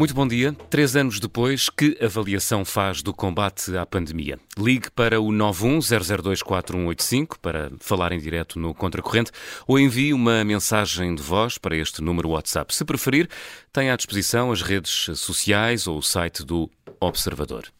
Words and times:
Muito 0.00 0.14
bom 0.14 0.26
dia. 0.26 0.56
Três 0.70 0.96
anos 0.96 1.20
depois, 1.20 1.68
que 1.68 1.98
avaliação 2.02 2.64
faz 2.64 3.02
do 3.02 3.12
combate 3.12 3.76
à 3.76 3.84
pandemia? 3.84 4.38
Ligue 4.56 4.90
para 4.90 5.20
o 5.20 5.26
910024185 5.26 7.36
para 7.36 7.70
falar 7.80 8.10
em 8.10 8.18
direto 8.18 8.58
no 8.58 8.72
Contracorrente 8.72 9.30
ou 9.66 9.78
envie 9.78 10.14
uma 10.14 10.42
mensagem 10.42 11.14
de 11.14 11.20
voz 11.20 11.58
para 11.58 11.76
este 11.76 12.00
número 12.00 12.30
WhatsApp. 12.30 12.74
Se 12.74 12.82
preferir, 12.82 13.28
tenha 13.74 13.92
à 13.92 13.96
disposição 13.96 14.50
as 14.50 14.62
redes 14.62 15.10
sociais 15.16 15.86
ou 15.86 15.98
o 15.98 16.02
site 16.02 16.46
do 16.46 16.70
Observador. 16.98 17.70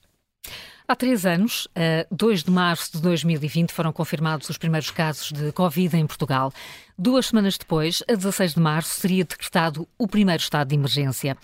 Há 0.91 0.97
três 0.97 1.25
anos, 1.25 1.69
a 1.77 2.05
2 2.13 2.43
de 2.43 2.51
março 2.51 2.91
de 2.95 3.01
2020, 3.01 3.71
foram 3.71 3.93
confirmados 3.93 4.51
os 4.51 4.59
primeiros 4.59 4.91
casos 4.91 5.31
de 5.31 5.53
Covid 5.53 5.97
em 5.97 6.05
Portugal. 6.05 6.53
Duas 6.99 7.27
semanas 7.27 7.57
depois, 7.57 8.03
a 8.11 8.15
16 8.17 8.55
de 8.55 8.61
março, 8.61 8.99
seria 9.01 9.25
decretado 9.25 9.87
o 9.97 10.09
primeiro 10.09 10.43
estado 10.43 10.67
de 10.67 10.75
emergência. 10.75 11.37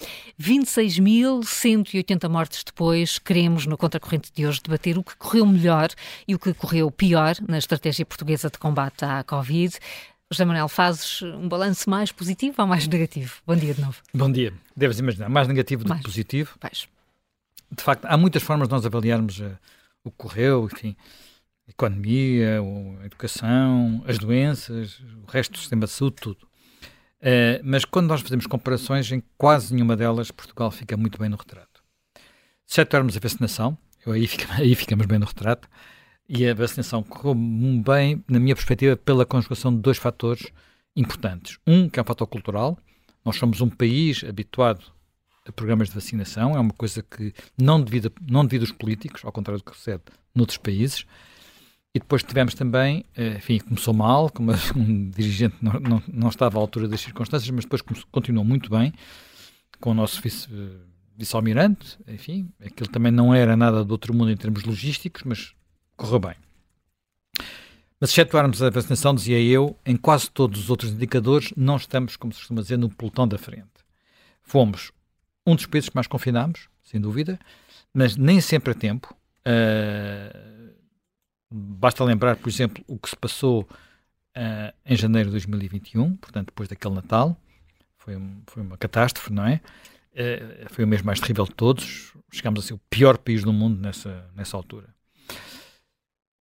26.180 0.43 2.29
mortes 2.29 2.65
depois, 2.65 3.21
queremos, 3.21 3.67
no 3.67 3.79
Contracorrente 3.79 4.33
de 4.35 4.45
hoje, 4.45 4.61
debater 4.61 4.99
o 4.99 5.05
que 5.05 5.17
correu 5.17 5.47
melhor 5.47 5.91
e 6.27 6.35
o 6.35 6.41
que 6.41 6.53
correu 6.53 6.91
pior 6.91 7.37
na 7.47 7.59
estratégia 7.59 8.05
portuguesa 8.05 8.51
de 8.51 8.59
combate 8.59 9.05
à 9.05 9.23
Covid. 9.23 9.79
José 10.29 10.45
Manuel, 10.45 10.67
fazes 10.67 11.23
um 11.23 11.49
balanço 11.49 11.89
mais 11.89 12.11
positivo 12.11 12.57
ou 12.59 12.67
mais 12.67 12.89
negativo? 12.89 13.35
Bom 13.47 13.55
dia 13.55 13.75
de 13.75 13.81
novo. 13.81 13.99
Bom 14.13 14.29
dia. 14.29 14.53
Deves 14.77 14.99
imaginar, 14.99 15.29
mais 15.29 15.47
negativo 15.47 15.85
do 15.85 15.91
mais. 15.91 16.01
que 16.01 16.09
positivo. 16.09 16.57
Vais 16.61 16.89
de 17.71 17.83
facto, 17.83 18.05
há 18.05 18.17
muitas 18.17 18.43
formas 18.43 18.69
de 18.69 18.75
nós 18.75 18.85
avaliarmos 18.87 19.41
uh, 19.41 19.57
o 20.05 20.11
que 20.11 20.17
correu, 20.17 20.69
enfim, 20.73 20.97
a 21.67 21.71
economia, 21.71 22.61
a 23.03 23.07
educação, 23.07 24.05
as 24.07 24.19
doenças, 24.19 25.01
o 25.27 25.31
resto 25.31 25.53
do 25.53 25.59
sistema 25.59 25.87
de 25.87 25.93
saúde, 25.93 26.17
tudo. 26.21 26.47
Uh, 27.21 27.61
mas 27.65 27.85
quando 27.85 28.07
nós 28.07 28.21
fazemos 28.21 28.47
comparações, 28.47 29.11
em 29.11 29.23
quase 29.37 29.75
nenhuma 29.75 29.97
delas 29.97 30.31
Portugal 30.31 30.71
fica 30.71 30.97
muito 30.97 31.19
bem 31.19 31.29
no 31.29 31.37
retrato. 31.37 31.83
Se 32.67 32.81
atuarmos 32.81 33.17
a 33.17 33.21
vacinação, 33.21 33.77
eu, 34.05 34.13
aí, 34.13 34.27
fica, 34.27 34.53
aí 34.55 34.75
ficamos 34.75 35.07
bem 35.07 35.19
no 35.19 35.27
retrato, 35.27 35.69
e 36.29 36.47
a 36.47 36.55
vacinação 36.55 37.03
correu 37.03 37.35
bem, 37.35 38.25
na 38.29 38.41
minha 38.41 38.55
perspectiva, 38.55 38.97
pela 38.97 39.25
conjugação 39.25 39.75
de 39.75 39.81
dois 39.81 39.97
fatores 39.99 40.47
importantes. 40.95 41.59
Um, 41.67 41.89
que 41.89 42.01
é 42.01 42.03
um 42.03 42.07
fator 42.07 42.27
cultural. 42.27 42.79
Nós 43.25 43.37
somos 43.37 43.61
um 43.61 43.69
país 43.69 44.25
habituado 44.25 44.96
programas 45.53 45.89
de 45.89 45.95
vacinação, 45.95 46.57
é 46.57 46.61
uma 46.61 46.73
coisa 46.73 47.03
que 47.03 47.33
não 47.57 47.81
devido, 47.81 48.13
não 48.29 48.45
devido 48.45 48.63
aos 48.63 48.73
políticos, 48.73 49.25
ao 49.25 49.33
contrário 49.33 49.63
do 49.63 49.71
que 49.71 49.77
sucede 49.77 50.03
noutros 50.35 50.59
países. 50.59 51.07
E 51.95 51.99
depois 51.99 52.23
tivemos 52.23 52.55
também, 52.55 53.07
eh, 53.17 53.37
enfim, 53.37 53.59
começou 53.59 53.95
mal, 53.95 54.29
como 54.31 54.53
um 54.77 55.09
dirigente 55.09 55.57
não, 55.63 55.73
não, 55.81 56.03
não 56.07 56.29
estava 56.29 56.59
à 56.59 56.61
altura 56.61 56.87
das 56.87 57.01
circunstâncias, 57.01 57.51
mas 57.51 57.65
depois 57.65 57.83
continuou 58.11 58.45
muito 58.45 58.69
bem, 58.69 58.93
com 59.81 59.93
o 59.93 59.95
nosso 59.95 60.21
vice, 60.21 60.47
eh, 60.53 60.77
vice-almirante, 61.17 61.99
enfim, 62.07 62.51
aquilo 62.63 62.91
também 62.91 63.11
não 63.11 63.35
era 63.35 63.57
nada 63.57 63.83
do 63.83 63.93
outro 63.93 64.13
mundo 64.13 64.31
em 64.31 64.37
termos 64.37 64.65
logísticos, 64.65 65.23
mas 65.25 65.55
correu 65.97 66.19
bem. 66.19 66.35
Mas 67.99 68.11
excetuarmos 68.11 68.63
a 68.63 68.69
vacinação, 68.69 69.15
dizia 69.15 69.41
eu, 69.41 69.75
em 69.87 69.97
quase 69.97 70.31
todos 70.31 70.61
os 70.61 70.71
outros 70.71 70.93
indicadores, 70.93 71.53
não 71.57 71.77
estamos, 71.77 72.15
como 72.17 72.31
se 72.33 72.41
costuma 72.41 72.61
dizer, 72.61 72.77
no 72.77 72.91
pelotão 72.91 73.27
da 73.27 73.39
frente. 73.39 73.71
Fomos 74.43 74.93
um 75.47 75.55
dos 75.55 75.67
países 75.67 75.89
que 75.89 75.95
mais 75.95 76.07
confinámos, 76.07 76.69
sem 76.83 77.01
dúvida, 77.01 77.39
mas 77.95 78.17
nem 78.17 78.41
sempre 78.41 78.73
a 78.73 78.75
tempo. 78.75 79.15
Uh, 79.47 80.75
basta 81.51 82.05
lembrar, 82.05 82.37
por 82.37 82.49
exemplo, 82.49 82.85
o 82.87 82.99
que 82.99 83.09
se 83.09 83.17
passou 83.17 83.63
uh, 83.63 84.75
em 84.85 84.97
janeiro 84.97 85.29
de 85.29 85.33
2021, 85.33 86.17
portanto, 86.17 86.47
depois 86.47 86.69
daquele 86.69 86.95
Natal. 86.95 87.37
Foi, 87.97 88.17
um, 88.17 88.43
foi 88.47 88.63
uma 88.63 88.77
catástrofe, 88.77 89.33
não 89.33 89.47
é? 89.47 89.61
Uh, 90.13 90.73
foi 90.73 90.85
o 90.85 90.89
mês 90.89 91.03
mais 91.03 91.21
terrível 91.21 91.45
de 91.45 91.55
todos. 91.55 92.13
Chegámos 92.33 92.65
a 92.65 92.67
ser 92.67 92.75
o 92.75 92.81
pior 92.91 93.17
país 93.17 93.43
do 93.43 93.53
mundo 93.53 93.81
nessa, 93.81 94.29
nessa 94.35 94.57
altura. 94.57 94.95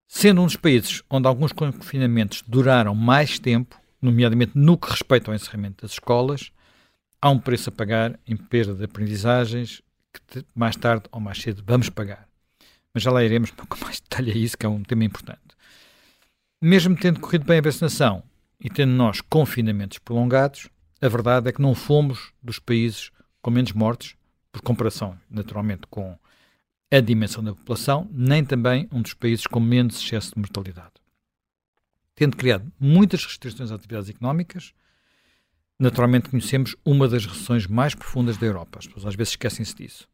Sendo 0.09 0.41
um 0.43 0.47
dos 0.47 0.57
países 0.57 1.03
onde 1.11 1.27
alguns 1.27 1.53
confinamentos 1.53 2.43
duraram 2.47 2.95
mais 2.95 3.39
tempo, 3.39 3.81
nomeadamente 4.01 4.53
no 4.55 4.79
que 4.79 4.89
respeita 4.91 5.31
ao 5.31 5.35
encerramento 5.35 5.83
das 5.83 5.93
escolas, 5.93 6.53
há 7.25 7.31
um 7.31 7.39
preço 7.39 7.71
a 7.71 7.73
pagar 7.73 8.21
em 8.27 8.37
perda 8.37 8.75
de 8.75 8.85
aprendizagens 8.85 9.81
que 10.13 10.45
mais 10.55 10.77
tarde 10.77 11.07
ou 11.11 11.19
mais 11.19 11.41
cedo 11.41 11.65
vamos 11.67 11.89
pagar. 11.89 12.29
Mas 12.93 13.03
já 13.03 13.11
lá 13.11 13.25
iremos 13.25 13.51
com 13.57 13.79
mais 13.83 13.99
detalhe 13.99 14.31
a 14.31 14.35
isso, 14.35 14.59
que 14.59 14.67
é 14.67 14.69
um 14.69 14.83
tema 14.83 15.05
importante. 15.05 15.41
Mesmo 16.61 16.95
tendo 16.95 17.21
corrido 17.21 17.47
bem 17.47 17.61
a 17.61 17.63
vacinação 17.63 18.23
e 18.61 18.69
tendo 18.69 18.93
nós 18.93 19.23
confinamentos 19.23 19.97
prolongados, 19.97 20.69
a 21.01 21.09
verdade 21.09 21.49
é 21.49 21.53
que 21.53 21.63
não 21.63 21.75
fomos 21.75 22.31
dos 22.43 22.59
países 22.59 23.11
com 23.41 23.51
menos 23.51 23.73
mortes, 23.73 24.17
por 24.53 24.61
comparação, 24.61 25.19
naturalmente, 25.31 25.87
com 25.89 26.19
a 26.93 27.01
dimensão 27.01 27.43
da 27.43 27.55
população, 27.55 28.07
nem 28.13 28.45
também 28.45 28.87
um 28.93 29.01
dos 29.01 29.15
países 29.15 29.47
com 29.47 29.61
menos 29.61 29.97
excesso 29.97 30.35
de 30.35 30.41
mortalidade. 30.41 30.93
Tendo 32.15 32.37
criado 32.37 32.71
muitas 32.79 33.25
restrições 33.25 33.71
às 33.71 33.79
atividades 33.79 34.11
económicas, 34.11 34.75
naturalmente 35.79 36.29
conhecemos 36.29 36.77
uma 36.85 37.09
das 37.09 37.27
recessões 37.27 37.67
mais 37.67 37.95
profundas 37.95 38.37
da 38.37 38.47
Europa. 38.47 38.79
As 38.79 38.87
pessoas 38.87 39.07
às 39.07 39.15
vezes 39.15 39.33
esquecem-se 39.33 39.75
disso. 39.75 40.09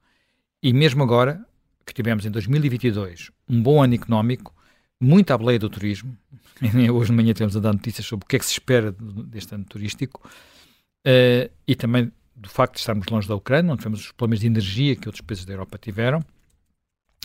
E 0.62 0.72
mesmo 0.72 1.02
agora, 1.02 1.44
que 1.86 1.94
tivemos 1.94 2.24
em 2.24 2.30
2022 2.30 3.30
um 3.48 3.62
bom 3.62 3.82
ano 3.82 3.94
económico, 3.94 4.54
muito 5.00 5.32
à 5.32 5.36
do 5.36 5.70
turismo, 5.70 6.16
hoje 6.92 7.10
de 7.10 7.16
manhã 7.16 7.32
temos 7.32 7.56
a 7.56 7.60
dar 7.60 7.72
notícias 7.72 8.06
sobre 8.06 8.24
o 8.24 8.28
que 8.28 8.36
é 8.36 8.38
que 8.38 8.44
se 8.44 8.52
espera 8.52 8.92
deste 8.92 9.54
ano 9.54 9.64
turístico, 9.64 10.20
uh, 10.26 11.50
e 11.66 11.74
também 11.74 12.12
do 12.36 12.48
facto 12.48 12.74
de 12.74 12.80
estarmos 12.80 13.06
longe 13.08 13.26
da 13.26 13.34
Ucrânia, 13.34 13.72
onde 13.72 13.80
tivemos 13.80 14.00
os 14.00 14.12
problemas 14.12 14.40
de 14.40 14.46
energia 14.46 14.96
que 14.96 15.08
outros 15.08 15.22
países 15.22 15.44
da 15.44 15.52
Europa 15.52 15.78
tiveram, 15.78 16.24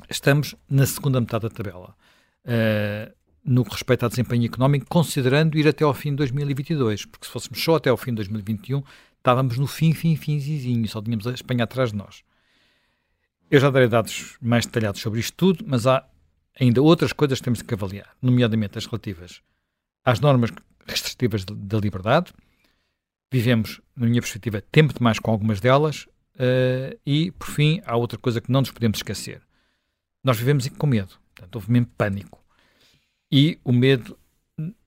estamos 0.09 0.56
na 0.69 0.85
segunda 0.85 1.19
metade 1.19 1.44
da 1.44 1.50
tabela. 1.50 1.96
Uh, 2.46 3.13
no 3.46 3.64
que 3.64 3.72
respeita 3.72 4.06
ao 4.06 4.10
desempenho 4.10 4.46
económico, 4.46 4.88
considerando 4.90 5.58
ir 5.58 5.68
até 5.68 5.84
ao 5.84 5.94
fim 5.94 6.10
de 6.12 6.18
2022, 6.18 7.06
porque 7.06 7.28
se 7.28 7.32
fôssemos 7.32 7.64
só 7.64 7.76
até 7.76 7.90
ao 7.90 7.98
fim 7.98 8.12
de 8.12 8.16
2021, 8.18 8.84
estávamos 9.18 9.58
no 9.58 9.68
fim, 9.68 9.94
fim, 9.94 10.16
finzinho, 10.16 10.88
só 10.88 11.02
tínhamos 11.02 11.28
a 11.28 11.32
Espanha 11.32 11.64
atrás 11.64 11.92
de 11.92 11.98
nós. 11.98 12.24
Eu 13.50 13.60
já 13.60 13.70
darei 13.70 13.88
dados 13.88 14.38
mais 14.42 14.66
detalhados 14.66 15.02
sobre 15.02 15.20
isto 15.20 15.36
tudo, 15.38 15.64
mas 15.68 15.86
há 15.86 16.04
ainda 16.60 16.82
outras 16.82 17.14
coisas 17.14 17.40
que 17.40 17.44
temos 17.44 17.62
que 17.62 17.74
avaliar, 17.74 18.10
nomeadamente 18.22 18.78
as 18.78 18.86
relativas 18.86 19.42
às 20.04 20.20
normas 20.20 20.52
restritivas 20.88 21.44
da 21.44 21.80
liberdade. 21.80 22.34
Vivemos, 23.32 23.82
na 23.96 24.06
minha 24.06 24.22
perspectiva, 24.22 24.62
tempo 24.72 24.94
demais 24.94 25.20
com 25.20 25.32
algumas 25.32 25.60
delas. 25.60 26.08
Uh, 26.36 27.00
e, 27.06 27.32
por 27.32 27.48
fim, 27.48 27.82
há 27.86 27.96
outra 27.96 28.18
coisa 28.20 28.40
que 28.40 28.52
não 28.52 28.62
nos 28.62 28.72
podemos 28.72 29.00
esquecer. 29.00 29.42
Nós 30.24 30.38
vivemos 30.38 30.68
com 30.70 30.86
medo. 30.86 31.14
Portanto, 31.34 31.56
houve 31.56 31.72
mesmo 31.72 31.88
pânico. 31.98 32.45
E 33.31 33.58
o 33.63 33.72
medo, 33.72 34.18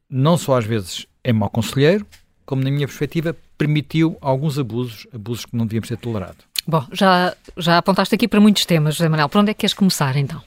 não 0.09 0.37
só 0.37 0.57
às 0.57 0.65
vezes 0.65 1.07
é 1.23 1.33
mau 1.33 1.51
conselheiro, 1.51 2.07
como 2.47 2.63
na 2.63 2.71
minha 2.71 2.87
perspectiva, 2.87 3.37
permitiu 3.57 4.17
alguns 4.21 4.59
abusos, 4.59 5.07
abusos 5.13 5.45
que 5.45 5.57
não 5.57 5.67
devíamos 5.67 5.89
ter 5.89 5.99
tolerado. 5.99 6.39
Bom, 6.67 6.87
já, 6.93 7.35
já 7.57 7.79
apontaste 7.79 8.15
aqui 8.15 8.29
para 8.29 8.41
muitos 8.41 8.65
temas, 8.65 8.97
José 8.97 9.09
Manuel. 9.09 9.29
Por 9.29 9.39
onde 9.39 9.51
é 9.51 9.55
que 9.55 9.61
queres 9.61 9.75
começar 9.75 10.17
então? 10.17 10.43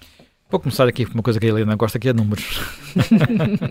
Vou 0.50 0.60
começar 0.60 0.88
aqui 0.88 1.06
com 1.06 1.14
uma 1.14 1.24
coisa 1.24 1.40
que 1.40 1.46
a 1.46 1.50
Helena 1.50 1.76
gosta, 1.76 1.98
que 1.98 2.10
é 2.10 2.14
números. 2.14 2.60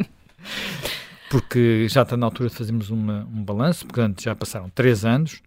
porque 1.30 1.86
já 1.88 2.02
está 2.02 2.16
na 2.16 2.26
altura 2.26 2.48
de 2.48 2.56
fazermos 2.56 2.90
uma, 2.90 3.24
um 3.32 3.44
balanço, 3.44 3.86
portanto 3.86 4.20
já 4.20 4.34
passaram 4.34 4.68
três 4.68 5.04
anos 5.04 5.40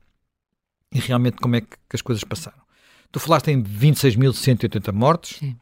e 0.93 0.99
realmente 0.99 1.37
como 1.37 1.57
é 1.57 1.61
que, 1.61 1.67
que 1.89 1.95
as 1.95 2.01
coisas 2.01 2.23
passaram. 2.23 2.63
Tu 3.11 3.19
falaste 3.19 3.49
em 3.49 3.61
26.180 3.61 4.91
mortes, 4.93 5.39
Sim. 5.39 5.55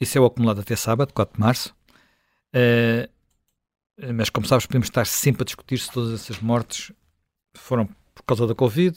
isso 0.00 0.16
é 0.16 0.20
o 0.20 0.24
acumulado 0.24 0.60
até 0.60 0.76
sábado, 0.76 1.12
4 1.12 1.34
de 1.34 1.40
março. 1.40 1.74
Uh, 2.54 3.08
mas, 4.14 4.30
como 4.30 4.46
sabes, 4.46 4.66
podemos 4.66 4.86
estar 4.86 5.06
sempre 5.06 5.42
a 5.42 5.44
discutir 5.44 5.78
se 5.78 5.90
todas 5.90 6.12
essas 6.12 6.40
mortes 6.40 6.92
foram 7.54 7.86
por 8.14 8.22
causa 8.22 8.46
da 8.46 8.54
Covid 8.54 8.96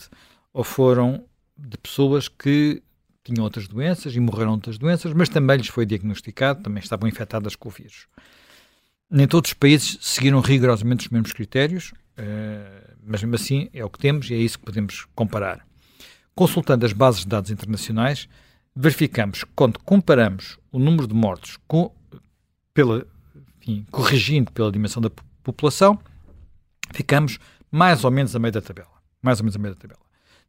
ou 0.54 0.64
foram 0.64 1.26
de 1.58 1.78
pessoas 1.78 2.28
que 2.28 2.82
tinham 3.24 3.44
outras 3.44 3.68
doenças 3.68 4.16
e 4.16 4.20
morreram 4.20 4.52
outras 4.52 4.78
doenças, 4.78 5.14
mas 5.14 5.30
também 5.30 5.58
lhes 5.58 5.68
foi 5.68 5.86
diagnosticado, 5.86 6.64
também 6.64 6.82
estavam 6.82 7.08
infectadas 7.08 7.56
com 7.56 7.70
o 7.70 7.72
vírus. 7.72 8.08
Nem 9.10 9.28
todos 9.28 9.52
os 9.52 9.54
países 9.54 9.98
seguiram 10.02 10.40
rigorosamente 10.40 11.06
os 11.06 11.12
mesmos 11.12 11.34
critérios, 11.34 11.92
uh, 11.92 12.96
mas 13.04 13.22
mesmo 13.22 13.36
assim 13.36 13.70
é 13.74 13.84
o 13.84 13.90
que 13.90 14.00
temos 14.00 14.30
e 14.30 14.34
é 14.34 14.38
isso 14.38 14.58
que 14.58 14.66
podemos 14.66 15.06
comparar. 15.14 15.66
Consultando 16.34 16.86
as 16.86 16.94
bases 16.94 17.22
de 17.22 17.28
dados 17.28 17.52
internacionais, 17.52 18.28
verificamos 18.76 19.44
que 19.44 19.52
quando 19.56 19.80
comparamos 19.80 20.58
o 20.72 20.80
número 20.80 21.08
de 21.08 21.14
mortos 21.14 21.58
com, 21.68 21.94
pela 22.74 23.06
enfim, 23.62 23.86
corrigindo 23.92 24.52
pela 24.52 24.72
dimensão 24.72 25.00
da 25.02 25.12
população, 25.44 26.00
ficamos 26.92 27.38
mais 27.72 28.04
ou 28.04 28.10
menos 28.12 28.36
a 28.36 28.40
meio 28.40 28.52
da 28.52 28.62
tabela. 28.62 28.92
Mais 29.22 29.40
ou 29.40 29.46
menos 29.46 29.56
a 29.56 29.60
meio 29.60 29.76
da 29.76 29.80
tabela. 29.80 30.02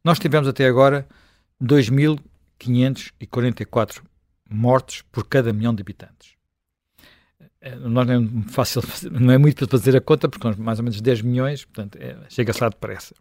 Nós 0.03 0.17
tivemos 0.19 0.47
até 0.47 0.65
agora 0.65 1.07
2.544 1.61 4.01
mortes 4.49 5.03
por 5.11 5.27
cada 5.27 5.53
milhão 5.53 5.73
de 5.73 5.81
habitantes. 5.81 6.33
Eh, 7.61 7.75
nós 7.75 8.07
não 8.07 8.13
é 8.13 8.17
fácil, 8.49 8.81
não 9.11 9.31
é 9.31 9.37
muito 9.37 9.55
para 9.55 9.67
fazer 9.77 9.95
a 9.95 10.01
conta, 10.01 10.27
porque 10.27 10.45
nós 10.45 10.57
mais 10.57 10.79
ou 10.79 10.83
menos 10.83 10.99
10 10.99 11.21
milhões, 11.21 11.63
portanto, 11.63 11.97
é, 12.01 12.17
chega-se 12.29 12.61
lá 12.61 12.67
depressa. 12.69 13.15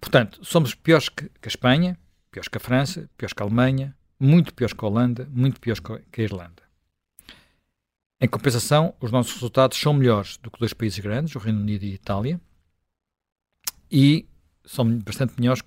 Portanto, 0.00 0.40
somos 0.42 0.74
piores 0.74 1.10
que, 1.10 1.28
que, 1.28 1.46
a 1.46 1.48
Espanha, 1.48 1.98
piores 2.30 2.48
que 2.48 2.56
a 2.56 2.60
França, 2.60 3.10
piores 3.16 3.34
que 3.34 3.42
a 3.42 3.46
Alemanha, 3.46 3.94
muito 4.18 4.54
piores 4.54 4.72
que 4.72 4.84
a 4.84 4.88
Holanda, 4.88 5.28
muito 5.30 5.60
piores 5.60 5.80
que 5.80 5.92
a 5.92 6.22
Irlanda. 6.22 6.62
Em 8.22 8.28
compensação, 8.28 8.94
os 9.00 9.10
nossos 9.10 9.34
resultados 9.34 9.76
são 9.76 9.92
melhores 9.92 10.36
do 10.36 10.48
que 10.48 10.60
dois 10.60 10.72
países 10.72 11.00
grandes, 11.00 11.34
o 11.34 11.40
Reino 11.40 11.58
Unido 11.58 11.84
e 11.84 11.90
a 11.90 11.94
Itália, 11.94 12.40
e 13.90 14.28
são 14.64 14.88
bastante 15.00 15.34
melhores 15.40 15.60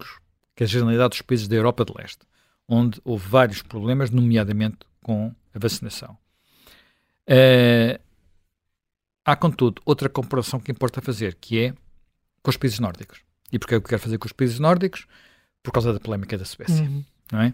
que 0.55 0.63
a 0.63 0.65
generalidade 0.65 1.09
dos 1.09 1.21
países 1.21 1.49
da 1.49 1.55
Europa 1.57 1.83
de 1.83 1.93
Leste, 1.93 2.21
onde 2.65 3.01
houve 3.03 3.27
vários 3.27 3.61
problemas, 3.61 4.09
nomeadamente 4.09 4.77
com 5.03 5.35
a 5.53 5.59
vacinação. 5.59 6.17
Uh, 7.27 7.99
há, 9.25 9.35
contudo, 9.35 9.81
outra 9.83 10.07
comparação 10.07 10.57
que 10.57 10.71
importa 10.71 11.01
fazer, 11.01 11.35
que 11.35 11.59
é 11.59 11.73
com 12.41 12.49
os 12.49 12.55
países 12.55 12.79
nórdicos. 12.79 13.19
E 13.51 13.59
porquê 13.59 13.75
é 13.75 13.79
que 13.79 13.85
eu 13.85 13.89
quero 13.89 14.01
fazer 14.01 14.17
com 14.17 14.27
os 14.27 14.33
países 14.33 14.59
nórdicos? 14.59 15.07
Por 15.61 15.73
causa 15.73 15.91
da 15.91 15.99
polémica 15.99 16.37
da 16.37 16.45
Suécia. 16.45 16.85
Uhum. 16.85 17.03
Não 17.33 17.41
é? 17.41 17.53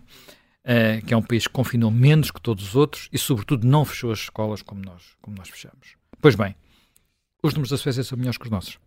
Uh, 0.63 1.03
que 1.05 1.13
é 1.13 1.17
um 1.17 1.23
país 1.23 1.47
que 1.47 1.53
confinou 1.53 1.89
menos 1.89 2.29
que 2.29 2.39
todos 2.39 2.63
os 2.69 2.75
outros 2.75 3.09
e, 3.11 3.17
sobretudo, 3.17 3.65
não 3.65 3.83
fechou 3.83 4.11
as 4.11 4.19
escolas 4.19 4.61
como 4.61 4.79
nós, 4.85 5.15
como 5.19 5.35
nós 5.35 5.49
fechamos. 5.49 5.95
Pois 6.21 6.35
bem, 6.35 6.55
os 7.41 7.53
números 7.53 7.71
da 7.71 7.77
Suécia 7.77 8.03
são 8.03 8.17
melhores 8.17 8.37
que 8.37 8.45
os 8.45 8.51
nossos. 8.51 8.77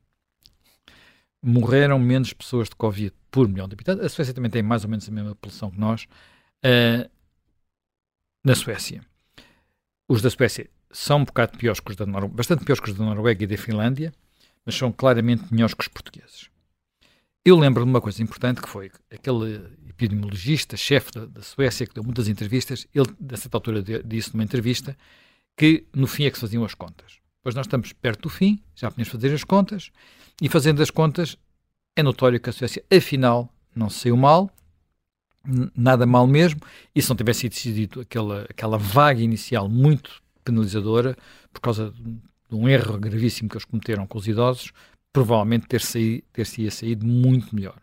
Morreram 1.43 1.99
menos 1.99 2.33
pessoas 2.33 2.69
de 2.69 2.77
Covid 2.77 3.13
por 3.31 3.49
milhão 3.49 3.67
de 3.67 3.75
habitantes. 3.75 4.05
A 4.05 4.09
Suécia 4.09 4.33
também 4.33 4.51
tem 4.51 4.63
mais 4.63 4.85
ou 4.85 4.91
menos 4.91 5.09
a 5.09 5.13
mesma 5.13 5.31
população 5.31 5.71
que 5.71 5.79
nós. 5.79 6.05
Uh, 6.65 7.11
na 8.45 8.55
Suécia. 8.55 9.03
Os 10.09 10.23
da 10.23 10.31
Suécia 10.31 10.71
são 10.93 11.19
um 11.19 11.25
bocado 11.25 11.59
piores 11.59 11.81
que 11.81 11.91
os 11.91 11.97
da 11.97 12.07
Noruega, 12.07 12.35
bastante 12.35 12.65
piores 12.65 12.81
que 12.81 12.91
os 12.91 12.97
da 12.97 13.05
Noruega 13.05 13.43
e 13.43 13.47
da 13.47 13.57
Finlândia, 13.57 14.13
mas 14.65 14.77
são 14.77 14.93
claramente 14.93 15.53
melhores 15.53 15.75
que 15.75 15.83
os 15.83 15.89
portugueses. 15.89 16.49
Eu 17.45 17.59
lembro 17.59 17.85
de 17.85 17.91
uma 17.91 18.01
coisa 18.01 18.23
importante 18.23 18.63
que 18.63 18.69
foi 18.69 18.91
aquele 19.13 19.61
epidemiologista, 19.87 20.79
chefe 20.79 21.13
da, 21.13 21.27
da, 21.27 21.43
Suécia, 21.43 21.87
que 21.87 21.93
deu 21.93 22.03
muitas 22.03 22.27
entrevistas, 22.27 22.87
ele, 22.95 23.07
a 23.31 23.37
certa 23.37 23.59
altura, 23.59 23.83
disse 24.03 24.33
numa 24.33 24.43
entrevista 24.43 24.97
que 25.55 25.85
no 25.95 26.07
fim 26.07 26.25
é 26.25 26.31
que 26.31 26.37
se 26.37 26.41
faziam 26.41 26.65
as 26.65 26.75
contas. 26.75 27.19
Pois 27.43 27.55
nós 27.55 27.67
estamos 27.67 27.93
perto 27.93 28.23
do 28.23 28.29
fim, 28.31 28.63
já 28.75 28.91
podemos 28.91 29.11
fazer 29.11 29.35
as 29.35 29.45
contas, 29.45 29.91
e 30.41 30.49
fazendo 30.49 30.83
as 30.83 30.91
contas, 30.91 31.37
é 31.95 32.03
notório 32.03 32.41
que 32.41 32.49
a 32.49 32.53
Suécia, 32.53 32.83
afinal, 32.91 33.53
não 33.77 33.91
saiu 33.91 34.17
mal, 34.17 34.51
nada 35.77 36.07
mal 36.07 36.27
mesmo, 36.27 36.61
e 36.95 37.03
se 37.03 37.11
não 37.11 37.17
tivesse 37.17 37.47
decidido 37.47 38.01
aquela, 38.01 38.47
aquela 38.49 38.79
vaga 38.79 39.21
inicial 39.21 39.69
muito 39.69 40.23
penalizadora, 40.43 41.15
por 41.53 41.61
causa 41.61 41.91
de 41.91 42.55
um 42.57 42.67
erro 42.67 42.99
gravíssimo 42.99 43.51
que 43.51 43.57
eles 43.57 43.67
cometeram 43.67 44.07
com 44.07 44.17
os 44.17 44.27
idosos, 44.27 44.73
provavelmente 45.15 45.69
ter, 45.69 45.81
saído, 45.81 46.25
ter 46.33 46.45
se 46.45 46.63
ia 46.63 46.71
saído 46.73 47.07
muito 47.07 47.55
melhor. 47.55 47.77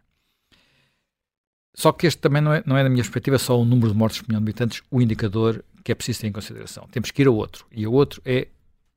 Só 1.74 1.94
que 1.94 2.06
este 2.06 2.20
também 2.20 2.42
não 2.42 2.54
é, 2.54 2.62
não 2.66 2.78
é, 2.78 2.84
da 2.84 2.90
minha 2.90 3.02
perspectiva, 3.02 3.40
só 3.40 3.58
o 3.58 3.64
número 3.64 3.94
de 3.94 3.98
mortes 3.98 4.20
por 4.20 4.28
milhão 4.28 4.42
de 4.42 4.50
habitantes, 4.50 4.84
o 4.92 5.02
indicador 5.02 5.64
que 5.82 5.94
é 5.94 5.96
preciso 5.96 6.20
ter 6.20 6.28
em 6.28 6.32
consideração. 6.34 6.86
Temos 6.92 7.10
que 7.10 7.22
ir 7.22 7.30
a 7.30 7.32
outro. 7.32 7.66
E 7.72 7.88
o 7.88 7.94
outro 7.94 8.22
é 8.26 8.50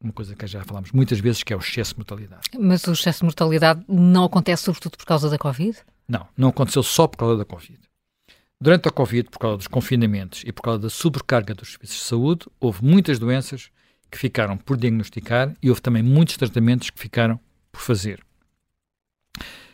uma 0.02 0.12
coisa 0.12 0.34
que 0.34 0.46
já 0.48 0.64
falámos 0.64 0.90
muitas 0.90 1.20
vezes, 1.20 1.44
que 1.44 1.52
é 1.52 1.56
o 1.56 1.60
excesso 1.60 1.92
de 1.92 1.98
mortalidade. 1.98 2.42
Mas 2.58 2.84
o 2.88 2.92
excesso 2.92 3.20
de 3.20 3.24
mortalidade 3.26 3.84
não 3.88 4.24
acontece 4.24 4.64
sobretudo 4.64 4.98
por 4.98 5.06
causa 5.06 5.30
da 5.30 5.38
Covid? 5.38 5.78
Não, 6.08 6.26
não 6.36 6.48
aconteceu 6.48 6.82
só 6.82 7.06
por 7.06 7.16
causa 7.16 7.38
da 7.38 7.44
Covid. 7.44 7.78
Durante 8.60 8.88
a 8.88 8.90
Covid, 8.90 9.30
por 9.30 9.38
causa 9.38 9.58
dos 9.58 9.68
confinamentos 9.68 10.42
e 10.44 10.50
por 10.50 10.62
causa 10.62 10.80
da 10.80 10.90
sobrecarga 10.90 11.54
dos 11.54 11.70
serviços 11.70 11.98
de 11.98 12.02
saúde, 12.02 12.46
houve 12.58 12.84
muitas 12.84 13.20
doenças 13.20 13.70
que 14.10 14.18
ficaram 14.18 14.56
por 14.56 14.76
diagnosticar 14.76 15.54
e 15.62 15.70
houve 15.70 15.80
também 15.80 16.02
muitos 16.02 16.36
tratamentos 16.36 16.90
que 16.90 17.00
ficaram 17.00 17.38
por 17.74 17.80
fazer. 17.80 18.24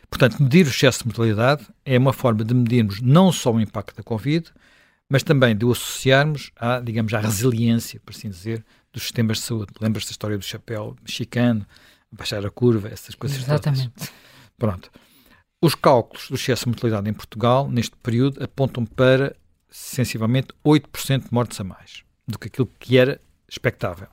Portanto, 0.09 0.41
medir 0.41 0.65
o 0.65 0.69
excesso 0.69 0.99
de 0.99 1.05
mortalidade 1.05 1.65
é 1.85 1.97
uma 1.97 2.11
forma 2.11 2.43
de 2.43 2.53
medirmos 2.53 2.99
não 2.99 3.31
só 3.31 3.53
o 3.53 3.61
impacto 3.61 3.95
da 3.95 4.03
Covid, 4.03 4.51
mas 5.07 5.23
também 5.23 5.55
de 5.55 5.63
o 5.63 5.71
associarmos 5.71 6.51
à, 6.55 6.79
digamos, 6.79 7.13
à 7.13 7.19
resiliência, 7.19 8.01
por 8.03 8.11
assim 8.11 8.29
dizer, 8.29 8.65
dos 8.91 9.03
sistemas 9.03 9.37
de 9.37 9.43
saúde. 9.43 9.71
Lembras 9.79 10.05
da 10.05 10.11
história 10.11 10.37
do 10.37 10.43
chapéu 10.43 10.97
mexicano, 11.01 11.65
baixar 12.11 12.45
a 12.45 12.49
curva, 12.49 12.89
essas 12.89 13.15
coisas 13.15 13.37
Exatamente. 13.37 13.89
Todas. 13.89 14.11
Pronto. 14.57 14.91
Os 15.61 15.75
cálculos 15.75 16.27
do 16.27 16.35
excesso 16.35 16.63
de 16.65 16.69
mortalidade 16.69 17.09
em 17.09 17.13
Portugal, 17.13 17.69
neste 17.69 17.95
período, 17.97 18.43
apontam 18.43 18.85
para, 18.85 19.35
sensivelmente, 19.69 20.49
8% 20.65 21.25
de 21.25 21.33
mortes 21.33 21.59
a 21.59 21.63
mais 21.63 22.03
do 22.27 22.39
que 22.39 22.47
aquilo 22.47 22.69
que 22.79 22.97
era 22.97 23.21
expectável. 23.47 24.07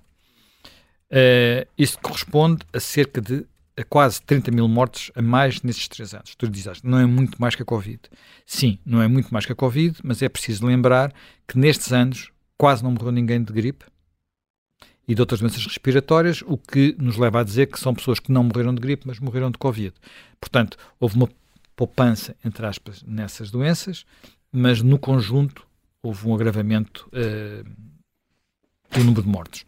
Uh, 1.11 1.67
isso 1.77 1.99
corresponde 2.01 2.67
a 2.73 2.79
cerca 2.79 3.21
de 3.21 3.47
a 3.79 3.85
quase 3.85 4.21
30 4.23 4.51
mil 4.51 4.67
mortes 4.67 5.13
a 5.15 5.23
mais 5.23 5.63
nesses 5.63 5.87
três 5.87 6.13
anos. 6.13 6.35
Tu 6.35 6.49
dizes, 6.49 6.83
não 6.83 6.99
é 6.99 7.07
muito 7.07 7.41
mais 7.41 7.55
que 7.55 7.63
a 7.63 7.65
Covid. 7.65 8.01
Sim, 8.45 8.79
não 8.85 9.01
é 9.01 9.07
muito 9.07 9.33
mais 9.33 9.47
que 9.47 9.53
a 9.53 9.55
Covid, 9.55 10.01
mas 10.03 10.21
é 10.21 10.29
preciso 10.29 10.67
lembrar 10.67 11.15
que 11.47 11.57
nestes 11.57 11.93
anos 11.93 12.33
quase 12.57 12.83
não 12.83 12.91
morreu 12.91 13.13
ninguém 13.13 13.43
de 13.43 13.53
gripe 13.53 13.85
e 15.07 15.15
de 15.15 15.23
outras 15.23 15.41
doenças 15.41 15.65
respiratórias, 15.65 16.43
o 16.45 16.59
que 16.59 16.95
nos 16.99 17.17
leva 17.17 17.41
a 17.41 17.45
dizer 17.45 17.67
que 17.67 17.79
são 17.79 17.95
pessoas 17.95 18.19
que 18.19 18.33
não 18.33 18.43
morreram 18.43 18.75
de 18.75 18.81
gripe, 18.81 19.07
mas 19.07 19.21
morreram 19.21 19.51
de 19.51 19.57
Covid. 19.57 19.95
Portanto, 20.41 20.77
houve 20.99 21.17
uma 21.17 21.29
poupança, 21.77 22.37
entre 22.45 22.67
aspas, 22.67 23.03
nessas 23.05 23.51
doenças, 23.51 24.05
mas 24.51 24.83
no 24.83 24.99
conjunto 24.99 25.67
houve 26.03 26.27
um 26.27 26.35
agravamento 26.35 27.09
uh, 27.09 27.65
do 28.91 29.05
número 29.05 29.23
de 29.23 29.29
mortes. 29.29 29.65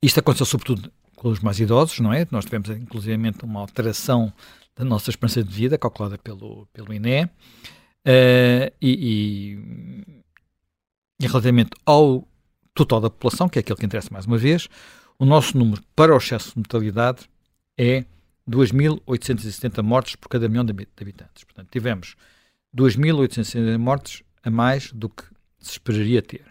Isto 0.00 0.20
aconteceu 0.20 0.46
sobretudo 0.46 0.90
com 1.22 1.28
os 1.28 1.38
mais 1.38 1.60
idosos, 1.60 2.00
não 2.00 2.12
é? 2.12 2.26
Nós 2.32 2.44
tivemos 2.44 2.68
inclusivamente 2.70 3.44
uma 3.44 3.60
alteração 3.60 4.32
da 4.74 4.84
nossa 4.84 5.08
esperança 5.08 5.44
de 5.44 5.54
vida, 5.54 5.78
calculada 5.78 6.18
pelo, 6.18 6.66
pelo 6.72 6.92
INE, 6.92 7.26
uh, 7.26 7.30
e, 8.80 8.90
e, 8.90 10.24
e, 11.20 11.26
relativamente 11.28 11.70
ao 11.86 12.26
total 12.74 13.00
da 13.00 13.08
população, 13.08 13.48
que 13.48 13.56
é 13.56 13.60
aquele 13.60 13.78
que 13.78 13.86
interessa 13.86 14.08
mais 14.10 14.26
uma 14.26 14.36
vez, 14.36 14.68
o 15.16 15.24
nosso 15.24 15.56
número 15.56 15.80
para 15.94 16.12
o 16.12 16.18
excesso 16.18 16.50
de 16.50 16.56
mortalidade 16.56 17.30
é 17.78 18.04
2.870 18.50 19.80
mortes 19.80 20.16
por 20.16 20.28
cada 20.28 20.48
milhão 20.48 20.64
de 20.64 20.72
habitantes. 20.72 21.44
Portanto, 21.44 21.68
tivemos 21.70 22.16
2.870 22.76 23.78
mortes 23.78 24.24
a 24.42 24.50
mais 24.50 24.90
do 24.90 25.08
que 25.08 25.22
se 25.60 25.70
esperaria 25.70 26.20
ter. 26.20 26.44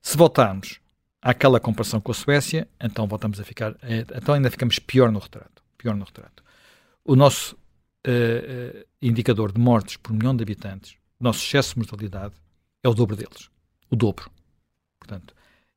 Se 0.00 0.16
voltarmos 0.16 0.80
àquela 1.20 1.60
comparação 1.60 2.00
com 2.00 2.10
a 2.10 2.14
Suécia, 2.14 2.66
então 2.80 3.06
voltamos 3.06 3.38
a 3.40 3.44
ficar, 3.44 3.76
é, 3.82 4.04
então 4.14 4.34
ainda 4.34 4.50
ficamos 4.50 4.78
pior 4.78 5.12
no 5.12 5.18
retrato. 5.18 5.62
Pior 5.76 5.94
no 5.94 6.04
retrato. 6.04 6.42
O 7.04 7.16
nosso 7.16 7.54
uh, 8.06 8.78
uh, 8.78 8.84
indicador 9.00 9.52
de 9.52 9.60
mortes 9.60 9.96
por 9.96 10.12
milhão 10.12 10.34
de 10.36 10.42
habitantes, 10.42 10.96
o 11.18 11.24
nosso 11.24 11.40
excesso 11.44 11.74
de 11.74 11.78
mortalidade, 11.78 12.34
é 12.82 12.88
o 12.88 12.94
dobro 12.94 13.16
deles. 13.16 13.50
O 13.90 13.96
dobro. 13.96 14.30
Portanto, 14.98 15.34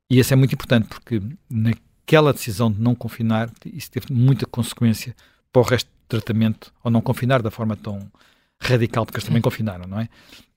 e 0.09 0.19
isso 0.19 0.33
é 0.33 0.35
muito 0.35 0.53
importante 0.53 0.87
porque 0.87 1.21
naquela 1.49 2.33
decisão 2.33 2.71
de 2.71 2.79
não 2.79 2.95
confinar, 2.95 3.51
isso 3.65 3.89
teve 3.89 4.11
muita 4.11 4.45
consequência 4.45 5.15
para 5.51 5.61
o 5.61 5.65
resto 5.65 5.87
do 5.87 6.07
tratamento, 6.07 6.73
ou 6.83 6.91
não 6.91 7.01
confinar 7.01 7.41
da 7.41 7.49
forma 7.49 7.75
tão 7.75 8.11
radical, 8.59 9.05
porque 9.05 9.17
eles 9.17 9.25
também 9.25 9.41
confinaram, 9.41 9.87
não 9.87 9.99
é? 9.99 10.09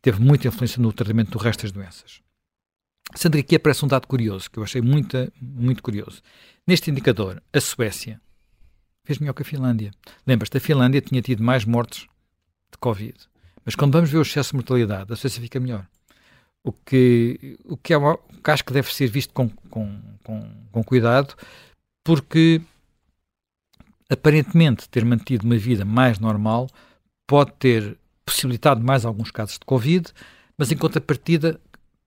Teve 0.02 0.21
muita 0.21 0.49
influência 0.49 0.81
no 0.81 0.93
tratamento 0.93 1.31
do 1.31 1.38
resto 1.38 1.62
das 1.62 1.73
doenças. 1.73 2.21
Sendo 3.15 3.35
que 3.35 3.41
aqui 3.41 3.57
aparece 3.57 3.85
um 3.85 3.89
dado 3.89 4.07
curioso, 4.07 4.51
que 4.51 4.59
eu 4.59 4.63
achei 4.63 4.83
muito, 4.83 5.33
muito 5.41 5.83
curioso. 5.83 6.21
Neste 6.67 6.91
indicador, 6.91 7.43
a 7.53 7.61
Suécia 7.61 8.21
fez 9.05 9.19
melhor 9.19 9.33
que 9.33 9.43
a 9.43 9.45
Finlândia. 9.45 9.93
Lembras-te, 10.27 10.57
a 10.57 10.61
Finlândia 10.61 11.01
tinha 11.01 11.23
tido 11.23 11.43
mais 11.43 11.65
mortes 11.65 12.07
de 12.71 12.79
Covid. 12.79 13.17
Mas 13.65 13.75
quando 13.75 13.93
vamos 13.93 14.11
ver 14.11 14.19
o 14.19 14.23
excesso 14.23 14.51
de 14.51 14.57
mortalidade, 14.57 15.13
a 15.13 15.17
Suécia 15.17 15.41
fica 15.41 15.61
melhor. 15.61 15.87
O 16.65 16.73
que, 16.73 17.59
o 17.65 17.77
que, 17.77 17.93
é, 17.93 17.97
o 17.97 18.19
que 18.43 18.51
acho 18.51 18.65
que 18.65 18.73
deve 18.73 18.93
ser 18.93 19.07
visto 19.07 19.33
com, 19.33 19.49
com, 19.71 20.01
com, 20.25 20.51
com 20.73 20.85
cuidado, 20.85 21.35
porque 22.05 22.61
aparentemente 24.11 24.89
ter 24.89 25.05
mantido 25.05 25.45
uma 25.45 25.57
vida 25.57 25.85
mais 25.85 26.19
normal 26.19 26.69
pode 27.27 27.53
ter 27.53 27.97
possibilitado 28.25 28.83
mais 28.83 29.05
alguns 29.05 29.31
casos 29.31 29.55
de 29.55 29.65
Covid, 29.65 30.13
mas 30.59 30.73
em 30.73 30.77
contrapartida 30.77 31.61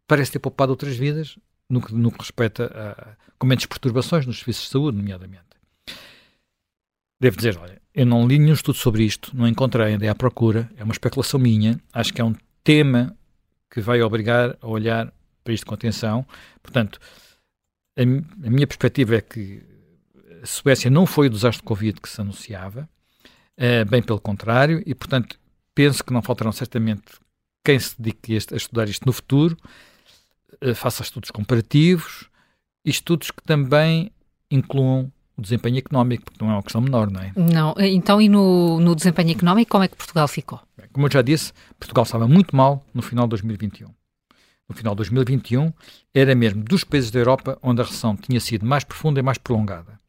parece 0.10 0.32
ter 0.32 0.40
poupado 0.40 0.72
outras 0.72 0.98
vidas 0.98 1.38
no 1.70 1.80
que, 1.80 1.94
no 1.94 2.12
que 2.12 2.18
respeita 2.18 2.66
a, 2.66 3.16
com 3.38 3.46
menos 3.46 3.66
perturbações 3.68 4.26
nos 4.26 4.40
serviços 4.40 4.66
de 4.66 4.72
saúde, 4.72 4.98
nomeadamente. 4.98 5.44
Devo 7.22 7.38
dizer, 7.38 7.58
olha, 7.60 7.80
eu 7.94 8.06
não 8.06 8.28
li 8.28 8.40
nenhum 8.40 8.54
estudo 8.54 8.78
sobre 8.78 9.04
isto, 9.04 9.36
não 9.36 9.48
encontrei, 9.48 9.94
andei 9.94 10.10
à 10.10 10.16
procura, 10.16 10.70
é 10.76 10.84
uma 10.84 10.94
especulação 10.94 11.40
minha, 11.40 11.80
acho 11.94 12.12
que 12.12 12.20
é 12.20 12.24
um 12.24 12.34
tema 12.64 13.16
que 13.70 13.82
vai 13.82 14.02
obrigar 14.02 14.58
a 14.62 14.68
olhar 14.68 15.14
para 15.44 15.54
isto 15.54 15.66
com 15.66 15.76
atenção. 15.76 16.26
Portanto, 16.64 17.00
a, 17.96 18.02
a 18.02 18.50
minha 18.50 18.66
perspectiva 18.66 19.16
é 19.16 19.22
que 19.22 19.62
a 20.42 20.46
Suécia 20.46 20.90
não 20.90 21.06
foi 21.06 21.28
o 21.28 21.30
desastre 21.30 21.62
de 21.62 21.68
Covid 21.68 22.02
que 22.02 22.10
se 22.10 22.20
anunciava, 22.20 22.90
uh, 23.60 23.88
bem 23.88 24.02
pelo 24.02 24.20
contrário, 24.20 24.82
e 24.88 24.96
portanto 24.96 25.38
penso 25.76 26.04
que 26.04 26.12
não 26.12 26.24
faltarão 26.24 26.52
certamente 26.52 27.04
quem 27.64 27.78
se 27.78 28.02
dedique 28.02 28.34
a 28.34 28.56
estudar 28.56 28.90
isto 28.90 29.06
no 29.06 29.14
futuro, 29.14 29.56
faça 30.76 31.04
estudos 31.04 31.32
comparativos 31.32 32.30
e 32.86 32.90
estudos 32.90 33.32
que 33.32 33.44
também 33.44 34.12
incluam 34.50 35.12
o 35.38 35.42
desempenho 35.42 35.78
económico, 35.78 36.26
porque 36.26 36.44
não 36.44 36.52
é 36.52 36.56
uma 36.56 36.64
questão 36.64 36.82
menor, 36.82 37.10
não 37.10 37.22
é? 37.22 37.32
Não. 37.36 37.74
Então, 37.78 38.22
e 38.22 38.28
no, 38.28 38.80
no 38.80 38.96
desempenho 38.96 39.32
económico, 39.32 39.72
como 39.72 39.84
é 39.84 39.88
que 39.88 39.96
Portugal 39.96 40.28
ficou? 40.28 40.60
Como 40.92 41.08
eu 41.08 41.12
já 41.12 41.22
disse, 41.22 41.54
Portugal 41.80 42.04
estava 42.04 42.28
muito 42.28 42.56
mal 42.56 42.86
no 42.94 43.02
final 43.02 43.26
de 43.26 43.30
2021. 43.30 43.88
No 44.68 44.76
final 44.76 44.94
de 44.94 44.98
2021, 44.98 45.74
era 46.14 46.36
mesmo 46.36 46.64
dos 46.64 46.84
países 46.84 47.10
da 47.10 47.20
Europa 47.20 47.58
onde 47.64 47.82
a 47.82 47.84
recessão 47.84 48.16
tinha 48.16 48.40
sido 48.40 48.66
mais 48.66 48.84
profunda 48.84 49.20
e 49.20 49.24
mais 49.24 49.38
prolongada. 49.38 50.00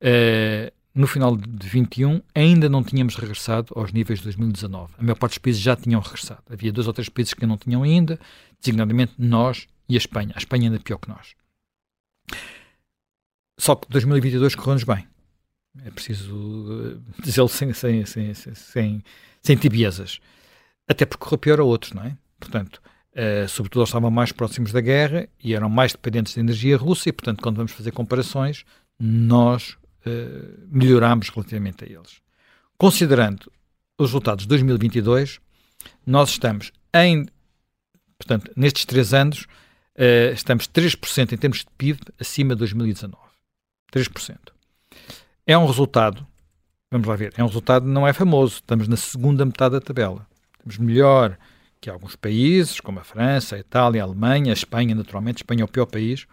Uh, 0.00 0.72
no 0.94 1.08
final 1.08 1.36
de 1.36 1.42
2021, 1.48 2.22
ainda 2.34 2.68
não 2.68 2.84
tínhamos 2.84 3.16
regressado 3.16 3.72
aos 3.74 3.92
níveis 3.92 4.20
de 4.20 4.26
2019. 4.26 4.94
A 4.96 5.02
maior 5.02 5.16
parte 5.16 5.32
dos 5.32 5.38
países 5.38 5.60
já 5.60 5.74
tinham 5.74 6.00
regressado. 6.00 6.42
Havia 6.48 6.72
dois 6.72 6.86
ou 6.86 6.92
três 6.92 7.08
países 7.08 7.34
que 7.34 7.44
não 7.44 7.56
tinham 7.56 7.82
ainda, 7.82 8.18
designadamente 8.60 9.14
nós 9.18 9.66
e 9.88 9.94
a 9.94 9.98
Espanha. 9.98 10.32
A 10.36 10.38
Espanha 10.38 10.70
ainda 10.70 10.78
pior 10.78 10.98
que 10.98 11.08
nós. 11.08 11.34
Só 13.58 13.74
que 13.74 13.88
2022 13.88 14.54
correu-nos 14.54 14.84
bem. 14.84 15.06
É 15.84 15.90
preciso 15.90 16.32
uh, 16.32 17.02
dizê-lo 17.20 17.48
sem, 17.48 17.72
sem, 17.72 18.06
sem, 18.06 18.32
sem, 18.32 19.04
sem 19.42 19.56
tibiezas. 19.56 20.20
Até 20.88 21.04
porque 21.04 21.24
correu 21.24 21.38
pior 21.38 21.60
a 21.60 21.64
outros, 21.64 21.92
não 21.92 22.04
é? 22.04 22.16
Portanto, 22.38 22.80
uh, 23.16 23.48
sobretudo 23.48 23.80
eles 23.80 23.88
estavam 23.88 24.12
mais 24.12 24.30
próximos 24.30 24.70
da 24.70 24.80
guerra 24.80 25.28
e 25.42 25.54
eram 25.54 25.68
mais 25.68 25.90
dependentes 25.90 26.34
da 26.34 26.40
energia 26.40 26.76
russa 26.76 27.08
e, 27.08 27.12
portanto, 27.12 27.42
quando 27.42 27.56
vamos 27.56 27.72
fazer 27.72 27.90
comparações, 27.90 28.64
nós 29.00 29.76
uh, 30.06 30.68
melhorámos 30.70 31.28
relativamente 31.28 31.84
a 31.84 31.86
eles. 31.86 32.20
Considerando 32.76 33.50
os 33.98 34.08
resultados 34.08 34.44
de 34.44 34.48
2022, 34.48 35.40
nós 36.06 36.30
estamos 36.30 36.72
em, 36.94 37.26
portanto, 38.18 38.50
nestes 38.56 38.84
três 38.84 39.14
anos, 39.14 39.42
uh, 39.96 40.32
estamos 40.32 40.66
3% 40.68 41.32
em 41.32 41.36
termos 41.36 41.58
de 41.58 41.66
PIB 41.76 42.00
acima 42.18 42.54
de 42.54 42.60
2019. 42.60 43.16
3%. 43.92 44.36
É 45.46 45.56
um 45.56 45.66
resultado, 45.66 46.26
vamos 46.90 47.06
lá 47.06 47.16
ver, 47.16 47.32
é 47.36 47.42
um 47.42 47.46
resultado 47.46 47.86
não 47.86 48.06
é 48.06 48.12
famoso, 48.12 48.56
estamos 48.56 48.88
na 48.88 48.96
segunda 48.96 49.44
metade 49.44 49.72
da 49.72 49.80
tabela. 49.80 50.26
Estamos 50.54 50.78
melhor 50.78 51.38
que 51.80 51.90
alguns 51.90 52.16
países, 52.16 52.80
como 52.80 52.98
a 52.98 53.04
França, 53.04 53.56
a 53.56 53.58
Itália, 53.58 54.02
a 54.02 54.06
Alemanha, 54.06 54.52
a 54.52 54.54
Espanha, 54.54 54.94
naturalmente, 54.94 55.36
a 55.36 55.40
Espanha 55.40 55.62
é 55.62 55.64
o 55.64 55.68
pior 55.68 55.84
país, 55.84 56.26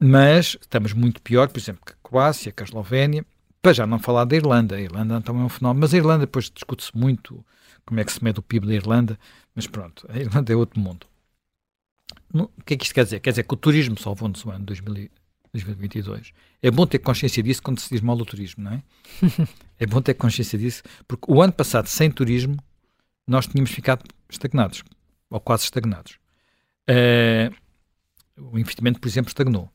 mas 0.00 0.56
estamos 0.60 0.92
muito 0.92 1.20
pior, 1.20 1.48
por 1.48 1.58
exemplo, 1.58 1.82
que 1.84 1.92
a 1.92 1.96
Croácia, 2.02 2.50
que 2.50 2.62
a 2.62 2.66
Eslovénia, 2.66 3.24
para 3.60 3.72
já 3.74 3.86
não 3.86 3.98
falar 3.98 4.24
da 4.24 4.34
Irlanda. 4.34 4.76
A 4.76 4.80
Irlanda 4.80 5.20
também 5.20 5.42
é 5.42 5.44
um 5.44 5.48
fenómeno, 5.48 5.80
mas 5.80 5.92
a 5.92 5.96
Irlanda 5.96 6.20
depois 6.20 6.50
discute-se 6.50 6.96
muito 6.96 7.44
como 7.84 8.00
é 8.00 8.04
que 8.04 8.12
se 8.12 8.22
mede 8.22 8.38
o 8.38 8.42
PIB 8.42 8.66
da 8.66 8.74
Irlanda, 8.74 9.18
mas 9.54 9.66
pronto, 9.66 10.06
a 10.08 10.18
Irlanda 10.18 10.52
é 10.52 10.56
outro 10.56 10.80
mundo. 10.80 11.06
O 12.32 12.48
que 12.64 12.74
é 12.74 12.76
que 12.76 12.84
isto 12.84 12.94
quer 12.94 13.04
dizer? 13.04 13.20
Quer 13.20 13.30
dizer 13.30 13.42
que 13.42 13.54
o 13.54 13.56
turismo 13.56 13.98
salvou-nos 13.98 14.44
o 14.44 14.50
ano 14.50 14.64
2000, 14.64 15.10
2022. 15.52 16.32
É 16.62 16.70
bom 16.70 16.86
ter 16.86 17.00
consciência 17.00 17.42
disso 17.42 17.62
quando 17.62 17.80
se 17.80 17.90
diz 17.90 18.00
mal 18.00 18.16
do 18.16 18.24
turismo, 18.24 18.64
não 18.64 18.72
é? 18.72 18.82
é 19.78 19.86
bom 19.86 20.00
ter 20.00 20.14
consciência 20.14 20.58
disso, 20.58 20.82
porque 21.06 21.30
o 21.30 21.42
ano 21.42 21.52
passado, 21.52 21.88
sem 21.88 22.10
turismo, 22.10 22.56
nós 23.26 23.46
tínhamos 23.46 23.70
ficado 23.70 24.04
estagnados, 24.28 24.82
ou 25.28 25.40
quase 25.40 25.64
estagnados. 25.64 26.18
Uh, 26.88 27.54
o 28.52 28.58
investimento, 28.58 29.00
por 29.00 29.08
exemplo, 29.08 29.28
estagnou. 29.28 29.70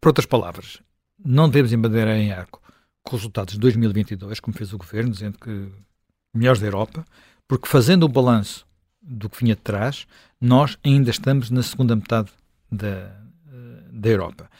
Por 0.00 0.08
outras 0.08 0.26
palavras, 0.26 0.80
não 1.22 1.48
devemos 1.48 1.72
embadeirar 1.72 2.16
em 2.16 2.32
arco 2.32 2.62
com 3.02 3.16
os 3.16 3.22
resultados 3.22 3.54
de 3.54 3.60
2022, 3.60 4.40
como 4.40 4.56
fez 4.56 4.72
o 4.72 4.78
governo, 4.78 5.10
dizendo 5.10 5.38
que 5.38 5.68
melhores 6.34 6.60
da 6.60 6.66
Europa, 6.66 7.04
porque 7.46 7.66
fazendo 7.66 8.04
o 8.04 8.08
balanço 8.08 8.66
do 9.00 9.28
que 9.28 9.38
vinha 9.42 9.56
de 9.56 9.62
trás, 9.62 10.06
nós 10.40 10.78
ainda 10.84 11.10
estamos 11.10 11.50
na 11.50 11.62
segunda 11.62 11.96
metade 11.96 12.30
da, 12.70 13.10
da 13.90 14.08
Europa. 14.08 14.50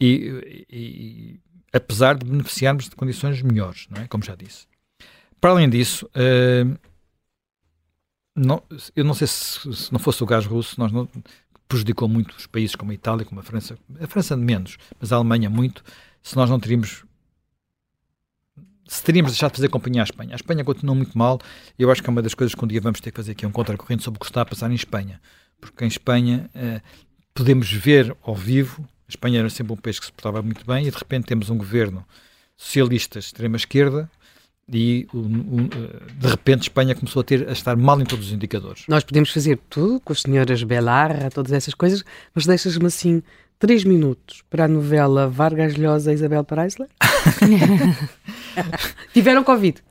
E, 0.00 0.66
e, 0.70 1.40
apesar 1.72 2.16
de 2.16 2.24
beneficiarmos 2.24 2.88
de 2.88 2.96
condições 2.96 3.42
melhores, 3.42 3.86
não 3.90 4.02
é? 4.02 4.08
como 4.08 4.24
já 4.24 4.34
disse. 4.34 4.66
Para 5.40 5.50
além 5.50 5.68
disso, 5.68 6.06
uh, 6.06 6.78
não, 8.34 8.62
eu 8.94 9.04
não 9.04 9.14
sei 9.14 9.26
se, 9.26 9.72
se, 9.74 9.92
não 9.92 9.98
fosse 9.98 10.22
o 10.22 10.26
gás 10.26 10.46
russo, 10.46 10.78
nós 10.78 10.90
não, 10.90 11.08
prejudicou 11.68 12.08
muito 12.08 12.34
os 12.36 12.46
países 12.46 12.74
como 12.74 12.90
a 12.90 12.94
Itália, 12.94 13.24
como 13.24 13.40
a 13.40 13.42
França, 13.42 13.78
a 14.00 14.06
França 14.06 14.36
menos, 14.36 14.78
mas 14.98 15.12
a 15.12 15.16
Alemanha 15.16 15.50
muito, 15.50 15.84
se 16.22 16.34
nós 16.34 16.48
não 16.48 16.58
teríamos 16.58 17.04
se 18.88 19.02
teríamos 19.02 19.32
deixado 19.32 19.50
de 19.50 19.56
fazer 19.56 19.68
companhia 19.68 20.00
à 20.00 20.04
Espanha. 20.04 20.32
A 20.32 20.36
Espanha 20.36 20.64
continua 20.64 20.94
muito 20.94 21.16
mal 21.16 21.38
e 21.78 21.82
eu 21.82 21.90
acho 21.90 22.02
que 22.02 22.08
é 22.08 22.10
uma 22.10 22.22
das 22.22 22.32
coisas 22.32 22.54
que 22.54 22.64
um 22.64 22.66
dia 22.66 22.80
vamos 22.80 23.00
ter 23.00 23.10
que 23.10 23.16
fazer 23.18 23.32
aqui 23.32 23.44
um 23.44 23.52
contracorrente 23.52 24.02
sobre 24.02 24.16
o 24.16 24.20
que 24.20 24.26
está 24.26 24.40
a 24.40 24.46
passar 24.46 24.70
em 24.70 24.74
Espanha. 24.74 25.20
Porque 25.60 25.84
em 25.84 25.88
Espanha 25.88 26.50
uh, 26.54 26.80
podemos 27.34 27.70
ver 27.70 28.16
ao 28.22 28.34
vivo, 28.34 28.88
a 29.06 29.10
Espanha 29.10 29.40
era 29.40 29.50
sempre 29.50 29.74
um 29.74 29.76
país 29.76 30.00
que 30.00 30.06
se 30.06 30.12
portava 30.12 30.40
muito 30.40 30.64
bem 30.64 30.86
e 30.86 30.90
de 30.90 30.96
repente 30.96 31.26
temos 31.26 31.50
um 31.50 31.58
governo 31.58 32.02
socialista 32.56 33.18
de 33.18 33.26
extrema-esquerda 33.26 34.10
e 34.70 35.06
de 36.18 36.28
repente 36.28 36.62
Espanha 36.62 36.94
começou 36.94 37.20
a, 37.20 37.24
ter, 37.24 37.48
a 37.48 37.52
estar 37.52 37.76
mal 37.76 38.00
em 38.00 38.04
todos 38.04 38.26
os 38.26 38.32
indicadores. 38.32 38.84
Nós 38.88 39.02
podemos 39.02 39.30
fazer 39.30 39.58
tudo 39.70 40.00
com 40.00 40.12
as 40.12 40.20
senhoras 40.20 40.62
Belarra, 40.62 41.30
todas 41.30 41.52
essas 41.52 41.74
coisas, 41.74 42.04
mas 42.34 42.46
deixas-me 42.46 42.86
assim 42.86 43.22
três 43.58 43.84
minutos 43.84 44.42
para 44.48 44.64
a 44.64 44.68
novela 44.68 45.28
Vargas 45.28 45.76
Llosa 45.76 46.12
e 46.12 46.14
Isabel 46.14 46.44
Preisler? 46.44 46.88
Tiveram 49.12 49.42
Covid. 49.42 49.82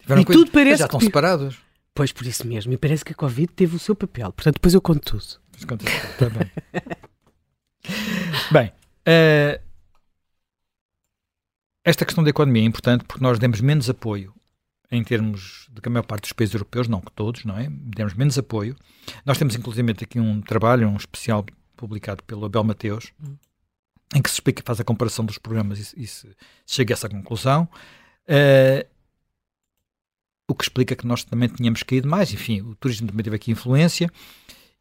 Tiveram 0.00 0.22
e 0.22 0.24
tudo 0.24 0.50
parece 0.50 0.78
já 0.78 0.86
estão 0.86 0.98
que... 0.98 1.06
separados. 1.06 1.56
Pois, 1.94 2.10
por 2.10 2.26
isso 2.26 2.46
mesmo. 2.46 2.72
E 2.72 2.76
parece 2.76 3.04
que 3.04 3.12
a 3.12 3.14
Covid 3.14 3.46
teve 3.54 3.76
o 3.76 3.78
seu 3.78 3.94
papel. 3.94 4.32
Portanto, 4.32 4.54
depois 4.54 4.74
eu 4.74 4.80
conto 4.80 5.00
tudo. 5.00 5.24
Conta 5.66 5.84
tudo, 5.84 6.10
está 6.10 6.28
bem. 6.28 6.50
bem, 8.50 8.72
uh, 9.06 9.60
esta 11.84 12.04
questão 12.04 12.24
da 12.24 12.30
economia 12.30 12.62
é 12.62 12.66
importante 12.66 13.04
porque 13.04 13.22
nós 13.22 13.38
demos 13.38 13.60
menos 13.60 13.90
apoio 13.90 14.34
em 14.90 15.02
termos 15.02 15.68
de 15.70 15.80
que 15.80 15.88
a 15.88 15.92
maior 15.92 16.04
parte 16.04 16.22
dos 16.22 16.32
países 16.32 16.54
europeus, 16.54 16.88
não 16.88 17.00
que 17.00 17.12
todos, 17.12 17.44
não 17.44 17.58
é? 17.58 17.68
Demos 17.70 18.14
menos 18.14 18.38
apoio. 18.38 18.76
Nós 19.24 19.36
temos 19.36 19.54
inclusive 19.56 19.90
aqui 19.90 20.20
um 20.20 20.40
trabalho, 20.40 20.88
um 20.88 20.96
especial 20.96 21.44
publicado 21.76 22.22
pelo 22.22 22.44
Abel 22.44 22.64
Mateus, 22.64 23.12
hum. 23.22 23.36
em 24.14 24.22
que 24.22 24.30
se 24.30 24.36
explica, 24.36 24.62
faz 24.64 24.80
a 24.80 24.84
comparação 24.84 25.24
dos 25.24 25.38
programas 25.38 25.92
e, 25.94 26.04
e 26.04 26.06
se, 26.06 26.34
chega 26.66 26.92
a 26.92 26.96
essa 26.96 27.08
conclusão. 27.08 27.68
Uh, 28.28 28.88
o 30.48 30.54
que 30.54 30.64
explica 30.64 30.94
que 30.94 31.06
nós 31.06 31.24
também 31.24 31.48
tínhamos 31.48 31.82
caído 31.82 32.08
mais. 32.08 32.32
Enfim, 32.32 32.60
o 32.60 32.74
turismo 32.74 33.08
também 33.08 33.24
teve 33.24 33.36
aqui 33.36 33.50
influência 33.50 34.10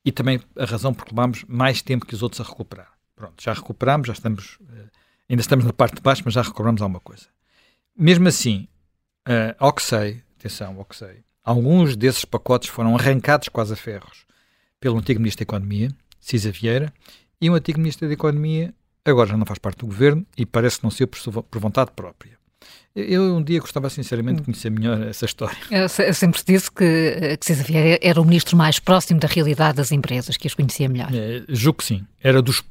e 0.06 0.12
também 0.12 0.40
a 0.58 0.66
razão 0.66 0.94
porque 0.94 1.12
levámos 1.12 1.44
mais 1.48 1.82
tempo 1.82 2.06
que 2.06 2.14
os 2.14 2.22
outros 2.22 2.42
a 2.42 2.44
recuperar. 2.44 2.92
Pronto, 3.16 3.42
já 3.42 3.54
recuperamos, 3.54 4.08
já 4.08 4.14
estamos. 4.14 4.58
Uh, 4.62 5.03
ainda 5.34 5.42
estamos 5.42 5.66
na 5.66 5.74
parte 5.74 5.96
de 5.96 6.02
baixo, 6.02 6.22
mas 6.24 6.36
já 6.36 6.42
recobramos 6.42 6.82
alguma 6.82 7.00
coisa. 7.00 7.26
Mesmo 7.98 8.28
assim, 8.28 8.68
uh, 9.28 9.56
ao 9.58 9.74
que 9.74 9.82
sei, 9.82 10.22
atenção, 10.40 10.78
ao 10.78 10.86
que 10.86 10.96
sei, 10.96 11.24
alguns 11.44 11.96
desses 11.96 12.24
pacotes 12.24 12.70
foram 12.70 12.96
arrancados 12.96 13.50
quase 13.50 13.74
a 13.74 13.76
ferros 13.76 14.26
pelo 14.80 14.98
antigo 14.98 15.20
Ministro 15.20 15.46
da 15.46 15.50
Economia, 15.50 15.90
Cisa 16.20 16.52
Vieira, 16.52 16.94
e 17.42 17.50
um 17.50 17.56
antigo 17.56 17.80
Ministro 17.80 18.08
da 18.08 18.14
Economia 18.14 18.74
agora 19.04 19.30
já 19.30 19.38
não 19.38 19.46
faz 19.46 19.60
parte 19.60 19.80
do 19.80 19.88
governo 19.88 20.26
e 20.38 20.46
parece 20.46 20.84
não 20.84 20.92
ser 20.92 21.08
por, 21.08 21.60
vontade 21.60 21.92
própria. 21.96 22.38
Eu 22.96 23.36
um 23.36 23.44
dia 23.44 23.60
gostava 23.60 23.90
sinceramente 23.90 24.38
de 24.38 24.44
conhecer 24.44 24.70
melhor 24.70 25.02
essa 25.02 25.26
história. 25.26 25.58
Eu 25.72 26.14
sempre 26.14 26.40
disse 26.46 26.72
que, 26.72 27.38
que 27.38 27.46
César 27.46 27.64
Vieira 27.64 28.00
era 28.04 28.22
o 28.22 28.26
ministro 28.26 28.56
mais 28.56 28.78
próximo 28.78 29.20
da 29.20 29.28
realidade 29.28 29.78
das 29.78 29.92
empresas, 29.92 30.38
que 30.38 30.48
as 30.48 30.54
conhecia 30.54 30.88
melhor. 30.88 31.10
É, 31.12 31.44
julgo 31.50 31.80
que 31.80 31.86
sim. 31.86 32.06
Era 32.22 32.40
dos, 32.40 32.64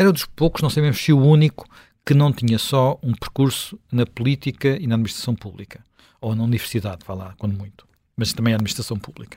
era 0.00 0.10
dos 0.10 0.24
poucos, 0.24 0.62
não 0.62 0.70
sabemos 0.70 0.96
se 0.96 1.12
o 1.12 1.20
único, 1.20 1.68
que 2.06 2.14
não 2.14 2.32
tinha 2.32 2.58
só 2.58 2.98
um 3.02 3.12
percurso 3.12 3.78
na 3.92 4.06
política 4.06 4.78
e 4.80 4.86
na 4.86 4.94
administração 4.94 5.34
pública. 5.34 5.84
Ou 6.22 6.34
na 6.34 6.42
universidade, 6.42 7.04
vá 7.06 7.12
lá, 7.12 7.34
quando 7.36 7.54
muito. 7.54 7.86
Mas 8.16 8.32
também 8.32 8.54
a 8.54 8.56
administração 8.56 8.98
pública. 8.98 9.36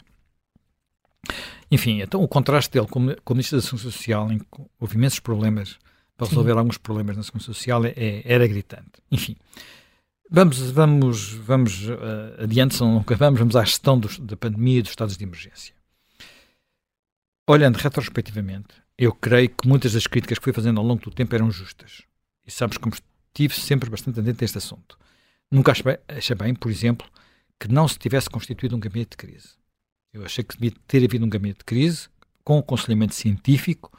Enfim, 1.69 2.01
então 2.01 2.23
o 2.23 2.29
contraste 2.29 2.71
dele 2.71 2.87
com, 2.87 2.99
o 2.99 3.33
Ministro 3.33 3.57
da 3.57 3.61
Segurança 3.61 3.91
Social, 3.91 4.31
em 4.31 4.39
que 4.39 4.45
houve 4.79 4.95
imensos 4.95 5.19
problemas 5.19 5.77
para 6.15 6.27
resolver 6.27 6.53
Sim. 6.53 6.57
alguns 6.59 6.77
problemas 6.77 7.17
na 7.17 7.23
Segurança 7.23 7.47
Social, 7.47 7.83
é, 7.83 7.93
é, 7.97 8.21
era 8.23 8.47
gritante. 8.47 9.03
Enfim, 9.11 9.35
vamos, 10.31 10.59
vamos, 10.71 11.33
vamos 11.33 11.89
uh, 11.89 12.41
adiante, 12.41 12.75
se 12.75 12.81
não 12.81 12.99
acabamos, 12.99 13.37
vamos 13.37 13.57
à 13.57 13.65
gestão 13.65 13.99
dos, 13.99 14.17
da 14.17 14.37
pandemia 14.37 14.79
e 14.79 14.81
dos 14.81 14.91
estados 14.91 15.17
de 15.17 15.25
emergência. 15.25 15.75
Olhando 17.49 17.75
retrospectivamente, 17.75 18.82
eu 18.97 19.13
creio 19.13 19.49
que 19.49 19.67
muitas 19.67 19.93
das 19.93 20.07
críticas 20.07 20.37
que 20.37 20.43
fui 20.43 20.53
fazendo 20.53 20.79
ao 20.79 20.85
longo 20.85 21.01
do 21.01 21.11
tempo 21.11 21.33
eram 21.33 21.49
justas. 21.49 22.03
E 22.45 22.51
sabes 22.51 22.77
como 22.77 22.93
estive 22.93 23.53
sempre 23.53 23.89
bastante 23.89 24.19
atento 24.19 24.43
a 24.43 24.45
este 24.45 24.57
assunto. 24.57 24.97
Nunca 25.49 25.71
achei 25.71 26.35
bem, 26.35 26.53
por 26.53 26.71
exemplo, 26.71 27.07
que 27.59 27.67
não 27.67 27.87
se 27.87 27.97
tivesse 27.97 28.29
constituído 28.29 28.75
um 28.75 28.79
gabinete 28.79 29.11
de 29.11 29.17
crise. 29.17 29.49
Eu 30.11 30.23
achei 30.25 30.43
que 30.43 30.55
devia 30.55 30.73
ter 30.87 31.03
havido 31.03 31.25
um 31.25 31.29
gabinete 31.29 31.59
de 31.59 31.65
crise 31.65 32.07
com 32.43 32.59
aconselhamento 32.59 33.15
científico, 33.15 33.91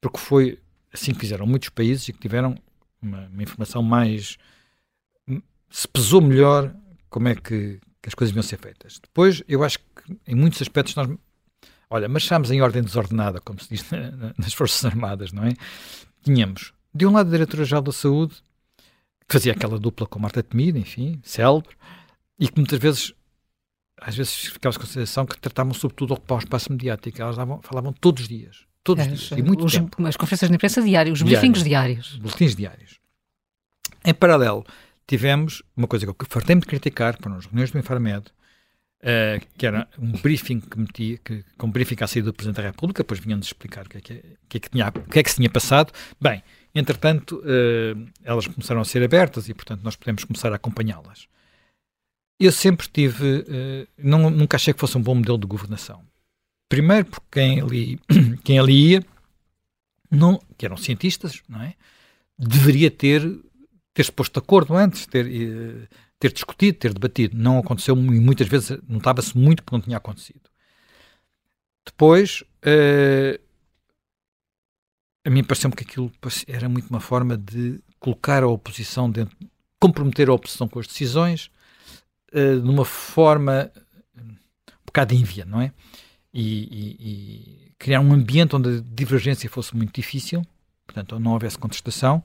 porque 0.00 0.18
foi 0.18 0.58
assim 0.92 1.12
que 1.12 1.20
fizeram 1.20 1.46
muitos 1.46 1.68
países 1.68 2.08
e 2.08 2.12
que 2.12 2.20
tiveram 2.20 2.56
uma, 3.00 3.26
uma 3.26 3.42
informação 3.42 3.82
mais. 3.82 4.36
se 5.70 5.88
pesou 5.88 6.20
melhor 6.20 6.74
como 7.08 7.28
é 7.28 7.34
que, 7.34 7.80
que, 8.02 8.08
as 8.08 8.14
coisas 8.14 8.32
deviam 8.32 8.42
ser 8.42 8.58
feitas. 8.58 8.98
Depois, 9.00 9.42
eu 9.48 9.64
acho 9.64 9.78
que 9.78 10.18
em 10.26 10.34
muitos 10.34 10.60
aspectos 10.62 10.94
nós. 10.94 11.08
Olha, 11.88 12.08
marchámos 12.08 12.50
em 12.50 12.60
ordem 12.60 12.82
desordenada, 12.82 13.40
como 13.40 13.60
se 13.60 13.68
diz 13.68 13.90
na, 13.90 14.10
na, 14.10 14.34
nas 14.36 14.52
Forças 14.52 14.84
Armadas, 14.84 15.32
não 15.32 15.44
é? 15.44 15.52
Tínhamos 16.24 16.72
De 16.92 17.06
um 17.06 17.12
lado, 17.12 17.28
a 17.28 17.30
Diretora-Geral 17.30 17.82
da 17.82 17.92
Saúde, 17.92 18.34
que 19.28 19.32
fazia 19.32 19.52
aquela 19.52 19.78
dupla 19.78 20.06
com 20.06 20.18
Marta 20.18 20.42
Temido, 20.42 20.78
enfim, 20.78 21.20
célebre, 21.22 21.76
e 22.38 22.48
que 22.48 22.58
muitas 22.58 22.78
vezes, 22.78 23.12
às 24.00 24.16
vezes 24.16 24.32
ficava-se 24.34 24.78
com 24.78 24.84
a 24.84 24.88
sensação 24.88 25.26
que 25.26 25.38
tratavam 25.38 25.72
sobretudo 25.72 26.14
ocupar 26.14 26.38
o 26.38 26.40
espaço 26.40 26.70
mediático. 26.72 27.20
Elas 27.20 27.36
davam, 27.36 27.60
falavam 27.62 27.92
todos 27.92 28.22
os 28.22 28.28
dias. 28.28 28.66
Todos 28.82 29.04
os 29.06 29.20
dias. 29.28 29.30
E 29.38 29.42
muito 29.42 29.64
os, 29.64 29.72
tempo. 29.72 30.04
As 30.06 30.16
conferências 30.16 30.50
de 30.50 30.54
imprensa 30.54 30.82
diárias, 30.82 31.18
os 31.18 31.22
briefings 31.22 31.62
diários. 31.62 32.16
Boletins 32.18 32.54
diários. 32.54 32.98
Em 34.04 34.14
paralelo, 34.14 34.64
tivemos 35.06 35.62
uma 35.76 35.86
coisa 35.86 36.06
que 36.06 36.12
eu 36.12 36.26
fartei-me 36.28 36.60
de 36.60 36.66
criticar 36.66 37.16
para 37.18 37.34
as 37.34 37.46
reuniões 37.46 37.70
do 37.70 37.78
Infarmed, 37.78 38.26
Uh, 39.02 39.44
que 39.58 39.66
era 39.66 39.86
um 39.98 40.12
briefing 40.12 40.58
que 40.58 40.78
metia, 40.78 41.18
que, 41.18 41.44
com 41.58 41.70
briefing 41.70 41.96
à 42.00 42.06
saída 42.06 42.30
do 42.30 42.34
Presidente 42.34 42.56
da 42.56 42.62
República, 42.62 43.02
depois 43.02 43.20
vinham-nos 43.20 43.46
explicar 43.46 43.84
o 43.86 43.88
que, 43.88 43.98
é 43.98 44.00
que, 44.00 44.22
que, 44.48 44.56
é 44.56 44.60
que, 44.60 44.70
tinha, 44.70 44.90
que 44.90 45.18
é 45.18 45.22
que 45.22 45.30
se 45.30 45.36
tinha 45.36 45.50
passado. 45.50 45.92
Bem, 46.20 46.42
entretanto, 46.74 47.36
uh, 47.40 48.08
elas 48.24 48.46
começaram 48.46 48.80
a 48.80 48.84
ser 48.84 49.02
abertas 49.02 49.48
e, 49.48 49.54
portanto, 49.54 49.82
nós 49.82 49.96
podemos 49.96 50.24
começar 50.24 50.50
a 50.52 50.56
acompanhá-las. 50.56 51.28
Eu 52.40 52.50
sempre 52.50 52.88
tive, 52.88 53.40
uh, 53.40 53.88
não, 53.98 54.30
nunca 54.30 54.56
achei 54.56 54.72
que 54.72 54.80
fosse 54.80 54.96
um 54.96 55.02
bom 55.02 55.14
modelo 55.14 55.38
de 55.38 55.46
governação. 55.46 56.02
Primeiro 56.68 57.04
porque 57.04 57.26
quem 57.32 57.60
ali, 57.60 58.00
quem 58.42 58.58
ali 58.58 58.92
ia, 58.92 59.04
não, 60.10 60.40
que 60.56 60.64
eram 60.64 60.76
cientistas, 60.76 61.42
não 61.48 61.62
é? 61.62 61.74
Deveria 62.38 62.90
ter 62.90 63.22
ter-se 63.96 64.12
posto 64.12 64.34
de 64.34 64.44
acordo 64.44 64.76
antes, 64.76 65.06
ter, 65.06 65.26
ter 66.18 66.32
discutido, 66.32 66.78
ter 66.78 66.92
debatido. 66.92 67.36
Não 67.36 67.58
aconteceu 67.58 67.96
e 67.96 68.20
muitas 68.20 68.48
vezes 68.48 68.78
notava-se 68.88 69.36
muito 69.36 69.62
que 69.62 69.72
não 69.72 69.80
tinha 69.80 69.96
acontecido. 69.96 70.50
Depois, 71.84 72.42
uh, 72.42 73.40
a 75.24 75.30
mim 75.30 75.44
pareceu-me 75.44 75.76
que 75.76 75.84
aquilo 75.84 76.10
era 76.46 76.68
muito 76.68 76.88
uma 76.88 77.00
forma 77.00 77.36
de 77.36 77.80
colocar 78.00 78.42
a 78.42 78.48
oposição 78.48 79.10
dentro, 79.10 79.36
comprometer 79.78 80.28
a 80.28 80.34
oposição 80.34 80.68
com 80.68 80.78
as 80.78 80.86
decisões, 80.86 81.50
uh, 82.32 82.60
de 82.60 82.68
uma 82.68 82.84
forma 82.84 83.70
um 84.18 84.36
bocado 84.86 85.14
ínvia, 85.14 85.44
não 85.44 85.60
é? 85.60 85.72
E, 86.32 86.42
e, 86.42 86.96
e, 87.00 87.72
criar 87.78 88.00
um 88.00 88.12
ambiente 88.12 88.54
onde 88.56 88.78
a 88.78 88.82
divergência 88.84 89.48
fosse 89.48 89.76
muito 89.76 89.94
difícil, 89.94 90.42
portanto, 90.86 91.18
não 91.18 91.32
houvesse 91.32 91.58
contestação, 91.58 92.22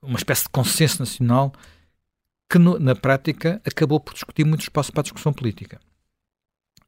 uma 0.00 0.16
espécie 0.16 0.44
de 0.44 0.50
consenso 0.50 1.00
nacional 1.00 1.52
que 2.48 2.58
no, 2.58 2.78
na 2.78 2.94
prática 2.94 3.60
acabou 3.64 4.00
por 4.00 4.14
discutir 4.14 4.44
muito 4.44 4.62
espaço 4.62 4.92
para 4.92 5.00
a 5.00 5.02
discussão 5.02 5.32
política. 5.32 5.80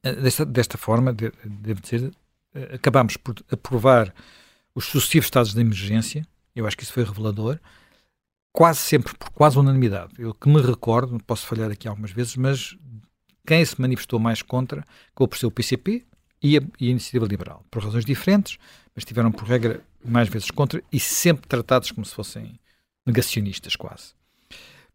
Eh, 0.03 0.15
desta, 0.15 0.45
desta 0.45 0.77
forma, 0.77 1.13
de, 1.13 1.31
devo 1.45 1.81
dizer, 1.81 2.11
eh, 2.53 2.75
acabámos 2.75 3.17
por 3.17 3.35
aprovar 3.51 4.13
os 4.73 4.85
sucessivos 4.85 5.27
estados 5.27 5.53
de 5.53 5.61
emergência, 5.61 6.25
eu 6.55 6.65
acho 6.65 6.75
que 6.75 6.83
isso 6.83 6.93
foi 6.93 7.03
revelador, 7.03 7.59
quase 8.51 8.79
sempre 8.79 9.15
por 9.15 9.29
quase 9.29 9.59
unanimidade. 9.59 10.13
Eu 10.17 10.33
que 10.33 10.49
me 10.49 10.61
recordo, 10.61 11.21
posso 11.25 11.45
falhar 11.45 11.71
aqui 11.71 11.87
algumas 11.87 12.11
vezes, 12.11 12.35
mas 12.35 12.75
quem 13.45 13.63
se 13.63 13.79
manifestou 13.79 14.19
mais 14.19 14.41
contra 14.41 14.81
acabou 15.09 15.27
por 15.27 15.37
ser 15.37 15.45
o 15.45 15.51
PCP 15.51 16.05
e 16.41 16.57
a, 16.57 16.61
e 16.79 16.87
a 16.87 16.91
Iniciativa 16.91 17.25
Liberal, 17.25 17.63
por 17.69 17.83
razões 17.83 18.03
diferentes, 18.03 18.57
mas 18.95 19.05
tiveram 19.05 19.31
por 19.31 19.47
regra 19.47 19.81
mais 20.03 20.27
vezes 20.27 20.49
contra 20.49 20.83
e 20.91 20.99
sempre 20.99 21.47
tratados 21.47 21.91
como 21.91 22.05
se 22.05 22.15
fossem 22.15 22.59
negacionistas 23.05 23.75
quase. 23.75 24.13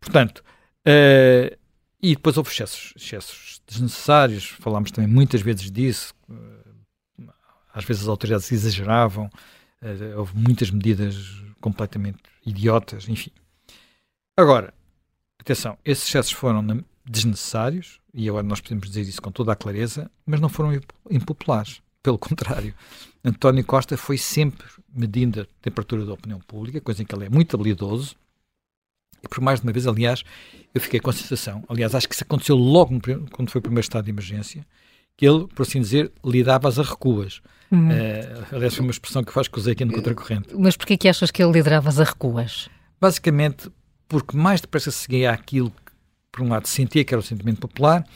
Portanto, 0.00 0.44
Uh, 0.86 1.56
e 2.00 2.14
depois 2.14 2.36
houve 2.36 2.50
excessos, 2.50 2.92
excessos 2.96 3.60
desnecessários, 3.66 4.46
falámos 4.60 4.92
também 4.92 5.10
muitas 5.10 5.40
vezes 5.40 5.70
disso, 5.70 6.14
uh, 6.28 7.32
às 7.74 7.84
vezes 7.84 8.02
as 8.04 8.08
autoridades 8.08 8.52
exageravam, 8.52 9.26
uh, 9.26 10.18
houve 10.18 10.36
muitas 10.36 10.70
medidas 10.70 11.16
completamente 11.60 12.18
idiotas, 12.44 13.08
enfim. 13.08 13.32
Agora, 14.36 14.72
atenção, 15.40 15.76
esses 15.84 16.06
excessos 16.06 16.32
foram 16.32 16.84
desnecessários, 17.04 18.00
e 18.14 18.28
agora 18.28 18.46
nós 18.46 18.60
podemos 18.60 18.88
dizer 18.88 19.02
isso 19.02 19.20
com 19.20 19.32
toda 19.32 19.52
a 19.52 19.56
clareza, 19.56 20.10
mas 20.24 20.40
não 20.40 20.48
foram 20.48 20.80
impopulares. 21.10 21.82
Pelo 22.02 22.18
contrário, 22.18 22.72
António 23.24 23.64
Costa 23.64 23.96
foi 23.96 24.16
sempre 24.16 24.64
medindo 24.88 25.40
a 25.40 25.46
temperatura 25.60 26.04
da 26.04 26.12
opinião 26.12 26.38
pública, 26.40 26.80
coisa 26.80 27.02
em 27.02 27.06
que 27.06 27.12
ele 27.12 27.26
é 27.26 27.28
muito 27.28 27.56
habilidoso, 27.56 28.14
e 29.26 29.28
por 29.28 29.40
mais 29.40 29.60
de 29.60 29.66
uma 29.66 29.72
vez, 29.72 29.86
aliás, 29.86 30.22
eu 30.74 30.80
fiquei 30.80 31.00
com 31.00 31.10
a 31.10 31.12
sensação, 31.12 31.64
aliás, 31.68 31.94
acho 31.94 32.08
que 32.08 32.14
isso 32.14 32.24
aconteceu 32.24 32.56
logo 32.56 32.94
no, 32.94 33.00
quando 33.30 33.50
foi 33.50 33.58
o 33.58 33.62
primeiro 33.62 33.84
estado 33.84 34.04
de 34.04 34.10
emergência, 34.10 34.66
que 35.16 35.26
ele, 35.26 35.46
por 35.48 35.62
assim 35.62 35.80
dizer, 35.80 36.12
lidava-as 36.24 36.78
a 36.78 36.82
recuas. 36.82 37.40
Uhum. 37.70 37.88
Uh, 37.88 38.54
aliás, 38.54 38.74
foi 38.74 38.84
uma 38.84 38.90
expressão 38.90 39.24
que 39.24 39.32
faz 39.32 39.48
que 39.48 39.58
usei 39.58 39.72
aqui 39.72 39.84
no 39.84 39.92
Contracorrente. 39.92 40.48
Mas 40.56 40.76
porquê 40.76 40.96
que 40.96 41.08
achas 41.08 41.30
que 41.30 41.42
ele 41.42 41.52
liderava 41.52 41.88
as 41.88 41.98
a 41.98 42.04
recuas? 42.04 42.68
Basicamente, 43.00 43.70
porque 44.08 44.36
mais 44.36 44.60
depressa 44.60 44.90
seguia 44.90 45.32
aquilo 45.32 45.70
que, 45.70 45.92
por 46.30 46.42
um 46.42 46.48
lado, 46.48 46.68
sentia 46.68 47.04
que 47.04 47.12
era 47.12 47.20
o 47.20 47.24
sentimento 47.24 47.60
popular, 47.60 48.06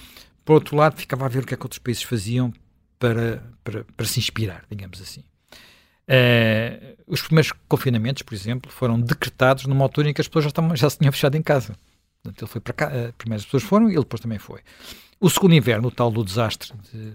por 0.45 0.55
outro 0.55 0.77
lado, 0.77 0.97
ficava 0.97 1.25
a 1.27 1.29
ver 1.29 1.43
o 1.43 1.47
que 1.47 1.55
é 1.55 1.57
que 1.57 1.65
outros 1.65 1.79
países 1.79 2.03
faziam 2.03 2.53
para, 2.99 3.43
para, 3.65 3.85
para 3.97 4.07
se 4.07 4.21
inspirar, 4.21 4.65
digamos 4.71 5.01
assim. 5.01 5.25
Uh, 6.11 6.97
os 7.07 7.23
primeiros 7.23 7.53
confinamentos, 7.69 8.23
por 8.23 8.35
exemplo, 8.35 8.71
foram 8.71 9.01
decretados 9.01 9.67
numa 9.67 9.85
altura 9.85 10.11
em 10.11 10.13
que 10.13 10.21
as 10.21 10.27
pessoas 10.27 10.47
já, 10.47 10.49
estavam, 10.49 10.75
já 10.75 10.91
se 10.91 10.99
tinham 10.99 11.13
fechado 11.13 11.37
em 11.37 11.43
casa. 11.43 11.77
Portanto, 12.21 12.43
ele 12.43 12.51
foi 12.51 12.61
para 12.61 12.73
cá, 12.73 12.89
uh, 12.89 13.13
primeiro 13.13 13.41
as 13.41 13.45
pessoas 13.45 13.63
foram 13.63 13.89
e 13.89 13.93
ele 13.93 14.01
depois 14.01 14.21
também 14.21 14.39
foi. 14.39 14.61
O 15.21 15.31
segundo 15.31 15.55
inverno, 15.55 15.87
o 15.87 15.91
tal 15.91 16.11
do 16.11 16.25
desastre 16.25 16.73
de 16.93 17.15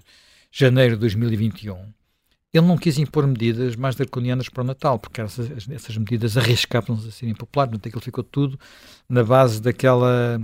janeiro 0.49 0.95
de 0.95 1.01
2021, 1.01 1.75
ele 2.53 2.65
não 2.65 2.77
quis 2.77 2.97
impor 2.97 3.27
medidas 3.27 3.75
mais 3.75 3.95
draconianas 3.95 4.47
para 4.47 4.61
o 4.61 4.65
Natal, 4.65 4.97
porque 4.97 5.19
essas, 5.19 5.69
essas 5.69 5.97
medidas 5.97 6.37
arriscavam-se 6.37 7.09
a 7.09 7.11
serem 7.11 7.33
impopulares, 7.33 7.71
portanto 7.71 7.87
aquilo 7.87 8.01
ficou 8.01 8.23
tudo 8.23 8.57
na 9.09 9.23
base 9.23 9.61
daquela 9.61 10.39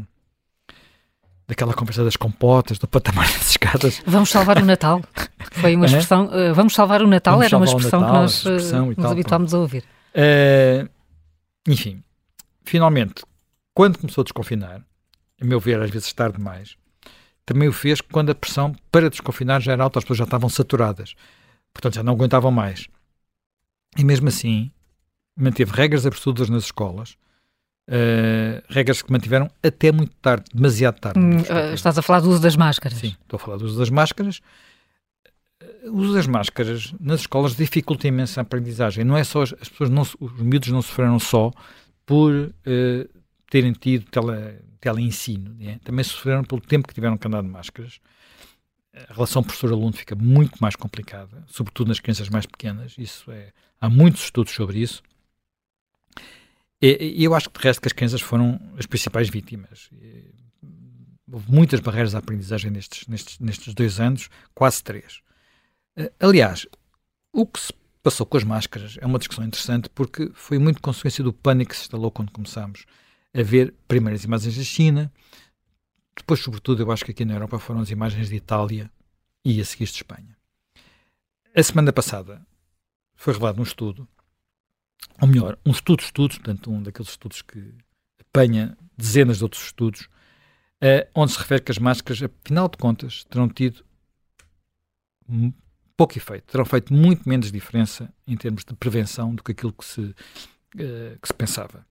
daquela 1.52 1.74
conversa 1.74 2.02
das 2.06 2.16
compotas, 2.16 2.80
do 2.80 2.88
patamar 2.88 3.28
das 3.28 3.52
escadas. 3.52 4.02
Vamos 4.06 4.30
salvar 4.30 4.58
o 4.58 4.66
Natal. 4.66 5.02
Foi 5.52 5.76
uma 5.76 5.86
expressão. 5.86 6.28
Uh, 6.28 6.54
vamos 6.56 6.74
salvar 6.74 7.02
o 7.02 7.08
Natal, 7.08 7.34
vamos 7.34 7.48
era 7.48 7.58
uma 7.58 7.66
expressão 7.66 8.00
Natal, 8.00 8.16
que 8.16 8.22
nós 8.22 8.46
uh, 8.46 8.86
nos 8.86 8.96
tal, 8.96 9.12
habituámos 9.12 9.54
a 9.54 9.60
ouvir. 9.60 9.84
Uh, 10.16 10.90
enfim, 11.68 12.02
finalmente, 12.64 13.26
quando 13.74 13.98
começou 13.98 14.22
a 14.22 14.24
desconfinar, 14.24 14.82
a 15.42 15.46
meu 15.46 15.60
ver, 15.60 15.82
às 15.82 15.90
vezes 15.90 16.14
tarde 16.14 16.38
demais, 16.38 16.78
também 17.46 17.68
o 17.68 17.74
fez 17.74 18.00
quando 18.00 18.30
a 18.30 18.36
pressão 18.36 18.74
para 18.90 19.10
desconfinar 19.10 19.62
já 19.62 19.74
era 19.74 19.84
alta, 19.84 20.00
as 20.00 20.06
pessoas 20.06 20.20
já 20.20 20.24
estavam 20.24 20.48
saturadas, 20.48 21.16
portanto 21.74 21.96
já 21.96 22.04
não 22.04 22.14
aguentavam 22.14 22.50
mais. 22.50 22.88
E 23.98 24.06
mesmo 24.06 24.30
assim, 24.30 24.72
manteve 25.38 25.74
regras 25.74 26.06
absurdas 26.06 26.50
nas 26.50 26.64
escolas, 26.64 27.18
Uh, 27.92 28.64
regras 28.70 29.02
que 29.02 29.12
mantiveram 29.12 29.52
até 29.62 29.92
muito 29.92 30.16
tarde, 30.22 30.46
demasiado 30.54 30.98
tarde. 30.98 31.20
Hum, 31.20 31.40
uh, 31.40 31.74
estás 31.74 31.98
a 31.98 32.02
falar 32.02 32.22
do 32.22 32.30
uso 32.30 32.42
das 32.42 32.56
máscaras? 32.56 32.98
Sim, 32.98 33.18
estou 33.22 33.36
a 33.36 33.40
falar 33.40 33.58
do 33.58 33.66
uso 33.66 33.78
das 33.78 33.90
máscaras. 33.90 34.40
Eh, 35.60 35.90
o 35.90 35.98
uso 35.98 36.14
das 36.14 36.26
máscaras 36.26 36.94
nas 37.02 37.20
escolas 37.20 37.54
dificulta 37.54 38.08
imenso 38.08 38.40
a 38.40 38.44
aprendizagem. 38.44 39.04
Não 39.04 39.18
é 39.18 39.26
só 39.26 39.42
as, 39.42 39.54
as 39.60 39.68
pessoas, 39.68 39.90
não, 39.90 40.04
os 40.04 40.40
miúdos 40.40 40.70
não 40.70 40.82
sofreram 40.82 41.20
só 41.20 41.52
por 42.06 42.32
uh, 42.32 43.22
terem 43.50 43.74
tido 43.74 44.06
tele, 44.10 44.62
teleensino, 44.80 45.54
né? 45.60 45.78
também 45.84 46.06
sofreram 46.06 46.46
pelo 46.46 46.62
tempo 46.62 46.88
que 46.88 46.94
tiveram 46.94 47.18
que 47.18 47.28
andar 47.28 47.44
de 47.44 47.50
máscaras. 47.50 48.00
A 49.10 49.14
relação 49.14 49.44
professor-aluno 49.44 49.92
fica 49.92 50.16
muito 50.16 50.58
mais 50.62 50.78
complicada, 50.78 51.44
sobretudo 51.48 51.90
nas 51.90 52.00
crianças 52.00 52.30
mais 52.30 52.46
pequenas. 52.46 52.96
Isso 52.98 53.30
é, 53.32 53.52
há 53.82 53.90
muitos 53.90 54.24
estudos 54.24 54.54
sobre 54.54 54.80
isso. 54.80 55.04
E 56.82 57.24
eu 57.24 57.36
acho 57.36 57.50
que 57.50 57.60
de 57.60 57.64
resto 57.66 57.82
que 57.82 57.88
as 57.88 57.94
crianças 57.94 58.22
foram 58.22 58.60
as 58.78 58.86
principais 58.86 59.30
vítimas. 59.30 59.90
Houve 61.32 61.52
muitas 61.52 61.80
barreiras 61.80 62.16
à 62.16 62.18
aprendizagem 62.18 62.72
nestes, 62.72 63.08
nestes, 63.08 63.40
nestes 63.40 63.74
dois 63.74 64.00
anos, 64.00 64.30
quase 64.54 64.84
três. 64.84 65.22
Eh, 65.96 66.12
aliás, 66.20 66.68
o 67.32 67.46
que 67.46 67.60
se 67.60 67.74
passou 68.04 68.26
com 68.26 68.36
as 68.36 68.44
máscaras 68.44 68.98
é 69.00 69.06
uma 69.06 69.20
discussão 69.20 69.46
interessante 69.46 69.90
porque 69.90 70.30
foi 70.34 70.58
muito 70.58 70.82
consequência 70.82 71.24
do 71.24 71.32
pânico 71.32 71.72
que 71.72 71.78
se 71.78 71.84
instalou 71.84 72.12
quando 72.12 72.32
começámos 72.32 72.86
a 73.34 73.44
ver 73.44 73.74
primeiras 73.88 74.24
imagens 74.24 74.58
da 74.58 74.64
China, 74.64 75.12
depois, 76.16 76.42
sobretudo, 76.42 76.84
eu 76.84 76.92
acho 76.92 77.06
que 77.06 77.12
aqui 77.12 77.26
na 77.26 77.34
Europa 77.34 77.60
foram 77.60 77.80
as 77.80 77.90
imagens 77.90 78.30
de 78.30 78.36
Itália 78.36 78.92
e 79.44 79.62
a 79.62 79.66
seguir 79.66 79.86
de 79.86 79.92
Espanha. 79.92 80.38
A 81.56 81.64
semana 81.64 81.94
passada 81.94 82.46
foi 83.16 83.34
revelado 83.34 83.60
um 83.60 83.64
estudo 83.64 84.08
ou 85.22 85.28
melhor, 85.28 85.58
um 85.66 85.72
estudo 85.72 86.00
de 86.00 86.06
estudos, 86.06 86.38
portanto, 86.38 86.72
um 86.72 86.82
daqueles 86.82 87.12
estudos 87.12 87.42
que 87.42 87.74
apanha 88.20 88.78
dezenas 88.98 89.38
de 89.38 89.44
outros 89.44 89.64
estudos, 89.64 90.02
uh, 90.82 91.08
onde 91.14 91.32
se 91.32 91.38
refere 91.38 91.62
que 91.62 91.72
as 91.72 91.78
máscaras, 91.78 92.24
afinal 92.24 92.68
de 92.68 92.78
contas, 92.78 93.24
terão 93.26 93.48
tido 93.48 93.84
pouco 95.96 96.18
efeito, 96.18 96.52
terão 96.52 96.66
feito 96.66 96.94
muito 96.94 97.28
menos 97.28 97.52
diferença 97.52 98.12
em 98.28 98.36
termos 98.36 98.66
de 98.66 98.74
prevenção 98.74 99.36
do 99.36 99.44
que 99.44 99.52
aquilo 99.52 99.74
que 99.74 99.86
se, 99.86 100.02
uh, 100.02 100.16
que 101.22 101.28
se 101.28 101.34
pensava. 101.34 101.86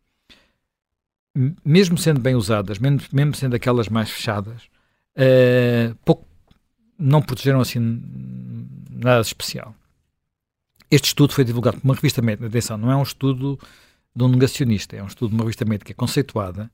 Mesmo 1.64 1.96
sendo 1.96 2.20
bem 2.20 2.35
usadas, 2.35 2.79
mesmo, 2.79 3.01
mesmo 3.12 3.35
sendo 3.35 3.55
aquelas 3.55 3.88
mais 3.88 4.11
fechadas, 4.11 4.64
uh, 5.14 5.94
pouco, 6.05 6.27
não 6.99 7.23
protegeram 7.23 7.61
assim 7.61 7.79
nada 8.90 9.20
especial. 9.20 9.75
Este 10.90 11.07
estudo 11.07 11.33
foi 11.33 11.44
divulgado 11.44 11.79
por 11.79 11.87
uma 11.87 11.94
revista 11.94 12.20
médica. 12.20 12.46
Atenção, 12.46 12.76
não 12.76 12.90
é 12.90 12.96
um 12.96 13.03
estudo 13.03 13.59
de 14.14 14.24
um 14.24 14.29
negacionista, 14.29 14.96
é 14.96 15.03
um 15.03 15.07
estudo 15.07 15.31
de 15.31 15.37
uma 15.37 15.44
revista 15.44 15.64
médica 15.64 15.94
conceituada, 15.94 16.70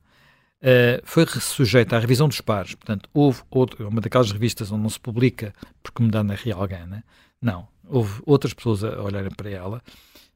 uh, 0.62 1.02
foi 1.04 1.26
sujeita 1.26 1.96
à 1.96 1.98
revisão 1.98 2.26
dos 2.28 2.40
pares. 2.40 2.74
Portanto, 2.74 3.08
houve 3.12 3.42
outro, 3.50 3.86
uma 3.86 4.00
daquelas 4.00 4.32
revistas 4.32 4.72
onde 4.72 4.82
não 4.82 4.88
se 4.88 4.98
publica 4.98 5.52
porque 5.82 6.02
me 6.02 6.10
dá 6.10 6.22
na 6.24 6.34
real 6.34 6.66
gana. 6.66 7.04
Não. 7.40 7.68
Houve 7.86 8.22
outras 8.24 8.54
pessoas 8.54 8.82
a 8.82 9.02
olharem 9.02 9.30
para 9.30 9.50
ela. 9.50 9.82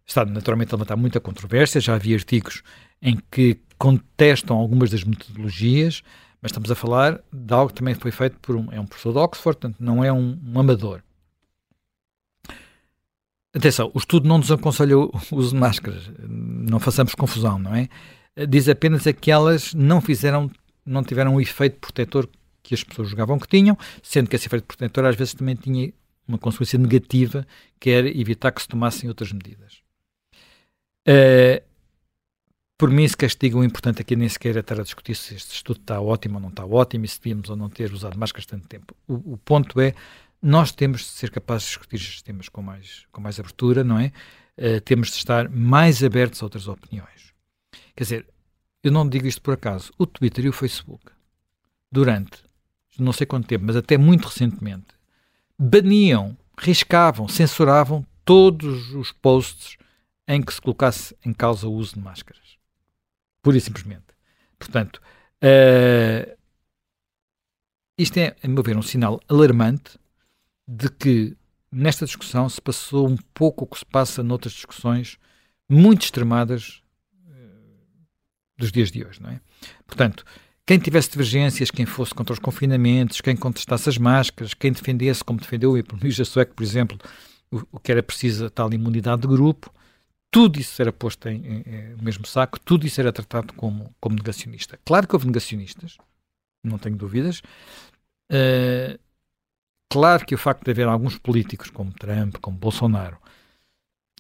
Está 0.07 0.25
naturalmente 0.25 0.75
a 0.75 0.77
levantar 0.77 0.97
muita 0.97 1.19
controvérsia. 1.19 1.81
Já 1.81 1.95
havia 1.95 2.17
artigos 2.17 2.63
em 3.01 3.19
que 3.31 3.59
contestam 3.79 4.57
algumas 4.59 4.91
das 4.91 5.05
metodologias, 5.05 6.03
mas 6.43 6.51
estamos 6.51 6.71
a 6.71 6.75
falar 6.75 7.21
de 7.33 7.55
algo 7.55 7.69
que 7.69 7.79
também 7.79 7.95
foi 7.95 8.11
feito 8.11 8.39
por 8.41 8.57
um, 8.57 8.71
é 8.71 8.79
um 8.79 8.87
professor 8.87 9.13
de 9.13 9.19
Oxford, 9.19 9.59
portanto 9.59 9.77
não 9.81 10.05
é 10.05 10.13
um, 10.13 10.39
um 10.45 10.61
amador. 10.61 11.03
Atenção, 13.53 13.91
o 13.93 13.99
estudo 13.99 14.29
não 14.29 14.39
nos 14.39 14.53
aconselha 14.53 14.97
o 14.97 15.11
uso 15.33 15.51
de 15.51 15.57
máscaras, 15.57 16.09
não 16.29 16.79
façamos 16.79 17.15
confusão, 17.15 17.59
não 17.59 17.75
é? 17.75 17.89
Diz 18.49 18.69
apenas 18.69 19.07
é 19.07 19.13
que 19.13 19.31
elas 19.31 19.75
não 19.75 20.01
fizeram, 20.01 20.49
não 20.87 21.03
tiveram 21.03 21.35
o 21.35 21.41
efeito 21.41 21.79
protetor 21.81 22.29
que 22.63 22.75
as 22.75 22.85
pessoas 22.85 23.09
julgavam 23.09 23.39
que 23.39 23.49
tinham, 23.49 23.77
sendo 24.03 24.31
que 24.31 24.37
esse 24.37 24.47
efeito 24.47 24.65
protetor 24.65 25.05
às 25.05 25.17
vezes 25.17 25.35
também 25.35 25.57
tinha 25.57 25.93
uma 26.29 26.39
consequência 26.39 26.79
negativa, 26.79 27.45
que 27.81 27.91
era 27.91 28.09
evitar 28.09 28.53
que 28.53 28.63
se 28.63 28.69
tomassem 28.69 29.09
outras 29.09 29.33
medidas. 29.33 29.83
Uh, 31.09 31.61
por 32.79 32.89
mim, 32.89 33.07
se 33.07 33.17
castiga, 33.17 33.59
o 33.59 33.65
importante 33.65 34.01
aqui 34.01 34.15
nem 34.15 34.29
sequer 34.29 34.57
é 34.57 34.61
estar 34.61 34.79
a 34.79 34.85
discutir 34.85 35.15
se 35.17 35.35
este 35.35 35.55
estudo 35.55 35.81
está 35.81 36.01
ótimo 36.01 36.37
ou 36.37 36.41
não 36.41 36.49
está 36.51 36.65
ótimo 36.65 37.05
e 37.05 37.09
se 37.09 37.21
devíamos 37.21 37.51
ou 37.51 37.57
não 37.57 37.69
ter 37.69 37.93
usado 37.93 38.17
máscaras 38.17 38.47
tanto 38.47 38.69
tempo. 38.69 38.95
O, 39.09 39.35
o 39.35 39.37
ponto 39.37 39.81
é 39.81 39.93
nós 40.43 40.73
temos 40.73 41.03
de 41.03 41.09
ser 41.09 41.31
capazes 41.31 41.65
de 41.65 41.69
discutir 41.71 41.97
estes 41.97 42.23
temas 42.23 42.49
com 42.49 42.63
mais, 42.63 43.07
com 43.13 43.21
mais 43.21 43.39
abertura, 43.39 43.85
não 43.85 43.99
é? 43.99 44.13
Uh, 44.57 44.81
temos 44.81 45.09
de 45.09 45.17
estar 45.17 45.49
mais 45.49 46.03
abertos 46.03 46.43
a 46.43 46.47
outras 46.47 46.69
opiniões. 46.69 47.33
Quer 47.95 48.05
dizer, 48.05 48.27
eu 48.83 48.91
não 48.91 49.09
digo 49.09 49.27
isto 49.27 49.41
por 49.43 49.55
acaso. 49.55 49.93
O 49.99 50.07
Twitter 50.07 50.45
e 50.45 50.49
o 50.49 50.53
Facebook, 50.53 51.05
durante 51.91 52.43
não 53.01 53.13
sei 53.13 53.27
quanto 53.27 53.47
tempo, 53.47 53.65
mas 53.67 53.77
até 53.77 53.97
muito 53.97 54.27
recentemente, 54.27 54.89
baniam, 55.59 56.37
riscavam, 56.59 57.29
censuravam 57.29 58.07
todos 58.25 58.93
os 58.93 59.13
posts 59.13 59.77
em 60.29 60.43
que 60.43 60.53
se 60.53 60.61
colocasse 60.61 61.17
em 61.25 61.33
causa 61.33 61.67
o 61.67 61.73
uso 61.73 61.95
de 61.95 62.01
máscaras. 62.01 62.59
Pura 63.43 63.57
e 63.57 63.61
simplesmente. 63.61 64.05
Portanto, 64.59 65.01
uh, 65.43 66.37
isto 67.97 68.19
é, 68.19 68.37
a 68.43 68.49
meu 68.49 68.63
ver, 68.63 68.77
um 68.77 68.83
sinal 68.83 69.21
alarmante 69.29 69.99
de 70.73 70.89
que 70.89 71.37
nesta 71.73 72.07
discussão 72.07 72.49
se 72.49 72.61
passou 72.61 73.09
um 73.09 73.17
pouco 73.35 73.65
o 73.65 73.67
que 73.67 73.81
se 73.81 73.85
passa 73.85 74.23
noutras 74.23 74.53
discussões 74.53 75.19
muito 75.69 76.03
extremadas 76.03 76.81
uh, 77.27 78.07
dos 78.57 78.71
dias 78.71 78.93
de 78.93 79.05
hoje, 79.05 79.21
não 79.21 79.31
é? 79.31 79.41
Portanto, 79.85 80.25
quem 80.65 80.79
tivesse 80.79 81.11
divergências, 81.11 81.73
quem 81.73 81.85
fosse 81.85 82.15
contra 82.15 82.33
os 82.33 82.39
confinamentos, 82.39 83.21
quem 83.21 83.37
contestasse 83.37 83.89
as 83.89 83.99
máscaras, 83.99 84.55
quem 84.55 84.71
defendesse, 84.71 85.25
como 85.25 85.41
defendeu 85.41 85.73
o 85.73 85.79
economista 85.79 86.25
sueco, 86.25 86.55
por 86.55 86.63
exemplo, 86.63 86.97
o, 87.51 87.63
o 87.73 87.81
que 87.81 87.91
era 87.91 88.03
preciso 88.03 88.47
a 88.47 88.51
tal 88.51 88.73
imunidade 88.73 89.23
de 89.23 89.29
grupo, 89.29 89.75
tudo 90.31 90.61
isso 90.61 90.81
era 90.81 90.93
posto 90.93 91.29
em, 91.29 91.45
em, 91.45 91.63
em, 91.67 91.97
mesmo 92.01 92.25
saco, 92.25 92.61
tudo 92.61 92.87
isso 92.87 93.01
era 93.01 93.13
tratado 93.13 93.53
como, 93.55 93.93
como 93.99 94.15
negacionista. 94.15 94.79
Claro 94.85 95.09
que 95.09 95.17
houve 95.17 95.27
negacionistas, 95.27 95.99
não 96.63 96.79
tenho 96.79 96.97
dúvidas, 96.97 97.43
uh, 98.31 99.10
Claro 99.91 100.25
que 100.25 100.37
o 100.37 100.39
facto 100.39 100.65
de 100.65 100.71
haver 100.71 100.87
alguns 100.87 101.19
políticos, 101.19 101.69
como 101.69 101.93
Trump, 101.93 102.37
como 102.41 102.57
Bolsonaro, 102.57 103.19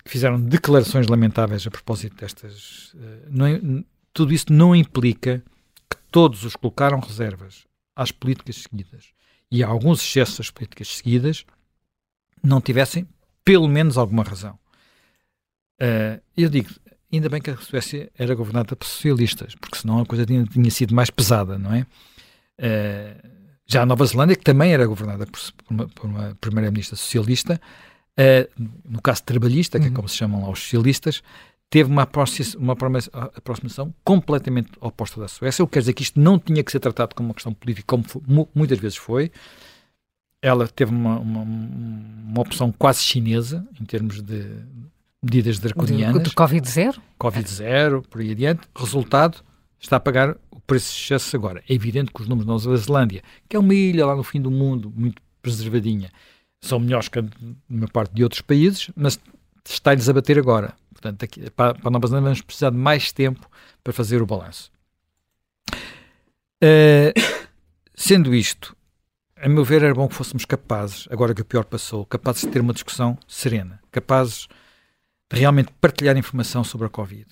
que 0.05 0.11
fizeram 0.11 0.41
declarações 0.41 1.07
lamentáveis 1.07 1.65
a 1.65 1.71
propósito 1.71 2.17
destas. 2.17 2.93
Eh, 3.01 3.29
não, 3.31 3.47
é, 3.47 3.61
tudo 4.13 4.33
isso 4.33 4.47
não 4.53 4.75
implica 4.75 5.43
que 5.89 5.97
todos 6.11 6.45
os 6.45 6.57
colocaram 6.57 6.99
reservas 6.99 7.67
às 7.95 8.11
políticas 8.11 8.57
seguidas 8.57 9.13
e 9.51 9.63
a 9.63 9.69
alguns 9.69 10.01
excessos 10.03 10.39
das 10.39 10.51
políticas 10.51 10.89
seguidas 10.97 11.45
não 12.43 12.61
tivessem 12.61 13.07
pelo 13.45 13.69
menos 13.69 13.97
alguma 13.97 14.25
razão. 14.25 14.59
Uh, 15.81 16.21
eu 16.37 16.49
digo, 16.49 16.69
ainda 17.13 17.29
bem 17.29 17.41
que 17.41 17.51
a 17.51 17.57
Suécia 17.57 18.11
era 18.19 18.35
governada 18.35 18.77
por 18.77 18.87
socialistas, 18.87 19.55
porque 19.55 19.79
senão 19.79 20.01
a 20.01 20.07
coisa 20.07 20.27
tinha, 20.27 20.45
tinha 20.45 20.71
sido 20.71 20.95
mais 20.95 21.11
pesada, 21.11 21.59
não 21.59 21.73
é? 21.73 21.87
Uh, 22.59 23.40
já 23.71 23.83
a 23.83 23.87
Nova 23.87 24.05
Zelândia, 24.05 24.37
que 24.37 24.43
também 24.43 24.73
era 24.73 24.85
governada 24.87 25.27
por, 25.27 25.41
uma, 25.71 25.89
uma 26.03 26.37
primeira-ministra 26.41 26.97
socialista, 26.97 27.61
uh, 28.19 28.69
no 28.85 29.01
caso 29.01 29.23
trabalhista, 29.23 29.79
que 29.79 29.87
é 29.87 29.89
uhum. 29.89 29.95
é 29.95 29.97
como 29.97 30.09
se 30.09 30.17
chamam 30.17 30.43
lá 30.43 30.51
os 30.51 30.59
socialistas, 30.59 31.23
teve 31.71 31.89
uma, 31.89 32.07
uma 32.59 32.73
aproximação 33.37 33.95
completamente 34.03 34.73
oposta 34.81 35.21
da 35.21 35.29
Suécia, 35.29 35.63
o 35.63 35.69
que 35.69 35.75
quer 35.75 35.81
dizer 35.81 35.93
que 35.93 36.03
isto 36.03 36.19
não 36.19 36.37
tinha 36.39 36.65
que 36.65 36.73
ser 36.73 36.81
tratado 36.81 37.15
como 37.15 37.29
uma 37.29 37.35
questão 37.35 37.55
política, 37.55 37.85
como 37.87 38.03
foi, 38.03 38.21
muitas 38.53 38.79
vezes 38.79 38.99
foi. 38.99 39.31
Ela 40.43 40.67
teve 40.67 40.91
uma, 40.91 41.19
uma, 41.21 41.43
uma, 41.43 42.41
opção 42.41 42.73
quase 42.73 43.03
chinesa, 43.03 43.65
em 43.81 43.85
termos 43.85 44.21
de 44.21 44.47
medidas 45.23 45.59
draconianas. 45.61 46.23
De, 46.23 46.29
de 46.31 46.35
Covid 46.35 46.69
zero? 46.69 47.01
Covid 47.19 47.49
zero, 47.49 48.03
por 48.03 48.21
aí 48.21 48.33
adiante. 48.33 48.63
Resultado, 48.75 49.45
está 49.81 49.97
a 49.97 50.01
pagar 50.01 50.37
por 50.67 50.77
esse 50.77 50.93
excesso 50.93 51.35
agora. 51.37 51.63
É 51.69 51.75
evidente 51.75 52.13
que 52.13 52.23
os 52.23 52.29
números 52.29 52.47
da 52.47 52.71
Nova 52.71 52.77
Zelândia, 52.77 53.23
que 53.49 53.57
é 53.57 53.59
uma 53.59 53.75
ilha 53.75 54.07
lá 54.07 54.15
no 54.15 54.23
fim 54.23 54.41
do 54.41 54.51
mundo, 54.51 54.93
muito 54.95 55.21
preservadinha, 55.43 56.11
são 56.61 56.79
melhores 56.79 57.09
que 57.09 57.19
a 57.19 57.25
maior 57.69 57.91
parte 57.91 58.15
de 58.15 58.23
outros 58.23 58.43
países, 58.43 58.91
mas 58.95 59.19
está-lhes 59.65 60.09
a 60.09 60.13
bater 60.13 60.39
agora. 60.39 60.75
Portanto, 60.93 61.25
aqui, 61.25 61.49
para, 61.51 61.75
para 61.75 61.89
a 61.89 61.91
Nova 61.91 62.07
Zelândia 62.07 62.27
vamos 62.27 62.43
precisar 62.43 62.71
de 62.71 62.77
mais 62.77 63.11
tempo 63.11 63.49
para 63.83 63.93
fazer 63.93 64.21
o 64.21 64.27
balanço. 64.27 64.71
Uh, 66.63 67.19
sendo 67.95 68.35
isto, 68.35 68.77
a 69.37 69.49
meu 69.49 69.65
ver, 69.65 69.83
era 69.83 69.95
bom 69.95 70.07
que 70.07 70.15
fôssemos 70.15 70.45
capazes, 70.45 71.09
agora 71.11 71.35
que 71.35 71.41
o 71.41 71.45
pior 71.45 71.65
passou, 71.65 72.05
capazes 72.05 72.43
de 72.43 72.49
ter 72.49 72.61
uma 72.61 72.75
discussão 72.75 73.19
serena, 73.27 73.81
capazes 73.91 74.47
de 75.33 75.39
realmente 75.39 75.73
partilhar 75.81 76.17
informação 76.19 76.63
sobre 76.63 76.87
a 76.87 76.91
Covid. 76.91 77.27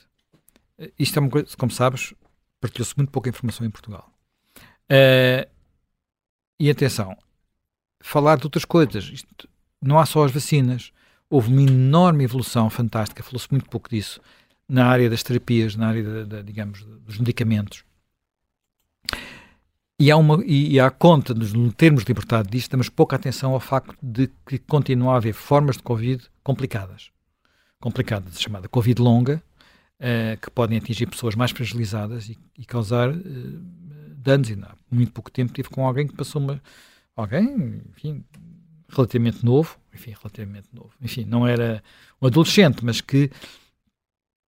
Uh, 0.79 0.91
isto 0.99 1.19
é 1.19 1.21
uma 1.21 1.29
coisa, 1.29 1.49
como 1.59 1.71
sabes, 1.71 2.15
partilhou-se 2.61 2.97
muito 2.97 3.11
pouca 3.11 3.29
informação 3.29 3.67
em 3.67 3.71
Portugal. 3.71 4.11
Uh, 4.91 5.49
e 6.59 6.71
atenção, 6.71 7.17
falar 8.01 8.37
de 8.37 8.45
outras 8.45 8.65
coisas. 8.65 9.05
Isto, 9.05 9.49
não 9.81 9.99
há 9.99 10.07
só 10.07 10.25
as 10.25 10.33
vacinas. 10.33 10.93
Houve 11.31 11.53
uma 11.53 11.63
enorme 11.63 12.25
evolução 12.25 12.69
fantástica, 12.71 13.23
falou-se 13.23 13.49
muito 13.51 13.69
pouco 13.69 13.89
disso, 13.89 14.21
na 14.69 14.87
área 14.87 15.11
das 15.11 15.23
terapias, 15.23 15.77
na 15.77 15.89
área, 15.89 16.03
de, 16.03 16.25
de, 16.25 16.43
digamos, 16.43 16.85
dos 16.85 17.19
medicamentos. 17.19 17.85
E 20.01 20.11
há, 20.11 20.17
uma, 20.17 20.43
e 20.45 20.79
há 20.79 20.91
conta, 20.91 21.35
nos 21.35 21.53
termos 21.75 22.05
libertado 22.05 22.49
disto, 22.49 22.71
damos 22.71 22.89
pouca 22.89 23.17
atenção 23.17 23.53
ao 23.53 23.61
facto 23.61 23.97
de 24.01 24.31
que 24.47 24.59
continua 24.59 25.15
a 25.15 25.17
haver 25.17 25.33
formas 25.35 25.77
de 25.77 25.83
Covid 25.83 26.25
complicadas. 26.43 27.11
Complicadas, 27.81 28.41
chamada 28.41 28.69
Covid 28.69 29.03
longa, 29.03 29.43
uh, 30.01 30.41
que 30.41 30.51
podem 30.51 30.79
atingir 30.79 31.07
pessoas 31.07 31.35
mais 31.35 31.51
fragilizadas 31.51 32.29
e, 32.29 32.39
e 32.57 32.65
causar 32.65 33.11
uh, 33.11 33.23
danos. 34.17 34.51
E 34.51 34.55
há 34.55 34.75
muito 34.91 35.13
pouco 35.13 35.31
tempo 35.31 35.53
tive 35.53 35.69
com 35.69 35.87
alguém 35.87 36.07
que 36.07 36.15
passou 36.15 36.43
uma. 36.43 36.61
Alguém, 37.17 37.83
enfim, 37.91 38.25
relativamente 38.89 39.45
novo, 39.45 39.77
enfim, 39.93 40.15
relativamente 40.19 40.69
novo, 40.73 40.91
enfim, 41.01 41.25
não 41.25 41.47
era 41.47 41.83
um 42.23 42.27
adolescente, 42.27 42.85
mas 42.85 43.01
que 43.01 43.31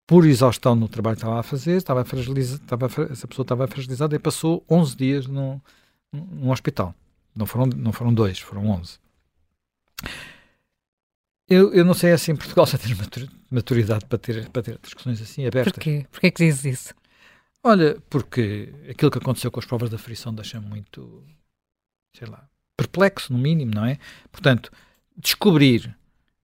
por 0.06 0.26
exaustão 0.26 0.74
no 0.74 0.88
trabalho 0.88 1.16
que 1.16 1.22
estava 1.22 1.40
a 1.40 1.42
fazer, 1.42 1.76
estava 1.76 2.02
estava, 2.02 2.86
essa 3.10 3.28
pessoa 3.28 3.44
estava 3.44 3.66
fragilizada 3.68 4.16
e 4.16 4.18
passou 4.18 4.64
11 4.68 4.96
dias 4.96 5.26
no, 5.26 5.60
no 6.12 6.50
hospital. 6.50 6.94
Não 7.34 7.46
foram, 7.46 7.66
não 7.66 7.92
foram 7.92 8.12
dois, 8.12 8.38
foram 8.40 8.68
11. 8.68 8.98
Eu, 11.50 11.74
eu 11.74 11.84
não 11.84 11.94
sei 11.94 12.16
se 12.16 12.30
em 12.30 12.36
Portugal 12.36 12.64
já 12.64 12.78
tens 12.78 12.96
maturidade 13.50 14.06
para 14.06 14.18
ter, 14.18 14.48
para 14.50 14.62
ter 14.62 14.78
discussões 14.80 15.20
assim 15.20 15.44
abertas. 15.44 15.72
Porquê? 15.72 16.06
Porquê 16.08 16.30
que 16.30 16.44
dizes 16.46 16.64
isso? 16.64 16.94
Olha, 17.64 18.00
porque 18.08 18.72
aquilo 18.88 19.10
que 19.10 19.18
aconteceu 19.18 19.50
com 19.50 19.58
as 19.58 19.66
provas 19.66 19.90
da 19.90 19.98
frição 19.98 20.32
deixa-me 20.32 20.64
muito, 20.64 21.24
sei 22.16 22.28
lá, 22.28 22.48
perplexo, 22.76 23.32
no 23.32 23.38
mínimo, 23.38 23.72
não 23.74 23.84
é? 23.84 23.98
Portanto, 24.30 24.70
descobrir 25.16 25.94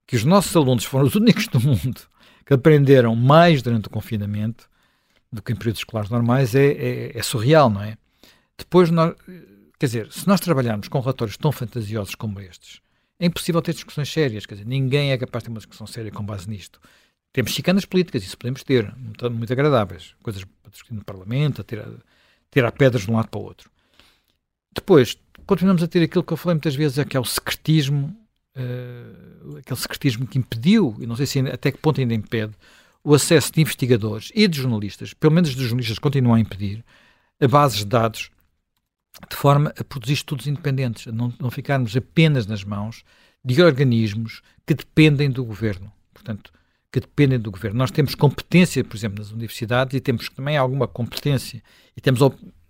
que 0.08 0.16
os 0.16 0.24
nossos 0.24 0.54
alunos 0.56 0.84
foram 0.84 1.06
os 1.06 1.14
únicos 1.14 1.46
do 1.46 1.60
mundo 1.60 2.00
que 2.44 2.52
aprenderam 2.52 3.14
mais 3.14 3.62
durante 3.62 3.86
o 3.86 3.90
confinamento 3.90 4.68
do 5.32 5.40
que 5.40 5.52
em 5.52 5.56
períodos 5.56 5.80
escolares 5.80 6.10
normais 6.10 6.52
é, 6.54 6.66
é, 6.66 7.18
é 7.18 7.22
surreal, 7.22 7.70
não 7.70 7.82
é? 7.82 7.96
Depois, 8.58 8.90
nós, 8.90 9.14
quer 9.78 9.86
dizer, 9.86 10.12
se 10.12 10.26
nós 10.26 10.40
trabalharmos 10.40 10.88
com 10.88 10.98
relatórios 10.98 11.36
tão 11.36 11.52
fantasiosos 11.52 12.16
como 12.16 12.40
estes, 12.40 12.80
é 13.18 13.26
impossível 13.26 13.62
ter 13.62 13.72
discussões 13.72 14.10
sérias. 14.12 14.46
Quer 14.46 14.54
dizer, 14.54 14.66
ninguém 14.66 15.12
é 15.12 15.18
capaz 15.18 15.42
de 15.42 15.46
ter 15.46 15.50
uma 15.50 15.58
discussão 15.58 15.86
séria 15.86 16.10
com 16.10 16.24
base 16.24 16.48
nisto. 16.48 16.80
Temos 17.32 17.52
chicanas 17.52 17.84
políticas, 17.84 18.24
isso 18.24 18.36
podemos 18.38 18.62
ter, 18.62 18.94
muito, 18.96 19.30
muito 19.30 19.52
agradáveis. 19.52 20.14
Coisas 20.22 20.44
para 20.62 20.70
discutir 20.70 20.94
no 20.94 21.04
Parlamento, 21.04 21.60
a 21.60 21.64
tirar, 21.64 21.88
tirar 22.50 22.72
pedras 22.72 23.02
de 23.02 23.10
um 23.10 23.16
lado 23.16 23.28
para 23.28 23.40
o 23.40 23.44
outro. 23.44 23.70
Depois, 24.74 25.18
continuamos 25.46 25.82
a 25.82 25.88
ter 25.88 26.02
aquilo 26.02 26.24
que 26.24 26.32
eu 26.32 26.36
falei 26.36 26.54
muitas 26.54 26.74
vezes, 26.74 26.98
é 26.98 27.04
que 27.04 27.16
é 27.16 27.20
o 27.20 27.24
secretismo, 27.24 28.16
uh, 28.56 29.56
aquele 29.58 29.80
secretismo 29.80 30.26
que 30.26 30.38
impediu, 30.38 30.96
e 30.98 31.06
não 31.06 31.16
sei 31.16 31.26
se 31.26 31.38
até 31.40 31.70
que 31.70 31.78
ponto 31.78 32.00
ainda 32.00 32.14
impede, 32.14 32.52
o 33.02 33.14
acesso 33.14 33.52
de 33.52 33.60
investigadores 33.60 34.32
e 34.34 34.48
de 34.48 34.58
jornalistas, 34.58 35.14
pelo 35.14 35.32
menos 35.32 35.54
de 35.54 35.62
jornalistas 35.62 35.98
continuam 35.98 36.34
a 36.34 36.40
impedir, 36.40 36.84
a 37.40 37.46
bases 37.46 37.78
de 37.78 37.86
dados, 37.86 38.30
de 39.28 39.36
forma 39.36 39.72
a 39.78 39.84
produzir 39.84 40.14
estudos 40.14 40.46
independentes, 40.46 41.08
a 41.08 41.12
não, 41.12 41.32
não 41.40 41.50
ficarmos 41.50 41.96
apenas 41.96 42.46
nas 42.46 42.64
mãos 42.64 43.04
de 43.44 43.62
organismos 43.62 44.42
que 44.66 44.74
dependem 44.74 45.30
do 45.30 45.44
governo. 45.44 45.92
Portanto, 46.12 46.52
que 46.96 47.00
dependem 47.00 47.38
do 47.38 47.50
governo. 47.50 47.78
Nós 47.78 47.90
temos 47.90 48.14
competência, 48.14 48.82
por 48.82 48.96
exemplo, 48.96 49.18
nas 49.18 49.30
universidades 49.30 49.94
e 49.94 50.00
temos 50.00 50.28
também 50.30 50.56
alguma 50.56 50.88
competência, 50.88 51.62
e 51.96 52.00
temos, 52.00 52.20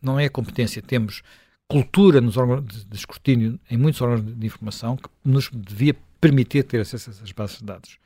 não 0.03 0.19
é 0.19 0.29
competência, 0.29 0.83
temos 0.83 1.23
cultura 1.69 2.21
nos 2.21 2.37
órgãos 2.37 2.85
de 2.85 2.97
escrutínio, 2.97 3.59
em 3.71 3.77
muitos 3.77 4.01
órgãos 4.01 4.23
de 4.23 4.47
informação, 4.47 4.97
que 4.97 5.09
nos 5.25 5.49
devia 5.53 5.95
permitir 6.21 6.65
ter 6.65 6.81
acesso 6.81 7.11
a 7.11 7.13
essas 7.13 7.33
bases 7.33 7.59
de 7.59 7.65
dados. 7.65 7.99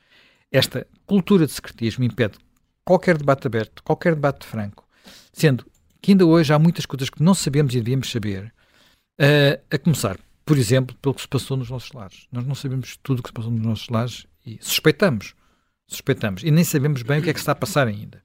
Esta 0.51 0.85
cultura 1.05 1.45
de 1.45 1.51
secretismo 1.53 2.03
impede 2.03 2.37
qualquer 2.85 3.17
debate 3.17 3.47
aberto, 3.47 3.81
qualquer 3.83 4.13
debate 4.13 4.45
franco, 4.45 4.87
sendo 5.33 5.65
que 6.01 6.11
ainda 6.11 6.25
hoje 6.25 6.53
há 6.53 6.59
muitas 6.59 6.85
coisas 6.85 7.09
que 7.09 7.21
não 7.21 7.33
sabemos 7.33 7.73
e 7.73 7.77
devíamos 7.77 8.09
saber, 8.09 8.53
uh, 9.19 9.61
a 9.69 9.77
começar, 9.77 10.17
por 10.45 10.57
exemplo, 10.57 10.95
pelo 11.01 11.13
que 11.13 11.21
se 11.21 11.27
passou 11.27 11.55
nos 11.55 11.69
nossos 11.69 11.91
lares. 11.91 12.27
Nós 12.31 12.45
não 12.45 12.55
sabemos 12.55 12.97
tudo 13.03 13.19
o 13.19 13.23
que 13.23 13.29
se 13.29 13.33
passou 13.33 13.51
nos 13.51 13.65
nossos 13.65 13.89
lares 13.89 14.25
e 14.45 14.57
suspeitamos, 14.61 15.35
suspeitamos, 15.87 16.43
e 16.43 16.51
nem 16.51 16.63
sabemos 16.63 17.03
bem 17.03 17.19
o 17.19 17.23
que 17.23 17.29
é 17.29 17.33
que 17.33 17.39
está 17.39 17.51
a 17.51 17.55
passar 17.55 17.87
ainda. 17.87 18.21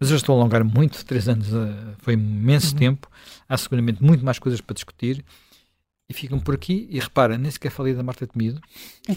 Mas 0.00 0.10
eu 0.10 0.16
estou 0.16 0.36
a 0.36 0.40
alongar 0.40 0.64
muito, 0.64 1.04
três 1.04 1.28
anos 1.28 1.52
uh, 1.52 1.94
foi 1.98 2.14
imenso 2.14 2.72
uhum. 2.72 2.78
tempo, 2.78 3.08
há 3.48 3.56
seguramente 3.56 4.02
muito 4.02 4.24
mais 4.24 4.38
coisas 4.38 4.60
para 4.60 4.74
discutir, 4.74 5.24
e 6.08 6.14
ficam 6.14 6.40
por 6.40 6.54
aqui. 6.54 6.88
E 6.90 6.98
repara, 6.98 7.36
nem 7.36 7.50
sequer 7.50 7.70
falei 7.70 7.94
da 7.94 8.02
Marta 8.02 8.26
Temido. 8.26 8.60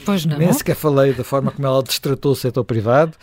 Pois 0.03 0.25
não. 0.25 0.37
Nem 0.37 0.51
sequer 0.51 0.75
falei 0.75 1.13
da 1.13 1.23
forma 1.23 1.51
como 1.51 1.65
ela 1.65 1.81
destratou 1.81 2.33
o 2.33 2.35
setor 2.35 2.65
privado. 2.65 3.17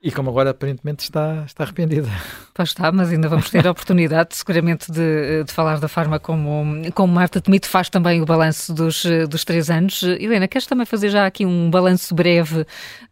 E 0.00 0.12
como 0.12 0.30
agora 0.30 0.50
aparentemente 0.50 1.02
está, 1.02 1.42
está 1.44 1.64
arrependida. 1.64 2.08
Pois 2.54 2.68
está, 2.68 2.92
mas 2.92 3.10
ainda 3.10 3.28
vamos 3.28 3.50
ter 3.50 3.66
a 3.66 3.70
oportunidade 3.72 4.36
seguramente 4.36 4.92
de, 4.92 5.42
de 5.42 5.52
falar 5.52 5.80
da 5.80 5.88
forma 5.88 6.20
como, 6.20 6.92
como 6.92 7.12
Marta 7.12 7.40
Temido 7.40 7.66
faz 7.66 7.90
também 7.90 8.22
o 8.22 8.24
balanço 8.24 8.72
dos, 8.72 9.04
dos 9.28 9.44
três 9.44 9.68
anos. 9.68 10.04
Helena, 10.04 10.46
queres 10.46 10.68
também 10.68 10.86
fazer 10.86 11.08
já 11.08 11.26
aqui 11.26 11.44
um 11.44 11.68
balanço 11.68 12.14
breve 12.14 12.64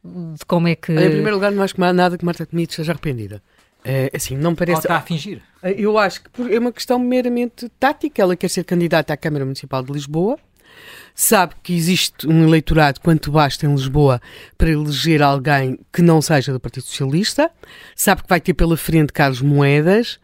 de 0.05 0.45
como 0.47 0.69
é 0.69 0.77
que... 0.77 0.93
Em 0.93 1.11
primeiro 1.11 1.35
lugar, 1.35 1.51
não 1.51 1.65
acho 1.65 1.75
que 1.75 1.81
nada 1.81 2.17
que 2.17 2.25
Marta 2.25 2.47
Temido 2.47 2.73
seja 2.73 2.93
arrependida. 2.93 3.43
É, 3.85 4.11
assim, 4.15 4.37
não 4.37 4.55
parece. 4.55 4.79
Ou 4.79 4.83
está 4.83 4.97
a 4.97 5.01
fingir? 5.01 5.41
Eu 5.63 5.97
acho 5.97 6.23
que 6.23 6.55
é 6.55 6.59
uma 6.59 6.73
questão 6.73 6.99
meramente 6.99 7.69
tática. 7.81 8.21
Ela 8.21 8.35
quer 8.35 8.49
ser 8.49 8.65
candidata 8.65 9.13
à 9.13 9.17
Câmara 9.17 9.45
Municipal 9.45 9.83
de 9.83 9.93
Lisboa. 9.93 10.39
Sabe 11.15 11.55
que 11.63 11.75
existe 11.75 12.27
um 12.27 12.45
eleitorado 12.45 13.01
quanto 13.01 13.31
basta 13.31 13.67
em 13.67 13.73
Lisboa 13.73 14.21
para 14.57 14.71
eleger 14.71 15.23
alguém 15.23 15.79
que 15.93 16.03
não 16.03 16.21
seja 16.21 16.53
do 16.53 16.61
Partido 16.61 16.85
Socialista. 16.85 17.51
Sabe 17.95 18.23
que 18.23 18.29
vai 18.29 18.41
ter 18.41 18.55
pela 18.55 18.77
frente 18.77 19.13
Carlos 19.13 19.41
Moedas. 19.41 20.19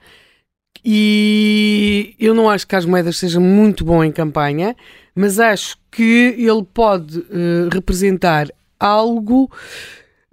E 0.84 2.14
eu 2.18 2.34
não 2.34 2.50
acho 2.50 2.66
que 2.66 2.70
Carlos 2.70 2.90
Moedas 2.90 3.16
seja 3.16 3.38
muito 3.38 3.84
bom 3.84 4.02
em 4.02 4.10
campanha, 4.10 4.74
mas 5.14 5.38
acho 5.38 5.78
que 5.90 6.34
ele 6.36 6.64
pode 6.72 7.18
uh, 7.18 7.68
representar 7.70 8.48
algo 8.78 9.50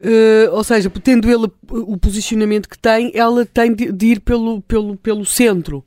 Uh, 0.02 0.48
ou 0.56 0.64
seja, 0.64 0.90
tendo 1.04 1.30
ele 1.30 1.52
o 1.70 1.98
posicionamento 1.98 2.70
que 2.70 2.80
tem, 2.80 3.12
ela 3.14 3.46
tem 3.46 3.74
de, 3.76 3.92
de, 3.92 4.06
ir 4.06 4.22
pelo, 4.22 4.62
pelo, 4.62 4.96
pelo 4.96 5.26
centro. 5.26 5.84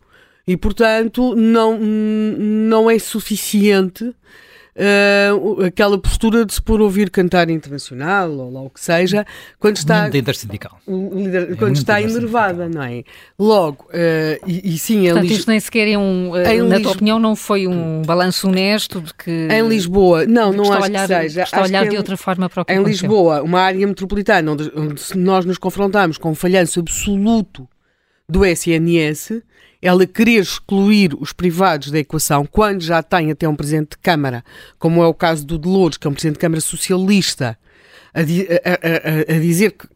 E, 0.47 0.57
portanto, 0.57 1.35
não, 1.37 1.79
não 1.79 2.91
é 2.91 2.99
suficiente 2.99 4.13
uh, 4.77 5.65
aquela 5.65 5.99
postura 5.99 6.45
de 6.45 6.55
se 6.55 6.63
pôr 6.63 6.81
a 6.81 6.85
ouvir 6.85 7.11
cantar 7.11 7.51
internacional 7.51 8.31
ou 8.31 8.53
lá 8.53 8.63
o 8.63 8.71
que 8.71 8.81
seja, 8.81 9.27
quando 9.59 9.77
está. 9.77 10.09
líder 10.09 10.35
sindical. 10.35 10.79
Líder, 10.87 11.53
é 11.53 11.57
quando 11.57 11.77
está 11.77 12.01
enervada, 12.01 12.69
não 12.69 12.83
é? 12.83 13.05
Logo, 13.39 13.85
uh, 13.89 14.47
e, 14.47 14.75
e, 14.75 14.79
sim, 14.79 15.05
Portanto, 15.05 15.23
Lis... 15.25 15.39
isto 15.39 15.51
nem 15.51 15.61
sequer 15.61 15.89
é 15.89 15.99
um. 15.99 16.31
Uh, 16.31 16.65
na 16.65 16.77
Lis... 16.77 16.83
tua 16.83 16.93
opinião, 16.93 17.19
não 17.19 17.37
foi 17.37 17.67
um 17.67 18.03
balanço 18.03 18.49
honesto 18.49 19.01
de 19.01 19.15
que. 19.15 19.31
Em 19.31 19.69
Lisboa, 19.69 20.27
não, 20.27 20.53
não 20.53 20.73
acho 20.73 20.85
olhar, 20.85 21.09
que 21.09 21.15
seja. 21.15 21.43
Está 21.43 21.61
a 21.61 21.65
olhar 21.65 21.89
de 21.89 21.97
outra 21.97 22.17
forma 22.17 22.49
para 22.49 22.63
o 22.63 22.65
que 22.65 22.73
Em 22.73 22.77
aconteceu. 22.77 23.09
Lisboa, 23.09 23.43
uma 23.43 23.61
área 23.61 23.87
metropolitana 23.87 24.53
onde, 24.53 24.73
onde 24.75 25.03
nós 25.17 25.45
nos 25.45 25.59
confrontamos 25.59 26.19
com 26.19 26.31
um 26.31 26.35
falhanço 26.35 26.81
absoluto 26.81 27.69
do 28.29 28.45
SNS 28.45 29.43
ela 29.83 30.07
querer 30.07 30.41
excluir 30.41 31.13
os 31.21 31.33
privados 31.33 31.91
da 31.91 31.99
equação 31.99 32.47
quando 32.47 32.81
já 32.81 33.03
tem 33.03 33.33
até 33.33 33.49
um 33.49 33.57
presidente 33.57 33.91
de 33.91 33.99
Câmara, 33.99 34.45
como 34.79 35.03
é 35.03 35.07
o 35.07 35.13
caso 35.13 35.45
do 35.45 35.59
Dolores, 35.59 35.97
que 35.97 36.07
é 36.07 36.11
um 36.11 36.13
presidente 36.15 36.37
de 36.37 36.41
Câmara 36.41 36.61
socialista, 36.61 37.59
a, 38.15 38.21
a, 38.21 38.23
a, 38.23 39.37
a 39.37 39.41
dizer 39.41 39.73
que 39.73 39.89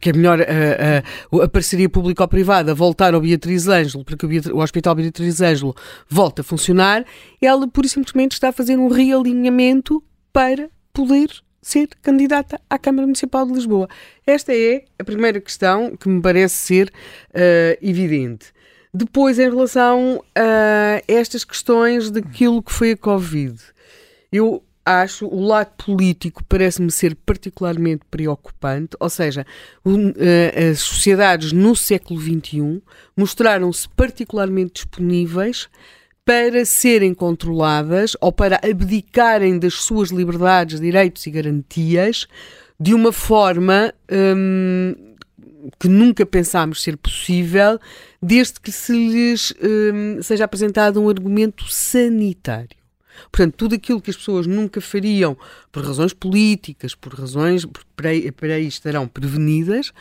que 0.00 0.08
é 0.08 0.12
melhor 0.14 0.40
a, 0.40 0.44
a, 0.44 1.44
a 1.44 1.48
parceria 1.48 1.88
público-privada 1.88 2.74
voltar 2.74 3.12
ao 3.12 3.20
Beatriz 3.20 3.68
Ângelo, 3.68 4.02
para 4.02 4.16
que 4.16 4.24
o, 4.24 4.56
o, 4.56 4.62
Hospital 4.62 4.94
Beatriz 4.94 5.42
Ângelo 5.42 5.74
volte 6.08 6.40
a 6.40 6.44
funcionar, 6.44 7.04
ela 7.40 7.68
pura 7.68 7.86
e 7.86 7.90
simplesmente 7.90 8.32
está 8.32 8.48
a 8.48 8.52
fazer 8.52 8.78
um 8.78 8.88
realinhamento 8.88 10.02
para 10.32 10.70
poder 10.92 11.30
ser 11.60 11.88
candidata 12.00 12.60
à 12.68 12.78
Câmara 12.78 13.06
Municipal 13.06 13.46
de 13.46 13.52
Lisboa. 13.52 13.88
Esta 14.26 14.54
é 14.54 14.84
a 14.98 15.04
primeira 15.04 15.38
questão 15.38 15.96
que 15.96 16.08
me 16.08 16.20
parece 16.20 16.56
ser 16.56 16.88
uh, 16.88 17.78
evidente. 17.80 18.46
Depois, 18.94 19.38
em 19.38 19.48
relação 19.48 20.22
a 20.34 21.02
estas 21.08 21.44
questões 21.44 22.10
daquilo 22.10 22.62
que 22.62 22.72
foi 22.72 22.90
a 22.90 22.96
Covid, 22.96 23.58
eu 24.30 24.62
acho 24.84 25.26
o 25.26 25.40
lado 25.40 25.72
político 25.76 26.44
parece-me 26.44 26.90
ser 26.90 27.14
particularmente 27.14 28.02
preocupante, 28.10 28.96
ou 29.00 29.08
seja, 29.08 29.46
eh, 30.18 30.70
as 30.70 30.80
sociedades 30.80 31.52
no 31.52 31.74
século 31.74 32.20
XXI 32.20 32.82
mostraram-se 33.16 33.88
particularmente 33.90 34.74
disponíveis 34.74 35.68
para 36.24 36.64
serem 36.64 37.14
controladas 37.14 38.16
ou 38.20 38.32
para 38.32 38.60
abdicarem 38.62 39.58
das 39.58 39.74
suas 39.74 40.10
liberdades, 40.10 40.80
direitos 40.80 41.26
e 41.26 41.30
garantias 41.30 42.26
de 42.78 42.94
uma 42.94 43.12
forma 43.12 43.94
hum, 44.10 45.11
que 45.78 45.88
nunca 45.88 46.24
pensámos 46.26 46.82
ser 46.82 46.96
possível, 46.96 47.78
desde 48.20 48.60
que 48.60 48.72
se 48.72 48.92
lhes 48.92 49.52
um, 49.62 50.22
seja 50.22 50.44
apresentado 50.44 51.00
um 51.00 51.08
argumento 51.08 51.64
sanitário. 51.68 52.82
Portanto, 53.30 53.54
tudo 53.56 53.74
aquilo 53.74 54.00
que 54.00 54.10
as 54.10 54.16
pessoas 54.16 54.46
nunca 54.46 54.80
fariam 54.80 55.36
por 55.70 55.84
razões 55.84 56.12
políticas, 56.12 56.94
por 56.94 57.14
razões 57.14 57.66
para, 57.94 58.08
aí 58.08 58.66
estarão 58.66 59.06
prevenidas, 59.06 59.92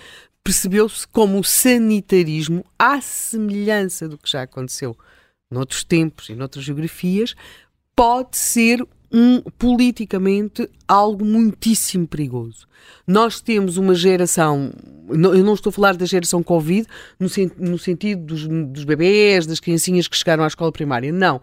percebeu-se 0.44 1.08
como 1.08 1.40
o 1.40 1.44
sanitarismo, 1.44 2.66
à 2.80 3.00
semelhança 3.02 4.08
do 4.08 4.18
que 4.18 4.30
já 4.30 4.44
aconteceu 4.44 4.98
noutros 5.50 5.84
tempos 5.84 6.30
e 6.30 6.36
noutras 6.36 6.64
geografias, 6.64 7.36
pode 7.96 8.38
ser 8.38 8.86
um, 9.12 9.42
politicamente 9.58 10.70
algo 10.88 11.26
muitíssimo 11.26 12.08
perigoso. 12.08 12.68
Nós 13.06 13.42
temos 13.42 13.78
uma 13.78 13.94
geração, 13.94 14.72
eu 15.10 15.44
não 15.44 15.54
estou 15.54 15.70
a 15.70 15.74
falar 15.74 15.96
da 15.96 16.06
geração 16.06 16.42
Covid 16.42 16.88
no, 17.20 17.28
no 17.58 17.78
sentido 17.78 18.24
dos, 18.24 18.48
dos 18.48 18.84
bebés, 18.84 19.46
das 19.46 19.60
criancinhas 19.60 20.08
que 20.08 20.18
chegaram 20.18 20.44
à 20.44 20.48
escola 20.48 20.72
primária, 20.72 21.12
não. 21.12 21.42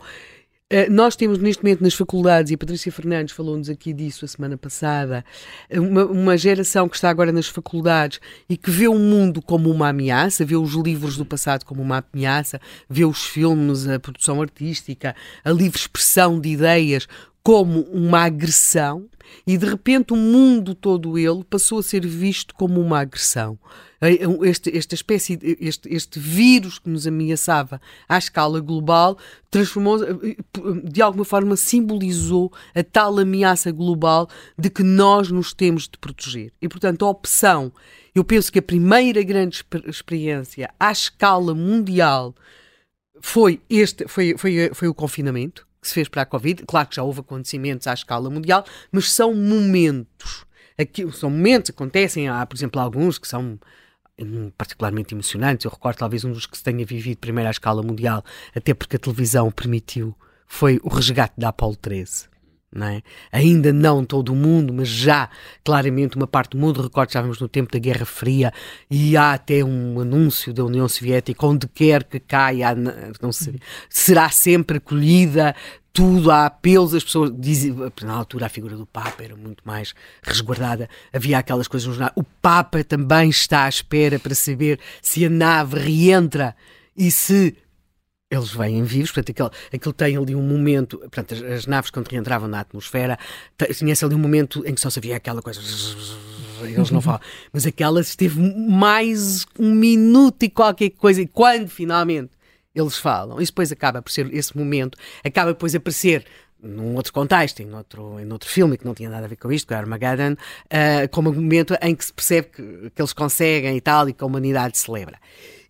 Eh, 0.70 0.86
nós 0.90 1.16
temos 1.16 1.38
neste 1.38 1.62
momento 1.62 1.82
nas 1.82 1.94
faculdades, 1.94 2.50
e 2.50 2.54
a 2.54 2.58
Patrícia 2.58 2.92
Fernandes 2.92 3.34
falou-nos 3.34 3.70
aqui 3.70 3.94
disso 3.94 4.26
a 4.26 4.28
semana 4.28 4.54
passada, 4.58 5.24
uma, 5.72 6.04
uma, 6.04 6.36
geração 6.36 6.86
que 6.86 6.96
está 6.96 7.08
agora 7.08 7.32
nas 7.32 7.46
faculdades 7.46 8.20
e 8.46 8.54
que 8.54 8.70
vê 8.70 8.86
o 8.86 8.98
mundo 8.98 9.40
como 9.40 9.70
uma 9.70 9.88
ameaça, 9.88 10.44
vê 10.44 10.56
os 10.56 10.74
livros 10.74 11.16
do 11.16 11.24
passado 11.24 11.64
como 11.64 11.80
uma 11.80 12.04
ameaça, 12.12 12.60
vê 12.88 13.06
os 13.06 13.24
filmes, 13.24 13.88
a 13.88 13.98
produção 13.98 14.42
artística, 14.42 15.16
a 15.42 15.50
livre 15.50 15.78
expressão 15.78 16.38
de 16.38 16.50
ideias 16.50 17.08
como 17.48 17.80
uma 17.84 18.24
agressão 18.24 19.08
e 19.46 19.56
de 19.56 19.64
repente 19.64 20.12
o 20.12 20.16
mundo 20.16 20.74
todo 20.74 21.18
ele 21.18 21.42
passou 21.42 21.78
a 21.78 21.82
ser 21.82 22.06
visto 22.06 22.54
como 22.54 22.78
uma 22.78 23.00
agressão. 23.00 23.58
Este, 24.42 24.76
esta 24.76 24.94
espécie, 24.94 25.38
este, 25.58 25.88
este 25.90 26.18
vírus 26.18 26.78
que 26.78 26.90
nos 26.90 27.06
ameaçava 27.06 27.80
à 28.06 28.18
escala 28.18 28.60
global 28.60 29.16
transformou, 29.50 29.98
de 30.84 31.00
alguma 31.00 31.24
forma 31.24 31.56
simbolizou 31.56 32.52
a 32.74 32.84
tal 32.84 33.18
ameaça 33.18 33.72
global 33.72 34.28
de 34.58 34.68
que 34.68 34.82
nós 34.82 35.30
nos 35.30 35.54
temos 35.54 35.84
de 35.84 35.96
proteger. 35.96 36.52
E 36.60 36.68
portanto 36.68 37.02
a 37.06 37.08
opção, 37.08 37.72
eu 38.14 38.24
penso 38.24 38.52
que 38.52 38.58
a 38.58 38.62
primeira 38.62 39.22
grande 39.22 39.64
experiência 39.86 40.70
à 40.78 40.92
escala 40.92 41.54
mundial 41.54 42.34
foi 43.22 43.62
este, 43.70 44.06
foi, 44.06 44.36
foi, 44.36 44.70
foi 44.74 44.86
o 44.86 44.92
confinamento 44.92 45.66
que 45.80 45.88
se 45.88 45.94
fez 45.94 46.08
para 46.08 46.22
a 46.22 46.26
Covid. 46.26 46.64
Claro 46.66 46.88
que 46.88 46.96
já 46.96 47.02
houve 47.02 47.20
acontecimentos 47.20 47.86
à 47.86 47.94
escala 47.94 48.28
mundial, 48.30 48.64
mas 48.90 49.10
são 49.10 49.34
momentos. 49.34 50.44
Aqui, 50.78 51.10
são 51.12 51.30
momentos, 51.30 51.70
acontecem, 51.70 52.28
há, 52.28 52.44
por 52.46 52.56
exemplo, 52.56 52.80
alguns 52.80 53.18
que 53.18 53.26
são 53.26 53.58
hum, 54.18 54.50
particularmente 54.56 55.14
emocionantes. 55.14 55.64
Eu 55.64 55.70
recordo 55.70 55.98
talvez 55.98 56.24
um 56.24 56.32
dos 56.32 56.46
que 56.46 56.56
se 56.56 56.62
tenha 56.64 56.84
vivido 56.84 57.18
primeiro 57.18 57.48
à 57.48 57.50
escala 57.50 57.82
mundial, 57.82 58.24
até 58.54 58.72
porque 58.74 58.96
a 58.96 58.98
televisão 58.98 59.50
permitiu, 59.50 60.14
foi 60.46 60.80
o 60.82 60.88
resgate 60.88 61.34
da 61.36 61.48
Apollo 61.48 61.76
13. 61.76 62.28
Não 62.72 62.86
é? 62.86 63.02
Ainda 63.32 63.72
não 63.72 64.04
todo 64.04 64.32
o 64.32 64.36
mundo, 64.36 64.72
mas 64.72 64.88
já 64.88 65.28
claramente 65.64 66.16
uma 66.16 66.26
parte 66.26 66.50
do 66.50 66.58
mundo. 66.58 66.82
Recordo, 66.82 67.08
estávamos 67.08 67.40
no 67.40 67.48
tempo 67.48 67.72
da 67.72 67.78
Guerra 67.78 68.04
Fria 68.04 68.52
e 68.90 69.16
há 69.16 69.32
até 69.32 69.64
um 69.64 70.00
anúncio 70.00 70.52
da 70.52 70.64
União 70.64 70.88
Soviética 70.88 71.46
onde 71.46 71.66
quer 71.68 72.04
que 72.04 72.20
caia, 72.20 72.74
não 73.20 73.32
sei, 73.32 73.58
será 73.88 74.28
sempre 74.30 74.78
acolhida. 74.78 75.54
Tudo 75.90 76.30
há 76.30 76.46
apelos, 76.46 76.94
as 76.94 77.02
pessoas 77.02 77.32
dizem, 77.36 77.74
na 78.02 78.12
altura 78.12 78.46
a 78.46 78.48
figura 78.48 78.76
do 78.76 78.86
Papa 78.86 79.24
era 79.24 79.34
muito 79.34 79.62
mais 79.64 79.94
resguardada, 80.22 80.88
havia 81.12 81.38
aquelas 81.38 81.66
coisas 81.66 81.88
no 81.88 81.94
jornal. 81.94 82.12
O 82.14 82.22
Papa 82.22 82.84
também 82.84 83.30
está 83.30 83.64
à 83.64 83.68
espera 83.68 84.16
para 84.16 84.34
saber 84.34 84.78
se 85.02 85.24
a 85.24 85.30
nave 85.30 85.76
reentra 85.80 86.54
e 86.96 87.10
se 87.10 87.56
eles 88.30 88.50
vêm 88.50 88.82
vivos, 88.82 89.10
portanto, 89.10 89.30
aquilo, 89.30 89.50
aquilo 89.72 89.92
tem 89.92 90.16
ali 90.16 90.34
um 90.34 90.42
momento, 90.42 90.98
portanto, 90.98 91.34
as, 91.34 91.42
as 91.42 91.66
naves 91.66 91.90
quando 91.90 92.08
reentravam 92.08 92.48
na 92.48 92.60
atmosfera, 92.60 93.18
tinha-se 93.74 94.04
ali 94.04 94.14
um 94.14 94.18
momento 94.18 94.62
em 94.66 94.74
que 94.74 94.80
só 94.80 94.90
se 94.90 95.00
via 95.00 95.16
aquela 95.16 95.40
coisa, 95.40 95.60
eles 96.62 96.90
não 96.90 97.00
falam, 97.02 97.20
mas 97.52 97.66
aquela 97.66 98.00
esteve 98.00 98.38
mais 98.38 99.46
um 99.58 99.74
minuto 99.74 100.42
e 100.42 100.50
qualquer 100.50 100.90
coisa, 100.90 101.22
e 101.22 101.26
quando 101.26 101.68
finalmente 101.68 102.30
eles 102.74 102.98
falam, 102.98 103.40
isso 103.40 103.50
depois 103.50 103.72
acaba 103.72 104.02
por 104.02 104.10
ser, 104.12 104.32
esse 104.34 104.56
momento, 104.56 104.98
acaba 105.24 105.52
depois 105.52 105.74
a 105.74 105.78
aparecer 105.78 106.24
num 106.60 106.96
outro 106.96 107.12
contexto, 107.12 107.60
em 107.60 107.72
outro, 107.72 108.18
em 108.20 108.30
outro 108.30 108.48
filme 108.48 108.76
que 108.76 108.84
não 108.84 108.92
tinha 108.92 109.08
nada 109.08 109.24
a 109.24 109.28
ver 109.28 109.36
com 109.36 109.50
isto, 109.50 109.72
é 109.72 109.76
Armageddon, 109.76 110.32
uh, 110.32 111.08
como 111.10 111.30
um 111.30 111.34
momento 111.34 111.74
em 111.80 111.94
que 111.94 112.04
se 112.04 112.12
percebe 112.12 112.48
que, 112.48 112.90
que 112.90 113.00
eles 113.00 113.12
conseguem 113.12 113.76
e 113.76 113.80
tal, 113.80 114.08
e 114.08 114.12
que 114.12 114.22
a 114.22 114.26
humanidade 114.26 114.76
celebra. 114.76 115.18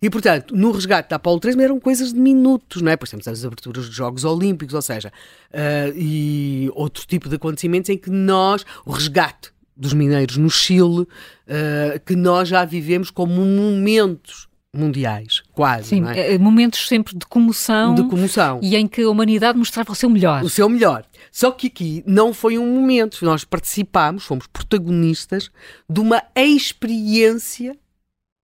E, 0.01 0.09
portanto, 0.09 0.55
no 0.55 0.71
resgate 0.71 1.09
da 1.09 1.17
Apollo 1.17 1.39
13 1.39 1.61
eram 1.61 1.79
coisas 1.79 2.13
de 2.13 2.19
minutos, 2.19 2.81
não 2.81 2.91
é? 2.91 2.95
Pois 2.95 3.09
temos 3.09 3.27
as 3.27 3.43
aberturas 3.43 3.85
dos 3.85 3.95
Jogos 3.95 4.23
Olímpicos, 4.23 4.73
ou 4.73 4.81
seja, 4.81 5.11
uh, 5.51 5.93
e 5.95 6.69
outro 6.73 7.05
tipo 7.05 7.27
de 7.27 7.35
acontecimentos 7.35 7.89
em 7.89 7.97
que 7.97 8.09
nós, 8.09 8.65
o 8.85 8.91
resgate 8.91 9.51
dos 9.75 9.93
mineiros 9.93 10.37
no 10.37 10.49
Chile, 10.49 11.01
uh, 11.01 11.07
que 12.05 12.15
nós 12.15 12.47
já 12.47 12.63
vivemos 12.63 13.11
como 13.11 13.45
momentos 13.45 14.47
mundiais, 14.73 15.41
quase. 15.51 15.89
Sim, 15.89 16.07
é? 16.07 16.35
Eh, 16.35 16.37
momentos 16.37 16.87
sempre 16.87 17.17
de 17.17 17.25
comoção, 17.25 17.95
de 17.95 18.03
comoção 18.03 18.59
e 18.61 18.75
em 18.75 18.87
que 18.87 19.01
a 19.01 19.09
humanidade 19.09 19.57
mostrava 19.57 19.91
o 19.91 19.95
seu 19.95 20.09
melhor. 20.09 20.43
O 20.43 20.49
seu 20.49 20.69
melhor. 20.69 21.03
Só 21.31 21.51
que 21.51 21.67
aqui 21.67 22.03
não 22.05 22.33
foi 22.33 22.57
um 22.57 22.67
momento, 22.67 23.25
nós 23.25 23.43
participámos, 23.43 24.25
fomos 24.25 24.45
protagonistas 24.47 25.49
de 25.89 25.99
uma 25.99 26.23
experiência 26.35 27.75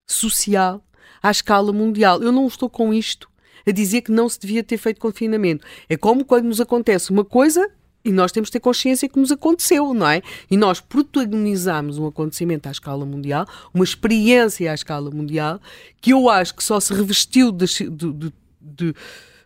social 0.08 0.84
à 1.26 1.32
escala 1.32 1.74
mundial. 1.74 2.22
Eu 2.22 2.32
não 2.32 2.46
estou 2.46 2.70
com 2.70 2.94
isto 2.94 3.28
a 3.66 3.72
dizer 3.72 4.02
que 4.02 4.12
não 4.12 4.30
se 4.30 4.40
devia 4.40 4.64
ter 4.64 4.78
feito 4.78 5.02
confinamento. 5.02 5.66
É 5.90 5.98
como 5.98 6.24
quando 6.24 6.46
nos 6.46 6.62
acontece 6.62 7.10
uma 7.10 7.26
coisa 7.26 7.68
e 8.04 8.12
nós 8.12 8.32
temos 8.32 8.50
de 8.50 8.54
ter 8.54 8.60
consciência 8.60 9.10
que 9.10 9.20
nos 9.20 9.32
aconteceu, 9.32 9.92
não 9.92 10.08
é? 10.08 10.22
E 10.52 10.56
nós 10.56 10.80
protagonizamos 10.80 11.98
um 11.98 12.06
acontecimento 12.06 12.68
à 12.68 12.72
escala 12.72 13.04
mundial, 13.04 13.48
uma 13.74 13.84
experiência 13.84 14.70
à 14.70 14.76
escala 14.76 15.10
mundial, 15.10 15.60
que 16.00 16.14
eu 16.14 16.30
acho 16.30 16.54
que 16.54 16.64
só 16.64 16.80
se 16.80 16.94
revestiu 16.94 17.52
de, 17.52 17.66
de, 17.66 18.14
de, 18.14 18.34
de 18.62 18.96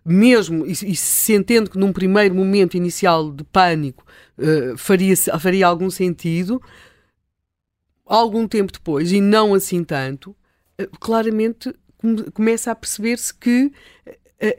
mesmo, 0.03 0.65
e, 0.65 0.71
e 0.71 0.95
se 0.97 1.33
entende 1.33 1.69
que 1.69 1.77
num 1.77 1.93
primeiro 1.93 2.35
momento 2.35 2.75
inicial 2.75 3.31
de 3.31 3.45
pânico 3.45 4.03
uh, 4.37 4.77
faria, 4.77 5.15
faria 5.15 5.65
algum 5.65 5.89
sentido, 5.89 6.61
algum 8.05 8.45
tempo 8.45 8.73
depois, 8.73 9.13
e 9.13 9.21
não 9.21 9.53
assim 9.53 9.81
tanto, 9.81 10.35
claramente 10.99 11.73
começa 12.33 12.71
a 12.71 12.75
perceber-se 12.75 13.33
que 13.33 13.71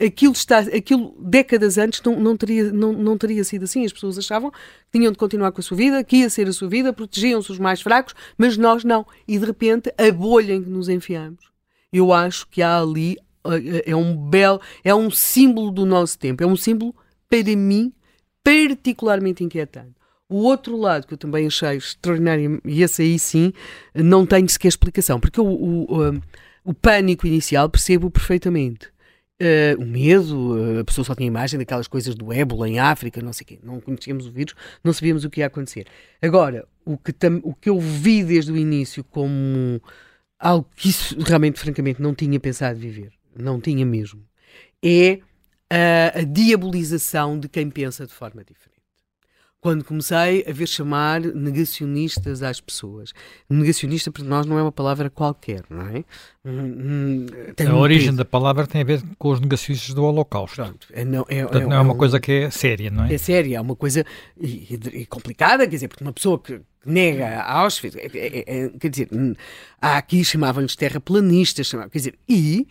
aquilo 0.04 0.32
está 0.32 0.58
aquilo 0.58 1.16
décadas 1.18 1.78
antes 1.78 2.02
não, 2.02 2.20
não, 2.20 2.36
teria, 2.36 2.70
não, 2.70 2.92
não 2.92 3.16
teria 3.16 3.42
sido 3.44 3.64
assim. 3.64 3.84
As 3.84 3.92
pessoas 3.92 4.18
achavam 4.18 4.50
que 4.50 4.58
tinham 4.92 5.10
de 5.10 5.18
continuar 5.18 5.52
com 5.52 5.60
a 5.60 5.64
sua 5.64 5.76
vida, 5.76 6.04
que 6.04 6.18
ia 6.18 6.28
ser 6.28 6.48
a 6.48 6.52
sua 6.52 6.68
vida, 6.68 6.92
protegiam-se 6.92 7.50
os 7.50 7.58
mais 7.58 7.80
fracos, 7.80 8.14
mas 8.36 8.56
nós 8.56 8.84
não. 8.84 9.06
E 9.26 9.38
de 9.38 9.46
repente 9.46 9.92
a 9.96 10.12
bolha 10.12 10.52
em 10.52 10.62
que 10.62 10.68
nos 10.68 10.88
enfiamos. 10.88 11.50
Eu 11.92 12.12
acho 12.12 12.46
que 12.48 12.62
há 12.62 12.78
ali 12.78 13.16
é 13.86 13.96
um 13.96 14.14
belo, 14.14 14.60
é 14.84 14.94
um 14.94 15.10
símbolo 15.10 15.70
do 15.70 15.86
nosso 15.86 16.18
tempo, 16.18 16.42
é 16.42 16.46
um 16.46 16.56
símbolo 16.56 16.94
para 17.28 17.56
mim 17.56 17.92
particularmente 18.44 19.42
inquietante. 19.42 19.99
O 20.30 20.44
outro 20.44 20.76
lado 20.76 21.06
que 21.06 21.14
eu 21.14 21.18
também 21.18 21.46
achei 21.46 21.76
extraordinário, 21.76 22.62
e 22.64 22.82
esse 22.82 23.02
aí 23.02 23.18
sim, 23.18 23.52
não 23.94 24.24
tenho 24.24 24.48
sequer 24.48 24.68
explicação, 24.68 25.18
porque 25.20 25.40
o, 25.40 25.44
o, 25.44 25.82
o, 25.84 26.22
o 26.64 26.72
pânico 26.72 27.26
inicial 27.26 27.68
percebo 27.68 28.10
perfeitamente 28.10 28.90
Uh, 29.40 29.80
o 29.80 29.86
medo, 29.86 30.52
uh, 30.54 30.80
a 30.80 30.84
pessoa 30.84 31.02
só 31.02 31.14
tinha 31.14 31.26
imagem 31.26 31.58
daquelas 31.58 31.88
coisas 31.88 32.14
do 32.14 32.30
ébola 32.30 32.68
em 32.68 32.78
África, 32.78 33.22
não 33.22 33.32
sei 33.32 33.46
quê. 33.46 33.58
Não 33.62 33.80
conhecíamos 33.80 34.26
o 34.26 34.30
vírus, 34.30 34.54
não 34.84 34.92
sabíamos 34.92 35.24
o 35.24 35.30
que 35.30 35.40
ia 35.40 35.46
acontecer. 35.46 35.86
Agora, 36.20 36.68
o 36.84 36.98
que, 36.98 37.10
tam, 37.10 37.40
o 37.42 37.54
que 37.54 37.70
eu 37.70 37.80
vi 37.80 38.22
desde 38.22 38.52
o 38.52 38.56
início 38.56 39.02
como 39.02 39.80
algo 40.38 40.68
que 40.76 40.90
isso 40.90 41.18
realmente, 41.20 41.58
francamente, 41.58 42.02
não 42.02 42.14
tinha 42.14 42.38
pensado 42.38 42.78
viver, 42.78 43.12
não 43.34 43.58
tinha 43.58 43.86
mesmo, 43.86 44.22
é 44.84 45.20
a, 45.70 46.18
a 46.18 46.22
diabolização 46.22 47.40
de 47.40 47.48
quem 47.48 47.70
pensa 47.70 48.06
de 48.06 48.12
forma 48.12 48.44
diferente 48.44 48.69
quando 49.60 49.84
comecei 49.84 50.44
a 50.48 50.52
ver 50.52 50.66
chamar 50.66 51.20
negacionistas 51.20 52.42
às 52.42 52.60
pessoas. 52.60 53.12
Negacionista 53.48 54.10
para 54.10 54.24
nós 54.24 54.46
não 54.46 54.58
é 54.58 54.62
uma 54.62 54.72
palavra 54.72 55.10
qualquer, 55.10 55.62
não 55.68 55.82
é? 55.82 56.04
Hum, 56.44 57.26
hum, 57.26 57.26
a 57.68 57.76
origem 57.76 58.06
peso. 58.06 58.16
da 58.16 58.24
palavra 58.24 58.66
tem 58.66 58.80
a 58.80 58.84
ver 58.84 59.02
com 59.18 59.30
os 59.30 59.40
negacionistas 59.40 59.94
do 59.94 60.02
Holocausto. 60.02 60.56
Pronto, 60.56 60.86
é, 60.92 61.04
não, 61.04 61.26
é, 61.28 61.42
Portanto, 61.42 61.62
é, 61.62 61.66
não 61.66 61.76
é, 61.76 61.80
uma 61.80 61.94
um, 61.94 61.98
coisa 61.98 62.18
que 62.18 62.32
é 62.32 62.50
séria, 62.50 62.90
não 62.90 63.04
é? 63.04 63.14
É 63.14 63.18
séria, 63.18 63.58
é 63.58 63.60
uma 63.60 63.76
coisa 63.76 64.04
e, 64.40 64.78
e, 64.94 65.06
complicada, 65.06 65.64
quer 65.66 65.74
dizer, 65.74 65.88
porque 65.88 66.04
uma 66.04 66.12
pessoa 66.12 66.38
que 66.38 66.62
nega 66.86 67.26
a 67.26 67.58
Auschwitz, 67.58 67.96
é, 67.96 68.06
é, 68.14 68.44
é, 68.46 68.68
quer 68.70 68.88
dizer, 68.88 69.08
hum, 69.12 69.34
há 69.80 69.98
aqui 69.98 70.24
chamavam-lhes 70.24 70.74
terraplanistas, 70.74 71.66
chamavam, 71.66 71.90
quer 71.90 71.98
dizer, 71.98 72.18
e 72.26 72.66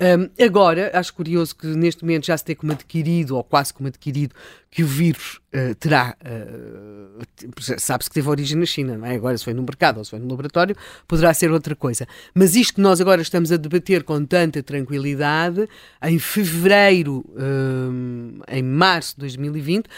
um, 0.00 0.44
agora, 0.44 0.90
acho 0.92 1.14
curioso 1.14 1.54
que 1.54 1.68
neste 1.68 2.02
momento 2.02 2.26
já 2.26 2.36
se 2.36 2.44
tem 2.44 2.56
como 2.56 2.72
adquirido, 2.72 3.36
ou 3.36 3.44
quase 3.44 3.72
como 3.72 3.86
adquirido, 3.86 4.34
que 4.68 4.82
o 4.82 4.86
vírus 4.88 5.40
uh, 5.54 5.72
terá, 5.76 6.16
uh, 6.20 7.78
sabe-se 7.78 8.10
que 8.10 8.14
teve 8.14 8.28
origem 8.28 8.58
na 8.58 8.66
China, 8.66 8.98
não 8.98 9.06
é? 9.06 9.14
Agora, 9.14 9.38
se 9.38 9.44
foi 9.44 9.54
no 9.54 9.62
mercado 9.62 9.98
ou 9.98 10.04
se 10.04 10.10
foi 10.10 10.18
no 10.18 10.28
laboratório, 10.28 10.76
poderá 11.06 11.32
ser 11.32 11.52
outra 11.52 11.76
coisa. 11.76 12.08
Mas 12.34 12.56
isto 12.56 12.74
que 12.74 12.80
nós 12.80 13.00
agora 13.00 13.22
estamos 13.22 13.52
a 13.52 13.56
debater 13.56 14.02
com 14.02 14.24
tanta 14.24 14.64
tranquilidade, 14.64 15.68
em 16.02 16.18
fevereiro, 16.18 17.24
um, 17.36 18.40
em 18.48 18.62
março 18.64 19.14
de 19.14 19.20
2020, 19.20 19.86
uh, 19.86 19.90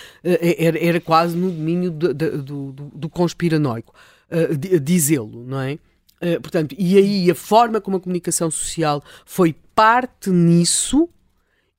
era, 0.59 0.79
era, 0.79 1.01
quase 1.01 1.35
no 1.35 1.51
domínio 1.51 1.91
do, 1.91 2.13
do, 2.13 2.43
do, 2.43 2.73
do 2.73 3.09
conspiranoico, 3.09 3.95
dizê-lo, 4.83 5.45
não 5.47 5.61
é? 5.61 5.79
Uh, 6.17 6.41
portanto, 6.41 6.75
e 6.79 6.97
aí 6.97 7.31
a 7.31 7.35
forma 7.35 7.81
como 7.81 7.99
a 7.99 8.01
comunicação 8.01 8.51
social 8.51 9.03
foi 9.27 9.55
parte 9.77 10.31
nisso, 10.31 11.07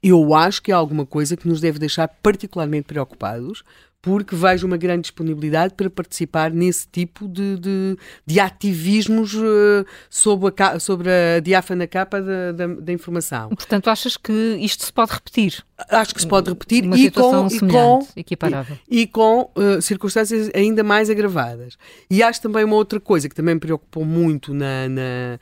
eu 0.03 0.35
acho 0.35 0.61
que 0.61 0.71
é 0.71 0.75
alguma 0.75 1.03
coisa 1.03 1.35
que 1.35 1.47
nos 1.47 1.59
deve 1.59 1.79
deixar 1.79 2.07
particularmente 2.07 2.85
preocupados, 2.85 3.63
porque 4.07 4.37
vejo 4.37 4.65
uma 4.65 4.77
grande 4.77 5.01
disponibilidade 5.01 5.73
para 5.73 5.89
participar 5.89 6.49
nesse 6.49 6.87
tipo 6.87 7.27
de, 7.27 7.59
de, 7.59 7.97
de 8.25 8.39
ativismos 8.39 9.33
uh, 9.33 9.85
sobre, 10.09 10.53
a, 10.63 10.79
sobre 10.79 11.09
a 11.09 11.41
diáfana 11.41 11.85
capa 11.85 12.21
da, 12.21 12.53
da, 12.53 12.67
da, 12.67 12.93
informação. 12.93 13.49
Portanto, 13.49 13.89
achas 13.89 14.15
que 14.15 14.31
isto 14.61 14.85
se 14.85 14.93
pode 14.93 15.11
repetir? 15.11 15.61
Acho 15.89 16.15
que 16.15 16.21
se 16.21 16.27
pode 16.27 16.49
repetir 16.49 16.85
uma 16.85 16.97
e 16.97 17.11
com, 17.11 17.47
e 17.47 17.59
com, 17.59 18.07
equiparável. 18.15 18.77
E, 18.89 19.01
e 19.01 19.07
com 19.07 19.51
uh, 19.57 19.81
circunstâncias 19.81 20.49
ainda 20.55 20.85
mais 20.85 21.09
agravadas. 21.09 21.77
E 22.09 22.23
acho 22.23 22.41
também 22.41 22.63
uma 22.63 22.77
outra 22.77 23.01
coisa 23.01 23.27
que 23.27 23.35
também 23.35 23.55
me 23.55 23.59
preocupou 23.59 24.05
muito 24.05 24.53
na, 24.53 24.87
na, 24.87 25.39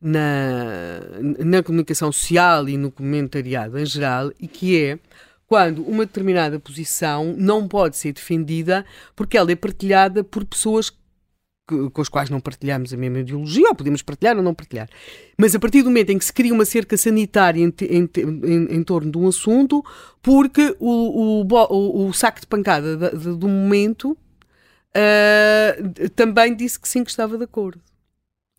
na, 0.00 1.00
na 1.44 1.62
comunicação 1.64 2.12
social 2.12 2.68
e 2.68 2.76
no 2.76 2.92
comentariado 2.92 3.76
em 3.76 3.84
geral, 3.84 4.30
e 4.38 4.46
que 4.46 4.80
é 4.80 4.98
quando 5.46 5.82
uma 5.82 6.06
determinada 6.06 6.58
posição 6.58 7.34
não 7.36 7.68
pode 7.68 7.96
ser 7.96 8.12
defendida 8.12 8.84
porque 9.14 9.36
ela 9.36 9.52
é 9.52 9.56
partilhada 9.56 10.24
por 10.24 10.44
pessoas 10.44 10.90
que, 11.66 11.90
com 11.90 12.02
as 12.02 12.08
quais 12.08 12.30
não 12.30 12.40
partilhamos 12.40 12.92
a 12.92 12.96
mesma 12.96 13.20
ideologia, 13.20 13.68
ou 13.68 13.74
podemos 13.74 14.02
partilhar 14.02 14.36
ou 14.36 14.42
não 14.42 14.54
partilhar. 14.54 14.88
Mas 15.38 15.54
a 15.54 15.58
partir 15.58 15.82
do 15.82 15.88
momento 15.88 16.10
em 16.10 16.18
que 16.18 16.24
se 16.24 16.32
cria 16.32 16.52
uma 16.52 16.64
cerca 16.64 16.96
sanitária 16.96 17.60
em, 17.62 17.72
em, 17.80 18.10
em, 18.16 18.76
em 18.76 18.82
torno 18.82 19.10
de 19.10 19.18
um 19.18 19.28
assunto, 19.28 19.84
porque 20.22 20.76
o, 20.78 21.42
o, 21.42 21.64
o, 21.70 22.08
o 22.08 22.12
saco 22.12 22.40
de 22.40 22.46
pancada 22.46 23.10
do 23.10 23.48
momento 23.48 24.16
uh, 24.94 26.10
também 26.10 26.54
disse 26.54 26.78
que 26.78 26.88
sim, 26.88 27.02
que 27.02 27.10
estava 27.10 27.38
de 27.38 27.44
acordo. 27.44 27.80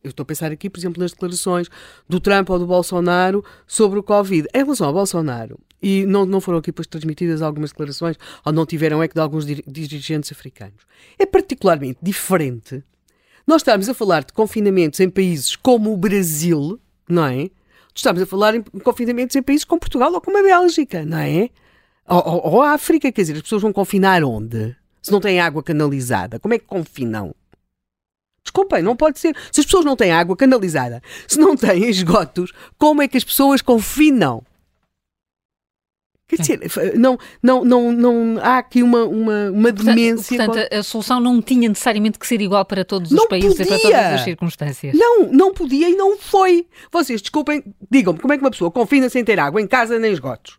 Eu 0.04 0.10
estou 0.12 0.24
a 0.24 0.28
pensar 0.28 0.52
aqui, 0.52 0.70
por 0.70 0.80
exemplo, 0.80 1.02
nas 1.02 1.12
declarações 1.12 1.68
do 2.08 2.20
Trump 2.20 2.48
ou 2.52 2.60
do 2.60 2.68
Bolsonaro 2.68 3.44
sobre 3.66 3.98
o 3.98 4.04
Covid. 4.04 4.48
Em 4.54 4.60
relação 4.60 4.86
ao 4.86 4.94
Bolsonaro, 4.94 5.60
e 5.82 6.06
não, 6.06 6.26
não 6.26 6.42
foram 6.42 6.60
aqui 6.60 6.72
depois 6.72 6.88
transmitidas 6.88 7.42
algumas 7.42 7.72
declarações, 7.72 8.18
ou 8.46 8.52
não 8.52 8.66
tiveram 8.66 9.04
eco 9.04 9.14
de 9.14 9.22
alguns 9.22 9.46
dirigentes 9.46 10.32
africanos. 10.32 10.84
É 11.18 11.26
particularmente 11.26 12.00
diferente 12.02 12.84
nós 13.48 13.62
estamos 13.62 13.88
a 13.88 13.94
falar 13.94 14.24
de 14.24 14.34
confinamentos 14.34 15.00
em 15.00 15.10
países 15.10 15.56
como 15.56 15.94
o 15.94 15.98
Brasil, 15.98 16.80
não 17.08 17.28
é? 17.28 17.50
Estamos 17.94 18.22
a 18.22 18.26
falar 18.26 18.56
em 18.56 18.64
confinamentos 18.64 19.36
em 19.36 19.44
países 19.44 19.64
como 19.64 19.80
Portugal 19.80 20.12
ou 20.12 20.20
como 20.20 20.40
a 20.40 20.42
Bélgica, 20.42 21.06
não 21.06 21.20
é? 21.20 21.50
Ou, 22.08 22.28
ou, 22.28 22.54
ou 22.54 22.62
a 22.64 22.72
África, 22.72 23.12
quer 23.12 23.22
dizer, 23.22 23.36
as 23.36 23.44
pessoas 23.44 23.62
vão 23.62 23.72
confinar 23.72 24.24
onde? 24.24 24.76
Se 25.02 25.12
não 25.12 25.22
têm 25.22 25.40
água 25.40 25.62
canalizada, 25.62 26.40
como 26.40 26.56
é 26.56 26.60
que 26.60 26.66
confinam? 26.66 27.36
Desculpem, 28.44 28.82
não 28.82 28.96
pode 28.96 29.20
ser. 29.20 29.36
Se 29.52 29.62
as 29.62 29.66
pessoas 29.66 29.86
não 29.86 29.96
têm 29.96 30.12
água 30.12 30.36
canalizada, 30.36 31.02
se 31.28 31.38
não 31.38 31.56
têm 31.56 31.88
esgotos, 31.88 32.52
como 32.80 33.04
é 33.04 33.08
que 33.08 33.18
as 33.18 33.24
pessoas 33.24 33.62
confinam? 33.62 34.44
Quer 36.28 36.38
dizer, 36.38 36.98
não, 36.98 37.20
não, 37.42 37.64
não, 37.64 37.92
não 37.92 38.40
há 38.42 38.58
aqui 38.58 38.82
uma, 38.82 39.04
uma, 39.04 39.52
uma 39.52 39.72
demência. 39.72 40.38
Portanto, 40.38 40.56
portanto, 40.56 40.74
a 40.74 40.84
solução 40.84 41.20
não 41.20 41.40
tinha 41.40 41.70
necessariamente 41.70 42.18
que 42.18 42.26
ser 42.26 42.42
igual 42.42 42.66
para 42.66 42.84
todos 42.84 43.12
os 43.12 43.18
não 43.18 43.28
países 43.28 43.56
podia. 43.56 43.66
e 43.66 43.68
para 43.68 43.80
todas 43.80 44.14
as 44.14 44.22
circunstâncias. 44.22 44.98
Não, 44.98 45.32
não 45.32 45.54
podia 45.54 45.88
e 45.88 45.96
não 45.96 46.18
foi. 46.18 46.66
Vocês, 46.92 47.22
desculpem, 47.22 47.64
digam-me, 47.92 48.20
como 48.20 48.34
é 48.34 48.38
que 48.38 48.44
uma 48.44 48.50
pessoa 48.50 48.72
confina 48.72 49.08
sem 49.08 49.24
ter 49.24 49.40
água 49.40 49.62
em 49.62 49.68
casa 49.68 50.00
nem 50.00 50.12
esgotos? 50.12 50.58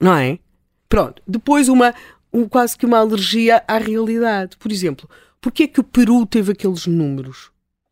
Não 0.00 0.14
é? 0.14 0.38
Pronto. 0.88 1.20
Depois 1.26 1.68
uma, 1.68 1.92
um, 2.32 2.48
quase 2.48 2.78
que 2.78 2.86
uma 2.86 2.98
alergia 2.98 3.64
à 3.66 3.78
realidade. 3.78 4.56
Por 4.56 4.70
exemplo, 4.70 5.10
porquê 5.40 5.64
é 5.64 5.66
que 5.66 5.80
o 5.80 5.84
Peru 5.84 6.24
teve 6.26 6.52
aqueles 6.52 6.86
números? 6.86 7.50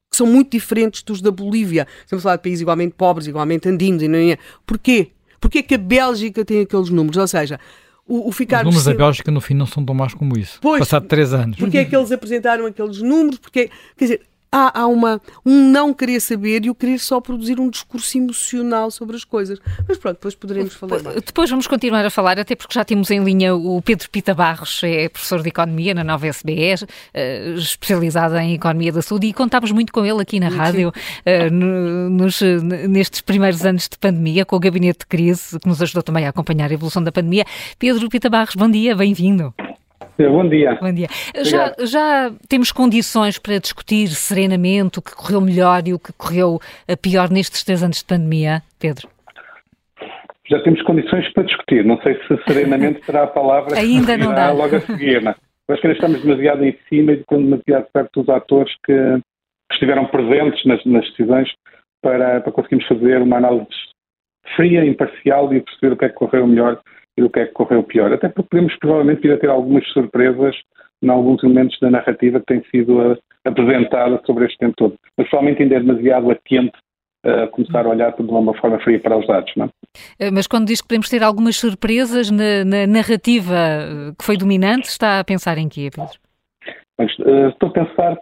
Que 0.08 0.16
são 0.16 0.28
muito 0.28 0.52
diferentes 0.52 1.02
dos 1.02 1.20
da 1.20 1.32
Bolívia. 1.32 1.88
Estamos 2.04 2.22
a 2.22 2.22
falar 2.22 2.36
de 2.36 2.42
países 2.44 2.60
igualmente 2.60 2.94
pobres, 2.94 3.26
igualmente 3.26 3.68
andinos. 3.68 4.04
E 4.04 4.06
não 4.06 4.16
é? 4.16 4.38
Porquê? 4.64 5.10
Porquê 5.40 5.58
é 5.58 5.62
que 5.62 5.74
a 5.74 5.78
Bélgica 5.78 6.44
tem 6.44 6.60
aqueles 6.62 6.90
números? 6.90 7.16
Ou 7.16 7.28
seja, 7.28 7.58
o, 8.06 8.28
o 8.28 8.32
ficar... 8.32 8.58
Os 8.58 8.64
números 8.64 8.84
da 8.84 8.94
Bélgica, 8.94 9.30
no 9.30 9.40
fim, 9.40 9.54
não 9.54 9.66
são 9.66 9.84
tão 9.84 9.94
maus 9.94 10.14
como 10.14 10.38
isso. 10.38 10.58
Pois, 10.60 10.78
Passado 10.78 11.06
três 11.06 11.32
anos. 11.32 11.56
Porquê 11.58 11.78
é 11.78 11.84
que 11.84 11.96
eles 11.96 12.12
apresentaram 12.12 12.66
aqueles 12.66 13.02
números? 13.02 13.38
Porque, 13.38 13.70
quer 13.96 14.04
dizer, 14.04 14.20
há, 14.56 14.80
há 14.80 14.86
uma, 14.86 15.20
um 15.44 15.70
não 15.70 15.92
querer 15.92 16.20
saber 16.20 16.64
e 16.64 16.70
o 16.70 16.74
querer 16.74 16.98
só 16.98 17.20
produzir 17.20 17.60
um 17.60 17.68
discurso 17.68 18.16
emocional 18.16 18.90
sobre 18.90 19.16
as 19.16 19.24
coisas. 19.24 19.58
Mas 19.86 19.98
pronto, 19.98 20.16
depois 20.16 20.34
poderemos 20.34 20.74
falar 20.74 21.02
mais. 21.02 21.22
Depois 21.22 21.50
vamos 21.50 21.66
continuar 21.66 22.04
a 22.04 22.10
falar, 22.10 22.38
até 22.38 22.56
porque 22.56 22.74
já 22.74 22.84
temos 22.84 23.10
em 23.10 23.22
linha 23.22 23.54
o 23.54 23.82
Pedro 23.82 24.08
Pita 24.08 24.34
Barros, 24.34 24.80
é 24.82 25.08
professor 25.08 25.42
de 25.42 25.48
Economia 25.48 25.94
na 25.94 26.02
nova 26.02 26.26
SBE, 26.26 26.86
eh, 27.12 27.54
especializado 27.56 28.36
em 28.38 28.54
Economia 28.54 28.92
da 28.92 29.02
Saúde, 29.02 29.26
e 29.26 29.32
contámos 29.32 29.70
muito 29.72 29.92
com 29.92 30.04
ele 30.04 30.22
aqui 30.22 30.40
na 30.40 30.48
rádio 30.48 30.92
eh, 31.24 31.50
nos, 31.50 32.40
nestes 32.88 33.20
primeiros 33.20 33.64
anos 33.64 33.88
de 33.88 33.98
pandemia, 33.98 34.46
com 34.46 34.56
o 34.56 34.60
Gabinete 34.60 35.00
de 35.00 35.06
Crise, 35.06 35.58
que 35.58 35.68
nos 35.68 35.82
ajudou 35.82 36.02
também 36.02 36.26
a 36.26 36.30
acompanhar 36.30 36.70
a 36.70 36.74
evolução 36.74 37.02
da 37.02 37.12
pandemia. 37.12 37.44
Pedro 37.78 38.08
Pita 38.08 38.30
Barros, 38.30 38.54
bom 38.54 38.70
dia, 38.70 38.94
bem-vindo. 38.96 39.54
Bom 40.18 40.48
dia. 40.48 40.78
Bom 40.80 40.92
dia. 40.92 41.08
Já, 41.44 41.74
já, 41.84 42.32
temos 42.48 42.72
condições 42.72 43.38
para 43.38 43.58
discutir 43.58 44.08
serenamente 44.08 44.98
o 44.98 45.02
que 45.02 45.14
correu 45.14 45.40
melhor 45.40 45.86
e 45.86 45.94
o 45.94 45.98
que 45.98 46.12
correu 46.12 46.58
pior 47.02 47.30
nestes 47.30 47.62
três 47.64 47.82
anos 47.82 47.98
de 47.98 48.04
pandemia, 48.04 48.62
Pedro? 48.78 49.08
Já 50.48 50.62
temos 50.62 50.80
condições 50.82 51.30
para 51.32 51.44
discutir. 51.44 51.84
Não 51.84 52.00
sei 52.02 52.14
se 52.14 52.42
serenamente 52.46 53.04
será 53.04 53.24
a 53.24 53.26
palavra 53.26 53.76
ainda 53.78 54.16
não 54.16 54.34
dá. 54.34 54.52
logo 54.52 54.76
a 54.76 54.80
seguir. 54.80 55.22
Não. 55.22 55.34
Acho 55.68 55.80
que 55.80 55.86
ainda 55.88 55.98
estamos 55.98 56.22
demasiado 56.22 56.64
em 56.64 56.78
cima 56.88 57.12
e 57.12 57.24
demasiado 57.28 57.86
perto 57.92 58.22
dos 58.22 58.28
atores 58.28 58.72
que, 58.84 58.92
que 58.92 59.74
estiveram 59.74 60.06
presentes 60.06 60.64
nas, 60.64 60.84
nas 60.84 61.04
decisões 61.10 61.52
para, 62.00 62.40
para 62.40 62.52
conseguirmos 62.52 62.86
fazer 62.86 63.20
uma 63.20 63.38
análise 63.38 63.66
fria, 64.54 64.84
imparcial 64.84 65.52
e 65.52 65.60
perceber 65.60 65.92
o 65.92 65.96
que 65.96 66.04
é 66.04 66.08
que 66.08 66.14
correu 66.14 66.46
melhor 66.46 66.80
e 67.16 67.22
do 67.22 67.30
que 67.30 67.40
é 67.40 67.46
que 67.46 67.52
correu 67.52 67.82
pior. 67.82 68.12
Até 68.12 68.28
porque 68.28 68.50
podemos 68.50 68.76
provavelmente 68.78 69.22
vir 69.22 69.32
a 69.32 69.38
ter 69.38 69.48
algumas 69.48 69.86
surpresas 69.88 70.54
em 71.02 71.08
alguns 71.08 71.42
elementos 71.42 71.78
da 71.80 71.90
narrativa 71.90 72.40
que 72.40 72.46
têm 72.46 72.62
sido 72.70 73.00
uh, 73.00 73.18
apresentada 73.44 74.20
sobre 74.24 74.46
este 74.46 74.58
tempo 74.58 74.74
todo. 74.76 74.94
Mas 75.16 75.28
provavelmente 75.28 75.62
ainda 75.62 75.76
é 75.76 75.80
demasiado 75.80 76.30
atento 76.30 76.78
a 77.24 77.48
começar 77.48 77.84
a 77.84 77.88
olhar 77.88 78.12
de 78.12 78.22
uma 78.22 78.54
forma 78.54 78.78
fria 78.80 79.00
para 79.00 79.18
os 79.18 79.26
dados. 79.26 79.52
Não 79.56 79.68
é? 80.20 80.30
Mas 80.30 80.46
quando 80.46 80.66
diz 80.66 80.80
que 80.80 80.88
podemos 80.88 81.08
ter 81.08 81.22
algumas 81.22 81.56
surpresas 81.56 82.30
na, 82.30 82.64
na 82.64 82.86
narrativa 82.86 84.14
que 84.18 84.24
foi 84.24 84.36
dominante, 84.36 84.88
está 84.88 85.20
a 85.20 85.24
pensar 85.24 85.58
em 85.58 85.68
quê, 85.68 85.90
Pedro? 85.94 86.18
Mas, 86.98 87.12
uh, 87.18 87.48
estou 87.48 87.68
a 87.70 87.72
pensar 87.72 88.16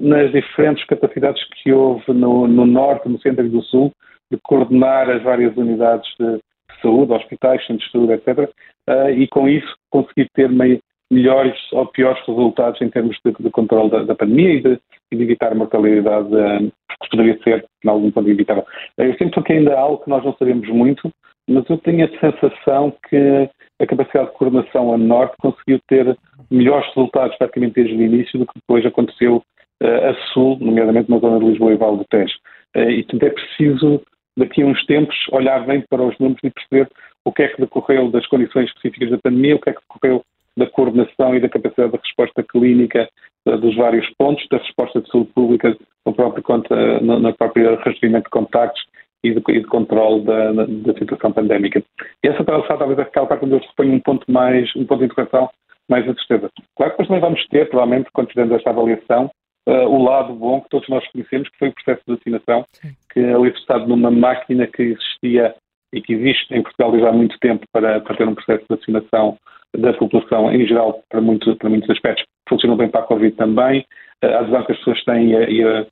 nas 0.00 0.30
diferentes 0.32 0.84
capacidades 0.86 1.42
que 1.62 1.72
houve 1.72 2.12
no, 2.12 2.46
no, 2.46 2.66
Norte, 2.66 3.08
no 3.08 3.18
Centro 3.20 3.46
e 3.46 3.48
no 3.48 3.62
Sul, 3.62 3.90
de 4.30 4.38
coordenar 4.42 5.08
as 5.08 5.22
várias 5.22 5.56
unidades 5.56 6.06
de, 6.18 6.38
saúde, 6.84 7.12
hospitais, 7.12 7.66
centros 7.66 7.86
de 7.86 7.92
saúde, 7.92 8.12
etc. 8.12 8.50
Uh, 8.88 9.10
e 9.10 9.26
com 9.28 9.48
isso 9.48 9.74
conseguir 9.90 10.28
ter 10.34 10.50
melhores 11.10 11.56
ou 11.72 11.86
piores 11.86 12.20
resultados 12.26 12.80
em 12.82 12.88
termos 12.90 13.16
de, 13.24 13.32
de 13.32 13.50
controle 13.50 13.90
da, 13.90 14.02
da, 14.04 14.14
pandemia 14.14 14.54
e 14.54 14.62
de, 14.62 14.80
de 15.12 15.22
evitar 15.22 15.54
mortalidade, 15.54 16.28
uh, 16.28 16.72
que 17.02 17.10
poderia 17.10 17.38
ser, 17.42 17.64
em 17.84 17.88
algum 17.88 18.10
ponto, 18.10 18.28
evitável. 18.28 18.64
Eu 18.98 19.14
sinto 19.16 19.42
que 19.42 19.52
ainda 19.52 19.74
há 19.74 19.80
algo 19.80 20.02
que 20.02 20.10
nós 20.10 20.24
não 20.24 20.34
sabemos 20.34 20.68
muito, 20.68 21.10
mas 21.48 21.68
eu 21.68 21.78
tenho 21.78 22.04
a 22.04 22.20
sensação 22.20 22.92
que 23.08 23.50
a 23.80 23.86
capacidade 23.86 24.30
de 24.30 24.36
coordenação 24.36 24.94
a 24.94 24.98
norte 24.98 25.36
conseguiu 25.40 25.78
ter 25.88 26.16
melhores 26.50 26.86
resultados 26.88 27.36
praticamente 27.36 27.74
desde 27.74 27.94
o 27.94 28.02
início 28.02 28.38
do 28.38 28.46
que 28.46 28.58
depois 28.58 28.84
aconteceu 28.86 29.42
uh, 29.82 30.10
a 30.10 30.14
sul, 30.32 30.58
nomeadamente 30.60 31.10
na 31.10 31.18
zona 31.18 31.38
de 31.38 31.46
Lisboa 31.46 31.72
e 31.72 31.76
Val 31.76 31.96
do 31.96 32.04
Tejo. 32.04 32.34
Uh, 32.76 32.90
e, 32.90 33.02
portanto, 33.04 33.22
é 33.24 33.30
preciso 33.30 34.02
daqui 34.36 34.62
a 34.62 34.66
uns 34.66 34.84
tempos, 34.86 35.16
olhar 35.32 35.64
bem 35.66 35.82
para 35.88 36.02
os 36.02 36.18
números 36.18 36.40
e 36.42 36.50
perceber 36.50 36.88
o 37.24 37.32
que 37.32 37.42
é 37.42 37.48
que 37.48 37.60
decorreu 37.60 38.10
das 38.10 38.26
condições 38.26 38.68
específicas 38.68 39.10
da 39.10 39.18
pandemia, 39.18 39.56
o 39.56 39.60
que 39.60 39.70
é 39.70 39.72
que 39.72 39.80
decorreu 39.80 40.22
da 40.56 40.66
coordenação 40.66 41.34
e 41.34 41.40
da 41.40 41.48
capacidade 41.48 41.92
de 41.92 41.98
resposta 41.98 42.42
clínica 42.42 43.08
uh, 43.46 43.56
dos 43.58 43.74
vários 43.76 44.08
pontos, 44.16 44.46
da 44.50 44.58
resposta 44.58 45.00
de 45.00 45.10
saúde 45.10 45.30
pública 45.34 45.76
no 46.06 46.12
próprio 46.12 46.44
no, 47.02 47.18
na 47.18 47.32
própria 47.32 47.76
rastreamento 47.76 48.24
de 48.24 48.30
contactos 48.30 48.82
e 49.24 49.32
de, 49.32 49.42
e 49.48 49.60
de 49.60 49.66
controle 49.66 50.22
da, 50.24 50.52
da, 50.52 50.94
situação 50.98 51.32
pandémica. 51.32 51.82
E 52.22 52.28
essa 52.28 52.44
talvez 52.44 52.98
é 52.98 53.02
aquela 53.02 53.26
parte 53.26 53.44
onde 53.44 53.54
eu 53.54 53.62
suponho 53.62 53.94
um 53.94 54.00
ponto 54.00 54.30
mais, 54.30 54.70
um 54.76 54.84
ponto 54.84 55.00
de 55.00 55.06
interrogação 55.06 55.48
mais 55.88 56.08
a 56.08 56.14
certeza. 56.14 56.50
Claro 56.76 56.92
que 56.92 57.02
depois 57.02 57.08
também 57.08 57.20
vamos 57.20 57.46
ter, 57.48 57.68
provavelmente, 57.68 58.10
quando 58.12 58.28
fizermos 58.28 58.56
esta 58.56 58.70
avaliação, 58.70 59.30
uh, 59.66 59.88
o 59.88 60.02
lado 60.02 60.34
bom 60.34 60.60
que 60.60 60.68
todos 60.68 60.88
nós 60.88 61.06
conhecemos, 61.10 61.48
que 61.48 61.58
foi 61.58 61.68
o 61.68 61.74
processo 61.74 62.02
de 62.06 62.14
vacinação. 62.16 62.64
Que 63.14 63.20
alicerçado 63.20 63.86
numa 63.86 64.10
máquina 64.10 64.66
que 64.66 64.82
existia 64.82 65.54
e 65.94 66.02
que 66.02 66.12
existe 66.12 66.52
em 66.52 66.62
Portugal 66.62 66.90
desde 66.90 67.08
há 67.08 67.12
muito 67.12 67.38
tempo 67.38 67.64
para, 67.72 68.00
para 68.00 68.16
ter 68.16 68.28
um 68.28 68.34
processo 68.34 68.64
de 68.68 68.76
vacinação 68.76 69.38
da 69.76 69.92
população 69.92 70.52
em 70.52 70.66
geral 70.66 71.02
para, 71.08 71.20
muito, 71.20 71.56
para 71.56 71.70
muitos 71.70 71.88
aspectos. 71.88 72.24
Funcionou 72.48 72.76
bem 72.76 72.88
para 72.88 73.00
a 73.00 73.06
Covid 73.06 73.34
também. 73.36 73.86
A 74.22 74.38
adesão 74.40 74.64
que 74.64 74.72
as 74.72 74.78
pessoas 74.78 75.04
têm 75.04 75.30
e 75.30 75.36
a, 75.36 75.48
e 75.48 75.64
a, 75.64 75.86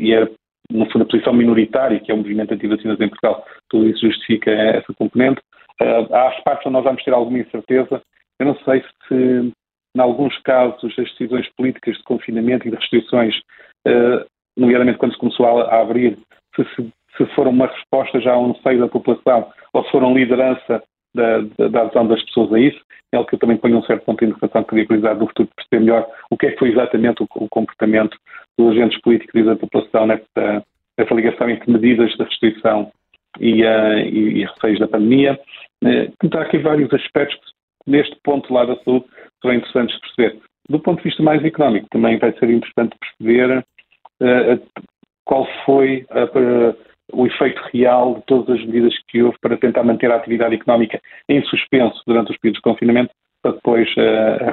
e 0.00 0.14
a 0.14 0.28
no 0.70 0.90
fundo, 0.90 1.02
a 1.02 1.08
posição 1.08 1.32
minoritária, 1.32 2.00
que 2.00 2.10
é 2.10 2.14
o 2.14 2.18
movimento 2.18 2.54
anti-vacinas 2.54 2.98
em 2.98 3.08
Portugal, 3.08 3.44
tudo 3.68 3.88
isso 3.88 4.06
justifica 4.06 4.50
essa 4.50 4.92
componente. 4.94 5.40
Há 5.80 6.28
aspectos 6.28 6.66
onde 6.66 6.74
nós 6.74 6.84
vamos 6.84 7.02
ter 7.04 7.12
alguma 7.12 7.38
incerteza. 7.38 8.00
Eu 8.40 8.46
não 8.46 8.56
sei 8.64 8.82
se 9.06 9.52
em 9.94 10.00
alguns 10.00 10.36
casos, 10.38 10.82
as 10.84 11.10
decisões 11.10 11.46
políticas 11.54 11.96
de 11.96 12.02
confinamento 12.04 12.66
e 12.66 12.70
de 12.70 12.76
restrições, 12.76 13.34
nomeadamente 14.56 14.98
quando 14.98 15.12
se 15.12 15.18
começou 15.18 15.46
a, 15.46 15.64
a 15.64 15.80
abrir, 15.80 16.18
se, 16.56 16.64
se, 17.16 17.26
foram 17.34 17.50
uma 17.50 17.66
resposta 17.66 18.20
já 18.20 18.32
a 18.32 18.38
um 18.38 18.54
seio 18.56 18.80
da 18.80 18.88
população 18.88 19.50
ou 19.72 19.84
se 19.84 19.90
foram 19.90 20.14
liderança 20.14 20.82
da, 21.14 21.40
da, 21.58 21.68
da, 21.68 21.82
adesão 21.82 22.06
das 22.06 22.22
pessoas 22.24 22.52
a 22.52 22.58
isso, 22.58 22.80
é 23.12 23.16
algo 23.16 23.28
que 23.28 23.34
eu 23.34 23.38
também 23.38 23.56
ponho 23.56 23.78
um 23.78 23.82
certo 23.82 24.04
ponto 24.04 24.18
de 24.18 24.26
interrogação 24.30 24.62
que 24.62 24.70
queria 24.70 24.86
precisar 24.86 25.14
do 25.14 25.26
futuro 25.26 25.48
perceber 25.54 25.84
melhor 25.84 26.06
o 26.30 26.36
que 26.36 26.46
é 26.46 26.50
que 26.52 26.58
foi 26.58 26.70
exatamente 26.70 27.22
o, 27.22 27.28
o 27.34 27.48
comportamento 27.48 28.16
dos 28.58 28.72
agentes 28.72 29.00
políticos 29.00 29.34
e 29.34 29.44
da 29.44 29.56
população 29.56 30.06
nesta, 30.06 30.64
nesta 30.98 31.14
ligação 31.14 31.50
entre 31.50 31.70
medidas 31.70 32.10
de 32.12 32.22
restrição 32.22 32.90
e, 33.40 33.62
uh, 33.62 33.98
e, 33.98 34.40
e 34.40 34.44
receios 34.44 34.78
da 34.78 34.88
pandemia. 34.88 35.38
Uh, 35.84 36.12
então, 36.22 36.40
há 36.40 36.44
aqui 36.44 36.58
vários 36.58 36.92
aspectos 36.92 37.52
neste 37.86 38.16
ponto 38.22 38.52
lá 38.52 38.64
da 38.64 38.76
saúde 38.76 39.06
serão 39.40 39.54
interessantes 39.54 39.94
de 39.96 40.00
perceber. 40.00 40.40
Do 40.68 40.78
ponto 40.78 40.98
de 40.98 41.04
vista 41.04 41.22
mais 41.22 41.44
económico, 41.44 41.88
também 41.90 42.18
vai 42.18 42.32
ser 42.38 42.48
importante 42.48 42.96
perceber 42.98 43.64
qual 45.24 45.46
foi 45.64 46.06
uh, 46.10 46.76
o 47.12 47.26
efeito 47.26 47.60
real 47.72 48.14
de 48.16 48.22
todas 48.22 48.58
as 48.58 48.66
medidas 48.66 48.94
que 49.08 49.22
houve 49.22 49.36
para 49.40 49.56
tentar 49.56 49.82
manter 49.82 50.10
a 50.10 50.16
atividade 50.16 50.54
económica 50.54 51.00
em 51.28 51.42
suspenso 51.44 52.00
durante 52.06 52.30
os 52.30 52.38
períodos 52.38 52.58
de 52.58 52.62
confinamento, 52.62 53.10
para 53.42 53.52
depois 53.52 53.88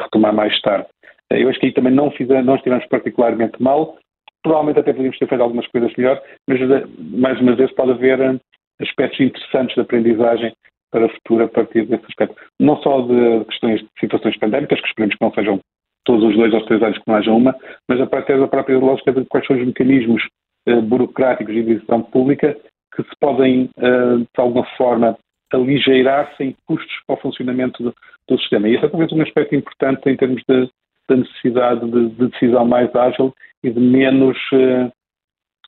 retomar 0.03 0.34
mais 0.34 0.60
tarde. 0.62 0.88
eu 1.32 1.47
acho 1.47 1.60
que 1.60 1.68
aí 1.68 1.72
também 1.72 1.93
não, 1.93 2.12
fizemos, 2.12 2.45
não 2.45 2.55
estivemos 2.55 2.86
particularmente 2.88 3.62
mal, 3.62 3.97
provavelmente 4.43 4.80
até 4.80 4.93
podíamos 4.93 5.18
ter 5.18 5.28
feito 5.28 5.41
algumas 5.41 5.68
coisas 5.68 5.93
melhor, 5.95 6.22
mas 6.47 6.60
mais 6.97 7.39
uma 7.39 7.55
vez 7.55 7.72
pode 7.74 7.91
haver 7.91 8.41
aspectos 8.82 9.20
interessantes 9.20 9.76
de 9.76 9.82
aprendizagem 9.82 10.53
para 10.91 11.05
o 11.05 11.10
futuro 11.10 11.43
a 11.43 11.47
partir 11.47 11.86
desse 11.86 12.05
aspecto. 12.07 12.36
Não 12.60 12.82
só 12.82 13.01
de 13.01 13.45
questões 13.45 13.82
de 13.82 13.88
situações 13.99 14.38
pandémicas, 14.38 14.82
que 14.82 14.88
esperemos 14.88 15.16
que 15.16 15.24
não 15.24 15.34
sejam 15.34 15.60
todos 16.05 16.23
os 16.23 16.35
dois 16.35 16.53
ou 16.53 16.65
três 16.65 16.81
anos 16.81 16.97
que 16.97 17.03
não 17.07 17.15
haja 17.15 17.31
uma, 17.31 17.55
mas 17.87 17.99
a 18.01 18.07
partir 18.07 18.39
da 18.39 18.47
própria 18.47 18.77
lógica 18.77 19.11
de 19.11 19.25
quais 19.25 19.45
são 19.45 19.57
os 19.57 19.65
mecanismos 19.65 20.23
uh, 20.67 20.81
burocráticos 20.81 21.53
de 21.53 21.63
decisão 21.63 22.01
pública 22.01 22.57
que 22.95 23.03
se 23.03 23.15
podem, 23.19 23.69
uh, 23.77 24.19
de 24.19 24.27
alguma 24.37 24.65
forma, 24.77 25.17
aligeirar 25.51 26.33
sem 26.37 26.55
custos 26.65 26.93
para 27.07 27.15
o 27.15 27.21
funcionamento 27.21 27.81
do, 27.83 27.95
do 28.27 28.39
sistema. 28.39 28.67
E 28.67 28.75
esse 28.75 28.85
é 28.85 28.89
talvez 28.89 29.11
um 29.11 29.21
aspecto 29.21 29.55
importante 29.55 30.09
em 30.09 30.15
termos 30.15 30.43
de, 30.47 30.69
da 31.07 31.15
necessidade 31.15 31.89
de, 31.89 32.09
de, 32.09 32.27
decisão 32.27 32.65
mais 32.65 32.93
ágil 32.95 33.33
e 33.63 33.71
de 33.71 33.79
menos, 33.79 34.37
uh, 34.53 34.91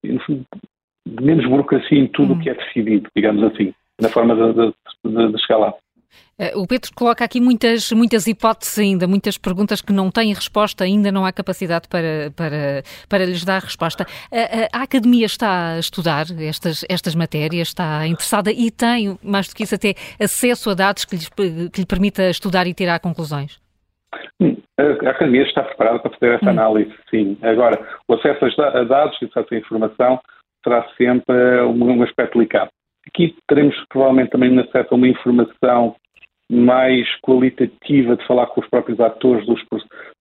de 0.04 1.24
menos 1.24 1.46
burocracia 1.48 2.00
em 2.00 2.08
tudo 2.08 2.34
o 2.34 2.36
hum. 2.36 2.40
que 2.40 2.50
é 2.50 2.54
decidido, 2.54 3.10
digamos 3.16 3.44
assim 3.44 3.74
na 4.02 4.10
forma 4.10 4.36
de, 4.36 4.74
de, 5.06 5.32
de 5.32 5.42
chegar 5.42 5.60
lá. 5.60 5.74
Eh, 6.38 6.54
o 6.56 6.66
Pedro 6.66 6.90
coloca 6.96 7.24
aqui 7.24 7.40
muitas, 7.40 7.92
muitas 7.92 8.28
hipóteses 8.28 8.80
ainda, 8.80 9.08
muitas 9.08 9.38
perguntas 9.38 9.82
que 9.82 9.94
não 9.94 10.10
têm 10.10 10.34
resposta, 10.34 10.84
ainda 10.84 11.12
não 11.12 11.26
há 11.26 11.32
capacidade 11.32 11.88
para, 11.88 12.32
para, 12.36 12.84
para 13.08 13.26
lhes 13.26 13.46
dar 13.46 13.62
resposta. 13.62 14.06
A, 14.32 14.78
a, 14.78 14.80
a 14.80 14.84
Academia 14.84 15.26
está 15.26 15.74
a 15.74 15.80
estudar 15.80 16.26
estas, 16.40 16.84
estas 16.90 17.16
matérias, 17.16 17.68
está 17.70 18.08
interessada 18.08 18.52
e 18.52 18.72
tem, 18.72 19.18
mais 19.24 19.48
do 19.48 19.56
que 19.56 19.64
isso, 19.64 19.76
até 19.76 19.94
acesso 20.20 20.70
a 20.70 20.74
dados 20.74 21.06
que, 21.06 21.16
lhes, 21.16 21.30
que 21.30 21.82
lhe 21.82 21.88
permita 21.88 22.30
estudar 22.30 22.66
e 22.68 22.74
tirar 22.74 23.00
conclusões? 23.00 23.60
A 24.78 25.10
Academia 25.10 25.44
está 25.44 25.64
preparada 25.64 26.00
para 26.00 26.12
fazer 26.12 26.36
essa 26.36 26.46
hum. 26.46 26.50
análise, 26.50 26.94
sim. 27.10 27.38
Agora, 27.42 27.80
o 28.08 28.14
acesso 28.16 28.46
a 28.62 28.84
dados 28.84 29.18
e 29.22 29.26
o 29.26 29.28
acesso 29.28 29.54
à 29.54 29.58
informação 29.58 30.20
será 30.64 30.88
sempre 30.98 31.62
um, 31.64 31.98
um 31.98 32.04
aspecto 32.04 32.38
delicado. 32.38 32.70
Aqui 33.08 33.36
teremos 33.48 33.76
provavelmente 33.90 34.32
também 34.32 34.58
acesso 34.60 34.88
a 34.92 34.96
uma 34.96 35.08
informação 35.08 35.96
mais 36.52 37.08
qualitativa 37.22 38.18
de 38.18 38.28
falar 38.28 38.48
com 38.48 38.60
os 38.60 38.70
próprios 38.70 39.00
atores 39.00 39.46
dos, 39.46 39.64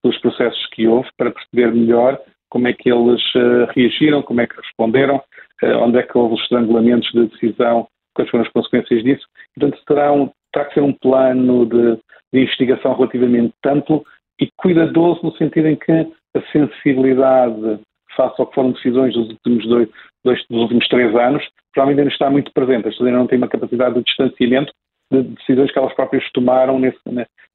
dos 0.04 0.16
processos 0.18 0.64
que 0.68 0.86
houve 0.86 1.08
para 1.16 1.32
perceber 1.32 1.74
melhor 1.74 2.18
como 2.48 2.68
é 2.68 2.72
que 2.72 2.88
eles 2.90 3.20
uh, 3.34 3.66
reagiram, 3.74 4.22
como 4.22 4.40
é 4.40 4.46
que 4.46 4.56
responderam, 4.56 5.16
uh, 5.16 5.76
onde 5.80 5.98
é 5.98 6.02
que 6.04 6.16
houve 6.16 6.34
os 6.34 6.42
estrangulamentos 6.42 7.10
de 7.12 7.26
decisão, 7.26 7.88
quais 8.14 8.30
foram 8.30 8.44
as 8.44 8.52
consequências 8.52 9.02
disso. 9.02 9.26
Portanto, 9.56 9.82
terá, 9.86 10.12
um, 10.12 10.30
terá 10.52 10.64
que 10.66 10.74
ser 10.74 10.82
um 10.82 10.92
plano 10.92 11.66
de, 11.66 11.96
de 12.32 12.40
investigação 12.40 12.94
relativamente 12.94 13.52
amplo 13.66 14.04
e 14.40 14.48
cuidadoso 14.56 15.20
no 15.24 15.36
sentido 15.36 15.66
em 15.66 15.76
que 15.76 15.92
a 15.92 16.42
sensibilidade 16.52 17.80
face 18.16 18.40
ao 18.40 18.46
que 18.46 18.54
foram 18.54 18.72
decisões 18.72 19.14
dos 19.14 19.30
últimos 19.30 19.66
dois, 19.66 19.88
dois 20.24 20.44
dos 20.48 20.62
últimos 20.62 20.86
três 20.88 21.14
anos, 21.14 21.44
provavelmente 21.72 22.02
ainda 22.02 22.12
está 22.12 22.30
muito 22.30 22.52
presente. 22.52 22.84
Pessoas 22.84 23.08
ainda 23.08 23.18
não 23.18 23.26
têm 23.26 23.38
uma 23.38 23.48
capacidade 23.48 23.94
de 23.94 24.04
distanciamento 24.04 24.72
de 25.10 25.22
decisões 25.22 25.72
que 25.72 25.78
elas 25.78 25.92
próprias 25.94 26.24
tomaram 26.32 26.78
nesse, 26.78 27.00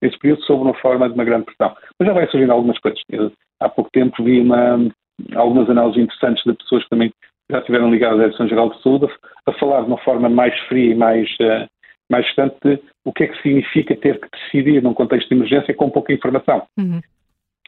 nesse 0.02 0.20
período 0.20 0.44
sob 0.44 0.62
uma 0.62 0.74
forma 0.76 1.08
de 1.08 1.16
uma 1.16 1.24
grande 1.24 1.46
pressão. 1.46 1.76
Mas 2.00 2.08
já 2.08 2.14
vai 2.14 2.28
surgindo 2.28 2.52
algumas 2.52 2.78
coisas. 2.80 3.00
Eu, 3.10 3.32
há 3.62 3.70
pouco 3.70 3.90
tempo 3.92 4.24
vi 4.24 4.42
uma, 4.42 4.92
algumas 5.36 5.70
análises 5.70 6.04
interessantes 6.04 6.44
de 6.44 6.54
pessoas 6.54 6.84
que 6.84 6.90
também 6.90 7.12
já 7.50 7.60
estiveram 7.60 7.92
ligadas 7.92 8.20
à 8.20 8.24
Direção-Geral 8.24 8.70
de 8.72 8.82
Saúde 8.82 9.06
a, 9.06 9.52
a, 9.52 9.54
falar 9.54 9.82
de 9.82 9.88
uma 9.88 9.98
forma 10.00 10.30
mais 10.30 10.58
fria 10.68 10.92
e 10.92 10.96
mais, 10.96 11.30
uh, 11.42 11.68
mais 12.10 12.26
distante 12.26 12.56
de 12.64 12.80
o 13.06 13.14
que 13.14 13.24
é 13.24 13.28
que 13.28 13.42
significa 13.42 13.96
ter 13.96 14.20
que 14.20 14.28
decidir 14.32 14.82
num 14.82 14.94
contexto 14.94 15.30
de 15.30 15.36
emergência 15.36 15.74
com 15.74 15.90
pouca 15.90 16.12
informação. 16.12 16.64
Uhum. 16.78 17.00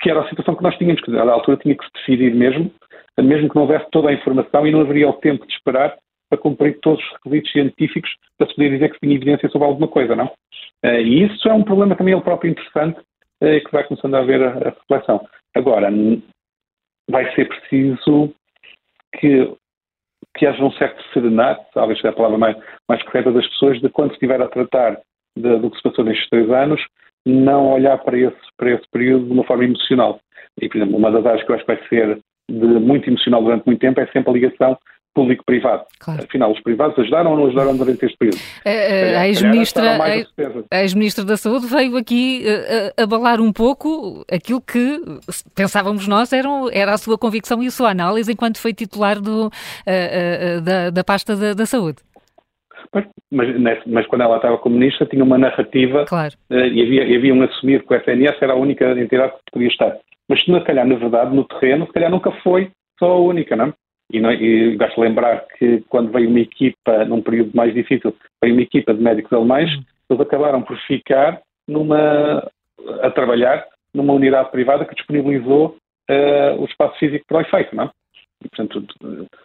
Que 0.02 0.10
era 0.10 0.22
a 0.22 0.30
situação 0.30 0.56
que 0.56 0.64
nós 0.64 0.78
tínhamos, 0.78 1.02
que 1.02 1.16
à 1.16 1.32
altura 1.32 1.58
tinha 1.58 1.76
que 1.76 1.86
se 1.86 1.92
decidir 1.94 2.36
mesmo, 2.36 2.72
mesmo 3.20 3.50
que 3.50 3.56
não 3.56 3.64
houvesse 3.64 3.88
toda 3.92 4.10
a 4.10 4.14
informação 4.14 4.66
e 4.68 4.72
não 4.72 4.82
haveria 4.82 5.10
o 5.10 5.14
tempo 5.14 5.46
de 5.46 5.54
esperar 5.54 5.96
para 6.30 6.40
cumprir 6.40 6.80
todos 6.82 7.04
os 7.04 7.12
requisitos 7.26 7.52
científicos 7.52 8.10
para 8.38 8.48
se 8.48 8.56
poder 8.56 8.72
dizer 8.72 8.90
que 8.90 8.96
se 8.96 9.00
tinha 9.02 9.16
evidência 9.16 9.50
sobre 9.50 9.68
alguma 9.68 9.88
coisa, 9.88 10.16
não? 10.16 10.26
Uh, 10.84 11.02
e 11.02 11.24
isso 11.24 11.48
é 11.48 11.54
um 11.54 11.64
problema 11.64 11.96
também 11.96 12.14
ele 12.14 12.22
próprio 12.22 12.52
interessante 12.52 13.00
uh, 13.00 13.64
que 13.66 13.72
vai 13.72 13.84
começando 13.84 14.16
a 14.16 14.20
haver 14.20 14.44
a, 14.44 14.50
a 14.50 14.70
reflexão. 14.72 15.26
Agora, 15.56 15.90
vai 17.10 17.34
ser 17.34 17.48
preciso 17.48 18.34
que, 19.20 19.52
que 20.38 20.46
haja 20.46 20.64
um 20.64 20.72
certo 20.74 21.02
serenato, 21.14 21.66
talvez 21.74 22.00
seja 22.00 22.10
a 22.10 22.16
palavra 22.16 22.38
mais, 22.38 22.58
mais 22.88 23.02
correta 23.04 23.32
das 23.32 23.48
pessoas, 23.48 23.80
de 23.82 23.90
quando 23.90 24.14
estiver 24.14 24.42
a 24.42 24.48
tratar 24.48 25.00
de, 25.38 25.58
do 25.60 25.72
que 25.72 25.78
se 25.78 25.84
passou 25.84 26.04
nestes 26.06 26.30
três 26.30 26.50
anos, 26.50 26.82
não 27.26 27.74
olhar 27.74 27.98
para 28.00 28.18
esse, 28.18 28.38
para 28.58 28.72
esse 28.72 28.88
período 28.92 29.26
de 29.26 29.34
uma 29.34 29.44
forma 29.44 29.66
emocional. 29.66 30.20
E, 30.62 30.68
por 30.68 30.78
exemplo, 30.78 30.98
uma 30.98 31.12
das 31.12 31.26
áreas 31.26 31.44
que 31.44 31.52
eu 31.52 31.56
acho 31.56 31.66
que 31.66 31.76
vai 31.76 31.88
ser 31.88 32.20
de 32.50 32.66
muito 32.80 33.10
emocional 33.10 33.44
durante 33.44 33.66
muito 33.66 33.80
tempo 33.80 34.00
é 34.00 34.08
sempre 34.08 34.30
a 34.30 34.34
ligação 34.34 34.78
público-privado. 35.18 35.84
Claro. 36.00 36.24
Afinal, 36.24 36.52
os 36.52 36.60
privados 36.62 36.98
ajudaram 37.00 37.32
ou 37.32 37.38
não 37.38 37.48
ajudaram 37.48 37.76
durante 37.76 38.06
este 38.06 38.16
período? 38.16 38.38
A, 38.64 39.22
a 39.22 39.28
ex-ministra 39.28 41.24
ex 41.24 41.26
da 41.26 41.36
Saúde 41.36 41.66
veio 41.66 41.98
aqui 41.98 42.46
uh, 42.46 43.02
abalar 43.02 43.42
um 43.42 43.52
pouco 43.52 44.24
aquilo 44.32 44.62
que 44.62 45.02
pensávamos 45.56 46.08
nós 46.08 46.32
eram, 46.32 46.70
era 46.72 46.94
a 46.94 46.98
sua 47.00 47.18
convicção 47.18 47.64
e 47.64 47.68
a 47.68 47.72
sua 47.72 47.90
análise 47.90 48.32
enquanto 48.32 48.60
foi 48.60 48.74
titular 48.74 49.20
do, 49.20 49.50
da, 50.64 50.92
da, 50.92 51.04
pasta 51.04 51.36
da, 51.36 51.54
da 51.56 51.66
Saúde. 51.66 51.98
Mas, 53.32 53.84
mas, 53.86 54.08
quando 54.08 54.22
ela 54.22 54.36
estava 54.38 54.58
como 54.60 54.78
ministra 54.78 55.08
tinha 55.08 55.24
uma 55.24 55.38
narrativa 55.38 56.06
claro. 56.06 56.36
e, 56.50 56.82
havia, 56.82 57.04
e 57.06 57.16
havia 57.18 57.34
um 57.34 57.42
assumir 57.42 57.84
que 57.84 57.94
o 57.94 57.98
SNS 57.98 58.38
era 58.40 58.54
a 58.54 58.56
única 58.58 58.86
entidade 58.92 59.34
que 59.34 59.52
podia 59.52 59.68
estar. 59.68 59.98
Mas 60.30 60.44
se 60.44 60.62
calhar, 60.62 60.86
na 60.86 60.96
verdade, 60.96 61.36
no 61.36 61.44
terreno, 61.46 61.88
se 61.88 61.94
calhar 61.94 62.12
nunca 62.12 62.32
foi 62.44 62.70
só 63.00 63.12
a 63.12 63.20
única, 63.20 63.56
não 63.56 63.66
é? 63.66 63.74
E, 64.12 64.20
não, 64.20 64.32
e 64.32 64.76
gosto 64.78 64.96
de 64.96 65.02
lembrar 65.02 65.46
que 65.58 65.84
quando 65.90 66.12
veio 66.12 66.30
uma 66.30 66.40
equipa, 66.40 67.04
num 67.06 67.22
período 67.22 67.52
mais 67.54 67.74
difícil, 67.74 68.16
veio 68.42 68.56
uma 68.56 68.64
equipa 68.64 68.94
de 68.94 69.02
médicos 69.02 69.34
alemães, 69.34 69.70
uhum. 69.74 69.84
eles 70.10 70.22
acabaram 70.22 70.62
por 70.62 70.78
ficar 70.82 71.42
numa, 71.68 72.50
a 73.02 73.12
trabalhar 73.12 73.66
numa 73.94 74.14
unidade 74.14 74.50
privada 74.52 74.86
que 74.86 74.96
disponibilizou 74.96 75.76
uh, 76.10 76.62
o 76.62 76.66
espaço 76.66 76.98
físico 77.00 77.26
para 77.28 77.38
o 77.40 77.42
efeito, 77.42 77.76
não 77.76 77.86
é? 77.86 77.90
E, 78.44 78.50
portanto, 78.50 78.86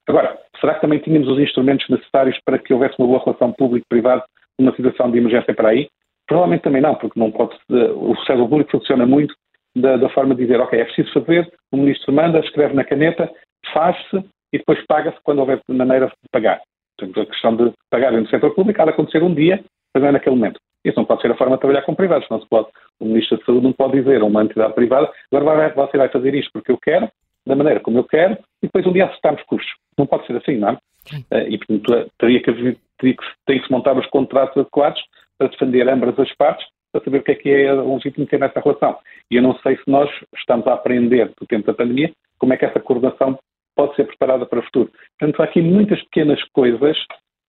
agora, 0.07 0.39
será 0.61 0.75
que 0.75 0.83
também 0.83 0.99
tínhamos 0.99 1.29
os 1.29 1.39
instrumentos 1.39 1.89
necessários 1.89 2.39
para 2.45 2.59
que 2.59 2.75
houvesse 2.75 2.95
uma 2.99 3.09
boa 3.09 3.23
relação 3.25 3.51
público-privado 3.53 4.23
numa 4.59 4.75
situação 4.77 5.11
de 5.11 5.19
emergência 5.19 5.55
para 5.55 5.71
aí? 5.71 5.89
Provavelmente 6.27 6.63
também 6.63 6.83
não, 6.83 6.95
porque 6.95 7.19
não 7.19 7.31
pode, 7.31 7.57
o 7.71 8.15
setor 8.27 8.49
público 8.49 8.71
funciona 8.71 9.07
muito 9.07 9.35
da, 9.75 9.97
da, 9.97 10.09
forma 10.11 10.35
de 10.35 10.43
dizer, 10.43 10.61
ok, 10.61 10.79
é 10.79 10.85
preciso 10.85 11.13
fazer, 11.13 11.51
o 11.73 11.79
ministro 11.79 12.13
manda, 12.13 12.39
escreve 12.41 12.75
na 12.75 12.85
caneta, 12.85 13.31
faz-se 13.73 14.23
e 14.53 14.59
depois 14.59 14.85
paga-se 14.87 15.19
quando 15.23 15.39
houver 15.39 15.61
maneira 15.69 16.07
de 16.07 16.29
pagar. 16.31 16.61
Portanto, 16.99 17.21
a 17.21 17.27
questão 17.27 17.57
de 17.57 17.73
pagar 17.91 18.13
no 18.13 18.29
setor 18.29 18.55
público 18.55 18.81
há 18.81 18.85
de 18.85 18.91
acontecer 18.91 19.23
um 19.23 19.35
dia, 19.35 19.65
mas 19.95 20.03
não 20.03 20.09
é 20.11 20.13
naquele 20.13 20.37
momento. 20.37 20.61
Isso 20.85 20.99
não 20.99 21.05
pode 21.05 21.23
ser 21.23 21.31
a 21.31 21.37
forma 21.37 21.57
de 21.57 21.61
trabalhar 21.61 21.83
com 21.83 21.95
privados, 21.95 22.29
não 22.29 22.41
se 22.41 22.49
pode. 22.49 22.69
O 23.01 23.07
Ministro 23.07 23.39
da 23.39 23.45
Saúde 23.45 23.65
não 23.65 23.73
pode 23.73 23.93
dizer 23.93 24.21
a 24.21 24.25
uma 24.25 24.43
entidade 24.43 24.75
privada, 24.75 25.11
agora 25.33 25.57
vai, 25.57 25.73
você 25.73 25.97
vai 25.97 26.09
fazer 26.09 26.35
isto 26.35 26.51
porque 26.53 26.73
eu 26.73 26.79
quero, 26.79 27.09
da 27.47 27.57
maneira 27.57 27.81
como 27.81 27.99
eu 27.99 28.05
quero, 28.05 28.35
e 28.63 28.67
depois 28.67 28.87
um 28.87 28.93
dia 28.93 29.07
acertamos 29.07 29.43
custos. 29.45 29.73
Não 29.97 30.07
pode 30.07 30.27
ser 30.27 30.37
assim, 30.37 30.57
não 30.57 30.71
é? 30.71 30.79
Uh, 31.13 31.49
e, 31.49 31.59
portanto, 31.59 32.11
teria 32.19 32.41
que, 32.41 32.53
teria 32.99 33.17
que, 33.17 33.25
tem 33.47 33.59
que 33.61 33.67
se 33.67 33.73
montar 33.73 33.97
os 33.97 34.07
contratos 34.07 34.57
adequados 34.57 35.03
para 35.39 35.49
defender 35.49 35.89
ambas 35.89 36.19
as 36.19 36.33
partes, 36.37 36.67
para 36.93 37.03
saber 37.03 37.19
o 37.19 37.23
que 37.23 37.33
é 37.33 37.35
que 37.35 37.51
é 37.51 37.73
legítimo 37.73 38.27
ter 38.27 38.39
nessa 38.39 38.61
relação. 38.61 38.99
E 39.31 39.37
eu 39.37 39.43
não 39.43 39.57
sei 39.59 39.77
se 39.77 39.83
nós 39.87 40.11
estamos 40.37 40.67
a 40.67 40.75
aprender 40.75 41.33
do 41.41 41.47
tempo 41.47 41.67
da 41.67 41.75
pandemia 41.75 42.13
como 42.39 42.53
é 42.53 42.57
que 42.57 42.65
essa 42.65 42.81
coordenação 42.81 43.39
pode 43.75 43.95
ser 43.97 44.07
preparada 44.07 44.47
para 44.47 44.61
o 44.61 44.63
futuro. 44.63 44.91
Portanto, 45.19 45.41
há 45.41 45.45
aqui 45.45 45.61
muitas 45.61 46.01
pequenas 46.05 46.43
coisas 46.53 46.97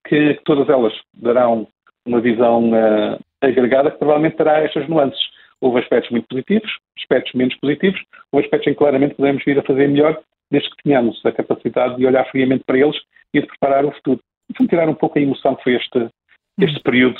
que 0.06 0.40
todas 0.44 0.68
elas 0.68 0.92
darão 1.14 1.66
uma 2.06 2.20
visão 2.20 2.70
uh, 2.70 3.18
agregada 3.40 3.90
que 3.90 3.98
provavelmente 3.98 4.36
terá 4.36 4.60
estas 4.60 4.88
nuances. 4.88 5.20
Houve 5.60 5.80
aspectos 5.80 6.10
muito 6.10 6.26
positivos, 6.28 6.70
aspectos 6.98 7.32
menos 7.34 7.54
positivos, 7.56 8.00
houve 8.32 8.46
aspectos 8.46 8.68
em 8.68 8.72
que 8.72 8.78
claramente 8.78 9.14
podemos 9.14 9.44
vir 9.44 9.58
a 9.58 9.62
fazer 9.62 9.88
melhor, 9.88 10.20
desde 10.50 10.68
que 10.70 10.82
tenhamos 10.82 11.24
a 11.24 11.32
capacidade 11.32 11.96
de 11.96 12.06
olhar 12.06 12.28
friamente 12.30 12.64
para 12.66 12.78
eles 12.78 12.96
e 13.32 13.40
de 13.40 13.46
preparar 13.46 13.84
o 13.84 13.92
futuro. 13.92 14.20
Vamos 14.58 14.70
tirar 14.70 14.88
um 14.88 14.94
pouco 14.94 15.18
a 15.18 15.22
emoção 15.22 15.54
que 15.54 15.62
foi 15.62 15.74
este, 15.76 16.08
este 16.60 16.80
período 16.80 17.18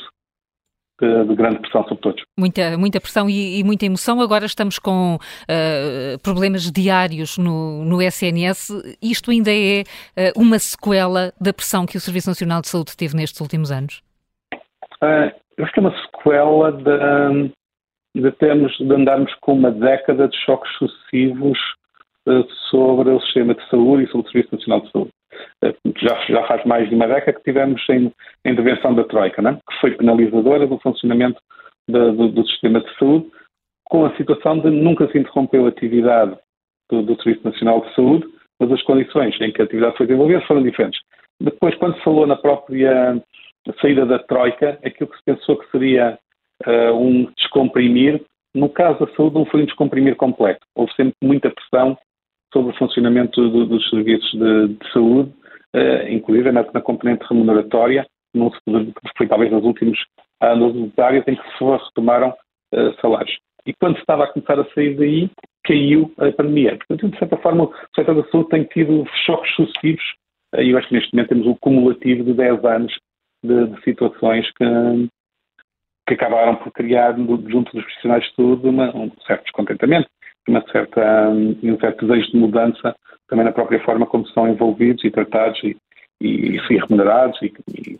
de, 1.03 1.25
de, 1.25 1.35
grande 1.35 1.59
pressão 1.59 1.83
sobre 1.83 2.01
todos. 2.01 2.23
Muita, 2.39 2.79
muita 2.79 3.01
pressão 3.01 3.29
e, 3.29 3.59
e 3.59 3.65
muita 3.65 3.85
emoção. 3.85 4.21
Agora 4.21 4.47
estamos 4.47 4.79
com 4.79 5.17
uh, 5.17 6.19
problemas 6.23 6.71
diários 6.71 7.37
no, 7.37 7.85
no 7.85 8.01
SNS. 8.01 8.69
Isto 9.03 9.33
ainda 9.33 9.51
é 9.51 9.83
uh, 9.83 10.41
uma 10.41 10.59
sequela 10.61 11.33
da 11.41 11.53
pressão 11.53 11.85
que 11.85 11.97
o 11.97 12.01
Serviço 12.01 12.31
Nacional 12.31 12.61
de 12.61 12.69
Saúde 12.69 12.97
teve 12.97 13.17
nestes 13.17 13.41
últimos 13.41 13.73
anos? 13.73 14.01
Uh, 15.03 15.33
eu 15.57 15.65
acho 15.65 15.73
que 15.73 15.81
é 15.81 15.83
uma 15.83 15.97
sequela 16.03 16.73
de, 16.73 17.51
de, 18.23 18.31
termos, 18.33 18.77
de 18.79 18.95
andarmos 18.95 19.35
com 19.41 19.55
uma 19.55 19.73
década 19.73 20.29
de 20.29 20.37
choques 20.45 20.71
sucessivos 20.77 21.59
sobre 22.71 23.11
o 23.11 23.21
sistema 23.23 23.53
de 23.53 23.69
saúde 23.69 24.05
e 24.05 24.07
sobre 24.09 24.29
o 24.29 24.31
Serviço 24.31 24.55
Nacional 24.55 24.81
de 24.83 24.93
Saúde. 24.93 25.11
Já, 26.01 26.21
já 26.29 26.47
faz 26.47 26.65
mais 26.65 26.89
de 26.89 26.95
uma 26.95 27.07
década 27.07 27.33
que 27.33 27.45
tivemos 27.45 27.83
em, 27.89 28.13
a 28.45 28.51
intervenção 28.51 28.95
da 28.95 29.05
Troika, 29.05 29.41
né? 29.41 29.59
que 29.69 29.81
foi 29.81 29.93
penalizadora 29.93 30.67
do 30.67 30.79
funcionamento 30.79 31.41
do, 31.89 32.29
do, 32.29 32.47
sistema 32.49 32.81
de 32.81 32.99
saúde, 32.99 33.31
com 33.85 34.05
a 34.05 34.17
situação 34.17 34.59
de 34.59 34.71
nunca 34.71 35.11
se 35.11 35.19
interrompeu 35.19 35.67
a 35.67 35.69
atividade 35.69 36.37
do, 36.91 37.03
do 37.03 37.23
Serviço 37.23 37.47
Nacional 37.47 37.81
de 37.81 37.95
Saúde, 37.95 38.27
mas 38.61 38.73
as 38.73 38.83
condições 38.83 39.39
em 39.41 39.53
que 39.53 39.61
a 39.61 39.65
atividade 39.65 39.97
foi 39.97 40.07
desenvolvida 40.07 40.41
foram 40.43 40.63
diferentes. 40.63 41.01
Depois, 41.41 41.75
quando 41.77 41.97
se 41.97 42.05
falou 42.05 42.27
na 42.27 42.37
própria 42.37 43.23
saída 43.81 44.07
da 44.07 44.19
Troika, 44.19 44.79
aquilo 44.85 45.11
que 45.11 45.17
se 45.17 45.25
pensou 45.25 45.57
que 45.57 45.71
seria 45.71 46.19
uh, 46.67 46.93
um 46.93 47.31
descomprimir, 47.37 48.23
no 48.55 48.69
caso 48.69 49.05
da 49.05 49.13
saúde 49.15 49.35
não 49.35 49.47
foi 49.47 49.63
um 49.63 49.67
descomprimir 49.67 50.17
completo. 50.17 50.61
Houve 50.77 50.93
sempre 50.95 51.15
muita 51.23 51.51
pressão 51.51 51.97
sobre 52.53 52.73
o 52.73 52.79
funcionamento 52.79 53.49
do, 53.49 53.67
dos 53.67 53.89
serviços 53.89 54.31
de, 54.33 54.69
de 54.69 54.93
saúde, 54.93 55.33
uh, 55.75 56.09
inclusive 56.09 56.53
na, 56.53 56.63
na, 56.73 56.81
componente 56.81 57.25
remuneratória, 57.29 58.07
se, 58.35 58.95
foi 59.17 59.27
talvez 59.27 59.51
nos 59.51 59.65
últimos 59.65 59.99
anos 60.41 60.93
áreas 60.99 61.27
em 61.27 61.37
que 61.37 61.59
se 61.59 61.65
retomaram 61.65 62.31
uh, 62.75 63.01
salários. 63.01 63.37
E 63.67 63.73
quando 63.75 63.99
estava 63.99 64.25
a 64.25 64.27
começar 64.27 64.59
a 64.59 64.65
sair 64.75 64.97
daí, 64.97 65.31
caiu 65.65 66.13
a 66.19 66.33
pandemia. 66.33 66.77
Portanto, 66.77 67.13
de 67.13 67.19
certa 67.19 67.37
forma, 67.39 67.65
o 67.65 67.75
setor 67.95 68.15
da 68.17 68.29
saúde 68.31 68.49
tem 68.51 68.65
tido 68.65 69.05
choques 69.25 69.55
sucessivos 69.55 70.05
uh, 70.55 70.61
e 70.61 70.71
eu 70.71 70.79
acho 70.79 70.89
que 70.89 70.95
neste 70.95 71.15
momento 71.15 71.29
temos 71.29 71.47
um 71.47 71.55
cumulativo 71.55 72.25
de 72.25 72.35
10 72.35 72.65
anos 72.65 72.93
de, 73.43 73.67
de 73.67 73.83
situações 73.83 74.47
que, 74.53 74.65
que 76.07 76.15
acabaram 76.15 76.57
por 76.57 76.73
criar 76.73 77.17
junto 77.17 77.73
dos 77.73 77.85
profissionais 77.85 78.25
de 78.25 78.35
saúde 78.35 78.69
um 78.69 79.11
certo 79.27 79.45
descontentamento, 79.45 80.09
uma 80.49 80.63
certa, 80.71 81.29
um, 81.29 81.79
certo 81.79 82.07
desejo 82.07 82.33
de 82.33 82.39
mudança 82.39 82.95
também 83.29 83.45
na 83.45 83.53
própria 83.53 83.83
forma 83.85 84.07
como 84.07 84.27
são 84.29 84.49
envolvidos 84.49 85.05
e 85.05 85.11
tratados 85.11 85.63
e, 85.63 85.77
e, 86.21 86.57
e 86.57 86.79
remunerados 86.79 87.41
e, 87.43 87.53
e, 87.69 87.99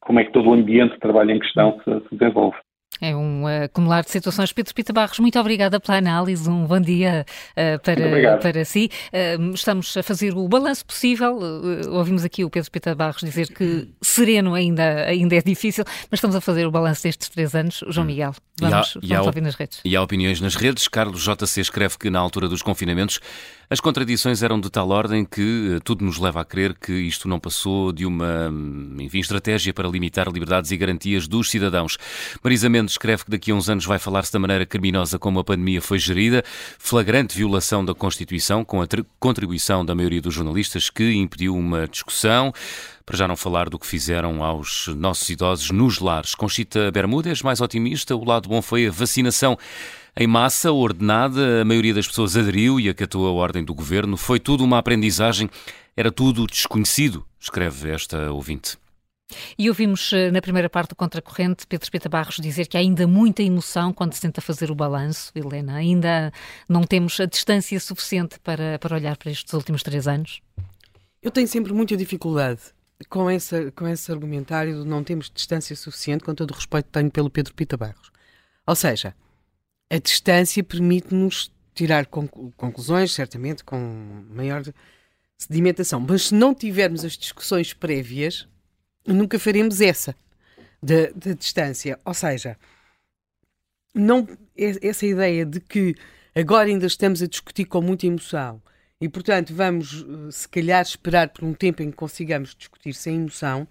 como 0.00 0.20
é 0.20 0.24
que 0.24 0.32
todo 0.32 0.48
o 0.48 0.54
ambiente 0.54 0.94
de 0.94 1.00
trabalho 1.00 1.32
em 1.32 1.38
questão 1.38 1.78
se, 1.84 2.08
se 2.08 2.16
desenvolve. 2.16 2.56
É 3.00 3.14
um 3.14 3.44
acumular 3.46 4.02
de 4.02 4.10
situações. 4.10 4.52
Pedro 4.52 4.74
Pita 4.74 4.92
Barros, 4.92 5.18
muito 5.18 5.38
obrigada 5.38 5.78
pela 5.78 5.98
análise. 5.98 6.48
Um 6.48 6.64
bom 6.64 6.80
dia 6.80 7.26
uh, 7.52 7.80
para, 7.82 8.38
para 8.38 8.64
si. 8.64 8.90
Uh, 9.12 9.54
estamos 9.54 9.96
a 9.96 10.02
fazer 10.02 10.34
o 10.34 10.48
balanço 10.48 10.84
possível. 10.86 11.36
Uh, 11.36 11.90
ouvimos 11.90 12.24
aqui 12.24 12.44
o 12.44 12.50
Pedro 12.50 12.70
Pita 12.70 12.94
Barros 12.94 13.20
dizer 13.22 13.48
que 13.52 13.88
sereno 14.00 14.54
ainda, 14.54 15.04
ainda 15.04 15.36
é 15.36 15.42
difícil, 15.42 15.84
mas 16.10 16.18
estamos 16.18 16.36
a 16.36 16.40
fazer 16.40 16.66
o 16.66 16.70
balanço 16.70 17.02
destes 17.02 17.28
três 17.28 17.54
anos. 17.54 17.84
João 17.88 18.04
hum. 18.04 18.08
Miguel, 18.08 18.34
vamos, 18.60 18.98
e 19.02 19.12
há, 19.12 19.16
vamos 19.16 19.26
ouvir 19.26 19.42
nas 19.42 19.54
redes. 19.54 19.80
E 19.84 19.94
há 19.96 20.02
opiniões 20.02 20.40
nas 20.40 20.54
redes. 20.54 20.88
Carlos 20.88 21.22
JC 21.22 21.60
escreve 21.60 21.98
que 21.98 22.08
na 22.08 22.18
altura 22.18 22.48
dos 22.48 22.62
confinamentos 22.62 23.20
as 23.68 23.80
contradições 23.80 24.44
eram 24.44 24.60
de 24.60 24.70
tal 24.70 24.90
ordem 24.90 25.24
que 25.24 25.74
eh, 25.76 25.80
tudo 25.82 26.04
nos 26.04 26.18
leva 26.18 26.40
a 26.40 26.44
crer 26.44 26.72
que 26.74 26.92
isto 26.92 27.26
não 27.28 27.40
passou 27.40 27.90
de 27.90 28.06
uma 28.06 28.48
hum, 28.48 28.96
enfim, 29.00 29.18
estratégia 29.18 29.74
para 29.74 29.88
limitar 29.88 30.28
liberdades 30.28 30.70
e 30.70 30.76
garantias 30.76 31.26
dos 31.26 31.50
cidadãos. 31.50 31.98
Marisa 32.44 32.68
Mendes 32.68 32.92
escreve 32.92 33.24
que 33.24 33.30
daqui 33.32 33.50
a 33.50 33.54
uns 33.54 33.68
anos 33.68 33.84
vai 33.84 33.98
falar-se 33.98 34.32
da 34.32 34.38
maneira 34.38 34.64
criminosa 34.64 35.18
como 35.18 35.40
a 35.40 35.44
pandemia 35.44 35.82
foi 35.82 35.98
gerida, 35.98 36.44
flagrante 36.78 37.36
violação 37.36 37.84
da 37.84 37.92
Constituição, 37.92 38.64
com 38.64 38.80
a 38.80 38.86
contribuição 39.18 39.84
da 39.84 39.96
maioria 39.96 40.22
dos 40.22 40.34
jornalistas 40.34 40.88
que 40.88 41.14
impediu 41.14 41.56
uma 41.56 41.88
discussão. 41.88 42.52
Para 43.04 43.16
já 43.16 43.28
não 43.28 43.36
falar 43.36 43.68
do 43.68 43.78
que 43.78 43.86
fizeram 43.86 44.42
aos 44.42 44.88
nossos 44.96 45.28
idosos 45.30 45.70
nos 45.70 46.00
lares. 46.00 46.34
Conchita 46.34 46.90
Bermudes, 46.90 47.40
mais 47.40 47.60
otimista, 47.60 48.16
o 48.16 48.24
lado 48.24 48.48
bom 48.48 48.60
foi 48.60 48.88
a 48.88 48.90
vacinação. 48.90 49.56
Em 50.18 50.26
massa, 50.26 50.72
ordenada, 50.72 51.60
a 51.60 51.64
maioria 51.64 51.92
das 51.92 52.06
pessoas 52.06 52.38
aderiu 52.38 52.80
e 52.80 52.88
acatou 52.88 53.26
a 53.26 53.32
ordem 53.32 53.62
do 53.62 53.74
governo. 53.74 54.16
Foi 54.16 54.40
tudo 54.40 54.64
uma 54.64 54.78
aprendizagem, 54.78 55.50
era 55.94 56.10
tudo 56.10 56.46
desconhecido, 56.46 57.26
escreve 57.38 57.90
esta 57.90 58.32
ouvinte. 58.32 58.78
E 59.58 59.68
ouvimos 59.68 60.14
eh, 60.14 60.30
na 60.30 60.40
primeira 60.40 60.70
parte 60.70 60.90
do 60.90 60.96
Contracorrente 60.96 61.66
Pedro 61.66 61.84
Espeta 61.84 62.08
Barros 62.08 62.36
dizer 62.36 62.66
que 62.66 62.78
há 62.78 62.80
ainda 62.80 63.06
muita 63.06 63.42
emoção 63.42 63.92
quando 63.92 64.14
se 64.14 64.22
tenta 64.22 64.40
fazer 64.40 64.70
o 64.70 64.74
balanço, 64.74 65.30
Helena. 65.34 65.74
Ainda 65.74 66.32
não 66.66 66.84
temos 66.84 67.20
a 67.20 67.26
distância 67.26 67.78
suficiente 67.78 68.40
para, 68.40 68.78
para 68.78 68.96
olhar 68.96 69.18
para 69.18 69.30
estes 69.30 69.52
últimos 69.52 69.82
três 69.82 70.08
anos? 70.08 70.40
Eu 71.22 71.30
tenho 71.30 71.46
sempre 71.46 71.74
muita 71.74 71.94
dificuldade 71.94 72.60
com, 73.10 73.28
essa, 73.28 73.70
com 73.72 73.86
esse 73.86 74.10
argumentário 74.10 74.82
de 74.82 74.88
não 74.88 75.04
temos 75.04 75.28
distância 75.28 75.76
suficiente, 75.76 76.24
com 76.24 76.34
todo 76.34 76.52
o 76.52 76.54
respeito 76.54 76.86
que 76.86 76.92
tenho 76.92 77.10
pelo 77.10 77.28
Pedro 77.28 77.52
Pita 77.52 77.76
Barros. 77.76 78.10
Ou 78.66 78.74
seja, 78.74 79.14
a 79.90 79.98
distância 79.98 80.62
permite-nos 80.64 81.52
tirar 81.74 82.06
conclusões, 82.06 83.12
certamente, 83.12 83.62
com 83.62 83.78
maior 84.30 84.62
sedimentação. 85.36 86.00
Mas 86.00 86.28
se 86.28 86.34
não 86.34 86.54
tivermos 86.54 87.04
as 87.04 87.12
discussões 87.12 87.72
prévias, 87.72 88.48
nunca 89.06 89.38
faremos 89.38 89.80
essa 89.80 90.14
da, 90.82 91.10
da 91.14 91.34
distância. 91.34 92.00
Ou 92.04 92.14
seja, 92.14 92.56
não, 93.94 94.26
essa 94.56 95.06
ideia 95.06 95.44
de 95.44 95.60
que 95.60 95.94
agora 96.34 96.68
ainda 96.68 96.86
estamos 96.86 97.22
a 97.22 97.26
discutir 97.26 97.66
com 97.66 97.80
muita 97.80 98.06
emoção 98.06 98.62
e, 99.00 99.08
portanto, 99.08 99.54
vamos, 99.54 100.02
eh, 100.02 100.30
se 100.30 100.48
calhar, 100.48 100.82
esperar 100.82 101.28
por 101.28 101.44
um 101.44 101.52
tempo 101.52 101.82
em 101.82 101.90
que 101.90 101.96
consigamos 101.96 102.54
discutir 102.54 102.94
sem 102.94 103.16
emoção, 103.16 103.68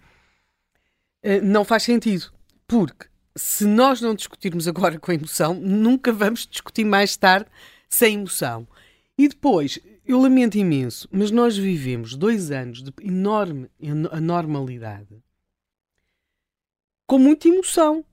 eh, 1.24 1.42
não 1.42 1.66
faz 1.66 1.84
sentido. 1.84 2.32
Porque 2.68 3.08
se 3.36 3.66
nós 3.66 4.02
não 4.02 4.16
discutirmos 4.16 4.68
agora 4.68 5.00
com 5.00 5.12
emoção, 5.12 5.54
nunca 5.54 6.12
vamos 6.12 6.48
discutir 6.48 6.86
mais 6.86 7.18
tarde 7.18 7.50
sem 7.90 8.16
emoção. 8.16 8.68
E 9.18 9.28
depois, 9.28 9.80
eu 10.06 10.20
lamento 10.20 10.58
imenso, 10.58 11.08
mas 11.12 11.32
nós 11.32 11.58
vivemos 11.58 12.16
dois 12.16 12.52
anos 12.52 12.82
de 12.82 12.94
enorme 13.02 13.70
anormalidade 14.12 15.24
com 17.08 17.20
muita 17.20 17.48
emoção. 17.48 18.04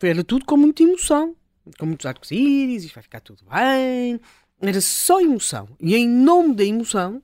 Era 0.00 0.22
tudo 0.22 0.44
com 0.44 0.56
muita 0.56 0.82
emoção. 0.82 1.34
Com 1.78 1.86
muitos 1.86 2.06
arco-íris, 2.06 2.84
isto 2.84 2.94
vai 2.94 3.02
ficar 3.02 3.20
tudo 3.20 3.44
bem. 3.44 4.20
Era 4.60 4.80
só 4.80 5.20
emoção. 5.20 5.68
E 5.80 5.96
em 5.96 6.08
nome 6.08 6.54
da 6.54 6.64
emoção 6.64 7.22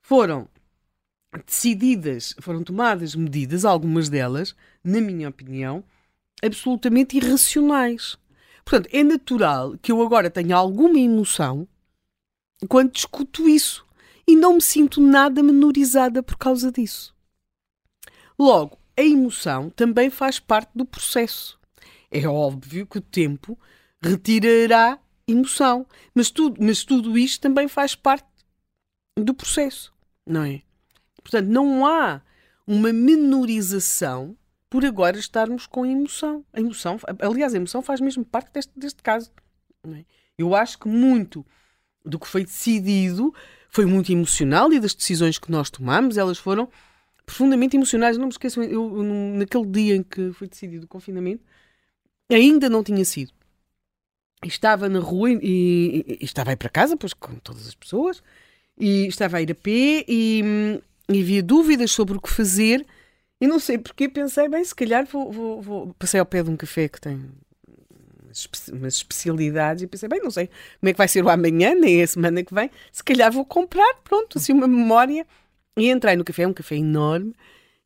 foram 0.00 0.48
decididas, 1.46 2.34
foram 2.40 2.62
tomadas 2.62 3.14
medidas, 3.14 3.64
algumas 3.64 4.08
delas, 4.08 4.54
na 4.82 5.00
minha 5.00 5.28
opinião, 5.28 5.84
absolutamente 6.44 7.16
irracionais. 7.16 8.16
Portanto, 8.64 8.88
é 8.92 9.02
natural 9.02 9.76
que 9.78 9.92
eu 9.92 10.02
agora 10.02 10.30
tenha 10.30 10.56
alguma 10.56 10.98
emoção 10.98 11.68
quando 12.68 12.92
discuto 12.92 13.48
isso 13.48 13.84
e 14.26 14.34
não 14.34 14.54
me 14.54 14.62
sinto 14.62 15.00
nada 15.00 15.42
menorizada 15.42 16.22
por 16.22 16.36
causa 16.36 16.72
disso. 16.72 17.14
Logo, 18.38 18.78
a 18.96 19.02
emoção 19.02 19.70
também 19.70 20.08
faz 20.10 20.38
parte 20.40 20.70
do 20.74 20.84
processo. 20.84 21.58
É 22.10 22.26
óbvio 22.26 22.86
que 22.86 22.98
o 22.98 23.02
tempo 23.02 23.58
retirará 24.00 24.98
emoção, 25.26 25.86
mas 26.14 26.30
tudo, 26.30 26.62
mas 26.62 26.84
tudo 26.84 27.18
isto 27.18 27.40
também 27.40 27.68
faz 27.68 27.94
parte 27.94 28.28
do 29.18 29.34
processo, 29.34 29.92
não 30.26 30.42
é? 30.44 30.62
Portanto, 31.22 31.48
não 31.48 31.86
há 31.86 32.20
uma 32.66 32.92
menorização 32.92 34.36
por 34.68 34.84
agora 34.84 35.18
estarmos 35.18 35.66
com 35.66 35.86
emoção. 35.86 36.44
A 36.52 36.60
emoção, 36.60 36.98
aliás, 37.20 37.54
a 37.54 37.56
emoção 37.56 37.82
faz 37.82 38.00
mesmo 38.00 38.24
parte 38.24 38.52
deste, 38.52 38.72
deste 38.76 39.02
caso. 39.02 39.30
É? 39.86 40.04
Eu 40.36 40.54
acho 40.54 40.78
que 40.78 40.88
muito 40.88 41.44
do 42.04 42.18
que 42.18 42.26
foi 42.26 42.44
decidido 42.44 43.32
foi 43.68 43.86
muito 43.86 44.12
emocional 44.12 44.72
e 44.72 44.78
das 44.78 44.94
decisões 44.94 45.36
que 45.36 45.50
nós 45.50 45.68
tomamos, 45.68 46.16
elas 46.16 46.38
foram 46.38 46.68
profundamente 47.26 47.76
emocionais. 47.76 48.16
Não 48.16 48.26
me 48.26 48.32
esqueçam, 48.32 48.62
eu, 48.62 49.02
naquele 49.02 49.66
dia 49.66 49.96
em 49.96 50.02
que 50.02 50.32
foi 50.32 50.46
decidido 50.46 50.84
o 50.84 50.88
confinamento, 50.88 51.42
ainda 52.30 52.68
não 52.68 52.84
tinha 52.84 53.04
sido. 53.04 53.32
Estava 54.44 54.88
na 54.88 55.00
rua 55.00 55.30
e, 55.30 55.38
e, 55.42 56.18
e 56.20 56.24
estava 56.24 56.50
a 56.50 56.52
ir 56.52 56.56
para 56.56 56.68
casa, 56.68 56.96
pois 56.96 57.12
com 57.14 57.34
todas 57.36 57.66
as 57.66 57.74
pessoas, 57.74 58.22
e 58.78 59.06
estava 59.06 59.38
a 59.38 59.42
ir 59.42 59.50
a 59.50 59.54
pé 59.54 60.04
e, 60.06 60.80
e 61.08 61.20
havia 61.20 61.42
dúvidas 61.42 61.90
sobre 61.90 62.16
o 62.16 62.20
que 62.20 62.30
fazer 62.30 62.86
e 63.44 63.46
não 63.46 63.58
sei 63.58 63.76
porque 63.76 64.08
pensei, 64.08 64.48
bem, 64.48 64.64
se 64.64 64.74
calhar 64.74 65.04
vou, 65.04 65.30
vou, 65.30 65.60
vou... 65.60 65.94
Passei 65.98 66.18
ao 66.18 66.24
pé 66.24 66.42
de 66.42 66.48
um 66.48 66.56
café 66.56 66.88
que 66.88 66.98
tem 66.98 67.30
umas 68.72 68.94
especialidades 68.94 69.82
e 69.82 69.86
pensei, 69.86 70.08
bem, 70.08 70.18
não 70.22 70.30
sei 70.30 70.48
como 70.80 70.88
é 70.88 70.92
que 70.94 70.96
vai 70.96 71.06
ser 71.06 71.22
o 71.22 71.28
amanhã, 71.28 71.74
nem 71.74 72.02
a 72.02 72.06
semana 72.06 72.42
que 72.42 72.54
vem, 72.54 72.70
se 72.90 73.04
calhar 73.04 73.30
vou 73.30 73.44
comprar, 73.44 73.96
pronto, 74.02 74.38
assim 74.38 74.54
uma 74.54 74.66
memória. 74.66 75.26
E 75.76 75.90
entrei 75.90 76.16
no 76.16 76.24
café, 76.24 76.44
é 76.44 76.48
um 76.48 76.54
café 76.54 76.76
enorme, 76.76 77.34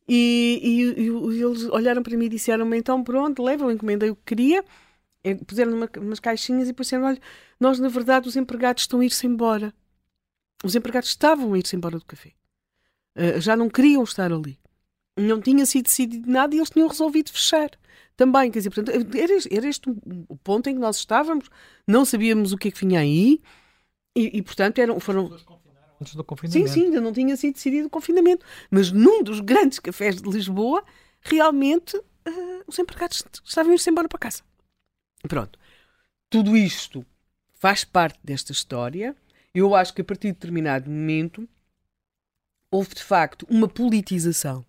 e, 0.09 0.61
e, 0.63 1.03
e 1.09 1.43
eles 1.43 1.65
olharam 1.71 2.05
para 2.05 2.17
mim 2.17 2.27
e 2.27 2.29
disseram-me, 2.29 2.79
então 2.79 3.03
pronto, 3.03 3.43
leva, 3.43 3.65
eu 3.65 3.73
encomendei 3.73 4.11
o 4.11 4.15
que 4.15 4.23
queria, 4.27 4.65
puseram 5.45 5.73
numa, 5.73 5.91
umas 5.97 6.21
caixinhas 6.21 6.69
e 6.69 6.73
disseram, 6.73 7.05
olha, 7.05 7.19
nós 7.59 7.81
na 7.81 7.89
verdade 7.89 8.29
os 8.29 8.37
empregados 8.37 8.85
estão 8.85 9.01
a 9.01 9.05
ir-se 9.05 9.27
embora. 9.27 9.75
Os 10.63 10.77
empregados 10.77 11.09
estavam 11.09 11.53
a 11.53 11.59
ir-se 11.59 11.75
embora 11.75 11.99
do 11.99 12.05
café. 12.05 12.31
Uh, 13.17 13.41
já 13.41 13.57
não 13.57 13.69
queriam 13.69 14.05
estar 14.05 14.33
ali 14.33 14.57
não 15.19 15.41
tinha 15.41 15.67
sido 15.67 15.85
decidido 15.85 16.31
nada 16.31 16.55
e 16.55 16.59
eles 16.59 16.71
tinham 16.71 16.89
resolvido 16.89 17.31
fechar 17.31 17.71
também. 18.17 18.51
Quer 18.51 18.59
dizer, 18.61 18.71
portanto, 18.71 19.17
era, 19.17 19.33
era 19.51 19.67
este 19.67 19.89
o 20.29 20.37
ponto 20.37 20.69
em 20.69 20.75
que 20.75 20.81
nós 20.81 20.97
estávamos, 20.97 21.49
não 21.87 22.05
sabíamos 22.05 22.53
o 22.53 22.59
que 22.59 22.69
é 22.69 22.71
que 22.71 22.81
vinha 22.81 23.01
aí 23.01 23.41
e, 24.19 24.39
e 24.39 24.43
portanto, 24.43 24.79
eram, 24.79 24.99
foram. 24.99 25.31
Antes 26.01 26.15
do 26.15 26.25
confinamento. 26.25 26.69
Sim, 26.69 26.73
sim, 26.73 26.85
ainda 26.87 27.01
não 27.01 27.13
tinha 27.13 27.37
sido 27.37 27.55
decidido 27.55 27.87
o 27.87 27.91
confinamento. 27.91 28.45
Mas 28.71 28.93
num 28.93 29.23
dos 29.23 29.41
grandes 29.41 29.79
cafés 29.79 30.21
de 30.21 30.29
Lisboa, 30.29 30.85
realmente 31.21 31.97
uh, 31.97 32.65
os 32.67 32.79
empregados 32.79 33.25
estavam 33.45 33.73
ir-se 33.73 33.91
embora 33.91 34.09
para 34.09 34.19
casa. 34.19 34.43
Pronto. 35.27 35.59
Tudo 36.31 36.57
isto 36.57 37.05
faz 37.55 37.85
parte 37.85 38.19
desta 38.23 38.53
história. 38.53 39.17
Eu 39.55 39.75
acho 39.75 39.95
que 39.95 40.03
a 40.03 40.05
partir 40.05 40.29
de 40.29 40.35
determinado 40.35 40.89
momento 40.89 41.49
houve 42.71 42.95
de 42.95 43.03
facto 43.03 43.47
uma 43.49 43.69
politização 43.69 44.65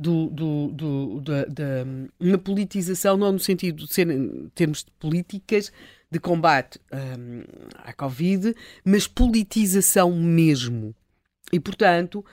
do, 0.00 0.30
do, 0.30 0.68
do, 0.68 1.20
da, 1.20 1.44
da, 1.44 1.86
uma 2.18 2.38
politização, 2.38 3.16
não 3.16 3.32
no 3.32 3.38
sentido 3.38 3.84
de 3.84 3.92
ser 3.92 4.06
termos 4.54 4.82
de 4.82 4.90
políticas 4.98 5.70
de 6.10 6.18
combate 6.18 6.80
um, 6.92 7.42
à 7.84 7.92
Covid, 7.92 8.54
mas 8.84 9.06
politização 9.06 10.10
mesmo. 10.12 10.94
E, 11.52 11.60
portanto, 11.60 12.24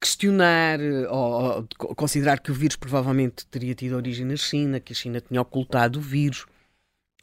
questionar 0.00 0.78
ou, 1.10 1.66
ou, 1.78 1.94
considerar 1.94 2.38
que 2.40 2.50
o 2.50 2.54
vírus 2.54 2.76
provavelmente 2.76 3.46
teria 3.46 3.74
tido 3.74 3.96
origem 3.96 4.26
na 4.26 4.36
China, 4.36 4.78
que 4.78 4.92
a 4.92 4.96
China 4.96 5.20
tinha 5.20 5.40
ocultado 5.40 5.98
o 5.98 6.02
vírus, 6.02 6.46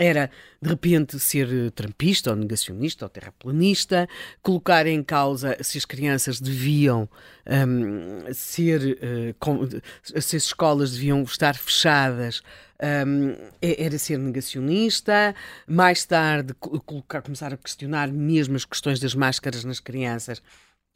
era 0.02 0.32
de 0.60 0.68
repente 0.68 1.20
ser 1.20 1.48
eh, 1.48 1.70
trampista 1.70 2.32
ou 2.32 2.36
negacionista 2.36 3.06
ou 3.06 3.10
terraplanista, 3.10 4.10
colocar 4.42 4.88
em 4.88 5.04
causa 5.04 5.56
se 5.62 5.78
as 5.78 5.86
crianças 5.86 6.42
deviam 6.42 7.08
um, 7.46 8.34
ser, 8.34 8.82
uh, 8.82 9.36
com, 9.40 9.68
se 10.04 10.36
as 10.36 10.44
escolas 10.44 10.94
deviam 10.94 11.22
estar 11.22 11.56
fechadas 11.56 12.42
um, 12.82 13.36
era 13.62 13.98
ser 14.00 14.18
negacionista, 14.18 15.36
mais 15.68 16.04
tarde 16.04 16.54
colocar, 16.56 17.22
começar 17.22 17.54
a 17.54 17.58
questionar 17.58 18.12
mesmo 18.12 18.56
as 18.56 18.66
questões 18.66 19.00
das 19.00 19.14
máscaras 19.14 19.64
nas 19.64 19.80
crianças. 19.80 20.42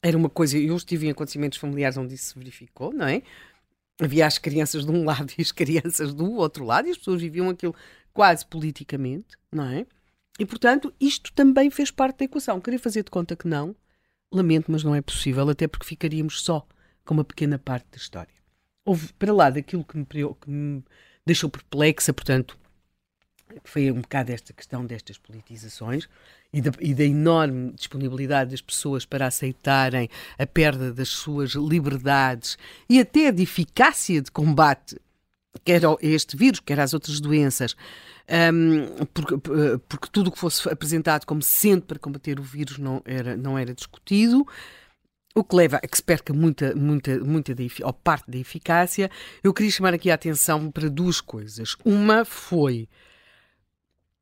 Era 0.01 0.17
uma 0.17 0.29
coisa, 0.29 0.57
eu 0.57 0.75
estive 0.75 1.07
em 1.07 1.11
acontecimentos 1.11 1.59
familiares 1.59 1.97
onde 1.97 2.15
isso 2.15 2.33
se 2.33 2.39
verificou, 2.39 2.91
não 2.91 3.07
é? 3.07 3.21
Havia 4.01 4.25
as 4.25 4.37
crianças 4.39 4.83
de 4.83 4.91
um 4.91 5.05
lado 5.05 5.31
e 5.37 5.41
as 5.43 5.51
crianças 5.51 6.13
do 6.13 6.31
outro 6.33 6.65
lado, 6.65 6.87
e 6.87 6.91
as 6.91 6.97
pessoas 6.97 7.21
viviam 7.21 7.49
aquilo 7.49 7.75
quase 8.15 8.45
politicamente, 8.45 9.35
não 9.51 9.65
é? 9.65 9.85
E, 10.39 10.45
portanto, 10.45 10.91
isto 10.99 11.33
também 11.33 11.69
fez 11.69 11.91
parte 11.91 12.19
da 12.19 12.25
equação. 12.25 12.61
Queria 12.61 12.79
fazer 12.79 13.03
de 13.03 13.11
conta 13.11 13.35
que 13.35 13.45
não, 13.47 13.75
lamento, 14.31 14.71
mas 14.71 14.83
não 14.83 14.95
é 14.95 15.01
possível, 15.01 15.49
até 15.49 15.67
porque 15.67 15.85
ficaríamos 15.85 16.41
só 16.41 16.65
com 17.03 17.13
uma 17.13 17.25
pequena 17.25 17.59
parte 17.59 17.87
da 17.91 17.97
história. 17.97 18.33
Houve, 18.85 19.11
para 19.13 19.33
lá 19.33 19.49
daquilo 19.49 19.83
que 19.83 19.97
me, 19.97 20.05
que 20.05 20.49
me 20.49 20.83
deixou 21.25 21.49
perplexa, 21.49 22.13
portanto, 22.13 22.57
foi 23.65 23.91
um 23.91 24.01
bocado 24.01 24.31
esta 24.31 24.53
questão 24.53 24.85
destas 24.85 25.17
politizações 25.17 26.07
e 26.53 26.61
da, 26.61 26.71
e 26.79 26.93
da, 26.93 27.03
enorme 27.03 27.73
disponibilidade 27.73 28.51
das 28.51 28.61
pessoas 28.61 29.05
para 29.05 29.27
aceitarem 29.27 30.09
a 30.39 30.47
perda 30.47 30.93
das 30.93 31.09
suas 31.09 31.51
liberdades 31.51 32.57
e 32.89 32.99
até 32.99 33.29
de 33.31 33.43
eficácia 33.43 34.21
de 34.21 34.31
combate, 34.31 34.97
quer 35.63 35.85
a 35.85 35.95
este 36.01 36.35
vírus, 36.35 36.59
quer 36.59 36.79
às 36.79 36.93
outras 36.93 37.19
doenças, 37.19 37.75
um, 38.53 39.05
porque, 39.13 39.37
porque, 39.87 40.07
tudo 40.11 40.27
o 40.27 40.31
que 40.31 40.39
fosse 40.39 40.67
apresentado 40.69 41.25
como 41.25 41.41
sendo 41.41 41.83
para 41.83 41.99
combater 41.99 42.39
o 42.39 42.43
vírus 42.43 42.77
não 42.77 43.01
era, 43.05 43.37
não 43.37 43.57
era 43.57 43.73
discutido. 43.73 44.45
O 45.37 45.43
que 45.43 45.55
leva 45.55 45.77
a 45.77 45.81
que 45.81 45.97
se 45.97 46.03
perca 46.03 46.33
muita, 46.33 46.73
muita, 46.73 47.19
muita 47.19 47.53
da, 47.53 47.63
ou 47.83 47.93
parte 47.93 48.31
da 48.31 48.37
eficácia. 48.37 49.11
Eu 49.43 49.53
queria 49.53 49.69
chamar 49.69 49.93
aqui 49.93 50.09
a 50.09 50.13
atenção 50.13 50.71
para 50.71 50.89
duas 50.89 51.19
coisas. 51.19 51.75
Uma 51.83 52.23
foi 52.23 52.87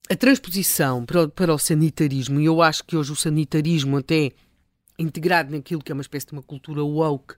a 0.10 0.16
transposição 0.16 1.06
para 1.06 1.24
o, 1.24 1.30
para 1.30 1.54
o 1.54 1.58
sanitarismo, 1.58 2.40
e 2.40 2.46
eu 2.46 2.62
acho 2.62 2.84
que 2.84 2.98
hoje 2.98 3.12
o 3.12 3.16
sanitarismo, 3.16 3.98
até 3.98 4.32
integrado 5.00 5.52
naquilo 5.52 5.82
que 5.82 5.92
é 5.92 5.96
uma 5.96 6.02
espécie 6.02 6.28
de 6.28 6.34
uma 6.34 6.44
cultura 6.44 6.84
woke, 6.84 7.36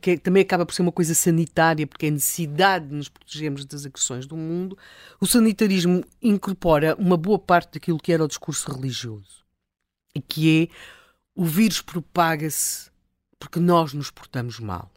que 0.00 0.10
é, 0.10 0.16
também 0.16 0.42
acaba 0.42 0.66
por 0.66 0.74
ser 0.74 0.82
uma 0.82 0.90
coisa 0.90 1.14
sanitária, 1.14 1.86
porque 1.86 2.06
é 2.06 2.10
necessidade 2.10 2.88
de 2.88 2.94
nos 2.94 3.08
protegermos 3.08 3.64
das 3.64 3.86
agressões 3.86 4.26
do 4.26 4.36
mundo, 4.36 4.76
o 5.20 5.26
sanitarismo 5.26 6.04
incorpora 6.20 6.96
uma 6.96 7.16
boa 7.16 7.38
parte 7.38 7.74
daquilo 7.74 7.98
que 7.98 8.12
era 8.12 8.24
o 8.24 8.28
discurso 8.28 8.72
religioso, 8.72 9.44
e 10.14 10.20
que 10.20 10.62
é 10.62 10.74
o 11.34 11.44
vírus 11.44 11.80
propaga-se 11.80 12.90
porque 13.38 13.60
nós 13.60 13.92
nos 13.92 14.10
portamos 14.10 14.58
mal. 14.58 14.90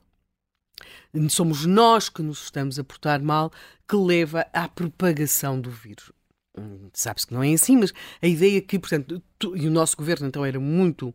Somos 1.30 1.66
nós 1.66 2.10
que 2.10 2.22
nos 2.22 2.44
estamos 2.44 2.78
a 2.78 2.84
portar 2.84 3.22
mal 3.22 3.52
que 3.88 3.96
leva 3.96 4.46
à 4.52 4.68
propagação 4.68 5.60
do 5.62 5.70
vírus. 5.70 6.12
Hum, 6.58 6.90
sabe-se 6.94 7.28
que 7.28 7.34
não 7.34 7.44
é 7.44 7.54
assim, 7.54 7.78
mas 7.78 7.94
a 8.22 8.28
ideia 8.28 8.62
que, 8.62 8.80
portanto, 8.80 9.22
tu, 9.38 9.56
e 9.56 9.68
o 9.68 9.72
nosso 9.72 9.96
governo 9.96 10.28
então 10.28 10.44
era 10.46 10.60
muito 10.60 11.14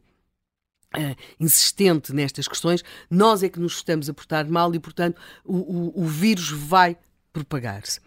uh, 0.97 1.17
insistente 1.39 2.13
nestas 2.13 2.49
questões, 2.49 2.83
nós 3.11 3.43
é 3.43 3.49
que 3.49 3.61
nos 3.61 3.77
estamos 3.77 4.09
a 4.09 4.15
portar 4.15 4.49
mal 4.49 4.75
e, 4.75 4.79
portanto, 4.79 5.21
o, 5.45 5.57
o, 5.57 6.03
o 6.03 6.07
vírus 6.07 6.51
vai 6.51 6.97
propagar-se. 7.33 8.01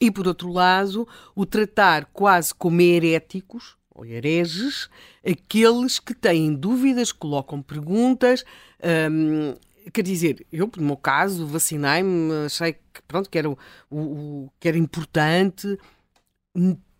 E, 0.00 0.10
por 0.10 0.26
outro 0.26 0.50
lado, 0.50 1.06
o 1.34 1.44
tratar 1.44 2.06
quase 2.06 2.54
como 2.54 2.80
heréticos, 2.80 3.76
ou 3.94 4.06
hereges, 4.06 4.88
aqueles 5.24 5.98
que 5.98 6.14
têm 6.14 6.54
dúvidas, 6.54 7.12
colocam 7.12 7.60
perguntas. 7.60 8.44
Um, 9.10 9.54
quer 9.92 10.02
dizer, 10.02 10.46
eu, 10.50 10.70
no 10.74 10.82
meu 10.82 10.96
caso, 10.96 11.46
vacinei-me, 11.46 12.46
achei 12.46 12.72
que, 12.72 13.02
pronto, 13.06 13.28
que, 13.28 13.36
era, 13.36 13.50
o, 13.50 13.58
o, 13.90 14.50
que 14.58 14.68
era 14.68 14.78
importante, 14.78 15.78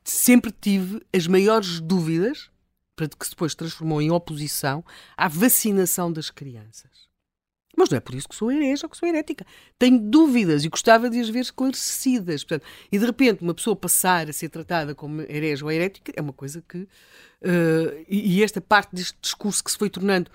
sempre 0.04 0.52
tive 0.52 1.00
as 1.14 1.26
maiores 1.26 1.80
dúvidas, 1.80 2.50
que 3.08 3.24
se 3.24 3.30
depois 3.30 3.54
transformou 3.54 4.00
em 4.00 4.10
oposição, 4.10 4.84
à 5.16 5.28
vacinação 5.28 6.12
das 6.12 6.30
crianças. 6.30 7.10
Mas 7.76 7.88
não 7.88 7.96
é 7.96 8.00
por 8.00 8.14
isso 8.14 8.28
que 8.28 8.34
sou 8.34 8.50
herege 8.50 8.84
ou 8.84 8.90
que 8.90 8.96
sou 8.96 9.08
herética. 9.08 9.46
Tenho 9.78 9.98
dúvidas 9.98 10.64
e 10.64 10.68
gostava 10.68 11.08
de 11.08 11.20
as 11.20 11.28
ver 11.28 11.40
esclarecidas. 11.40 12.44
Portanto, 12.44 12.68
e 12.90 12.98
de 12.98 13.06
repente 13.06 13.42
uma 13.42 13.54
pessoa 13.54 13.76
passar 13.76 14.28
a 14.28 14.32
ser 14.32 14.48
tratada 14.48 14.94
como 14.94 15.22
herege 15.22 15.64
ou 15.64 15.70
herética 15.70 16.12
é 16.14 16.20
uma 16.20 16.32
coisa 16.32 16.62
que. 16.68 16.78
Uh, 17.42 18.04
e, 18.06 18.38
e, 18.38 18.44
esta 18.44 18.60
parte 18.60 18.94
deste 18.94 19.16
discurso 19.22 19.64
que 19.64 19.70
se 19.70 19.78
foi 19.78 19.88
tornando 19.88 20.30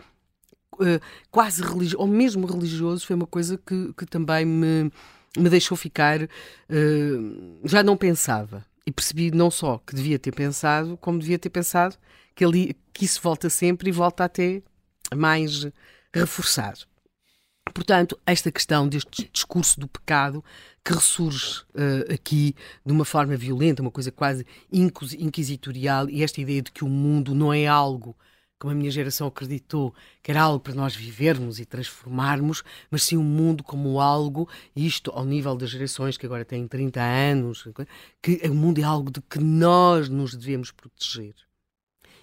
uh, 0.73 0.99
quase 1.29 1.61
religioso, 1.61 1.99
ou 1.99 2.07
mesmo 2.07 2.47
religioso, 2.47 3.05
foi 3.05 3.15
uma 3.15 3.27
coisa 3.27 3.59
que, 3.63 3.93
que 3.95 4.07
também 4.07 4.43
me, 4.43 4.91
me 5.37 5.49
deixou 5.49 5.77
ficar. 5.77 6.23
Uh, 6.23 7.59
já 7.63 7.83
não 7.83 7.95
pensava 7.95 8.65
e 8.87 8.91
percebi 8.91 9.29
não 9.29 9.51
só 9.51 9.77
que 9.85 9.93
devia 9.93 10.17
ter 10.17 10.31
pensado, 10.31 10.97
como 10.97 11.19
devia 11.19 11.37
ter 11.37 11.49
pensado 11.49 11.95
que, 12.35 12.43
ali, 12.43 12.75
que 12.93 13.05
isso 13.05 13.21
volta 13.21 13.49
sempre 13.49 13.89
e 13.89 13.93
volta 13.93 14.25
até 14.25 14.61
mais 15.15 15.65
reforçado. 16.13 16.81
Portanto, 17.73 18.19
esta 18.25 18.51
questão 18.51 18.87
deste 18.87 19.29
discurso 19.31 19.79
do 19.79 19.87
pecado 19.87 20.43
que 20.83 20.93
ressurge 20.93 21.61
uh, 21.73 22.13
aqui 22.13 22.55
de 22.85 22.91
uma 22.91 23.03
forma 23.03 23.35
violenta, 23.35 23.81
uma 23.81 23.91
coisa 23.91 24.11
quase 24.11 24.45
inquisitorial, 24.71 26.09
e 26.09 26.23
esta 26.23 26.39
ideia 26.39 26.61
de 26.61 26.71
que 26.71 26.83
o 26.83 26.89
mundo 26.89 27.33
não 27.33 27.51
é 27.51 27.65
algo 27.65 28.15
como 28.57 28.71
a 28.71 28.75
minha 28.75 28.89
geração 28.89 29.27
acreditou 29.27 29.93
que 30.23 30.31
era 30.31 30.41
algo 30.41 30.59
para 30.59 30.73
nós 30.73 30.95
vivermos 30.95 31.59
e 31.59 31.65
transformarmos, 31.65 32.63
mas 32.89 33.03
sim 33.03 33.17
o 33.17 33.19
um 33.19 33.23
mundo 33.23 33.63
como 33.63 33.99
algo, 33.99 34.47
isto 34.75 35.11
ao 35.11 35.25
nível 35.25 35.55
das 35.55 35.69
gerações 35.69 36.17
que 36.17 36.25
agora 36.25 36.45
têm 36.45 36.67
30 36.67 37.01
anos, 37.01 37.67
que 38.21 38.41
o 38.47 38.53
mundo 38.53 38.79
é 38.79 38.83
algo 38.83 39.11
de 39.11 39.21
que 39.21 39.39
nós 39.39 40.07
nos 40.07 40.33
devemos 40.33 40.71
proteger 40.71 41.35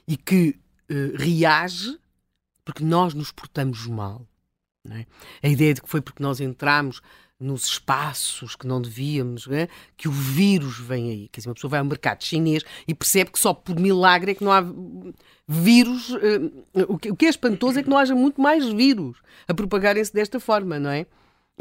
e 0.06 0.16
que 0.16 0.56
uh, 0.90 1.16
reage 1.16 1.98
porque 2.64 2.84
nós 2.84 3.14
nos 3.14 3.32
portamos 3.32 3.86
mal. 3.86 4.26
É? 4.90 5.06
A 5.42 5.48
ideia 5.48 5.74
de 5.74 5.82
que 5.82 5.88
foi 5.88 6.00
porque 6.00 6.22
nós 6.22 6.40
entramos 6.40 7.00
nos 7.38 7.64
espaços 7.64 8.54
que 8.54 8.66
não 8.66 8.80
devíamos, 8.80 9.48
é? 9.48 9.68
que 9.96 10.08
o 10.08 10.12
vírus 10.12 10.78
vem 10.78 11.10
aí. 11.10 11.28
Quer 11.28 11.40
dizer, 11.40 11.48
uma 11.48 11.54
pessoa 11.54 11.70
vai 11.70 11.80
ao 11.80 11.86
mercado 11.86 12.22
chinês 12.22 12.62
e 12.86 12.94
percebe 12.94 13.30
que 13.32 13.38
só 13.38 13.52
por 13.52 13.78
milagre 13.78 14.32
é 14.32 14.34
que 14.34 14.44
não 14.44 14.52
há 14.52 14.64
vírus. 15.46 16.10
Uh, 16.10 16.66
o, 16.88 16.98
que, 16.98 17.10
o 17.10 17.16
que 17.16 17.26
é 17.26 17.28
espantoso 17.28 17.78
é 17.78 17.82
que 17.82 17.90
não 17.90 17.98
haja 17.98 18.14
muito 18.14 18.40
mais 18.40 18.66
vírus 18.72 19.18
a 19.46 19.54
propagarem-se 19.54 20.12
desta 20.12 20.38
forma, 20.38 20.78
não 20.78 20.90
é? 20.90 21.06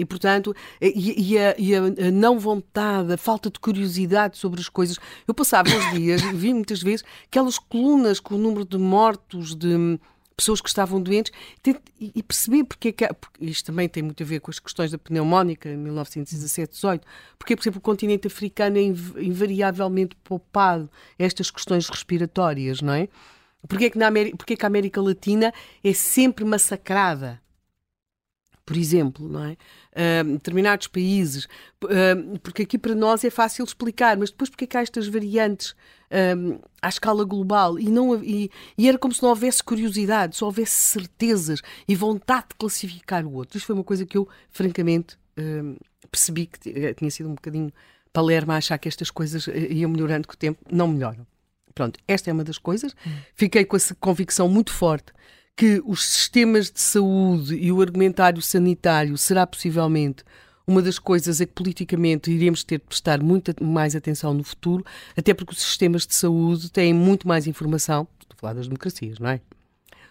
E, 0.01 0.05
portanto, 0.05 0.55
e, 0.81 1.33
e, 1.33 1.37
a, 1.37 1.55
e, 1.59 1.75
a, 1.75 2.11
não 2.11 2.39
vontade, 2.39 3.13
a 3.13 3.17
falta 3.17 3.51
de 3.51 3.59
curiosidade 3.59 4.35
sobre 4.35 4.59
as 4.59 4.67
coisas. 4.67 4.97
Eu 5.27 5.33
passava 5.33 5.69
uns 5.69 5.91
dias, 5.91 6.23
vi 6.33 6.55
muitas 6.55 6.81
vezes, 6.81 7.05
aquelas 7.27 7.59
colunas 7.59 8.19
com 8.19 8.33
o 8.33 8.37
número 8.39 8.65
de 8.65 8.79
mortos, 8.79 9.55
de 9.55 9.99
pessoas 10.35 10.59
que 10.59 10.69
estavam 10.69 10.99
doentes 10.99 11.31
e 11.99 12.23
perceber 12.23 12.63
porque 12.63 12.87
é 12.87 12.91
que. 12.91 13.13
Porque 13.13 13.45
isto 13.45 13.67
também 13.67 13.87
tem 13.87 14.01
muito 14.01 14.23
a 14.23 14.25
ver 14.25 14.39
com 14.39 14.49
as 14.49 14.57
questões 14.57 14.89
da 14.89 14.97
pneumónica 14.97 15.69
em 15.69 15.77
1917-18. 15.77 17.01
Porque, 17.37 17.55
por 17.55 17.61
exemplo, 17.61 17.77
o 17.77 17.81
continente 17.81 18.25
africano 18.25 18.79
é 18.79 18.81
invariavelmente 18.81 20.15
poupado 20.23 20.89
estas 21.19 21.51
questões 21.51 21.87
respiratórias, 21.87 22.81
não 22.81 22.93
é? 22.93 23.07
Porque 23.67 23.85
é 23.85 23.89
que, 23.91 23.99
na 23.99 24.07
América, 24.07 24.35
porque 24.35 24.53
é 24.53 24.55
que 24.55 24.65
a 24.65 24.67
América 24.67 24.99
Latina 24.99 25.53
é 25.83 25.93
sempre 25.93 26.43
massacrada? 26.43 27.39
Por 28.71 28.77
exemplo, 28.77 29.27
não 29.27 29.43
é? 29.43 29.57
Uh, 29.91 30.31
determinados 30.31 30.87
países, 30.87 31.43
uh, 31.83 32.39
porque 32.41 32.61
aqui 32.61 32.77
para 32.77 32.95
nós 32.95 33.21
é 33.25 33.29
fácil 33.29 33.65
explicar, 33.65 34.15
mas 34.15 34.31
depois 34.31 34.49
porque 34.49 34.63
é 34.63 34.67
que 34.67 34.77
há 34.77 34.81
estas 34.81 35.09
variantes 35.09 35.75
à 36.81 36.89
escala 36.89 37.23
global 37.23 37.79
e, 37.79 37.89
não, 37.89 38.21
e, 38.21 38.51
e, 38.77 38.89
era 38.89 38.97
como 38.97 39.13
se 39.13 39.21
não 39.21 39.29
houvesse 39.29 39.63
curiosidade, 39.63 40.35
só 40.35 40.45
houvesse 40.45 40.73
certezas 40.73 41.61
e 41.87 41.95
vontade 41.95 42.47
de 42.49 42.55
classificar 42.55 43.25
o 43.25 43.31
outro. 43.31 43.57
Isto 43.57 43.67
foi 43.67 43.75
uma 43.75 43.83
coisa 43.83 44.05
que 44.05 44.17
eu, 44.17 44.27
francamente, 44.49 45.17
percebi 46.09 46.47
que 46.47 46.69
eh, 46.69 46.93
tinha 46.93 47.09
sido 47.09 47.29
um 47.29 47.35
bocadinho 47.35 47.71
palerma 48.11 48.55
a 48.55 48.57
achar 48.57 48.77
que 48.77 48.89
estas 48.89 49.09
coisas 49.09 49.47
eh, 49.47 49.71
iam 49.71 49.89
melhorando 49.89 50.27
com 50.27 50.33
o 50.33 50.37
tempo, 50.37 50.59
não 50.69 50.89
melhoram. 50.89 51.25
Pronto, 51.73 51.97
esta 52.05 52.29
é 52.29 52.33
uma 52.33 52.43
das 52.43 52.57
coisas. 52.57 52.93
Hum. 53.07 53.11
Fiquei 53.33 53.63
com 53.63 53.77
essa 53.77 53.95
convicção 53.95 54.49
muito 54.49 54.73
forte 54.73 55.13
que 55.55 55.81
os 55.85 56.05
sistemas 56.05 56.71
de 56.71 56.79
saúde 56.81 57.55
e 57.55 57.71
o 57.71 57.81
argumentário 57.81 58.41
sanitário 58.41 59.17
será 59.17 59.45
possivelmente 59.45 60.23
uma 60.65 60.81
das 60.81 60.97
coisas 60.97 61.41
a 61.41 61.45
que 61.45 61.53
politicamente 61.53 62.31
iremos 62.31 62.63
ter 62.63 62.79
de 62.79 62.85
prestar 62.85 63.21
muita 63.21 63.53
mais 63.61 63.95
atenção 63.95 64.33
no 64.33 64.43
futuro, 64.43 64.85
até 65.17 65.33
porque 65.33 65.53
os 65.53 65.61
sistemas 65.61 66.07
de 66.07 66.15
saúde 66.15 66.71
têm 66.71 66.93
muito 66.93 67.27
mais 67.27 67.47
informação, 67.47 68.07
estou 68.19 68.35
a 68.35 68.39
falar 68.39 68.53
das 68.53 68.67
democracias, 68.67 69.19
não 69.19 69.29
é? 69.29 69.41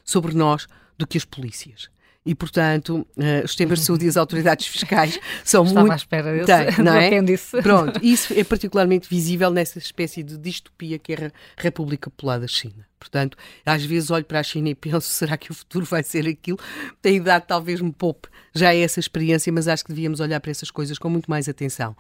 Sobre 0.05 0.35
nós 0.35 0.67
do 0.99 1.07
que 1.07 1.17
as 1.17 1.25
polícias 1.25 1.89
e, 2.25 2.35
portanto, 2.35 3.07
uh, 3.17 3.45
os 3.45 3.53
sistemas 3.53 3.79
de 3.79 3.87
saúde 3.87 4.05
e 4.05 4.09
as 4.09 4.17
autoridades 4.17 4.67
fiscais 4.67 5.19
são 5.43 5.65
Estava 5.65 5.81
muito... 5.81 5.93
à 5.93 5.97
espera 5.97 6.33
desse, 6.33 6.77
Tem, 6.77 6.85
não 6.85 6.95
é? 6.95 7.23
disse. 7.23 7.63
Pronto, 7.63 7.99
isso 8.05 8.35
é 8.35 8.45
particularmente 8.45 9.09
visível 9.09 9.51
nessa 9.51 9.79
espécie 9.79 10.23
de 10.23 10.37
distopia 10.37 10.99
que 10.99 11.15
é 11.15 11.27
a 11.27 11.31
República 11.57 12.11
Popular 12.11 12.39
da 12.39 12.47
China. 12.47 12.87
Portanto, 12.99 13.39
às 13.65 13.83
vezes 13.83 14.11
olho 14.11 14.25
para 14.25 14.41
a 14.41 14.43
China 14.43 14.69
e 14.69 14.75
penso, 14.75 15.09
será 15.09 15.39
que 15.39 15.51
o 15.51 15.55
futuro 15.55 15.87
vai 15.87 16.03
ser 16.03 16.29
aquilo? 16.29 16.59
Tem 17.01 17.17
idade 17.17 17.47
talvez 17.49 17.81
me 17.81 17.93
poupe 17.93 18.29
já 18.55 18.75
é 18.75 18.81
essa 18.81 19.01
experiência, 19.01 19.53
mas 19.53 19.69
acho 19.69 19.85
que 19.85 19.93
devíamos 19.93 20.21
olhar 20.21 20.41
para 20.41 20.51
essas 20.51 20.71
coisas 20.71 20.99
com 20.99 21.09
muito 21.09 21.31
mais 21.31 21.49
atenção. 21.49 21.97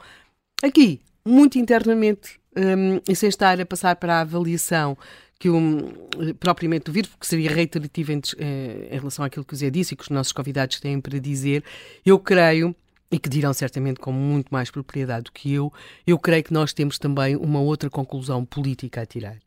Aqui, 0.62 1.00
muito 1.24 1.58
internamente 1.58 2.40
um, 2.56 3.00
e 3.08 3.14
sem 3.14 3.28
estar 3.28 3.60
a 3.60 3.66
passar 3.66 3.96
para 3.96 4.16
a 4.16 4.20
avaliação 4.20 4.96
que 5.40 5.48
um, 5.48 5.90
propriamente 6.38 6.84
do 6.84 6.92
vírus, 6.92 7.08
porque 7.08 7.26
seria 7.26 7.50
reiterativo 7.50 8.12
em, 8.12 8.20
eh, 8.36 8.88
em 8.92 8.98
relação 8.98 9.24
àquilo 9.24 9.42
que 9.42 9.54
o 9.54 9.56
Zé 9.56 9.70
disse 9.70 9.94
e 9.94 9.96
que 9.96 10.02
os 10.02 10.10
nossos 10.10 10.34
convidados 10.34 10.78
têm 10.78 11.00
para 11.00 11.18
dizer, 11.18 11.64
eu 12.04 12.18
creio 12.18 12.76
e 13.10 13.18
que 13.18 13.26
dirão 13.26 13.54
certamente 13.54 13.98
com 13.98 14.12
muito 14.12 14.50
mais 14.50 14.70
propriedade 14.70 15.24
do 15.24 15.32
que 15.32 15.50
eu, 15.50 15.72
eu 16.06 16.18
creio 16.18 16.44
que 16.44 16.52
nós 16.52 16.74
temos 16.74 16.98
também 16.98 17.36
uma 17.36 17.58
outra 17.58 17.88
conclusão 17.88 18.44
política 18.44 19.00
a 19.00 19.06
tirar. 19.06 19.38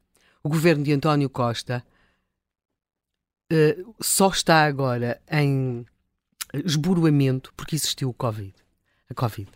O 0.41 0.50
governo 0.50 0.84
de 0.84 0.91
António 0.91 1.30
Costa 1.30 1.86
uh, 3.52 3.96
só 4.02 4.30
está 4.30 4.66
agora 4.66 5.22
em 5.32 5.86
esboroamento 6.66 7.54
porque 7.56 7.76
existiu 7.76 8.10
o 8.10 8.14
Covid. 8.16 8.56
A 9.12 9.14
Covid. 9.14 9.52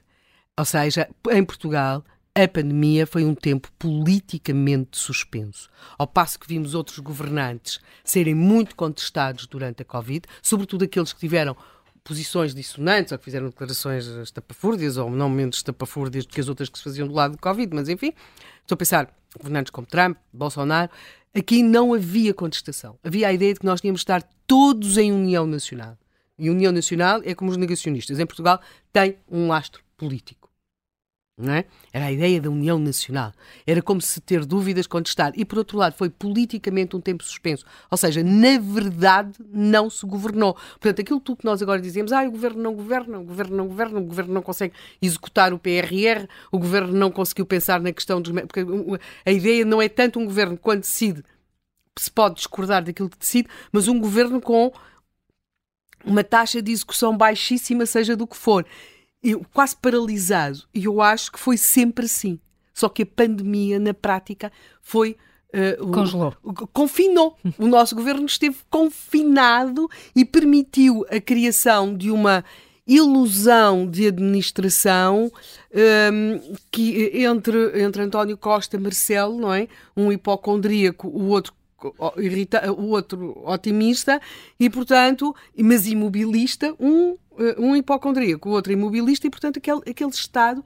Ou 0.56 0.66
seja, 0.66 1.10
em 1.32 1.44
Portugal, 1.44 2.06
a 2.44 2.48
pandemia 2.48 3.08
foi 3.08 3.26
um 3.26 3.34
tempo 3.34 3.68
politicamente 3.80 4.98
suspenso. 4.98 5.68
Ao 5.98 6.06
passo 6.06 6.40
que 6.40 6.48
vimos 6.48 6.76
outros 6.76 7.00
governantes 7.00 7.80
serem 8.04 8.36
muito 8.36 8.76
contestados 8.76 9.48
durante 9.48 9.82
a 9.82 9.86
Covid, 9.86 10.28
sobretudo 10.42 10.84
aqueles 10.84 11.12
que 11.12 11.20
tiveram 11.20 11.58
posições 12.04 12.54
dissonantes 12.54 13.12
ou 13.12 13.18
que 13.18 13.26
fizeram 13.26 13.48
declarações 13.48 14.06
estapafúrdias 14.06 14.98
ou 14.98 15.10
não 15.10 15.30
menos 15.30 15.58
estapafúrdias 15.58 16.28
do 16.28 16.34
que 16.34 16.40
as 16.40 16.48
outras 16.48 16.70
que 16.70 16.78
se 16.78 16.84
faziam 16.84 17.08
do 17.08 17.14
lado 17.16 17.32
do 17.32 17.40
Covid, 17.40 17.74
mas 17.74 17.90
enfim, 17.90 18.14
estou 18.62 18.76
a 18.76 18.78
pensar 18.78 19.12
governantes 19.36 19.72
como 19.72 19.88
Trump, 19.88 20.16
Bolsonaro, 20.32 20.92
aqui 21.36 21.64
não 21.64 21.92
havia 21.92 22.36
contestação. 22.36 23.00
Havia 23.04 23.30
a 23.30 23.34
ideia 23.34 23.56
de 23.56 23.60
que 23.60 23.66
nós 23.66 23.82
tínhamos 23.82 24.02
de 24.02 24.04
estar 24.04 24.22
todos 24.46 24.98
em 24.98 25.12
união 25.12 25.48
nacional. 25.48 25.98
E 26.38 26.52
união 26.52 26.72
nacional 26.72 27.20
é 27.26 27.34
como 27.34 27.50
os 27.50 27.58
negacionistas. 27.58 28.20
Em 28.20 28.28
Portugal 28.28 28.62
tem 28.94 29.18
um 29.28 29.48
lastro 29.48 29.82
político. 29.98 30.47
É? 31.40 31.66
Era 31.94 32.06
a 32.06 32.12
ideia 32.12 32.42
da 32.42 32.50
união 32.50 32.80
nacional. 32.80 33.32
Era 33.66 33.80
como 33.80 34.02
se 34.02 34.20
ter 34.20 34.44
dúvidas 34.44 34.88
contestar. 34.88 35.32
E, 35.36 35.46
por 35.46 35.60
outro 35.60 35.78
lado, 35.78 35.94
foi 35.94 36.10
politicamente 36.10 36.96
um 36.96 37.00
tempo 37.00 37.24
suspenso. 37.24 37.64
Ou 37.92 37.98
seja, 37.98 38.24
na 38.24 38.58
verdade, 38.58 39.34
não 39.54 39.88
se 39.88 40.04
governou. 40.04 40.56
Portanto, 40.56 41.02
aquilo 41.02 41.20
tudo 41.20 41.38
que 41.38 41.46
nós 41.46 41.62
agora 41.62 41.80
dizemos, 41.80 42.12
ah, 42.12 42.24
o 42.24 42.32
governo 42.32 42.64
não 42.64 42.74
governa, 42.74 43.20
o 43.20 43.24
governo 43.24 43.56
não 43.56 43.68
governa, 43.68 44.00
o 44.00 44.04
governo 44.04 44.34
não 44.34 44.42
consegue 44.42 44.74
executar 45.00 45.54
o 45.54 45.60
PRR, 45.60 46.28
o 46.52 46.58
governo 46.58 46.92
não 46.92 47.12
conseguiu 47.12 47.46
pensar 47.46 47.80
na 47.82 47.94
questão 47.94 48.20
dos. 48.20 48.34
Porque 48.42 48.66
a 49.24 49.32
ideia 49.32 49.64
não 49.64 49.80
é 49.80 49.88
tanto 49.88 50.20
um 50.20 50.26
governo 50.26 50.58
quando 50.58 50.82
decide, 50.82 51.24
se 52.00 52.10
pode 52.10 52.36
discordar 52.36 52.84
daquilo 52.84 53.12
que 53.12 53.18
decide, 53.18 53.48
mas 53.72 53.88
um 53.88 54.00
governo 54.00 54.42
com 54.42 54.74
uma 56.04 56.24
taxa 56.24 56.64
de 56.64 56.72
execução 56.72 57.16
baixíssima, 57.16 57.86
seja 57.86 58.16
do 58.16 58.26
que 58.26 58.36
for 58.36 58.66
eu, 59.24 59.46
quase 59.54 59.76
paralisado. 59.76 60.64
E 60.74 60.86
eu 60.86 61.02
acho 61.02 61.32
que 61.32 61.40
foi 61.40 61.58
sempre 61.58 62.06
assim. 62.06 62.40
Só 62.74 62.88
que 62.90 63.04
a 63.04 63.06
pandemia, 63.06 63.80
na 63.80 63.94
prática, 63.94 64.52
foi. 64.82 65.18
Uh, 65.80 65.92
Congelou. 65.92 66.36
O, 66.44 66.54
confinou. 66.68 67.38
o 67.58 67.68
nosso 67.68 67.96
governo 67.96 68.26
esteve 68.26 68.58
confinado 68.70 69.90
e 70.16 70.24
permitiu 70.24 71.06
a 71.10 71.20
criação 71.20 71.96
de 71.96 72.12
uma 72.12 72.44
ilusão 72.86 73.90
de 73.90 74.08
administração 74.08 75.26
um, 75.26 75.78
ehm, 75.78 76.56
que 76.72 77.12
entre, 77.24 77.82
entre 77.82 78.02
António 78.02 78.38
Costa 78.38 78.78
e 78.78 78.80
Marcelo, 78.80 79.38
não 79.38 79.54
é? 79.54 79.68
Um 79.96 80.12
hipocondríaco, 80.12 81.08
o 81.08 81.28
outro 81.28 81.54
irrita, 82.18 82.72
o 82.72 82.90
outro 82.90 83.40
otimista 83.46 84.20
e, 84.60 84.70
portanto, 84.70 85.36
mas 85.56 85.86
imobilista, 85.86 86.74
um, 86.80 87.12
eh, 87.12 87.16
um 87.58 87.76
hipocondríaco, 87.76 88.50
o 88.50 88.52
outro 88.52 88.72
imobilista 88.72 89.28
e, 89.28 89.30
portanto, 89.30 89.58
aquele, 89.58 89.82
aquele 89.88 90.10
estado, 90.10 90.64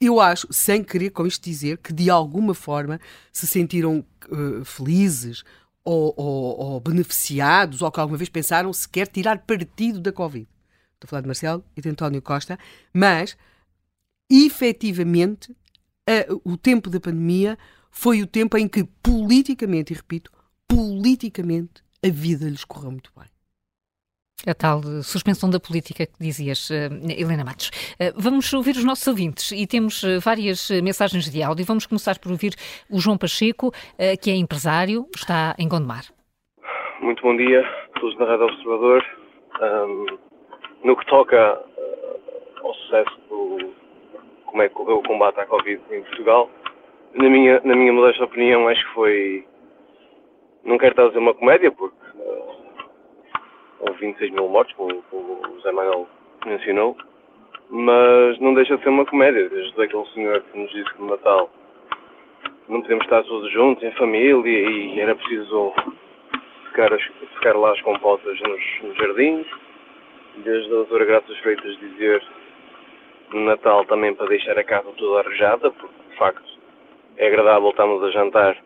eu 0.00 0.20
acho, 0.20 0.46
sem 0.52 0.82
querer 0.84 1.10
com 1.10 1.26
isto 1.26 1.42
dizer, 1.42 1.78
que 1.78 1.92
de 1.92 2.10
alguma 2.10 2.54
forma 2.54 3.00
se 3.32 3.46
sentiram 3.46 4.04
uh, 4.28 4.64
felizes 4.64 5.42
ou, 5.84 6.12
ou, 6.16 6.58
ou, 6.58 6.80
beneficiados 6.80 7.80
ou 7.82 7.90
que 7.90 8.00
alguma 8.00 8.18
vez 8.18 8.28
pensaram 8.28 8.72
sequer 8.72 9.06
tirar 9.08 9.38
partido 9.38 10.00
da 10.00 10.12
Covid. 10.12 10.48
Estou 10.94 11.06
a 11.06 11.08
falar 11.08 11.22
de 11.22 11.28
Marcelo 11.28 11.64
e 11.76 11.80
de 11.80 11.88
António 11.88 12.20
Costa, 12.20 12.58
mas 12.92 13.36
efetivamente 14.28 15.54
o 16.44 16.56
tempo 16.56 16.88
da 16.88 17.00
pandemia 17.00 17.58
foi 17.90 18.22
o 18.22 18.26
tempo 18.26 18.56
em 18.56 18.68
que, 18.68 18.84
politicamente, 19.02 19.92
e 19.92 19.96
repito, 19.96 20.30
politicamente, 20.68 21.82
a 22.04 22.08
vida 22.08 22.48
lhes 22.48 22.64
correu 22.64 22.90
muito 22.90 23.10
bem. 23.16 23.26
A 24.44 24.54
tal 24.54 24.82
suspensão 25.02 25.48
da 25.48 25.58
política 25.58 26.06
que 26.06 26.12
dizias, 26.20 26.68
uh, 26.68 26.74
Helena 27.08 27.42
Matos. 27.42 27.68
Uh, 27.98 28.12
vamos 28.16 28.52
ouvir 28.52 28.72
os 28.72 28.84
nossos 28.84 29.06
ouvintes 29.06 29.50
e 29.50 29.66
temos 29.66 30.02
uh, 30.02 30.20
várias 30.20 30.70
mensagens 30.82 31.30
de 31.30 31.42
áudio. 31.42 31.64
Vamos 31.64 31.86
começar 31.86 32.18
por 32.18 32.30
ouvir 32.30 32.54
o 32.90 33.00
João 33.00 33.16
Pacheco, 33.16 33.72
que 34.20 34.30
é 34.30 34.36
empresário, 34.36 35.06
está 35.14 35.54
em 35.58 35.66
Gondomar. 35.66 36.04
Muito 37.00 37.22
bom 37.22 37.36
dia, 37.36 37.64
todos 37.98 38.16
da 38.18 38.26
Rádio 38.26 38.44
Observador. 38.44 39.04
Um, 39.60 40.06
no 40.84 40.96
que 40.96 41.06
toca 41.06 41.58
ao 42.62 42.74
sucesso 42.74 43.18
do 43.28 43.72
como 44.44 44.62
é 44.62 44.68
que 44.68 44.74
correu 44.74 44.98
o 44.98 45.02
combate 45.02 45.40
à 45.40 45.46
Covid 45.46 45.80
em 45.90 46.02
Portugal, 46.02 46.50
na 47.14 47.28
minha, 47.28 47.60
na 47.64 47.74
minha 47.74 47.92
modesta 47.92 48.24
opinião, 48.24 48.68
acho 48.68 48.86
que 48.86 48.94
foi. 48.94 49.46
Não 50.62 50.78
quero 50.78 50.92
estar 50.92 51.04
a 51.04 51.08
dizer 51.08 51.18
uma 51.20 51.34
comédia, 51.34 51.72
porque 51.72 51.96
uh, 53.86 53.90
houve 53.90 54.00
26 54.00 54.30
mil 54.32 54.48
mortes, 54.48 54.74
como, 54.76 55.02
como 55.10 55.40
o 55.40 55.56
José 55.56 55.72
Manuel 55.72 56.08
mencionou, 56.44 56.96
mas 57.70 58.38
não 58.40 58.54
deixa 58.54 58.76
de 58.76 58.82
ser 58.82 58.90
uma 58.90 59.06
comédia, 59.06 59.48
desde 59.48 59.82
aquele 59.82 60.06
senhor 60.06 60.40
que 60.42 60.58
nos 60.58 60.70
disse 60.70 60.92
que 60.94 61.00
no 61.00 61.10
Natal 61.10 61.50
não 62.68 62.82
podemos 62.82 63.04
estar 63.04 63.22
todos 63.24 63.50
juntos, 63.52 63.82
em 63.82 63.92
família, 63.92 64.68
e 64.68 65.00
era 65.00 65.14
preciso 65.14 65.72
ficar, 66.68 66.92
as, 66.92 67.56
lá 67.56 67.72
as 67.72 67.80
compotas 67.82 68.40
nos, 68.40 68.82
nos 68.82 68.96
jardins, 68.96 69.46
desde 70.38 70.66
a 70.66 70.76
doutora 70.76 71.04
Graças 71.04 71.38
Freitas 71.38 71.78
dizer 71.78 72.22
no 73.32 73.40
Natal 73.40 73.84
também 73.86 74.14
para 74.14 74.26
deixar 74.26 74.58
a 74.58 74.64
casa 74.64 74.88
toda 74.96 75.20
arrejada, 75.20 75.70
porque 75.70 76.10
de 76.10 76.16
facto 76.16 76.58
é 77.16 77.26
agradável 77.26 77.70
estarmos 77.70 78.02
a 78.02 78.10
jantar 78.10 78.56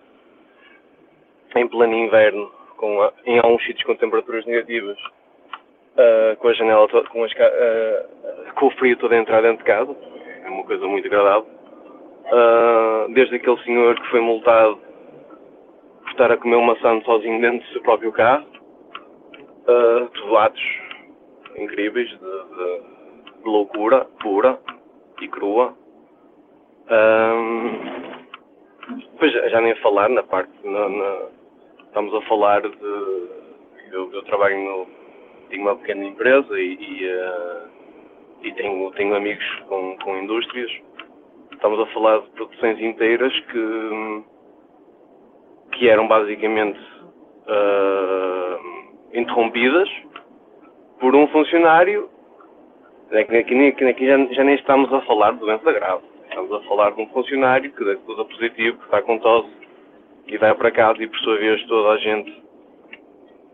em 1.57 1.69
pleno 1.69 1.95
inverno, 1.95 2.51
com 2.81 3.03
a, 3.03 3.13
em 3.27 3.39
alguns 3.39 3.63
sítios 3.65 3.85
com 3.85 3.95
temperaturas 3.95 4.47
negativas, 4.47 4.97
uh, 4.99 6.37
com 6.39 6.49
a 6.49 6.53
janela 6.55 6.89
com, 6.89 7.23
as, 7.23 7.33
uh, 7.33 8.55
com 8.55 8.67
o 8.67 8.71
frio 8.73 8.97
todo 8.97 9.13
a 9.13 9.19
entrar 9.19 9.43
dentro 9.43 9.59
de 9.59 9.65
casa, 9.65 9.95
é 10.45 10.49
uma 10.49 10.65
coisa 10.65 10.87
muito 10.87 11.07
agradável. 11.07 11.47
Uh, 12.33 13.13
desde 13.13 13.37
aquele 13.37 13.63
senhor 13.65 14.01
que 14.01 14.09
foi 14.09 14.21
multado 14.21 14.79
por 16.03 16.11
estar 16.11 16.33
a 16.33 16.37
comer 16.37 16.57
uma 16.57 16.75
maçã 16.75 17.01
sozinho 17.03 17.41
dentro 17.41 17.67
do 17.67 17.73
seu 17.73 17.83
próprio 17.83 18.13
carro, 18.13 18.47
uh, 19.69 20.37
atos 20.37 20.63
incríveis 21.57 22.09
de, 22.09 22.17
de, 22.17 22.23
de, 23.43 23.45
loucura 23.45 24.07
pura 24.21 24.59
e 25.21 25.29
crua. 25.29 25.75
Um, 26.91 28.01
Pois 29.19 29.33
já 29.33 29.61
nem 29.61 29.75
falar 29.77 30.09
na 30.09 30.23
parte. 30.23 30.51
Na, 30.65 30.89
na, 30.89 31.40
estamos 31.91 32.15
a 32.15 32.21
falar 32.23 32.63
de. 32.63 33.29
Eu, 33.93 34.13
eu, 34.13 34.23
trabalho 34.23 34.59
no. 34.59 34.87
Tenho 35.49 35.63
uma 35.63 35.77
pequena 35.77 36.05
empresa 36.05 36.59
e, 36.59 36.75
e, 36.75 37.07
uh, 37.07 37.69
e 38.43 38.53
tenho, 38.53 38.91
tenho 38.93 39.15
amigos 39.15 39.45
com, 39.69 39.97
com 39.99 40.17
indústrias. 40.17 40.71
Estamos 41.53 41.81
a 41.81 41.87
falar 41.87 42.21
de 42.21 42.31
produções 42.31 42.81
inteiras 42.81 43.33
que, 43.51 44.23
que 45.73 45.89
eram 45.89 46.07
basicamente 46.07 46.79
uh, 47.49 48.59
interrompidas 49.13 49.89
por 51.01 51.17
um 51.17 51.27
funcionário. 51.29 52.09
Aqui, 53.11 53.39
aqui 53.39 54.07
já, 54.07 54.25
já 54.27 54.45
nem 54.45 54.55
estamos 54.55 54.93
a 54.93 55.01
falar 55.01 55.33
de 55.33 55.41
doença 55.41 55.73
grave 55.73 56.05
Estamos 56.29 56.53
a 56.53 56.61
falar 56.69 56.93
de 56.93 57.03
um 57.03 57.09
funcionário 57.09 57.73
que 57.73 57.97
tudo 57.97 58.25
positivo, 58.25 58.79
que 58.79 58.85
está 58.85 59.03
com 59.03 59.19
tosse 59.19 59.51
e 60.31 60.39
vai 60.39 60.55
para 60.55 60.71
casa 60.71 61.03
e 61.03 61.09
por 61.09 61.19
sua 61.19 61.37
vez 61.39 61.63
toda 61.67 61.91
a 61.91 61.97
gente 61.99 62.31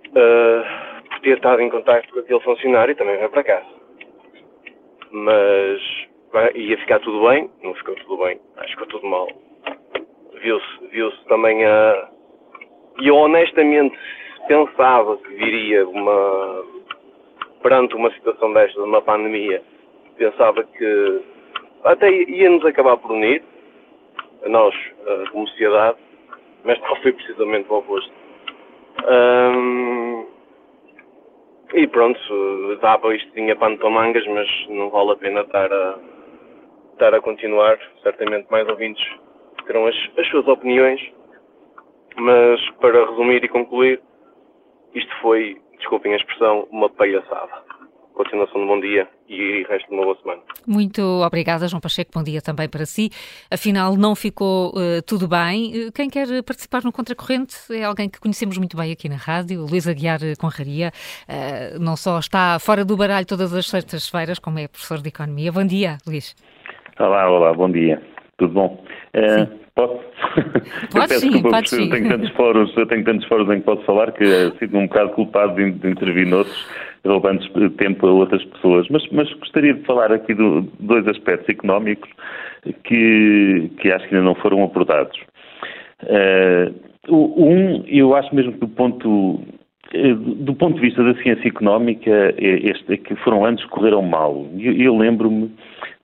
uh, 0.09 1.09
por 1.09 1.21
ter 1.21 1.37
estado 1.37 1.63
em 1.63 1.71
contato 1.71 2.07
com 2.13 2.21
aquele 2.21 2.41
funcionário 2.41 2.95
também 2.95 3.17
vai 3.17 3.29
para 3.29 3.45
casa. 3.45 3.77
Mas 5.11 5.81
vai, 6.33 6.53
ia 6.55 6.77
ficar 6.79 7.01
tudo 7.01 7.27
bem, 7.27 7.51
não 7.63 7.75
ficou 7.75 7.95
tudo 7.95 8.19
bem, 8.25 8.39
acho 8.59 8.67
que 8.67 8.73
ficou 8.73 8.87
tudo 8.89 9.07
mal. 9.07 9.29
Viu-se 10.43 10.87
viu 10.89 11.11
também 11.29 11.65
a. 11.65 12.09
E 13.01 13.09
eu 13.09 13.17
honestamente 13.17 13.99
pensava 14.47 15.17
que 15.17 15.29
viria 15.35 15.89
uma. 15.89 16.65
perante 17.63 17.95
uma 17.95 18.11
situação 18.13 18.53
desta, 18.53 18.79
de 18.79 18.87
uma 18.87 19.01
pandemia, 19.01 19.63
pensava 20.19 20.63
que 20.63 21.23
até 21.85 22.11
ia-nos 22.11 22.65
acabar 22.67 22.99
por 22.99 23.13
unir, 23.13 23.43
nós, 24.47 24.75
como 25.31 25.49
sociedade, 25.49 25.99
mas 26.67 26.81
não 26.81 26.97
foi 26.97 27.13
precisamente 27.13 27.71
o 27.71 27.77
oposto. 27.77 28.13
Um, 29.09 30.27
e 31.75 31.87
pronto, 31.87 32.19
dava 32.81 33.15
isto 33.15 33.31
tinha 33.33 33.55
pano 33.57 33.79
para 33.79 33.89
mangas, 33.89 34.27
mas 34.27 34.49
não 34.69 34.91
vale 34.91 35.13
a 35.13 35.17
pena 35.17 35.41
estar 35.43 35.73
a, 35.73 35.99
estar 36.93 37.15
a 37.15 37.21
continuar. 37.21 37.79
Certamente 38.03 38.51
mais 38.51 38.69
ouvintes 38.69 39.05
terão 39.67 39.87
as, 39.87 39.97
as 40.19 40.27
suas 40.29 40.47
opiniões. 40.49 41.01
Mas 42.17 42.61
para 42.81 43.07
resumir 43.07 43.45
e 43.45 43.49
concluir, 43.49 44.01
isto 44.95 45.15
foi, 45.21 45.61
desculpem 45.79 46.15
a 46.15 46.17
expressão, 46.17 46.67
uma 46.71 46.89
palhaçada. 46.89 47.63
Continuação 48.15 48.61
de 48.61 48.67
bom 48.67 48.81
dia 48.81 49.16
e 49.29 49.65
resto 49.69 49.89
de 49.89 49.95
uma 49.95 50.05
boa 50.05 50.17
semana. 50.23 50.43
Muito 50.67 51.03
obrigada, 51.03 51.69
João 51.69 51.81
Pacheco. 51.81 52.11
Bom 52.15 52.23
dia 52.23 52.41
também 52.41 52.69
para 52.69 52.87
si. 52.87 53.11
Afinal, 53.51 53.97
não 53.97 54.15
ficou 54.15 54.71
uh, 54.71 55.03
tudo 55.07 55.29
bem. 55.29 55.91
Quem 55.93 56.09
quer 56.09 56.43
participar 56.43 56.83
no 56.83 56.93
Contracorrente 56.93 57.57
é 57.71 57.85
alguém 57.85 58.09
que 58.09 58.21
conhecemos 58.21 58.59
muito 58.59 58.77
bem 58.77 58.93
aqui 58.93 59.09
na 59.09 59.17
rádio, 59.17 59.67
Luís 59.69 59.87
Aguiar 59.87 60.21
Conraria. 60.39 60.93
Uh, 61.29 61.79
não 61.79 61.97
só 61.97 62.19
está 62.19 62.59
fora 62.59 62.85
do 62.85 62.97
baralho 62.97 63.27
todas 63.27 63.53
as 63.53 63.67
sextas-feiras, 63.67 64.39
como 64.39 64.59
é 64.59 64.69
professor 64.69 64.99
de 65.01 65.09
Economia. 65.09 65.53
Bom 65.53 65.67
dia, 65.67 65.99
Luís. 66.07 66.35
Olá, 66.99 67.29
olá, 67.31 67.53
bom 67.53 67.71
dia. 67.71 68.03
Tudo 68.39 68.53
bom? 68.53 68.85
Uh, 69.15 69.47
posso? 69.75 70.01
Pode 70.93 71.15
sim, 71.17 71.31
desculpa, 71.31 71.57
pode. 71.57 71.75
Eu 71.75 71.91
tenho, 71.91 72.09
tantos 72.09 72.31
fóruns, 72.31 72.77
eu 72.77 72.87
tenho 72.87 73.05
tantos 73.05 73.27
fóruns 73.29 73.51
em 73.51 73.61
que 73.61 73.65
posso 73.65 73.83
falar 73.83 74.13
que 74.13 74.25
sinto-me 74.59 74.79
um 74.79 74.87
bocado 74.87 75.11
culpado 75.11 75.55
de, 75.55 75.71
de 75.71 75.89
intervir 75.89 76.27
noutros, 76.27 76.69
roubando 77.07 77.71
tempo 77.71 78.07
a 78.07 78.13
outras 78.13 78.45
pessoas. 78.45 78.87
Mas, 78.91 79.07
mas 79.11 79.33
gostaria 79.35 79.73
de 79.73 79.83
falar 79.85 80.13
aqui 80.13 80.35
de 80.35 80.69
dois 80.81 81.07
aspectos 81.09 81.49
económicos 81.49 82.11
que, 82.85 83.71
que 83.81 83.91
acho 83.91 84.07
que 84.09 84.15
ainda 84.15 84.27
não 84.27 84.35
foram 84.35 84.63
abordados. 84.63 85.19
Uh, 86.03 86.75
um, 87.09 87.85
eu 87.87 88.15
acho 88.15 88.35
mesmo 88.35 88.53
que 88.53 88.59
do 88.59 88.69
ponto 88.69 89.41
eh, 89.93 90.15
do 90.15 90.55
ponto 90.55 90.75
de 90.75 90.81
vista 90.81 91.03
da 91.03 91.15
ciência 91.23 91.49
económica, 91.49 92.35
este, 92.39 92.95
é 92.95 92.97
que 92.97 93.15
foram 93.17 93.45
anos 93.45 93.63
que 93.63 93.71
correram 93.71 94.03
mal. 94.03 94.47
Eu, 94.59 94.73
eu 94.73 94.97
lembro-me 94.97 95.55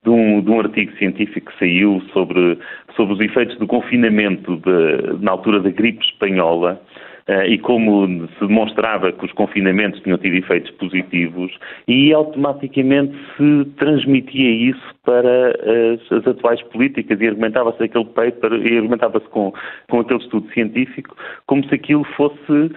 de 0.04 0.10
um, 0.10 0.40
de 0.40 0.50
um, 0.50 0.60
artigo 0.60 0.92
científico 0.96 1.50
que 1.52 1.58
saiu 1.58 2.02
sobre, 2.12 2.58
sobre 2.96 3.14
os 3.14 3.20
efeitos 3.20 3.56
do 3.58 3.66
confinamento 3.66 4.56
de, 4.56 5.22
na 5.22 5.30
altura 5.30 5.60
da 5.60 5.70
gripe 5.70 6.04
espanhola 6.04 6.80
uh, 7.28 7.46
e 7.46 7.56
como 7.58 8.26
se 8.26 8.46
demonstrava 8.46 9.12
que 9.12 9.24
os 9.24 9.32
confinamentos 9.32 10.00
tinham 10.00 10.18
tido 10.18 10.34
efeitos 10.34 10.70
positivos 10.72 11.56
e 11.86 12.12
automaticamente 12.12 13.16
se 13.36 13.64
transmitia 13.76 14.70
isso 14.70 14.94
para 15.04 15.50
as, 15.50 16.12
as 16.12 16.26
atuais 16.26 16.60
políticas 16.62 17.20
e 17.20 17.28
argumentava-se 17.28 17.84
aquele 17.84 18.06
paper 18.06 18.52
e 18.54 18.78
argumentava-se 18.78 19.28
com, 19.28 19.52
com 19.88 20.00
aquele 20.00 20.20
estudo 20.20 20.50
científico 20.52 21.16
como 21.46 21.64
se 21.68 21.74
aquilo 21.74 22.04
fosse 22.16 22.72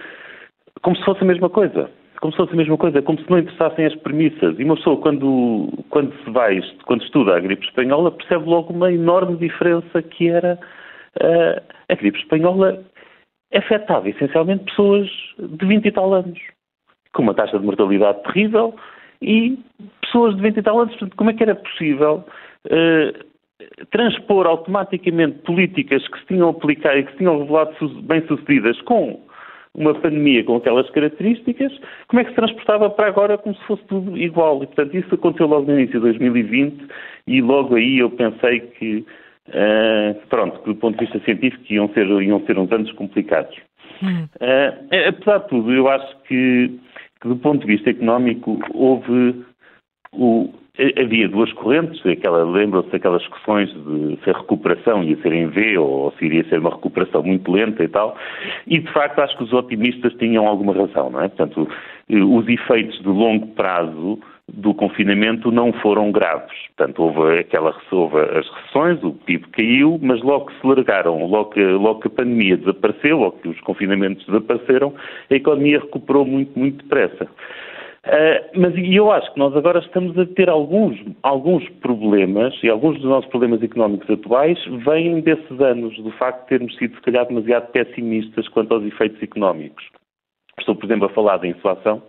como 0.84 0.96
se 0.96 1.04
fosse 1.04 1.24
a 1.24 1.26
mesma 1.26 1.50
coisa 1.50 1.90
como 2.26 2.32
se 2.32 2.38
fosse 2.38 2.54
a 2.54 2.58
mesma 2.58 2.78
coisa, 2.78 3.02
como 3.04 3.20
se 3.20 3.30
não 3.30 3.38
interessassem 3.38 3.86
as 3.86 3.96
premissas. 3.98 4.58
E 4.58 4.64
uma 4.64 4.76
pessoa, 4.76 4.98
quando, 4.98 5.70
quando 5.92 6.12
se 6.24 6.32
vai, 6.32 6.60
quando 6.86 7.04
estuda 7.04 7.36
a 7.36 7.40
gripe 7.40 7.64
espanhola, 7.64 8.12
percebe 8.12 8.50
logo 8.50 8.74
uma 8.74 8.92
enorme 8.92 9.38
diferença 9.38 10.02
que 10.02 10.30
era 10.30 10.58
uh, 11.18 11.62
a 11.88 11.96
gripe 11.96 12.18
espanhola 12.18 12.84
afetava 13.54 14.10
essencialmente 14.10 14.66
pessoas 14.66 15.08
de 15.38 15.66
20 15.66 15.86
e 15.86 15.92
tal 15.92 16.14
anos, 16.14 16.40
com 17.14 17.22
uma 17.22 17.36
taxa 17.36 17.60
de 17.60 17.66
mortalidade 17.66 18.24
terrível 18.24 18.76
e 19.22 19.60
pessoas 20.02 20.36
de 20.36 20.42
20 20.42 20.58
e 20.58 20.64
tal 20.64 20.80
anos. 20.80 20.96
Portanto, 20.96 21.16
como 21.16 21.30
é 21.30 21.34
que 21.34 21.44
era 21.44 21.54
possível 21.54 22.26
uh, 22.66 23.86
transpor 23.92 24.48
automaticamente 24.48 25.44
políticas 25.44 26.08
que 26.08 26.20
se 26.22 26.26
tinham 26.26 26.50
aplicado 26.50 26.98
e 26.98 27.04
que 27.04 27.12
se 27.12 27.18
tinham 27.20 27.38
revelado 27.38 27.76
bem-sucedidas 28.02 28.82
com 28.82 29.22
uma 29.76 29.94
pandemia 29.94 30.44
com 30.44 30.56
aquelas 30.56 30.90
características, 30.92 31.72
como 32.08 32.22
é 32.22 32.24
que 32.24 32.32
se 32.32 32.36
transportava 32.36 32.90
para 32.90 33.08
agora 33.08 33.38
como 33.38 33.56
se 33.56 33.64
fosse 33.66 33.84
tudo 33.86 34.18
igual? 34.18 34.64
E, 34.64 34.68
portanto, 34.68 34.98
isso 34.98 35.16
aconteceu 35.16 35.48
logo 35.48 35.72
no 35.72 35.80
início 35.80 36.00
de 36.00 36.08
2020 36.08 36.88
e 37.28 37.42
logo 37.42 37.76
aí 37.76 38.00
eu 38.00 38.10
pensei 38.10 38.62
que, 38.62 39.06
uh, 39.50 40.28
pronto, 40.30 40.60
que 40.60 40.68
do 40.68 40.76
ponto 40.76 40.98
de 40.98 41.06
vista 41.06 41.20
científico 41.26 41.64
iam 41.70 41.90
ser, 41.90 42.08
iam 42.08 42.46
ser 42.46 42.58
uns 42.58 42.72
anos 42.72 42.92
complicados. 42.94 43.56
Hum. 44.02 44.28
Uh, 44.42 45.10
apesar 45.10 45.40
de 45.40 45.50
tudo, 45.50 45.72
eu 45.72 45.88
acho 45.90 46.18
que, 46.24 46.80
que 47.22 47.28
do 47.28 47.36
ponto 47.38 47.66
de 47.66 47.68
vista 47.68 47.90
económico 47.90 48.60
houve 48.74 49.46
o, 50.14 50.50
havia 50.98 51.28
duas 51.28 51.52
correntes, 51.54 52.06
aquela, 52.06 52.44
lembram-se 52.44 52.90
daquelas 52.90 53.22
discussões 53.22 53.70
de 53.74 54.20
se 54.24 54.30
a 54.30 54.34
recuperação 54.34 55.04
ia 55.04 55.16
ser 55.22 55.34
em 55.34 55.48
V 55.48 55.78
ou 55.78 56.12
se 56.14 56.26
iria 56.26 56.44
ser 56.50 56.60
uma 56.60 56.72
recuperação 56.72 57.24
muito 57.24 57.52
lenta 57.52 57.84
e 57.84 57.88
tal, 57.88 58.18
e 58.68 58.80
de 58.80 58.92
facto 58.92 59.20
acho 59.20 59.38
que 59.38 59.44
os 59.44 59.54
otimistas 59.54 60.14
tinham 60.16 60.48
alguma 60.48 60.74
razão, 60.74 61.10
não 61.10 61.22
é? 61.22 61.28
Portanto, 61.28 61.68
os 62.10 62.48
efeitos 62.48 63.00
de 63.00 63.08
longo 63.08 63.48
prazo 63.48 64.20
do 64.48 64.74
confinamento 64.76 65.52
não 65.52 65.74
foram 65.74 66.12
graves. 66.12 66.56
Portanto, 66.76 67.02
houve 67.02 67.40
aquela 67.40 67.76
houve 67.92 68.20
as 68.20 68.48
recessões, 68.48 69.04
o 69.04 69.12
PIB 69.12 69.48
caiu, 69.48 70.00
mas 70.02 70.22
logo 70.22 70.46
que 70.46 70.60
se 70.60 70.68
largaram, 70.68 71.26
logo 71.26 71.50
que, 71.50 71.64
logo 71.64 72.02
que 72.02 72.08
a 72.08 72.12
pandemia 72.12 72.58
desapareceu, 72.58 73.18
logo 73.18 73.40
que 73.40 73.48
os 73.48 73.60
confinamentos 73.62 74.26
desapareceram, 74.26 74.94
a 75.32 75.34
economia 75.34 75.80
recuperou 75.80 76.26
muito, 76.26 76.58
muito 76.58 76.84
depressa. 76.84 77.28
Uh, 78.06 78.60
mas 78.60 78.74
eu 78.78 79.12
acho 79.12 79.34
que 79.34 79.40
nós 79.40 79.56
agora 79.56 79.80
estamos 79.80 80.18
a 80.20 80.28
ter 80.28 80.48
alguns, 80.48 80.96
alguns 81.24 81.68
problemas, 81.82 82.54
e 82.62 82.70
alguns 82.70 82.98
dos 83.00 83.10
nossos 83.10 83.30
problemas 83.32 83.64
económicos 83.64 84.08
atuais 84.08 84.64
vêm 84.86 85.22
desses 85.22 85.60
anos, 85.60 85.98
do 85.98 86.12
facto 86.12 86.44
de 86.44 86.50
termos 86.50 86.78
sido, 86.78 86.96
se 86.96 87.02
calhar, 87.02 87.26
demasiado 87.26 87.72
pessimistas 87.72 88.48
quanto 88.50 88.76
aos 88.76 88.84
efeitos 88.84 89.22
económicos. 89.24 89.84
Estou, 90.60 90.76
por 90.76 90.86
exemplo, 90.86 91.08
a 91.08 91.10
falar 91.10 91.38
da 91.38 91.48
inflação. 91.48 92.04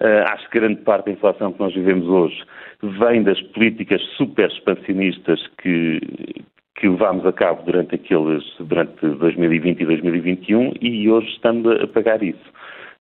Uh, 0.00 0.30
acho 0.30 0.48
que 0.48 0.60
grande 0.60 0.82
parte 0.82 1.06
da 1.06 1.12
inflação 1.12 1.52
que 1.52 1.58
nós 1.58 1.74
vivemos 1.74 2.06
hoje 2.06 2.44
vem 2.82 3.22
das 3.22 3.40
políticas 3.40 4.00
super 4.16 4.48
expansionistas 4.48 5.44
que, 5.60 6.00
que 6.76 6.88
levámos 6.88 7.24
a 7.26 7.32
cabo 7.32 7.62
durante 7.62 7.94
aqueles, 7.94 8.44
durante 8.60 8.94
2020 9.00 9.80
e 9.80 9.86
2021 9.86 10.74
e 10.82 11.10
hoje 11.10 11.28
estamos 11.28 11.80
a 11.80 11.86
pagar 11.86 12.22
isso. 12.22 12.52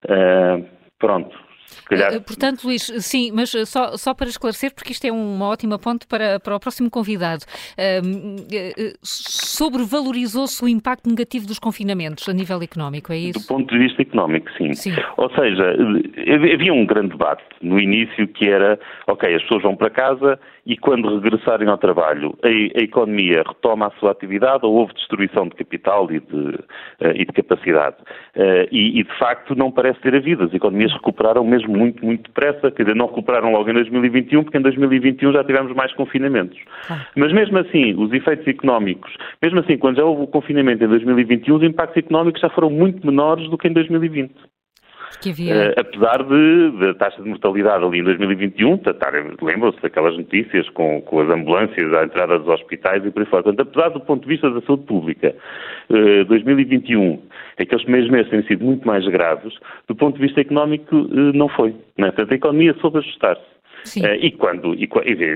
Uh, 0.06 0.66
pronto, 0.98 1.38
Calhar... 1.86 2.14
Eh, 2.14 2.20
portanto, 2.20 2.66
Luís, 2.66 2.84
sim, 3.00 3.32
mas 3.32 3.54
eh, 3.54 3.66
só, 3.66 3.98
só 3.98 4.14
para 4.14 4.28
esclarecer, 4.28 4.74
porque 4.74 4.92
isto 4.92 5.06
é 5.06 5.12
uma 5.12 5.48
ótima 5.48 5.78
ponte 5.78 6.08
para, 6.08 6.40
para 6.40 6.56
o 6.56 6.60
próximo 6.60 6.90
convidado. 6.90 7.44
Uh, 7.78 8.94
sobrevalorizou-se 9.04 10.64
o 10.64 10.68
impacto 10.68 11.10
negativo 11.10 11.46
dos 11.46 11.60
confinamentos 11.60 12.28
a 12.28 12.34
nível 12.34 12.62
económico, 12.62 13.12
é 13.14 13.18
isso? 13.18 13.40
Do 13.40 13.48
ponto 13.48 13.72
de 13.72 13.80
vista 13.80 14.02
económico, 14.02 14.50
sim. 14.58 14.74
sim. 14.74 14.92
Ou 15.18 15.30
seja, 15.36 15.76
havia 16.54 16.74
um 16.74 16.86
grande 16.86 17.10
debate 17.10 17.44
no 17.62 17.80
início 17.80 18.28
que 18.28 18.50
era, 18.50 18.80
ok, 19.08 19.34
as 19.36 19.42
pessoas 19.44 19.64
vão 19.64 19.76
para 19.76 19.90
casa 19.90 20.40
e 20.66 20.76
quando 20.78 21.20
regressarem 21.20 21.68
ao 21.68 21.78
trabalho 21.78 22.38
a, 22.44 22.48
a 22.48 22.84
economia 22.84 23.44
retoma 23.46 23.88
a 23.88 23.92
sua 24.00 24.12
atividade 24.12 24.66
ou 24.66 24.74
houve 24.74 24.94
destruição 24.94 25.48
de 25.48 25.56
capital 25.56 26.12
e 26.12 26.20
de, 26.20 26.36
uh, 26.36 27.12
e 27.14 27.26
de 27.26 27.32
capacidade. 27.32 27.98
Uh, 28.36 28.68
e, 28.72 29.00
e, 29.00 29.04
de 29.04 29.20
facto 29.20 29.56
não 29.56 29.72
parece 29.72 30.00
ter 30.02 30.16
havido. 30.16 30.44
As 30.44 30.54
economias 30.54 30.92
recuperaram 30.94 31.44
mesmo 31.44 31.55
muito, 31.64 32.04
muito 32.06 32.24
depressa, 32.24 32.72
quer 32.72 32.84
dizer, 32.84 32.96
não 32.96 33.08
recuperaram 33.08 33.52
logo 33.52 33.70
em 33.70 33.74
2021, 33.74 34.44
porque 34.44 34.58
em 34.58 34.62
2021 34.62 35.32
já 35.32 35.44
tivemos 35.44 35.74
mais 35.76 35.94
confinamentos. 35.94 36.58
Ah. 36.90 37.06
Mas 37.16 37.32
mesmo 37.32 37.58
assim, 37.58 37.94
os 37.96 38.12
efeitos 38.12 38.48
económicos, 38.48 39.14
mesmo 39.42 39.60
assim, 39.60 39.78
quando 39.78 39.98
já 39.98 40.04
houve 40.04 40.24
o 40.24 40.28
confinamento 40.28 40.84
em 40.84 40.88
2021, 40.88 41.56
os 41.56 41.64
impactos 41.64 41.98
económicos 41.98 42.42
já 42.42 42.50
foram 42.50 42.70
muito 42.70 43.06
menores 43.06 43.50
do 43.50 43.58
que 43.58 43.68
em 43.68 43.74
2020. 43.74 44.34
Havia... 45.30 45.70
Uh, 45.70 45.80
apesar 45.80 46.24
de, 46.24 46.72
da 46.80 46.94
taxa 46.96 47.22
de 47.22 47.30
mortalidade 47.30 47.84
ali 47.84 48.00
em 48.00 48.04
2021, 48.04 48.80
lembram-se 49.42 49.82
daquelas 49.82 50.18
notícias 50.18 50.70
com, 50.70 51.02
com, 51.02 51.20
as 51.20 51.30
ambulâncias 51.30 51.94
à 51.94 52.04
entrada 52.04 52.40
dos 52.40 52.48
hospitais 52.48 53.06
e 53.06 53.12
por 53.12 53.22
aí 53.22 53.26
fora. 53.28 53.44
Portanto, 53.44 53.68
apesar 53.68 53.90
do 53.90 54.00
ponto 54.00 54.24
de 54.24 54.30
vista 54.30 54.50
da 54.50 54.62
saúde 54.62 54.84
pública, 54.84 55.36
uh, 55.90 56.26
2021, 56.26 57.22
aqueles 57.60 57.84
primeiros 57.84 58.10
meses 58.10 58.30
têm 58.30 58.44
sido 58.44 58.64
muito 58.64 58.88
mais 58.88 59.08
graves, 59.08 59.54
do 59.88 59.96
ponto 59.96 60.16
de 60.16 60.22
vista 60.22 60.42
económico, 60.42 60.96
uh, 60.96 61.34
não 61.34 61.50
foi. 61.50 61.72
Né? 61.98 62.08
Portanto, 62.08 62.32
a 62.32 62.36
economia 62.36 62.76
soube 62.82 63.00
ajustar-se. 63.00 63.56
E 64.20 64.32
quando, 64.32 64.74
e, 64.74 64.90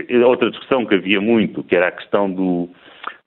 e, 0.10 0.18
outra 0.24 0.50
discussão 0.50 0.84
que 0.84 0.96
havia 0.96 1.22
muito, 1.22 1.64
que 1.64 1.76
era 1.76 1.90
a 1.90 1.92
questão 1.92 2.32
do, 2.32 2.68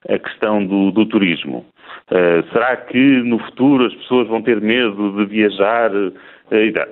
a 0.09 0.19
questão 0.19 0.65
do, 0.65 0.91
do 0.91 1.05
turismo. 1.05 1.65
Uh, 2.11 2.43
será 2.51 2.75
que 2.75 2.97
no 3.23 3.39
futuro 3.39 3.85
as 3.85 3.93
pessoas 3.95 4.27
vão 4.27 4.41
ter 4.41 4.59
medo 4.59 5.11
de 5.17 5.25
viajar 5.25 5.91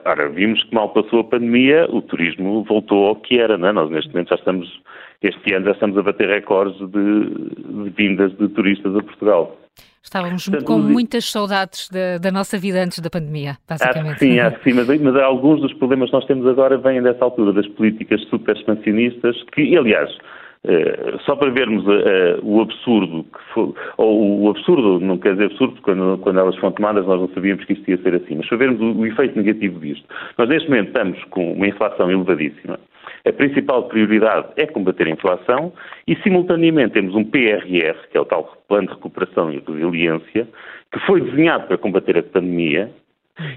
Ora, 0.06 0.30
vimos 0.30 0.64
que 0.64 0.74
mal 0.74 0.90
passou 0.90 1.20
a 1.20 1.24
pandemia, 1.24 1.88
o 1.90 2.02
turismo 2.02 2.64
voltou 2.64 3.08
ao 3.08 3.16
que 3.16 3.40
era, 3.40 3.58
não 3.58 3.68
é? 3.68 3.72
Nós 3.72 3.90
neste 3.90 4.12
momento 4.12 4.30
já 4.30 4.36
estamos, 4.36 4.82
este 5.22 5.54
ano 5.54 5.66
já 5.66 5.72
estamos 5.72 5.98
a 5.98 6.02
bater 6.02 6.30
recordes 6.30 6.78
de, 6.80 7.84
de 7.84 7.90
vindas 7.96 8.36
de 8.38 8.48
turistas 8.50 8.96
a 8.96 9.04
Portugal. 9.04 9.58
Estávamos 10.04 10.46
Portanto, 10.46 10.66
com 10.66 10.80
muitas 10.80 11.30
saudades 11.30 11.88
da, 11.90 12.18
da, 12.18 12.32
nossa 12.32 12.58
vida 12.58 12.84
antes 12.84 13.00
da 13.00 13.10
pandemia, 13.10 13.58
basicamente. 13.70 14.08
Acho 14.08 14.20
que 14.20 14.26
sim, 14.26 14.40
acho 14.40 14.60
que 14.60 14.72
sim, 14.72 14.76
mas, 14.76 14.88
mas 15.00 15.16
alguns 15.18 15.62
dos 15.62 15.74
problemas 15.74 16.10
que 16.10 16.16
nós 16.16 16.26
temos 16.26 16.48
agora 16.48 16.78
vêm 16.78 17.04
dessa 17.04 17.24
altura, 17.24 17.54
das 17.54 17.68
políticas 17.68 18.20
super 18.30 18.58
expansionistas, 18.58 19.36
que, 19.54 19.78
aliás, 19.78 20.10
Uh, 20.64 21.20
só 21.26 21.36
para 21.36 21.50
vermos 21.50 21.84
uh, 21.88 22.40
o 22.44 22.62
absurdo, 22.62 23.24
que 23.24 23.54
foi, 23.54 23.74
ou 23.98 24.44
o 24.44 24.50
absurdo, 24.52 25.00
não 25.00 25.18
quer 25.18 25.34
dizer 25.34 25.46
absurdo, 25.46 25.74
porque 25.74 25.92
quando, 25.92 26.20
quando, 26.20 26.40
elas 26.40 26.56
foram 26.58 26.74
tomadas 26.74 27.06
nós 27.08 27.20
não 27.20 27.30
sabíamos 27.30 27.66
que 27.66 27.74
isto 27.74 27.90
ia 27.90 27.98
ser 27.98 28.14
assim, 28.14 28.36
mas 28.36 28.48
para 28.48 28.58
vermos 28.60 28.80
o, 28.80 29.00
o 29.00 29.08
efeito 29.08 29.36
negativo 29.36 29.80
disto. 29.80 30.06
Nós 30.38 30.48
neste 30.48 30.70
momento 30.70 30.90
estamos 30.90 31.24
com 31.26 31.54
uma 31.54 31.68
inflação 31.68 32.12
elevadíssima, 32.12 32.80
a 33.26 33.34
principal 33.34 33.84
prioridade 33.88 34.48
é 34.58 34.66
combater 34.66 35.08
a 35.08 35.12
inflação 35.12 35.74
e, 36.08 36.16
simultaneamente, 36.18 36.94
temos 36.94 37.14
um 37.16 37.24
PRR, 37.24 37.96
que 38.12 38.18
é 38.18 38.22
o 38.22 38.26
tal 38.26 38.56
Plano 38.68 38.88
de 38.88 38.94
Recuperação 38.94 39.52
e 39.52 39.64
Resiliência, 39.68 40.48
que 40.92 41.00
foi 41.06 41.22
desenhado 41.22 41.68
para 41.68 41.78
combater 41.78 42.18
a 42.18 42.24
pandemia 42.24 42.90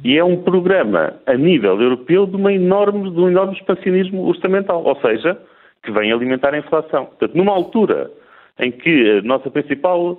e 0.05 0.17
é 0.17 0.25
um 0.25 0.43
programa 0.43 1.15
a 1.27 1.35
nível 1.35 1.81
europeu 1.81 2.27
de, 2.27 2.37
enorme, 2.37 3.11
de 3.11 3.21
um 3.21 3.29
enorme 3.29 3.55
expansionismo 3.55 4.27
orçamental, 4.27 4.83
ou 4.85 4.97
seja, 5.01 5.39
que 5.85 5.93
vem 5.93 6.12
alimentar 6.12 6.55
a 6.55 6.59
inflação. 6.59 7.07
Portanto, 7.07 7.35
numa 7.35 7.53
altura 7.53 8.11
em 8.59 8.70
que 8.70 9.18
o 9.18 9.22
nosso 9.22 9.51
principal 9.51 10.18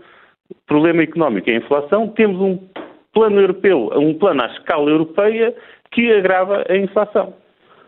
problema 0.67 1.01
económico 1.01 1.49
é 1.49 1.53
a 1.53 1.57
inflação, 1.57 2.09
temos 2.09 2.39
um 2.39 2.59
plano 3.13 3.39
europeu, 3.39 3.89
um 3.95 4.13
plano 4.13 4.43
à 4.43 4.47
escala 4.47 4.89
europeia 4.89 5.55
que 5.91 6.11
agrava 6.11 6.63
a 6.69 6.77
inflação. 6.77 7.33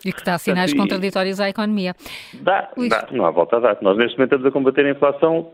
E 0.05 0.13
que 0.13 0.23
dá 0.23 0.37
sinais 0.37 0.71
Portanto, 0.71 0.89
contraditórios 0.89 1.39
à 1.39 1.49
economia. 1.49 1.93
Dá, 2.41 2.69
dá, 2.89 3.07
não 3.11 3.25
há 3.25 3.31
volta 3.31 3.57
a 3.57 3.59
dar. 3.59 3.77
Nós 3.81 3.97
neste 3.97 4.17
momento 4.17 4.33
estamos 4.33 4.45
a 4.45 4.51
combater 4.51 4.85
a 4.85 4.91
inflação 4.91 5.51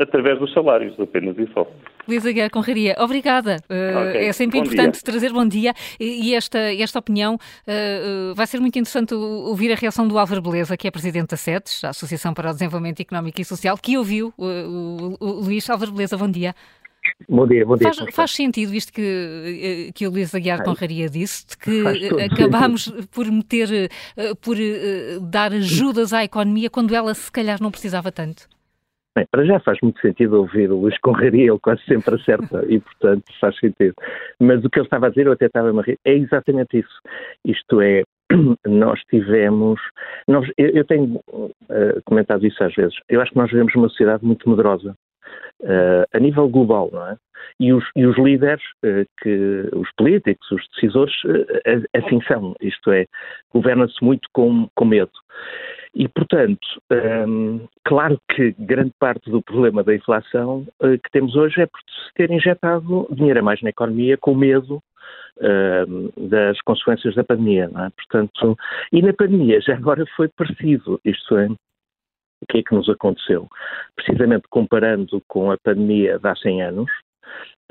através 0.00 0.38
dos 0.38 0.52
salários, 0.52 0.98
apenas 0.98 1.36
e 1.38 1.46
só. 1.52 1.66
Luísa 2.08 2.32
Guerra 2.32 2.50
Conraria, 2.50 2.96
obrigada. 2.98 3.56
Uh, 3.68 4.08
okay. 4.08 4.26
É 4.26 4.32
sempre 4.32 4.58
bom 4.58 4.64
importante 4.64 4.94
dia. 4.94 5.02
trazer 5.02 5.32
bom 5.32 5.46
dia 5.46 5.72
e 5.98 6.34
esta, 6.34 6.58
esta 6.58 6.98
opinião 6.98 7.34
uh, 7.34 8.34
vai 8.34 8.46
ser 8.46 8.60
muito 8.60 8.78
interessante 8.78 9.14
ouvir 9.14 9.72
a 9.72 9.74
reação 9.74 10.06
do 10.06 10.18
Álvaro 10.18 10.42
Beleza, 10.42 10.76
que 10.76 10.88
é 10.88 10.90
presidente 10.90 11.30
da 11.30 11.36
SETES, 11.36 11.84
a 11.84 11.90
Associação 11.90 12.34
para 12.34 12.50
o 12.50 12.52
Desenvolvimento 12.52 13.00
Económico 13.00 13.40
e 13.40 13.44
Social, 13.44 13.76
que 13.78 13.96
ouviu 13.96 14.32
o, 14.36 14.44
o, 14.44 15.16
o 15.20 15.30
Luís 15.44 15.68
Álvaro 15.68 15.92
Beleza. 15.92 16.16
Bom 16.16 16.30
dia. 16.30 16.54
Bom 17.28 17.46
dia, 17.46 17.66
bom 17.66 17.76
dia. 17.76 17.92
Faz, 17.92 18.14
faz 18.14 18.30
sentido 18.30 18.74
isto 18.74 18.90
que, 18.90 19.92
que 19.94 20.06
o 20.06 20.10
Luís 20.10 20.34
Aguiar 20.34 20.64
Conraria 20.64 21.08
disse, 21.08 21.46
de 21.46 21.58
que 21.58 21.82
acabámos 22.32 22.88
por 23.10 23.26
meter, 23.30 23.90
por 24.40 24.56
dar 25.20 25.52
ajudas 25.52 26.14
à 26.14 26.24
economia 26.24 26.70
quando 26.70 26.94
ela 26.94 27.12
se 27.12 27.30
calhar 27.30 27.62
não 27.62 27.70
precisava 27.70 28.10
tanto? 28.10 28.48
Bem, 29.16 29.26
para 29.30 29.44
já 29.44 29.60
faz 29.60 29.78
muito 29.80 30.00
sentido 30.00 30.40
ouvir 30.40 30.72
o 30.72 30.80
Luís 30.80 30.98
Conraria, 30.98 31.50
ele 31.50 31.58
quase 31.60 31.84
sempre 31.84 32.16
acerta 32.16 32.64
e, 32.68 32.80
portanto, 32.80 33.22
faz 33.40 33.56
sentido. 33.58 33.94
Mas 34.40 34.64
o 34.64 34.68
que 34.68 34.80
ele 34.80 34.86
estava 34.86 35.06
a 35.06 35.08
dizer, 35.08 35.26
eu 35.26 35.32
até 35.32 35.46
estava 35.46 35.68
a 35.70 35.82
rir, 35.82 35.98
é 36.04 36.14
exatamente 36.14 36.78
isso. 36.78 37.00
Isto 37.44 37.80
é, 37.80 38.02
nós 38.66 39.00
tivemos. 39.08 39.80
Nós, 40.26 40.50
eu, 40.58 40.68
eu 40.70 40.84
tenho 40.84 41.20
uh, 41.28 42.02
comentado 42.04 42.44
isso 42.44 42.62
às 42.64 42.74
vezes. 42.74 42.96
Eu 43.08 43.20
acho 43.20 43.30
que 43.30 43.38
nós 43.38 43.50
vivemos 43.50 43.72
uma 43.76 43.88
sociedade 43.88 44.24
muito 44.24 44.48
medrosa. 44.50 44.96
Uh, 45.60 46.04
a 46.12 46.18
nível 46.18 46.48
global, 46.48 46.90
não 46.92 47.06
é? 47.06 47.16
E 47.60 47.72
os, 47.72 47.84
e 47.94 48.04
os 48.04 48.18
líderes, 48.18 48.62
uh, 48.84 49.06
que, 49.22 49.68
os 49.74 49.88
políticos, 49.96 50.50
os 50.50 50.66
decisores, 50.74 51.14
assim 51.94 52.20
são. 52.22 52.54
Isto 52.60 52.90
é, 52.90 53.06
governa-se 53.52 54.02
muito 54.02 54.28
com, 54.32 54.68
com 54.74 54.84
medo. 54.84 55.12
E, 55.94 56.08
portanto, 56.08 56.66
um, 57.28 57.68
claro 57.84 58.18
que 58.34 58.52
grande 58.58 58.92
parte 58.98 59.30
do 59.30 59.40
problema 59.40 59.84
da 59.84 59.94
inflação 59.94 60.66
uh, 60.82 60.98
que 60.98 61.10
temos 61.12 61.36
hoje 61.36 61.60
é 61.60 61.66
por 61.66 61.78
se 61.80 62.14
ter 62.14 62.30
injetado 62.32 63.06
dinheiro 63.12 63.38
a 63.38 63.42
mais 63.42 63.62
na 63.62 63.70
economia 63.70 64.18
com 64.18 64.34
medo 64.34 64.82
uh, 65.38 66.28
das 66.28 66.60
consequências 66.62 67.14
da 67.14 67.22
pandemia, 67.22 67.70
é? 67.76 67.90
Portanto, 67.90 68.56
e 68.92 69.00
na 69.02 69.12
pandemia 69.12 69.60
já 69.60 69.74
agora 69.74 70.04
foi 70.16 70.28
parecido, 70.28 71.00
isto 71.04 71.36
é, 71.36 71.46
o 71.46 72.46
que 72.48 72.58
é 72.58 72.62
que 72.62 72.74
nos 72.74 72.88
aconteceu? 72.88 73.48
Precisamente 73.94 74.48
comparando 74.50 75.22
com 75.28 75.52
a 75.52 75.58
pandemia 75.58 76.18
de 76.18 76.28
há 76.28 76.34
100 76.34 76.62
anos, 76.62 76.90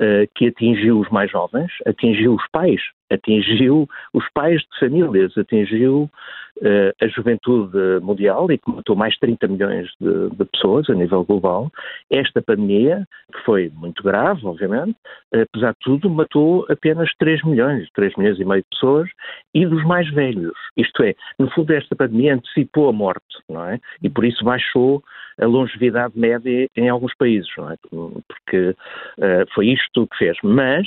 uh, 0.00 0.28
que 0.34 0.48
atingiu 0.48 1.00
os 1.00 1.08
mais 1.10 1.30
jovens, 1.30 1.70
atingiu 1.86 2.34
os 2.34 2.44
pais, 2.52 2.80
atingiu 3.10 3.88
os 4.12 4.24
pais 4.32 4.60
de 4.60 4.78
famílias, 4.78 5.36
atingiu 5.36 6.10
uh, 6.58 6.92
a 7.00 7.08
juventude 7.08 7.78
mundial 8.02 8.50
e 8.50 8.58
que 8.58 8.70
matou 8.70 8.96
mais 8.96 9.14
de 9.14 9.20
30 9.20 9.48
milhões 9.48 9.88
de, 10.00 10.30
de, 10.30 10.44
pessoas 10.46 10.88
a 10.90 10.94
nível 10.94 11.24
global. 11.24 11.70
Esta 12.10 12.42
pandemia, 12.42 13.06
que 13.32 13.40
foi 13.44 13.70
muito 13.74 14.02
grave, 14.02 14.44
obviamente, 14.44 14.96
apesar 15.32 15.72
de 15.72 15.78
tudo, 15.80 16.10
matou 16.10 16.66
apenas 16.68 17.10
3 17.18 17.44
milhões, 17.44 17.88
3 17.94 18.16
milhões 18.16 18.38
e 18.38 18.44
meio 18.44 18.62
de 18.62 18.68
pessoas 18.70 19.08
e 19.54 19.66
dos 19.66 19.84
mais 19.84 20.08
velhos. 20.12 20.56
Isto 20.76 21.02
é, 21.02 21.14
no 21.38 21.50
fundo, 21.50 21.72
esta 21.72 21.94
pandemia 21.94 22.34
antecipou 22.34 22.88
a 22.88 22.92
morte, 22.92 23.22
não 23.48 23.64
é? 23.64 23.78
E 24.02 24.10
por 24.10 24.24
isso 24.24 24.44
baixou 24.44 25.02
a 25.40 25.46
longevidade 25.46 26.18
média 26.18 26.68
em 26.76 26.88
alguns 26.88 27.14
países, 27.14 27.50
não 27.56 27.70
é? 27.70 27.76
Porque 27.90 28.70
uh, 29.18 29.54
foi 29.54 29.68
isto 29.68 30.06
que 30.08 30.18
fez. 30.18 30.36
Mas 30.42 30.86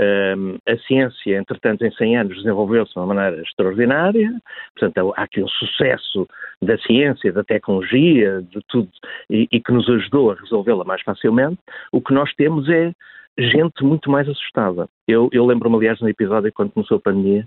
um, 0.00 0.58
a 0.68 0.76
ciência, 0.78 1.36
entretanto, 1.36 1.84
em 1.84 1.90
100 1.90 2.18
anos 2.18 2.36
desenvolveu-se 2.36 2.92
de 2.92 2.98
uma 2.98 3.14
maneira 3.14 3.42
extraordinária, 3.42 4.30
portanto, 4.78 5.12
há 5.16 5.22
aqui 5.22 5.42
um 5.42 5.48
sucesso 5.48 6.26
da 6.62 6.78
ciência, 6.78 7.32
da 7.32 7.42
tecnologia, 7.42 8.40
de 8.42 8.60
tudo, 8.68 8.88
e, 9.28 9.48
e 9.50 9.60
que 9.60 9.72
nos 9.72 9.88
ajudou 9.88 10.30
a 10.30 10.34
resolvê-la 10.36 10.84
mais 10.84 11.02
facilmente. 11.02 11.58
O 11.90 12.00
que 12.00 12.14
nós 12.14 12.32
temos 12.34 12.68
é 12.68 12.92
gente 13.38 13.84
muito 13.84 14.10
mais 14.10 14.28
assustada. 14.28 14.88
Eu, 15.06 15.28
eu 15.32 15.46
lembro-me, 15.46 15.76
aliás, 15.76 16.00
no 16.00 16.08
episódio 16.08 16.52
quando 16.52 16.72
começou 16.72 16.98
a 16.98 17.00
pandemia, 17.00 17.46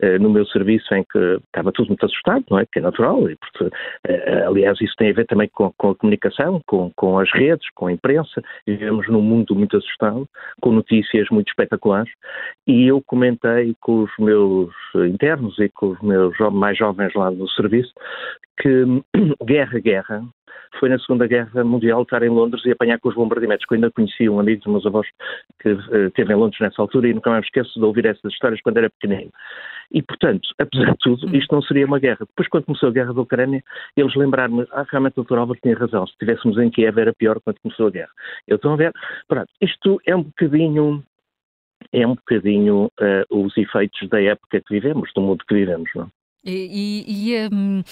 eh, 0.00 0.18
no 0.18 0.30
meu 0.30 0.44
serviço, 0.46 0.92
em 0.94 1.04
que 1.04 1.18
estava 1.46 1.70
tudo 1.70 1.88
muito 1.88 2.04
assustado, 2.04 2.44
não 2.50 2.58
é? 2.58 2.66
Que 2.66 2.80
é 2.80 2.82
natural, 2.82 3.30
e 3.30 3.36
porque, 3.36 3.70
eh, 4.08 4.44
aliás, 4.44 4.80
isso 4.80 4.94
tem 4.96 5.10
a 5.10 5.14
ver 5.14 5.26
também 5.26 5.48
com, 5.52 5.72
com 5.76 5.90
a 5.90 5.94
comunicação, 5.94 6.60
com, 6.66 6.90
com, 6.96 7.18
as 7.18 7.30
redes, 7.32 7.68
com 7.74 7.86
a 7.86 7.92
imprensa. 7.92 8.42
Vivemos 8.66 9.06
num 9.08 9.22
mundo 9.22 9.54
muito 9.54 9.76
assustado, 9.76 10.26
com 10.60 10.72
notícias 10.72 11.28
muito 11.30 11.48
espetaculares, 11.48 12.12
e 12.66 12.88
eu 12.88 13.00
comentei 13.06 13.74
com 13.80 14.02
os 14.02 14.10
meus 14.18 14.74
internos 15.08 15.58
e 15.58 15.68
com 15.68 15.90
os 15.90 16.00
meus 16.00 16.36
mais 16.52 16.76
jovens 16.76 17.14
lá 17.14 17.30
do 17.30 17.48
serviço 17.50 17.92
que 18.58 18.84
guerra, 19.44 19.78
guerra, 19.78 20.24
foi 20.78 20.88
na 20.88 20.98
Segunda 20.98 21.26
Guerra 21.26 21.64
Mundial 21.64 22.02
estar 22.02 22.22
em 22.22 22.28
Londres 22.28 22.64
e 22.64 22.70
apanhar 22.70 22.98
com 22.98 23.08
os 23.08 23.14
bombardeamentos, 23.14 23.64
que 23.66 23.74
eu 23.74 23.76
ainda 23.76 23.90
conhecia 23.90 24.30
um 24.30 24.40
amigo 24.40 24.62
dos 24.62 24.72
meus 24.72 24.86
avós 24.86 25.06
que 25.60 25.70
uh, 25.70 26.06
esteve 26.06 26.32
em 26.32 26.36
Londres 26.36 26.60
nessa 26.60 26.80
altura 26.80 27.08
e 27.08 27.14
nunca 27.14 27.30
mais 27.30 27.42
me 27.42 27.46
esqueço 27.46 27.78
de 27.78 27.84
ouvir 27.84 28.06
essas 28.06 28.32
histórias 28.32 28.60
quando 28.60 28.78
era 28.78 28.90
pequenino. 28.90 29.30
E, 29.92 30.02
portanto, 30.02 30.48
apesar 30.58 30.92
de 30.92 30.98
tudo, 30.98 31.36
isto 31.36 31.54
não 31.54 31.62
seria 31.62 31.86
uma 31.86 31.98
guerra. 31.98 32.18
Depois, 32.20 32.48
quando 32.48 32.64
começou 32.64 32.88
a 32.88 32.92
guerra 32.92 33.14
da 33.14 33.20
Ucrânia, 33.20 33.62
eles 33.96 34.14
lembraram-me, 34.14 34.66
ah, 34.72 34.84
realmente 34.88 35.20
o 35.20 35.24
Dr. 35.24 35.38
Albert 35.38 35.60
tinha 35.62 35.76
razão, 35.76 36.06
se 36.06 36.12
estivéssemos 36.12 36.58
em 36.58 36.70
Kiev 36.70 36.98
era 36.98 37.14
pior 37.14 37.40
quando 37.40 37.60
começou 37.60 37.86
a 37.86 37.90
guerra. 37.90 38.10
Eu 38.48 38.56
estou 38.56 38.72
a 38.72 38.76
ver, 38.76 38.92
pronto, 39.28 39.48
isto 39.60 40.00
é 40.06 40.16
um 40.16 40.22
bocadinho 40.22 41.04
é 41.92 42.06
um 42.06 42.14
bocadinho 42.14 42.90
uh, 43.00 43.44
os 43.44 43.56
efeitos 43.56 44.08
da 44.08 44.20
época 44.20 44.60
que 44.60 44.74
vivemos, 44.74 45.10
do 45.14 45.20
mundo 45.20 45.44
que 45.46 45.54
vivemos, 45.54 45.90
não? 45.94 46.10
E, 46.48 47.32
e 47.32 47.48
um, 47.52 47.82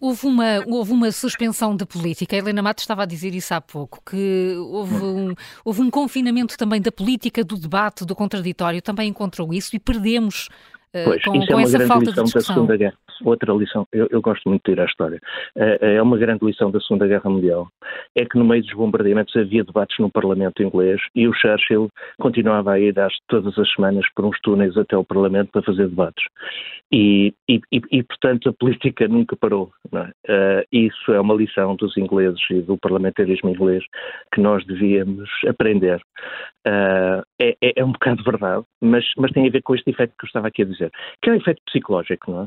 houve, 0.00 0.26
uma, 0.26 0.64
houve 0.66 0.92
uma 0.92 1.12
suspensão 1.12 1.76
da 1.76 1.84
política. 1.84 2.34
A 2.34 2.38
Helena 2.38 2.62
Matos 2.62 2.84
estava 2.84 3.02
a 3.02 3.06
dizer 3.06 3.34
isso 3.34 3.52
há 3.52 3.60
pouco, 3.60 4.02
que 4.08 4.54
houve 4.56 4.94
um, 4.94 5.34
houve 5.64 5.82
um 5.82 5.90
confinamento 5.90 6.56
também 6.56 6.80
da 6.80 6.90
política, 6.90 7.44
do 7.44 7.56
debate, 7.58 8.06
do 8.06 8.16
contraditório. 8.16 8.80
Também 8.80 9.08
encontrou 9.08 9.52
isso 9.52 9.76
e 9.76 9.78
perdemos 9.78 10.48
uh, 10.94 11.04
pois, 11.04 11.22
com, 11.22 11.46
com 11.46 11.60
é 11.60 11.62
essa 11.62 11.86
falta 11.86 12.12
de 12.12 12.22
discussão. 12.22 12.54
Da 12.54 12.60
Segunda 12.60 12.76
Guerra 12.76 12.98
outra 13.24 13.52
lição, 13.52 13.86
eu, 13.92 14.06
eu, 14.10 14.20
gosto 14.20 14.48
muito 14.48 14.62
de 14.64 14.72
ir 14.72 14.80
à 14.80 14.84
história, 14.84 15.20
uh, 15.56 15.84
é 15.84 16.02
uma 16.02 16.18
grande 16.18 16.44
lição 16.44 16.70
da 16.70 16.80
Segunda 16.80 17.06
Guerra 17.06 17.30
Mundial, 17.30 17.68
é 18.14 18.24
que 18.24 18.38
no 18.38 18.44
meio 18.44 18.62
dos 18.62 18.72
bombardeamentos 18.72 19.34
havia 19.36 19.64
debates 19.64 19.98
no 19.98 20.10
Parlamento 20.10 20.62
inglês 20.62 21.00
e 21.14 21.26
o 21.26 21.34
Churchill 21.34 21.88
continuava 22.20 22.72
a 22.72 22.80
ir 22.80 22.98
às, 22.98 23.14
todas 23.28 23.58
as 23.58 23.70
semanas 23.72 24.04
por 24.14 24.24
uns 24.24 24.38
túneis 24.40 24.76
até 24.76 24.96
o 24.96 25.04
Parlamento 25.04 25.50
para 25.52 25.62
fazer 25.62 25.88
debates. 25.88 26.24
E, 26.90 27.34
e, 27.48 27.60
e, 27.70 27.82
e 27.92 28.02
portanto, 28.02 28.48
a 28.48 28.52
política 28.52 29.06
nunca 29.06 29.36
parou. 29.36 29.70
É? 29.92 30.00
Uh, 30.00 30.64
isso 30.72 31.12
é 31.12 31.20
uma 31.20 31.34
lição 31.34 31.76
dos 31.76 31.96
ingleses 31.96 32.40
e 32.50 32.62
do 32.62 32.78
parlamentarismo 32.78 33.50
inglês 33.50 33.84
que 34.32 34.40
nós 34.40 34.64
devíamos 34.66 35.28
aprender. 35.46 36.00
Uh, 36.66 37.22
é, 37.40 37.56
é, 37.62 37.84
um 37.84 37.92
bocado 37.92 38.22
verdade, 38.22 38.64
mas, 38.80 39.04
mas 39.16 39.30
tem 39.32 39.46
a 39.46 39.50
ver 39.50 39.62
com 39.62 39.74
este 39.74 39.90
efeito 39.90 40.14
que 40.18 40.24
eu 40.24 40.26
estava 40.26 40.48
aqui 40.48 40.62
a 40.62 40.66
dizer, 40.66 40.90
que 41.22 41.30
é 41.30 41.32
um 41.32 41.36
efeito 41.36 41.62
psicológico, 41.66 42.30
não 42.30 42.42
é? 42.42 42.46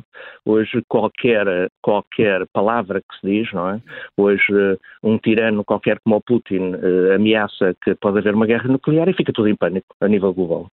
Hoje 0.62 0.84
qualquer, 0.88 1.70
qualquer 1.82 2.46
palavra 2.54 3.02
que 3.02 3.20
se 3.20 3.28
diz, 3.28 3.52
não 3.52 3.68
é? 3.68 3.82
Hoje 4.16 4.78
um 5.02 5.18
tirano 5.18 5.66
qualquer 5.66 6.00
como 6.04 6.18
o 6.18 6.22
Putin 6.22 6.76
uh, 6.76 7.16
ameaça 7.16 7.76
que 7.84 7.96
pode 7.96 8.20
haver 8.20 8.36
uma 8.36 8.46
guerra 8.46 8.68
nuclear 8.68 9.10
e 9.10 9.14
fica 9.14 9.34
tudo 9.34 9.48
em 9.48 9.56
pânico 9.56 9.88
a 10.00 10.08
nível 10.08 10.32
global. 10.32 10.68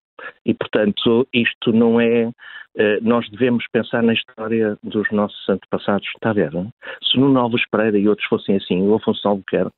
E, 0.45 0.53
portanto, 0.53 1.27
isto 1.33 1.73
não 1.73 1.99
é. 1.99 2.29
Uh, 2.77 3.01
nós 3.01 3.29
devemos 3.31 3.65
pensar 3.73 4.03
na 4.03 4.13
história 4.13 4.77
dos 4.83 5.11
nossos 5.11 5.49
antepassados. 5.49 6.07
Está 6.15 6.31
a 6.31 6.35
ver? 6.35 6.53
Não? 6.53 6.71
Se 7.03 7.19
no 7.19 7.31
Novos 7.31 7.63
Pereira 7.71 7.99
e 7.99 8.09
outros 8.09 8.29
fossem 8.29 8.57
assim, 8.57 8.87
o 8.87 8.95
Afonso 8.95 9.27
Albuquerque, 9.27 9.73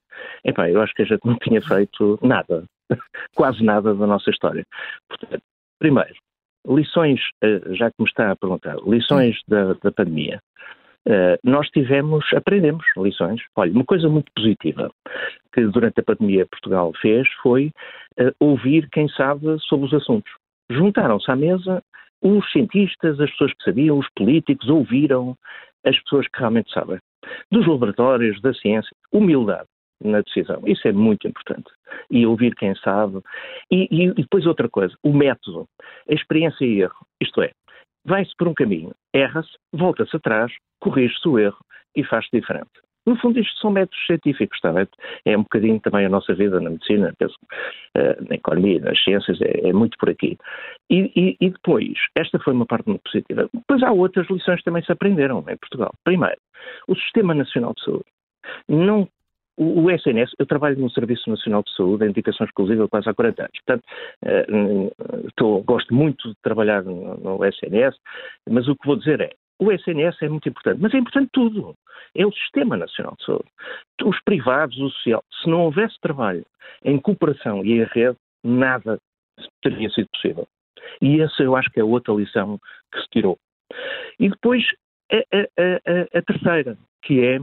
epá, 0.44 0.68
eu 0.68 0.82
acho 0.82 0.92
que 0.94 1.02
a 1.02 1.06
gente 1.06 1.24
não 1.24 1.36
tinha 1.38 1.62
feito 1.62 2.18
nada, 2.20 2.64
quase 3.36 3.62
nada 3.62 3.94
da 3.94 4.06
nossa 4.08 4.28
história. 4.28 4.64
Portanto, 5.08 5.42
primeiro, 5.78 6.14
lições, 6.66 7.20
uh, 7.44 7.74
já 7.74 7.90
que 7.90 7.96
me 7.98 8.08
está 8.08 8.30
a 8.30 8.36
perguntar, 8.36 8.76
lições 8.86 9.38
da, 9.48 9.74
da 9.74 9.92
pandemia. 9.92 10.40
Uh, 11.08 11.38
nós 11.42 11.68
tivemos, 11.70 12.24
aprendemos 12.34 12.84
lições. 12.96 13.40
Olha, 13.56 13.72
uma 13.72 13.84
coisa 13.84 14.08
muito 14.08 14.30
positiva 14.34 14.90
que 15.54 15.66
durante 15.66 16.00
a 16.00 16.02
pandemia 16.02 16.46
Portugal 16.46 16.92
fez 17.00 17.26
foi 17.42 17.72
uh, 18.20 18.32
ouvir 18.38 18.88
quem 18.90 19.08
sabe 19.08 19.58
sobre 19.60 19.86
os 19.86 19.94
assuntos. 19.94 20.32
Juntaram-se 20.70 21.30
à 21.30 21.36
mesa 21.36 21.82
os 22.22 22.50
cientistas, 22.52 23.18
as 23.18 23.30
pessoas 23.30 23.52
que 23.54 23.64
sabiam, 23.64 23.98
os 23.98 24.06
políticos, 24.14 24.68
ouviram 24.68 25.34
as 25.86 25.98
pessoas 26.00 26.28
que 26.28 26.38
realmente 26.38 26.70
sabem. 26.70 26.98
Dos 27.50 27.66
laboratórios, 27.66 28.40
da 28.42 28.52
ciência, 28.52 28.94
humildade 29.10 29.68
na 30.02 30.20
decisão. 30.20 30.62
Isso 30.66 30.86
é 30.88 30.92
muito 30.92 31.26
importante. 31.26 31.70
E 32.10 32.26
ouvir 32.26 32.54
quem 32.54 32.74
sabe. 32.76 33.20
E, 33.70 33.88
e, 33.90 34.04
e 34.08 34.14
depois 34.14 34.46
outra 34.46 34.68
coisa, 34.68 34.94
o 35.02 35.12
método, 35.12 35.68
a 36.08 36.14
experiência 36.14 36.64
e 36.64 36.82
erro. 36.82 37.06
Isto 37.20 37.42
é, 37.42 37.50
vai-se 38.04 38.34
por 38.36 38.48
um 38.48 38.54
caminho, 38.54 38.92
erra-se, 39.12 39.50
volta-se 39.72 40.16
atrás, 40.16 40.52
corrige-se 40.80 41.28
o 41.28 41.38
erro 41.38 41.58
e 41.96 42.04
faz-se 42.04 42.30
diferente. 42.32 42.70
No 43.06 43.16
fundo, 43.16 43.40
isto 43.40 43.58
são 43.58 43.70
métodos 43.70 43.98
científicos, 44.06 44.56
está 44.56 44.72
bem? 44.72 44.86
É 45.24 45.36
um 45.36 45.42
bocadinho 45.42 45.80
também 45.80 46.04
a 46.04 46.08
nossa 46.08 46.34
vida 46.34 46.60
na 46.60 46.70
medicina, 46.70 47.12
penso, 47.18 47.34
uh, 47.96 48.28
na 48.28 48.36
economia, 48.36 48.78
nas 48.80 49.02
ciências, 49.02 49.40
é, 49.40 49.68
é 49.68 49.72
muito 49.72 49.96
por 49.98 50.10
aqui. 50.10 50.36
E, 50.90 51.10
e, 51.16 51.36
e, 51.40 51.50
depois, 51.50 51.94
esta 52.16 52.38
foi 52.38 52.52
uma 52.52 52.66
parte 52.66 52.88
muito 52.88 53.02
positiva. 53.02 53.48
Depois 53.52 53.82
há 53.82 53.90
outras 53.90 54.28
lições 54.28 54.58
que 54.58 54.64
também 54.64 54.84
se 54.84 54.92
aprenderam 54.92 55.38
em 55.48 55.56
Portugal. 55.56 55.92
Primeiro, 56.04 56.36
o 56.88 56.94
Sistema 56.94 57.34
Nacional 57.34 57.72
de 57.74 57.84
Saúde 57.84 58.04
não 58.68 59.08
o, 59.60 59.82
o 59.82 59.90
SNS, 59.90 60.32
eu 60.38 60.46
trabalho 60.46 60.78
no 60.78 60.90
Serviço 60.90 61.28
Nacional 61.28 61.62
de 61.62 61.74
Saúde, 61.76 62.06
em 62.06 62.08
indicação 62.08 62.46
exclusiva 62.46 62.88
quase 62.88 63.10
há 63.10 63.14
40 63.14 63.42
anos. 63.42 63.52
Portanto, 63.66 63.84
estou, 65.28 65.62
gosto 65.62 65.94
muito 65.94 66.30
de 66.30 66.34
trabalhar 66.42 66.82
no, 66.82 67.14
no 67.18 67.44
SNS, 67.44 67.94
mas 68.48 68.66
o 68.68 68.74
que 68.74 68.86
vou 68.86 68.96
dizer 68.96 69.20
é, 69.20 69.30
o 69.58 69.70
SNS 69.70 70.16
é 70.22 70.28
muito 70.30 70.48
importante, 70.48 70.80
mas 70.80 70.94
é 70.94 70.96
importante 70.96 71.28
tudo. 71.30 71.74
É 72.14 72.24
o 72.24 72.32
Sistema 72.32 72.78
Nacional 72.78 73.14
de 73.18 73.26
Saúde. 73.26 73.50
Os 74.02 74.18
privados, 74.22 74.78
o 74.78 74.88
social. 74.88 75.22
Se 75.42 75.50
não 75.50 75.64
houvesse 75.64 76.00
trabalho 76.00 76.46
em 76.82 76.98
cooperação 76.98 77.62
e 77.62 77.82
em 77.82 77.84
rede, 77.84 78.16
nada 78.42 78.98
teria 79.62 79.90
sido 79.90 80.08
possível. 80.08 80.48
E 81.02 81.20
essa 81.20 81.42
eu 81.42 81.54
acho 81.54 81.70
que 81.70 81.78
é 81.78 81.84
outra 81.84 82.14
lição 82.14 82.58
que 82.90 83.00
se 83.02 83.08
tirou. 83.10 83.38
E 84.18 84.30
depois 84.30 84.64
a, 85.12 85.16
a, 85.16 86.16
a, 86.16 86.18
a 86.18 86.22
terceira, 86.22 86.78
que 87.02 87.20
é 87.20 87.38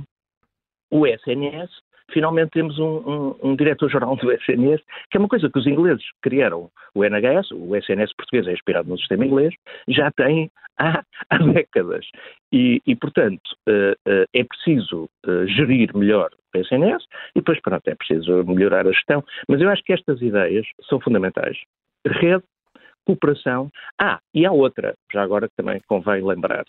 o 0.90 1.06
SNS 1.06 1.70
finalmente 2.12 2.52
temos 2.52 2.78
um, 2.80 2.98
um, 2.98 3.36
um 3.44 3.56
diretor-geral 3.56 4.16
do 4.16 4.32
SNS, 4.32 4.82
que 5.10 5.18
é 5.18 5.20
uma 5.20 5.28
coisa 5.28 5.50
que 5.50 5.60
os 5.60 5.68
ingleses 5.68 6.06
criaram. 6.22 6.70
O 6.94 7.04
NHS, 7.04 7.52
o 7.52 7.76
SNS 7.76 8.14
português 8.16 8.48
é 8.48 8.54
inspirado 8.54 8.90
no 8.90 8.98
sistema 8.98 9.26
inglês, 9.26 9.54
já 9.88 10.12
tem 10.12 10.50
há, 10.78 11.04
há 11.30 11.38
décadas. 11.38 12.06
E, 12.52 12.82
e 12.86 12.96
portanto, 12.96 13.42
uh, 13.68 13.92
uh, 14.10 14.26
é 14.34 14.44
preciso 14.44 15.10
uh, 15.26 15.48
gerir 15.48 15.96
melhor 15.96 16.30
o 16.56 16.58
SNS 16.58 17.04
e 17.36 17.40
depois, 17.40 17.60
pronto, 17.62 17.88
é 17.88 17.96
preciso 17.96 18.44
melhorar 18.46 18.88
a 18.88 18.92
gestão. 18.92 19.24
Mas 19.48 19.62
eu 19.62 19.70
acho 19.70 19.84
que 19.84 19.94
estas 19.94 20.22
ideias 20.22 20.66
são 20.90 21.00
fundamentais. 21.00 21.58
Rede, 22.06 22.44
cooperação. 23.06 23.70
Ah, 24.00 24.20
e 24.34 24.46
há 24.46 24.52
outra, 24.52 24.96
já 25.12 25.24
agora 25.24 25.48
que 25.48 25.56
também 25.56 25.82
convém 25.88 26.24
lembrar. 26.24 26.66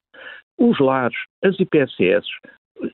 Os 0.57 0.79
lares, 0.79 1.17
as 1.43 1.59
IPSS, 1.59 2.27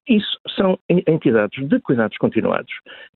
isso 0.08 0.38
são 0.56 0.78
entidades 0.88 1.66
de 1.68 1.80
cuidados 1.80 2.16
continuados 2.18 2.72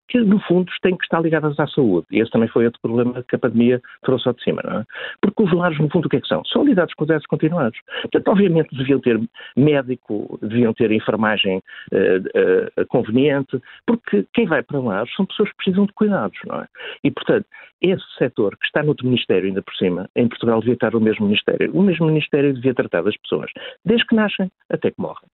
que, 0.09 0.19
no 0.19 0.41
fundo, 0.41 0.73
têm 0.83 0.97
que 0.97 1.05
estar 1.05 1.21
ligadas 1.21 1.59
à 1.61 1.67
saúde. 1.67 2.07
E 2.11 2.21
esse 2.21 2.31
também 2.31 2.49
foi 2.49 2.65
outro 2.65 2.81
problema 2.81 3.23
que 3.23 3.37
a 3.37 3.39
pandemia 3.39 3.81
trouxe 4.03 4.27
ao 4.27 4.35
de 4.35 4.43
cima, 4.43 4.63
não 4.65 4.81
é? 4.81 4.85
Porque 5.21 5.43
os 5.43 5.53
lares, 5.53 5.79
no 5.79 5.91
fundo, 5.91 6.07
o 6.07 6.09
que 6.09 6.17
é 6.17 6.21
que 6.21 6.27
são? 6.27 6.43
São 6.47 6.63
unidades 6.63 6.91
de 6.91 6.97
cuidados 6.97 7.27
continuados. 7.27 7.79
Portanto, 8.03 8.29
obviamente, 8.29 8.75
deviam 8.75 9.01
ter 9.01 9.21
médico, 9.57 10.39
deviam 10.43 10.73
ter 10.73 10.91
enfermagem 10.91 11.59
uh, 11.93 12.81
uh, 12.81 12.87
conveniente, 12.87 13.61
porque 13.87 14.27
quem 14.33 14.47
vai 14.47 14.63
para 14.63 14.81
lá 14.81 15.05
são 15.15 15.27
pessoas 15.27 15.51
que 15.51 15.57
precisam 15.57 15.87
de 15.87 15.93
cuidados, 15.93 16.39
não 16.47 16.63
é? 16.63 16.67
E, 17.05 17.11
portanto, 17.11 17.47
esse 17.83 18.05
setor 18.17 18.57
que 18.57 18.67
está 18.67 18.83
no 18.83 18.89
outro 18.89 19.07
Ministério, 19.07 19.47
ainda 19.49 19.63
por 19.63 19.75
cima, 19.75 20.09
em 20.17 20.27
Portugal 20.27 20.61
devia 20.61 20.75
estar 20.75 20.95
o 20.95 21.01
mesmo 21.01 21.27
Ministério. 21.27 21.71
O 21.75 21.83
mesmo 21.83 22.07
Ministério 22.07 22.55
devia 22.55 22.75
tratar 22.75 23.03
das 23.03 23.17
pessoas, 23.19 23.51
desde 23.85 24.07
que 24.07 24.17
nascem 24.17 24.51
até 24.71 24.91
que 24.91 25.01
morrem. 25.01 25.29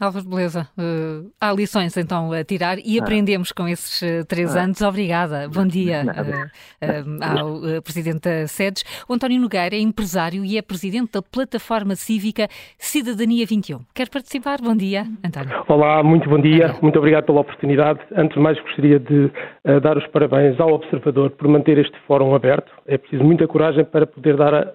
Álvaro 0.00 0.28
Beleza, 0.28 0.68
uh, 0.76 1.30
há 1.40 1.52
lições 1.52 1.96
então 1.96 2.32
a 2.32 2.42
tirar 2.42 2.78
e 2.78 2.98
ah. 2.98 3.02
aprendemos 3.02 3.52
com 3.52 3.68
esses 3.68 4.02
uh, 4.02 4.26
três 4.26 4.56
ah. 4.56 4.62
anos. 4.62 4.82
Obrigada. 4.82 5.48
Bom 5.48 5.66
dia 5.66 6.04
uh, 6.04 7.22
ao 7.22 7.82
Presidente 7.82 8.28
da 8.28 8.46
SEDES. 8.46 8.84
O 9.08 9.14
António 9.14 9.40
Nogueira 9.40 9.76
é 9.76 9.78
empresário 9.78 10.44
e 10.44 10.58
é 10.58 10.62
Presidente 10.62 11.12
da 11.12 11.22
Plataforma 11.22 11.94
Cívica 11.94 12.48
Cidadania 12.76 13.46
21. 13.46 13.80
Quer 13.94 14.08
participar? 14.08 14.60
Bom 14.60 14.76
dia, 14.76 15.06
António. 15.24 15.64
Olá, 15.68 16.02
muito 16.02 16.28
bom 16.28 16.40
dia. 16.40 16.68
Bom 16.68 16.72
dia. 16.72 16.82
Muito 16.82 16.98
obrigado 16.98 17.24
pela 17.26 17.40
oportunidade. 17.40 18.00
Antes 18.16 18.34
de 18.34 18.40
mais, 18.40 18.60
gostaria 18.60 18.98
de 18.98 19.30
dar 19.82 19.96
os 19.96 20.06
parabéns 20.08 20.58
ao 20.60 20.72
Observador 20.72 21.30
por 21.30 21.48
manter 21.48 21.78
este 21.78 21.96
fórum 22.06 22.34
aberto. 22.34 22.70
É 22.86 22.98
preciso 22.98 23.24
muita 23.24 23.46
coragem 23.46 23.84
para 23.84 24.06
poder 24.06 24.36
dar 24.36 24.54
a, 24.54 24.66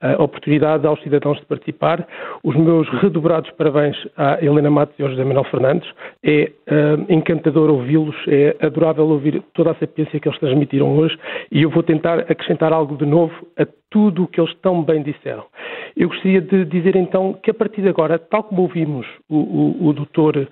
a 0.00 0.22
oportunidade 0.22 0.86
aos 0.86 1.00
cidadãos 1.02 1.38
de 1.38 1.46
participar. 1.46 2.06
Os 2.44 2.54
meus 2.54 2.88
redobrados 3.00 3.50
parabéns 3.52 3.96
à 4.16 4.42
Helena 4.44 4.70
Matos 4.70 4.98
e 4.98 5.02
ao 5.02 5.08
José 5.08 5.24
Manuel 5.24 5.44
Fernandes. 5.44 5.88
É 6.22 6.52
uh, 6.68 7.12
encantador 7.12 7.70
ouvi-los, 7.70 8.16
é 8.28 8.56
adorável 8.60 9.08
ouvir 9.08 9.42
toda 9.54 9.70
a 9.70 9.74
sapiência 9.74 10.20
que 10.20 10.28
eles 10.28 10.38
transmitiram 10.38 10.96
hoje 10.96 11.16
e 11.50 11.62
eu 11.62 11.70
vou 11.70 11.82
tentar 11.82 12.20
acrescentar 12.20 12.72
algo 12.72 12.96
de 12.96 13.06
novo 13.06 13.32
a 13.58 13.66
tudo 13.90 14.24
o 14.24 14.28
que 14.28 14.40
eles 14.40 14.54
tão 14.60 14.82
bem 14.82 15.02
disseram. 15.02 15.44
Eu 15.96 16.08
gostaria 16.08 16.42
de 16.42 16.64
dizer 16.66 16.94
então 16.96 17.32
que 17.42 17.50
a 17.50 17.54
partir 17.54 17.80
de 17.80 17.88
agora, 17.88 18.18
tal 18.18 18.42
como 18.42 18.62
ouvimos 18.62 19.06
o, 19.28 19.36
o, 19.36 19.88
o 19.88 19.92
doutor 19.94 20.36
uh, 20.36 20.48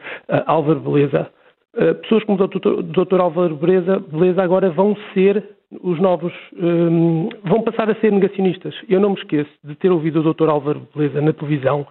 Álvaro 0.47 0.81
Beleza, 0.81 1.29
uh, 1.77 1.95
pessoas 1.97 2.25
como 2.25 2.43
o 2.43 2.47
doutor, 2.49 2.83
doutor 2.83 3.21
Álvaro 3.21 3.57
Beleza, 3.57 3.99
Beleza 3.99 4.43
agora 4.43 4.71
vão 4.71 4.97
ser 5.13 5.45
os 5.83 6.01
novos 6.01 6.33
um, 6.57 7.29
vão 7.45 7.63
passar 7.63 7.91
a 7.91 7.95
ser 7.97 8.13
negacionistas. 8.13 8.75
Eu 8.89 9.01
não 9.01 9.11
me 9.11 9.17
esqueço 9.17 9.51
de 9.63 9.75
ter 9.75 9.91
ouvido 9.91 10.21
o 10.21 10.35
Dr. 10.35 10.49
Álvaro 10.49 10.87
Beleza 10.95 11.21
na 11.21 11.33
televisão 11.33 11.87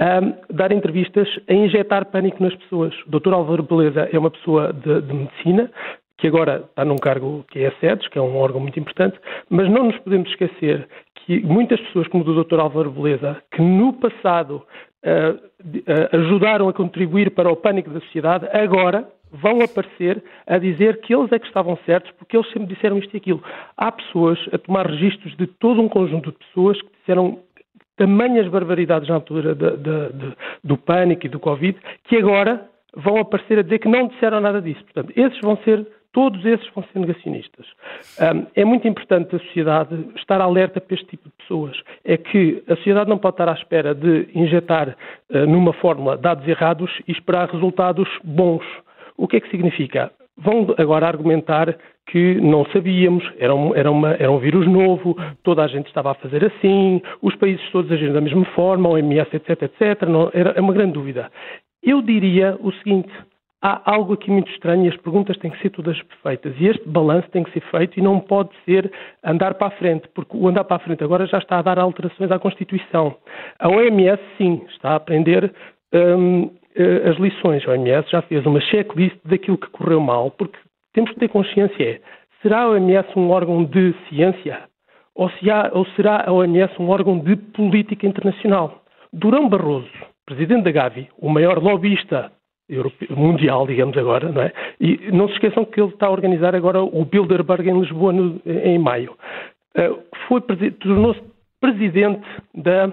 um, 0.00 0.54
dar 0.54 0.72
entrevistas 0.72 1.28
a 1.48 1.52
injetar 1.52 2.06
pânico 2.06 2.42
nas 2.42 2.54
pessoas. 2.56 2.94
O 3.06 3.18
Dr. 3.18 3.32
Álvaro 3.32 3.62
Beleza 3.62 4.08
é 4.12 4.18
uma 4.18 4.30
pessoa 4.30 4.72
de, 4.72 5.02
de 5.02 5.14
medicina 5.14 5.70
que 6.18 6.28
agora 6.28 6.64
está 6.68 6.84
num 6.84 6.98
cargo 6.98 7.44
que 7.50 7.58
é 7.58 7.66
a 7.66 7.72
SEDES, 7.80 8.06
que 8.06 8.16
é 8.16 8.22
um 8.22 8.36
órgão 8.36 8.60
muito 8.60 8.78
importante, 8.78 9.18
mas 9.50 9.68
não 9.68 9.86
nos 9.86 9.98
podemos 9.98 10.30
esquecer 10.30 10.86
que 11.26 11.40
muitas 11.40 11.80
pessoas, 11.80 12.06
como 12.08 12.24
o 12.24 12.44
Dr. 12.44 12.60
Álvaro 12.60 12.92
Beleza, 12.92 13.42
que 13.50 13.60
no 13.60 13.92
passado 13.94 14.62
ajudaram 16.12 16.68
a 16.68 16.72
contribuir 16.72 17.30
para 17.32 17.50
o 17.50 17.56
pânico 17.56 17.90
da 17.90 18.00
sociedade, 18.00 18.46
agora 18.52 19.06
vão 19.32 19.62
aparecer 19.62 20.22
a 20.46 20.58
dizer 20.58 21.00
que 21.00 21.14
eles 21.14 21.32
é 21.32 21.38
que 21.38 21.46
estavam 21.46 21.78
certos 21.86 22.12
porque 22.12 22.36
eles 22.36 22.50
sempre 22.52 22.74
disseram 22.74 22.98
isto 22.98 23.14
e 23.14 23.16
aquilo. 23.16 23.42
Há 23.76 23.90
pessoas 23.90 24.38
a 24.52 24.58
tomar 24.58 24.86
registros 24.86 25.34
de 25.36 25.46
todo 25.46 25.80
um 25.80 25.88
conjunto 25.88 26.30
de 26.30 26.38
pessoas 26.38 26.80
que 26.80 26.88
disseram 27.00 27.38
tamanhas 27.96 28.48
barbaridades 28.48 29.08
na 29.08 29.16
altura 29.16 29.54
de, 29.54 29.70
de, 29.76 30.12
de, 30.12 30.36
do 30.62 30.76
pânico 30.76 31.26
e 31.26 31.28
do 31.28 31.40
Covid 31.40 31.78
que 32.04 32.16
agora 32.16 32.68
vão 32.94 33.16
aparecer 33.18 33.58
a 33.58 33.62
dizer 33.62 33.78
que 33.78 33.88
não 33.88 34.08
disseram 34.08 34.40
nada 34.40 34.60
disso. 34.60 34.82
Portanto, 34.84 35.12
esses 35.16 35.40
vão 35.40 35.56
ser 35.64 35.86
todos 36.12 36.44
esses 36.44 36.68
vão 36.74 36.84
ser 36.92 36.98
negacionistas. 36.98 37.66
Um, 38.20 38.46
é 38.54 38.64
muito 38.64 38.86
importante 38.86 39.34
a 39.34 39.38
sociedade 39.38 40.08
estar 40.16 40.40
alerta 40.40 40.80
para 40.80 40.94
este 40.94 41.06
tipo 41.06 41.28
de 41.28 41.34
pessoas. 41.36 41.82
É 42.04 42.16
que 42.16 42.62
a 42.68 42.76
sociedade 42.76 43.08
não 43.08 43.18
pode 43.18 43.34
estar 43.34 43.48
à 43.48 43.54
espera 43.54 43.94
de 43.94 44.28
injetar 44.34 44.96
uh, 45.30 45.46
numa 45.46 45.72
fórmula 45.72 46.16
dados 46.16 46.46
errados 46.46 46.90
e 47.08 47.12
esperar 47.12 47.48
resultados 47.48 48.08
bons. 48.22 48.64
O 49.16 49.26
que 49.26 49.36
é 49.36 49.40
que 49.40 49.50
significa? 49.50 50.12
Vão 50.36 50.74
agora 50.78 51.06
argumentar 51.06 51.76
que 52.06 52.34
não 52.40 52.64
sabíamos, 52.66 53.24
era 53.38 53.54
um, 53.54 53.74
era, 53.74 53.90
uma, 53.90 54.12
era 54.12 54.30
um 54.30 54.38
vírus 54.38 54.66
novo, 54.66 55.16
toda 55.42 55.62
a 55.62 55.68
gente 55.68 55.86
estava 55.86 56.10
a 56.10 56.14
fazer 56.14 56.44
assim, 56.44 57.00
os 57.20 57.34
países 57.36 57.62
todos 57.70 57.90
agiram 57.92 58.12
da 58.12 58.20
mesma 58.20 58.44
forma, 58.46 58.88
o 58.88 58.98
MS, 58.98 59.28
etc, 59.34 59.62
etc. 59.62 60.02
Não, 60.08 60.30
era 60.32 60.50
é 60.50 60.60
uma 60.60 60.72
grande 60.72 60.92
dúvida. 60.92 61.30
Eu 61.82 62.02
diria 62.02 62.56
o 62.60 62.72
seguinte: 62.72 63.10
há 63.62 63.80
algo 63.90 64.14
aqui 64.14 64.30
muito 64.30 64.50
estranho 64.50 64.84
e 64.84 64.88
as 64.88 64.96
perguntas 64.98 65.38
têm 65.38 65.50
que 65.50 65.60
ser 65.62 65.70
todas 65.70 66.00
perfeitas. 66.02 66.54
E 66.58 66.66
este 66.66 66.86
balanço 66.88 67.30
tem 67.30 67.44
que 67.44 67.52
ser 67.52 67.62
feito 67.70 67.98
e 67.98 68.02
não 68.02 68.18
pode 68.18 68.50
ser 68.64 68.92
andar 69.24 69.54
para 69.54 69.68
a 69.68 69.78
frente, 69.78 70.08
porque 70.14 70.36
o 70.36 70.48
andar 70.48 70.64
para 70.64 70.76
a 70.76 70.80
frente 70.80 71.04
agora 71.04 71.26
já 71.26 71.38
está 71.38 71.58
a 71.58 71.62
dar 71.62 71.78
alterações 71.78 72.30
à 72.30 72.38
Constituição. 72.38 73.16
A 73.58 73.68
OMS, 73.68 74.20
sim, 74.36 74.62
está 74.68 74.90
a 74.90 74.96
aprender 74.96 75.54
hum, 75.94 76.50
uh, 76.76 77.10
as 77.10 77.16
lições. 77.18 77.66
A 77.66 77.70
OMS 77.70 78.10
já 78.10 78.20
fez 78.22 78.44
uma 78.44 78.60
checklist 78.60 79.16
daquilo 79.24 79.56
que 79.56 79.70
correu 79.70 80.00
mal, 80.00 80.32
porque 80.32 80.58
temos 80.92 81.10
que 81.12 81.20
ter 81.20 81.28
consciência 81.28 81.82
é, 81.82 82.00
será 82.42 82.62
a 82.62 82.70
OMS 82.70 83.08
um 83.16 83.30
órgão 83.30 83.64
de 83.64 83.94
ciência 84.08 84.64
ou, 85.14 85.30
se 85.30 85.50
há, 85.50 85.70
ou 85.72 85.86
será 85.96 86.24
a 86.26 86.32
OMS 86.32 86.74
um 86.80 86.90
órgão 86.90 87.18
de 87.18 87.36
política 87.36 88.06
internacional? 88.06 88.82
Durão 89.12 89.48
Barroso, 89.48 89.90
presidente 90.26 90.64
da 90.64 90.70
Gavi, 90.70 91.08
o 91.18 91.28
maior 91.28 91.62
lobbyista 91.62 92.32
mundial, 93.10 93.66
digamos 93.66 93.96
agora, 93.96 94.30
não 94.30 94.42
é? 94.42 94.52
E 94.80 95.10
não 95.12 95.28
se 95.28 95.34
esqueçam 95.34 95.64
que 95.64 95.80
ele 95.80 95.90
está 95.90 96.06
a 96.06 96.10
organizar 96.10 96.54
agora 96.54 96.82
o 96.82 97.04
Bilderberg 97.04 97.68
em 97.68 97.80
Lisboa 97.80 98.12
no, 98.12 98.40
em 98.46 98.78
maio. 98.78 99.16
Uh, 99.76 100.02
foi 100.28 100.40
tornou-se 100.80 101.20
presidente 101.60 102.26
da 102.54 102.92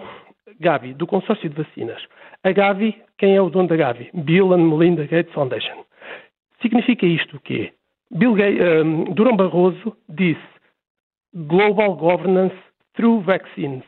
Gavi, 0.60 0.94
do 0.94 1.08
consórcio 1.08 1.50
de 1.50 1.56
vacinas. 1.56 2.02
A 2.44 2.52
Gavi, 2.52 2.96
quem 3.18 3.36
é 3.36 3.42
o 3.42 3.50
dono 3.50 3.68
da 3.68 3.76
Gavi? 3.76 4.10
Bill 4.14 4.54
and 4.54 4.70
Melinda 4.70 5.06
Gates 5.06 5.34
Foundation. 5.34 5.84
Significa 6.62 7.06
isto 7.06 7.38
o 7.38 7.40
quê? 7.40 7.74
Bill 8.12 8.34
Gates, 8.34 8.62
um, 8.62 9.04
Durão 9.14 9.36
Barroso 9.36 9.96
disse 10.08 10.42
Global 11.34 11.96
Governance 11.96 12.56
through 12.96 13.22
Vaccines. 13.22 13.84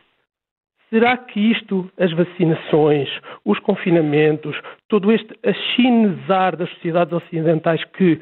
Será 0.92 1.16
que 1.16 1.40
isto, 1.40 1.90
as 1.98 2.12
vacinações, 2.12 3.08
os 3.46 3.58
confinamentos, 3.60 4.60
todo 4.90 5.10
este 5.10 5.34
achinesar 5.42 6.58
das 6.58 6.70
sociedades 6.72 7.14
ocidentais 7.14 7.82
que 7.86 8.20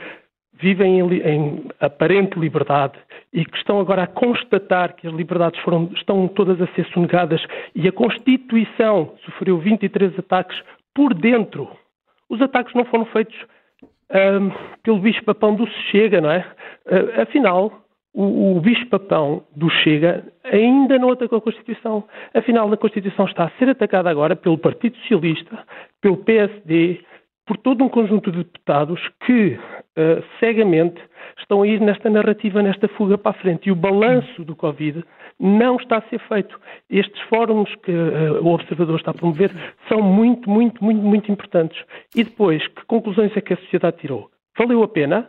vivem 0.54 1.00
em, 1.00 1.14
em, 1.14 1.64
aparente 1.80 2.38
liberdade 2.38 2.94
e 3.34 3.44
que 3.44 3.58
estão 3.58 3.80
agora 3.80 4.04
a 4.04 4.08
constatar 4.08 4.96
que 4.96 5.08
as 5.08 5.14
liberdades 5.14 5.60
foram, 5.62 5.90
estão 5.96 6.28
todas 6.28 6.62
a 6.62 6.68
ser 6.76 6.86
sonegadas 6.94 7.42
e 7.74 7.88
a 7.88 7.92
Constituição 7.92 9.16
sofreu 9.26 9.58
23 9.58 10.20
ataques 10.20 10.62
por 10.94 11.16
dentro. 11.16 11.68
Os 12.30 12.40
ataques 12.40 12.76
não 12.76 12.86
foram 12.86 13.06
feitos 13.06 13.36
um, 14.12 14.52
pelo 14.84 15.00
bicho-papão 15.00 15.56
do 15.56 15.66
Chega, 15.90 16.22
não 16.22 16.30
é? 16.30 16.46
Uh, 16.86 17.22
afinal, 17.22 17.89
o, 18.14 18.58
o 18.58 18.62
bicho-papão 18.62 19.44
do 19.56 19.70
Chega 19.70 20.26
ainda 20.44 20.98
não 20.98 21.12
atacou 21.12 21.38
a 21.38 21.42
Constituição. 21.42 22.04
Afinal, 22.34 22.72
a 22.72 22.78
Constituição 22.78 23.26
está 23.26 23.46
a 23.46 23.52
ser 23.52 23.70
atacada 23.70 24.10
agora 24.10 24.36
pelo 24.36 24.58
Partido 24.58 24.98
Socialista, 24.98 25.60
pelo 26.02 26.18
PSD, 26.18 27.02
por 27.46 27.58
todo 27.58 27.84
um 27.84 27.90
conjunto 27.90 28.32
de 28.32 28.40
deputados 28.40 29.02
que 29.26 29.58
uh, 29.58 30.24
cegamente 30.40 31.02
estão 31.40 31.64
a 31.64 31.68
ir 31.68 31.82
nesta 31.82 32.10
narrativa, 32.10 32.62
nesta 32.62 32.88
fuga 32.90 33.18
para 33.18 33.32
a 33.32 33.42
frente. 33.42 33.70
E 33.70 33.72
o 33.72 33.76
balanço 33.76 34.44
do 34.44 34.56
Covid 34.56 35.04
não 35.40 35.78
está 35.78 35.98
a 35.98 36.10
ser 36.10 36.20
feito. 36.28 36.60
Estes 36.90 37.20
fóruns 37.24 37.74
que 37.78 37.92
uh, 37.92 38.44
o 38.44 38.54
Observador 38.54 38.98
está 38.98 39.12
a 39.12 39.16
promover 39.16 39.52
são 39.88 40.02
muito, 40.02 40.50
muito, 40.50 40.84
muito, 40.84 41.02
muito 41.02 41.32
importantes. 41.32 41.84
E 42.16 42.24
depois, 42.24 42.68
que 42.68 42.86
conclusões 42.86 43.36
é 43.36 43.42
que 43.42 43.54
a 43.54 43.58
sociedade 43.58 43.98
tirou? 43.98 44.30
Valeu 44.58 44.84
a 44.84 44.88
pena? 44.88 45.28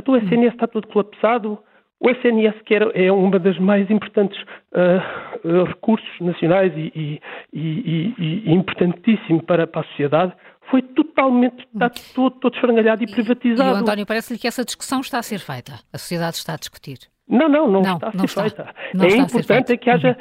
A 0.00 0.02
tua 0.02 0.16
SNS 0.16 0.54
está 0.54 0.66
todo 0.66 0.88
colapsado? 0.88 1.58
O 2.00 2.08
SNS, 2.08 2.62
que 2.64 2.74
era, 2.74 2.90
é 2.94 3.12
uma 3.12 3.38
das 3.38 3.58
mais 3.58 3.90
importantes 3.90 4.40
uh, 4.72 5.64
recursos 5.66 6.08
nacionais 6.22 6.72
e, 6.74 6.90
e, 6.96 7.20
e, 7.52 8.14
e 8.18 8.52
importantíssimo 8.54 9.42
para, 9.42 9.66
para 9.66 9.82
a 9.82 9.84
sociedade, 9.84 10.32
foi 10.70 10.80
totalmente, 10.80 11.66
está 11.74 11.90
todo, 12.14 12.30
todo 12.36 12.54
esfrangalhado 12.54 13.04
e 13.04 13.10
privatizado. 13.10 13.68
E 13.68 13.72
o 13.74 13.76
António, 13.76 14.06
parece-lhe 14.06 14.38
que 14.38 14.48
essa 14.48 14.64
discussão 14.64 15.00
está 15.00 15.18
a 15.18 15.22
ser 15.22 15.38
feita. 15.38 15.74
A 15.92 15.98
sociedade 15.98 16.36
está 16.36 16.54
a 16.54 16.56
discutir. 16.56 17.00
Não, 17.28 17.46
não, 17.46 17.70
não, 17.70 17.82
não 17.82 17.94
está 17.96 18.08
a 18.08 18.12
ser 18.12 18.24
está. 18.24 18.42
feita. 18.44 18.74
Não 18.94 19.04
é 19.04 19.16
importante 19.18 19.72
é 19.74 19.76
que 19.76 19.90
haja 19.90 20.16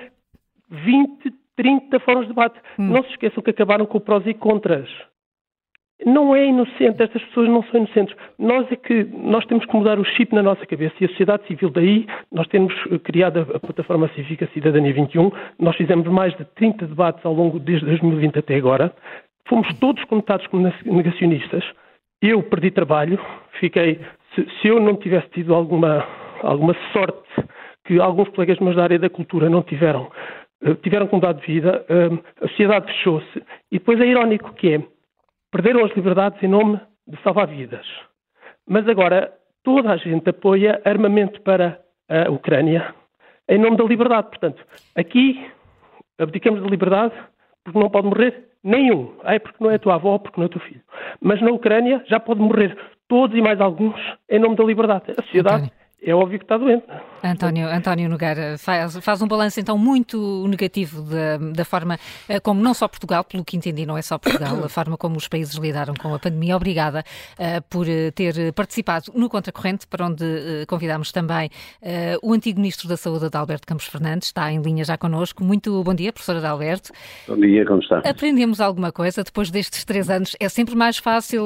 uhum. 0.70 0.78
20, 1.22 1.34
30 1.56 2.00
fóruns 2.02 2.24
de 2.24 2.34
debate. 2.34 2.60
Uhum. 2.78 2.88
Não 2.88 3.04
se 3.04 3.12
esqueçam 3.12 3.42
que 3.42 3.52
acabaram 3.52 3.86
com 3.86 4.02
prós 4.02 4.28
e 4.28 4.34
contras. 4.34 4.90
Não 6.06 6.34
é 6.34 6.46
inocente, 6.46 7.04
estas 7.04 7.22
pessoas 7.26 7.50
não 7.50 7.62
são 7.64 7.82
inocentes. 7.82 8.16
Nós 8.38 8.72
é 8.72 8.76
que 8.76 9.04
nós 9.04 9.46
temos 9.46 9.66
que 9.66 9.76
mudar 9.76 10.00
o 10.00 10.06
chip 10.06 10.34
na 10.34 10.42
nossa 10.42 10.66
cabeça 10.66 10.96
e 11.02 11.06
a 11.06 11.10
sociedade 11.10 11.46
civil 11.46 11.70
daí, 11.70 12.08
nós 12.32 12.48
temos 12.48 12.74
criado 13.04 13.46
a 13.54 13.60
plataforma 13.60 14.10
Cívica 14.16 14.48
Cidadania 14.54 14.94
21, 14.94 15.30
nós 15.60 15.76
fizemos 15.76 16.08
mais 16.08 16.36
de 16.38 16.46
30 16.56 16.88
debates 16.88 17.26
ao 17.26 17.34
longo 17.34 17.60
desde 17.60 17.86
2020 17.86 18.40
até 18.40 18.56
agora, 18.56 18.94
fomos 19.50 19.68
todos 19.80 20.04
conectados 20.06 20.48
como 20.48 20.72
negacionistas. 20.86 21.66
Eu 22.22 22.44
perdi 22.44 22.72
trabalho, 22.72 23.20
fiquei. 23.60 24.00
Se, 24.36 24.46
se, 24.62 24.68
eu 24.68 24.80
não 24.80 24.96
tivesse 24.96 25.28
tido 25.30 25.54
alguma, 25.54 26.06
alguma 26.44 26.76
sorte 26.94 27.28
que 27.86 28.00
alguns 28.00 28.30
colegas 28.30 28.60
meus 28.60 28.76
da 28.76 28.84
área 28.84 29.00
da 29.00 29.10
cultura 29.10 29.50
não 29.50 29.64
tiveram, 29.64 30.10
eh, 30.64 30.76
tiveram 30.76 31.08
que 31.08 31.16
mudar 31.16 31.34
de 31.34 31.46
vida, 31.46 31.84
eh, 31.90 32.10
a 32.42 32.48
sociedade 32.48 32.86
fechou-se. 32.88 33.44
E 33.72 33.80
depois 33.80 34.00
é 34.00 34.06
irónico 34.06 34.54
que 34.54 34.76
é, 34.76 34.82
perderam 35.52 35.86
as 35.86 35.92
liberdades 35.96 36.42
em 36.44 36.48
nome 36.48 36.80
de 37.08 37.22
salvar 37.24 37.48
vidas. 37.48 37.86
Mas 38.68 38.88
agora 38.88 39.34
toda 39.64 39.92
a 39.92 39.98
gente 39.98 40.30
apoia 40.30 40.82
armamento 40.86 41.42
para 41.42 41.80
a 42.08 42.30
Ucrânia 42.30 42.94
em 43.48 43.58
nome 43.58 43.78
da 43.78 43.84
liberdade. 43.84 44.30
Portanto, 44.30 44.64
aqui 44.96 45.50
abdicamos 46.18 46.62
da 46.62 46.68
liberdade 46.68 47.14
porque 47.64 47.80
não 47.80 47.90
pode 47.90 48.08
morrer 48.08 48.50
Nenhum. 48.64 49.16
É 49.24 49.40
porque 49.40 49.64
não 49.64 49.72
é 49.72 49.76
a 49.76 49.80
tua 49.80 49.96
avó, 49.96 50.18
porque 50.18 50.40
não 50.40 50.44
é 50.44 50.48
o 50.48 50.50
teu 50.50 50.62
filho. 50.62 50.82
Mas 51.22 51.42
na 51.42 51.52
Ucrânia 51.52 52.04
já 52.08 52.20
pode 52.20 52.42
morrer 52.42 52.78
todos 53.08 53.38
e 53.38 53.42
mais 53.42 53.60
alguns 53.62 54.00
em 54.30 54.40
nome 54.40 54.56
da 54.56 54.64
liberdade. 54.64 55.12
A 55.18 55.22
sociedade 55.24 55.72
é 56.02 56.14
óbvio 56.14 56.40
que 56.40 56.46
está 56.46 56.58
doente. 56.58 56.86
António, 57.24 57.68
António 57.68 58.10
Nogueira 58.10 58.58
faz, 58.58 58.98
faz 58.98 59.22
um 59.22 59.28
balanço 59.28 59.60
então 59.60 59.78
muito 59.78 60.48
negativo 60.48 61.02
da, 61.02 61.38
da 61.38 61.66
forma 61.66 62.00
eh, 62.28 62.40
como 62.40 62.62
não 62.62 62.74
só 62.74 62.88
Portugal, 62.88 63.24
pelo 63.24 63.44
que 63.44 63.58
entendi, 63.58 63.86
não 63.86 63.98
é 63.98 64.02
só 64.02 64.18
Portugal, 64.18 64.56
a 64.64 64.70
forma 64.70 64.98
como 64.98 65.18
os 65.18 65.28
países 65.28 65.56
lidaram 65.56 65.94
com 65.94 66.14
a 66.14 66.20
pandemia. 66.20 66.56
Obrigada 66.56 67.04
uh, 67.34 67.62
por 67.70 67.88
eh, 67.88 68.12
ter 68.12 68.54
participado 68.54 69.12
no 69.14 69.30
Contracorrente, 69.30 69.86
para 69.88 70.06
onde 70.06 70.24
uh, 70.24 70.66
convidámos 70.68 71.12
também 71.12 71.50
uh, 71.82 72.28
o 72.28 72.34
antigo 72.34 72.60
Ministro 72.60 72.88
da 72.88 72.96
Saúde, 72.96 73.26
Adalberto 73.26 73.68
Campos 73.68 73.86
Fernandes, 73.86 74.30
está 74.30 74.52
em 74.52 74.62
linha 74.62 74.86
já 74.86 74.98
connosco. 74.98 75.44
Muito 75.44 75.84
bom 75.84 75.94
dia, 75.94 76.14
professor 76.14 76.38
Adalberto. 76.38 76.92
Bom 77.28 77.38
dia, 77.38 77.66
como 77.66 77.82
está? 77.82 78.00
Aprendemos 78.00 78.62
alguma 78.62 78.92
coisa 78.92 79.24
depois 79.24 79.52
destes 79.52 79.84
três 79.84 80.10
anos? 80.10 80.36
É 80.40 80.48
sempre 80.48 80.76
mais 80.76 80.98
fácil 80.98 81.44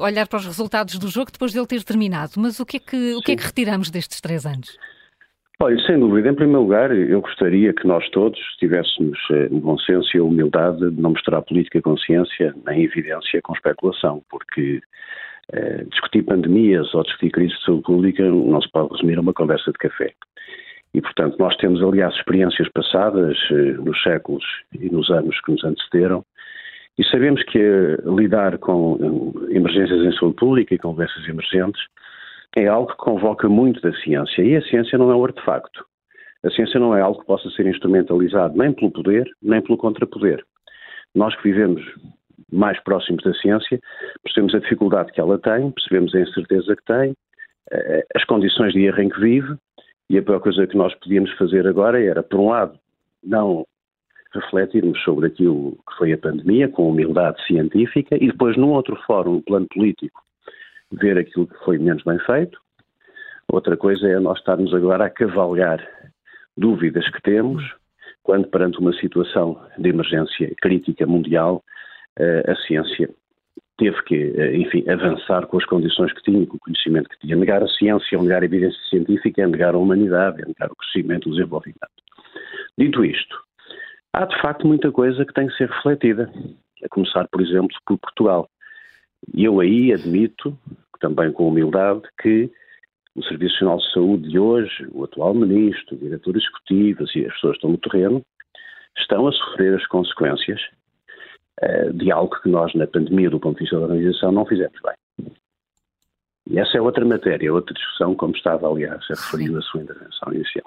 olhar 0.00 0.28
para 0.28 0.38
os 0.38 0.46
resultados 0.46 0.98
do 0.98 1.08
jogo 1.08 1.32
depois 1.32 1.52
dele 1.52 1.66
ter 1.66 1.82
terminado, 1.82 2.32
mas 2.36 2.60
o 2.60 2.66
que 2.66 2.76
é 2.76 2.80
que, 2.80 3.14
o 3.14 3.20
que, 3.20 3.32
é 3.32 3.36
que 3.36 3.44
retiramos 3.44 3.85
destes 3.90 4.20
três 4.20 4.44
anos? 4.46 4.78
Olha, 5.58 5.78
sem 5.86 5.98
dúvida, 5.98 6.28
em 6.28 6.34
primeiro 6.34 6.62
lugar, 6.62 6.94
eu 6.94 7.20
gostaria 7.22 7.72
que 7.72 7.86
nós 7.86 8.06
todos 8.10 8.38
tivéssemos 8.58 9.18
eh, 9.30 9.48
bom 9.50 9.78
senso 9.78 10.14
e 10.14 10.20
a 10.20 10.22
humildade 10.22 10.90
de 10.90 11.00
não 11.00 11.10
misturar 11.10 11.40
política 11.42 11.80
consciência 11.80 12.54
nem 12.66 12.84
evidência 12.84 13.40
com 13.40 13.54
especulação, 13.54 14.22
porque 14.30 14.82
eh, 15.52 15.84
discutir 15.90 16.24
pandemias 16.24 16.92
ou 16.94 17.02
discutir 17.02 17.30
crises 17.30 17.58
de 17.58 17.64
saúde 17.64 17.84
pública 17.84 18.22
não 18.22 18.60
se 18.60 18.70
pode 18.70 18.92
resumir 18.92 19.16
a 19.16 19.22
uma 19.22 19.32
conversa 19.32 19.72
de 19.72 19.78
café. 19.78 20.12
E, 20.92 21.00
portanto, 21.00 21.36
nós 21.38 21.56
temos, 21.56 21.82
aliás, 21.82 22.14
experiências 22.14 22.68
passadas 22.68 23.38
eh, 23.50 23.54
nos 23.78 24.02
séculos 24.02 24.44
e 24.78 24.90
nos 24.90 25.08
anos 25.08 25.40
que 25.40 25.52
nos 25.52 25.64
antecederam, 25.64 26.22
e 26.98 27.04
sabemos 27.04 27.42
que 27.44 27.58
eh, 27.58 27.96
lidar 28.06 28.58
com 28.58 28.98
eh, 29.50 29.56
emergências 29.56 30.00
em 30.00 30.18
saúde 30.18 30.36
pública 30.36 30.74
e 30.74 30.78
com 30.78 30.94
doenças 30.94 31.28
emergentes 31.28 31.82
é 32.56 32.66
algo 32.66 32.90
que 32.90 32.96
convoca 32.96 33.48
muito 33.48 33.80
da 33.82 33.92
ciência 33.98 34.42
e 34.42 34.56
a 34.56 34.62
ciência 34.62 34.98
não 34.98 35.10
é 35.10 35.14
um 35.14 35.24
artefacto. 35.24 35.84
A 36.42 36.50
ciência 36.50 36.80
não 36.80 36.96
é 36.96 37.02
algo 37.02 37.20
que 37.20 37.26
possa 37.26 37.50
ser 37.50 37.66
instrumentalizado 37.66 38.56
nem 38.56 38.72
pelo 38.72 38.90
poder, 38.90 39.30
nem 39.42 39.60
pelo 39.60 39.76
contrapoder. 39.76 40.42
Nós 41.14 41.36
que 41.36 41.42
vivemos 41.42 41.84
mais 42.50 42.82
próximos 42.82 43.22
da 43.24 43.34
ciência, 43.34 43.78
percebemos 44.22 44.54
a 44.54 44.60
dificuldade 44.60 45.12
que 45.12 45.20
ela 45.20 45.38
tem, 45.38 45.70
percebemos 45.70 46.14
a 46.14 46.20
incerteza 46.20 46.76
que 46.76 46.84
tem, 46.84 47.14
eh, 47.72 48.06
as 48.14 48.24
condições 48.24 48.72
de 48.72 48.84
erro 48.84 49.02
em 49.02 49.08
que 49.08 49.20
vive, 49.20 49.56
e 50.08 50.16
a 50.16 50.22
pior 50.22 50.40
coisa 50.40 50.66
que 50.66 50.76
nós 50.76 50.94
podíamos 50.94 51.30
fazer 51.32 51.66
agora 51.66 52.02
era, 52.02 52.22
por 52.22 52.40
um 52.40 52.50
lado, 52.50 52.78
não 53.22 53.66
refletirmos 54.32 55.02
sobre 55.02 55.26
aquilo 55.26 55.72
que 55.72 55.96
foi 55.98 56.12
a 56.12 56.18
pandemia, 56.18 56.68
com 56.68 56.88
humildade 56.88 57.44
científica, 57.46 58.16
e 58.16 58.28
depois, 58.28 58.56
num 58.56 58.70
outro 58.70 58.96
fórum, 59.06 59.34
no 59.34 59.42
plano 59.42 59.66
político, 59.68 60.22
ver 60.92 61.18
aquilo 61.18 61.46
que 61.46 61.64
foi 61.64 61.78
menos 61.78 62.02
bem 62.04 62.18
feito. 62.20 62.58
Outra 63.48 63.76
coisa 63.76 64.08
é 64.08 64.18
nós 64.18 64.38
estarmos 64.38 64.74
agora 64.74 65.06
a 65.06 65.10
cavalgar 65.10 65.86
dúvidas 66.56 67.08
que 67.10 67.22
temos, 67.22 67.62
quando 68.22 68.48
perante 68.48 68.78
uma 68.78 68.92
situação 68.94 69.60
de 69.78 69.88
emergência 69.88 70.52
crítica 70.60 71.06
mundial, 71.06 71.62
eh, 72.18 72.44
a 72.50 72.56
ciência 72.66 73.08
teve 73.78 74.02
que, 74.02 74.14
eh, 74.14 74.56
enfim, 74.56 74.88
avançar 74.88 75.46
com 75.46 75.58
as 75.58 75.64
condições 75.66 76.12
que 76.12 76.22
tinha, 76.22 76.46
com 76.46 76.56
o 76.56 76.60
conhecimento 76.60 77.08
que 77.08 77.18
tinha. 77.20 77.36
Negar 77.36 77.62
a 77.62 77.68
ciência, 77.68 78.20
negar 78.20 78.42
a 78.42 78.46
evidência 78.46 78.80
científica, 78.88 79.42
é 79.42 79.46
negar 79.46 79.74
a 79.74 79.78
humanidade, 79.78 80.42
é 80.42 80.46
negar 80.46 80.70
o 80.70 80.76
crescimento, 80.76 81.28
o 81.28 81.32
desenvolvimento. 81.32 81.78
Dito 82.78 83.04
isto, 83.04 83.36
há 84.12 84.24
de 84.24 84.40
facto 84.40 84.66
muita 84.66 84.90
coisa 84.90 85.24
que 85.24 85.32
tem 85.32 85.46
que 85.46 85.56
ser 85.56 85.68
refletida, 85.68 86.30
a 86.82 86.88
começar, 86.88 87.26
por 87.28 87.40
exemplo, 87.40 87.68
por 87.86 87.98
Portugal. 87.98 88.48
E 89.34 89.44
eu 89.44 89.60
aí 89.60 89.92
admito, 89.92 90.56
também 91.00 91.32
com 91.32 91.48
humildade, 91.48 92.02
que 92.20 92.50
o 93.14 93.22
Serviço 93.22 93.64
Nacional 93.64 93.78
de 93.78 93.92
Saúde 93.92 94.28
de 94.28 94.38
hoje, 94.38 94.88
o 94.92 95.04
atual 95.04 95.34
Ministro, 95.34 95.96
o 95.96 95.98
Diretor 95.98 96.36
Executivo 96.36 97.04
e 97.14 97.26
as 97.26 97.32
pessoas 97.34 97.52
que 97.52 97.58
estão 97.58 97.70
no 97.70 97.78
terreno, 97.78 98.22
estão 98.98 99.26
a 99.26 99.32
sofrer 99.32 99.74
as 99.74 99.86
consequências 99.86 100.60
uh, 101.62 101.92
de 101.94 102.10
algo 102.12 102.34
que 102.42 102.48
nós, 102.48 102.74
na 102.74 102.86
pandemia, 102.86 103.30
do 103.30 103.40
ponto 103.40 103.56
de 103.56 103.64
vista 103.64 103.76
da 103.76 103.86
organização, 103.86 104.32
não 104.32 104.46
fizemos 104.46 104.78
bem. 104.82 105.32
E 106.48 106.58
essa 106.58 106.76
é 106.76 106.80
outra 106.80 107.04
matéria, 107.04 107.52
outra 107.52 107.74
discussão, 107.74 108.14
como 108.14 108.36
estava, 108.36 108.68
aliás, 108.68 109.02
a 109.10 109.14
referir 109.14 109.50
na 109.50 109.60
sua 109.62 109.82
intervenção 109.82 110.32
inicial. 110.32 110.64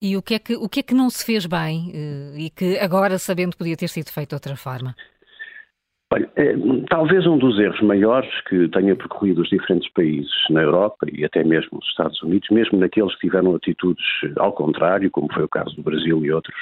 E 0.00 0.16
o 0.16 0.22
que, 0.22 0.34
é 0.34 0.38
que, 0.38 0.54
o 0.54 0.68
que 0.68 0.80
é 0.80 0.82
que 0.82 0.94
não 0.94 1.08
se 1.08 1.24
fez 1.24 1.46
bem 1.46 1.90
uh, 1.90 2.38
e 2.38 2.50
que 2.50 2.78
agora, 2.78 3.18
sabendo, 3.18 3.56
podia 3.56 3.76
ter 3.76 3.88
sido 3.88 4.10
feito 4.10 4.30
de 4.30 4.34
outra 4.34 4.56
forma? 4.56 4.94
Olha, 6.14 6.30
é, 6.36 6.54
talvez 6.88 7.26
um 7.26 7.36
dos 7.36 7.58
erros 7.58 7.80
maiores 7.80 8.30
que 8.42 8.68
tenha 8.68 8.94
percorrido 8.94 9.42
os 9.42 9.48
diferentes 9.48 9.90
países 9.94 10.30
na 10.48 10.62
Europa 10.62 11.08
e 11.12 11.24
até 11.24 11.42
mesmo 11.42 11.76
os 11.76 11.88
Estados 11.88 12.22
Unidos, 12.22 12.48
mesmo 12.50 12.78
naqueles 12.78 13.12
que 13.16 13.22
tiveram 13.22 13.52
atitudes 13.52 14.04
ao 14.36 14.52
contrário, 14.52 15.10
como 15.10 15.26
foi 15.34 15.42
o 15.42 15.48
caso 15.48 15.74
do 15.74 15.82
Brasil 15.82 16.24
e 16.24 16.30
outros, 16.30 16.54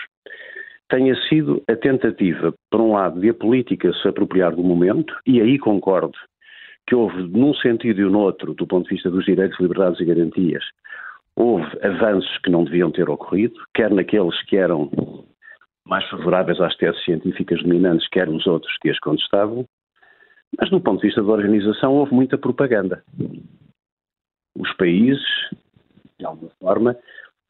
tenha 0.89 1.15
sido 1.29 1.63
a 1.69 1.77
tentativa, 1.77 2.55
por 2.71 2.81
um 2.81 2.93
lado, 2.93 3.21
de 3.21 3.29
a 3.29 3.35
política 3.35 3.93
se 3.93 4.09
apropriar 4.09 4.57
do 4.57 4.63
momento, 4.63 5.15
e 5.27 5.39
aí 5.39 5.59
concordo 5.59 6.17
que 6.87 6.95
houve, 6.95 7.23
num 7.25 7.53
sentido 7.57 8.01
e 8.01 8.05
no 8.05 8.21
outro, 8.21 8.55
do 8.55 8.67
ponto 8.67 8.89
de 8.89 8.95
vista 8.95 9.11
dos 9.11 9.27
direitos, 9.27 9.61
liberdades 9.61 10.01
e 10.01 10.07
garantias, 10.07 10.65
houve 11.37 11.69
avanços 11.83 12.39
que 12.39 12.51
não 12.51 12.65
deviam 12.65 12.91
ter 12.91 13.11
ocorrido, 13.11 13.61
quer 13.75 13.91
naqueles 13.91 14.43
que 14.45 14.57
eram 14.57 14.91
mais 15.87 16.09
favoráveis 16.09 16.61
às 16.61 16.77
teses 16.77 17.03
científicas 17.05 17.63
dominantes, 17.63 18.09
quer 18.09 18.29
nos 18.29 18.47
outros 18.47 18.77
que 18.79 18.91
as 18.91 18.99
contestavam, 19.01 19.67
mas 20.59 20.71
do 20.71 20.81
ponto 20.81 21.01
de 21.01 21.09
vista 21.09 21.23
da 21.23 21.33
organização 21.33 21.95
houve 21.95 22.15
muita 22.15 22.39
propaganda. 22.39 23.03
Os 24.57 24.73
países, 24.75 25.23
de 26.19 26.27
alguma 26.27 26.51
forma, 26.61 26.97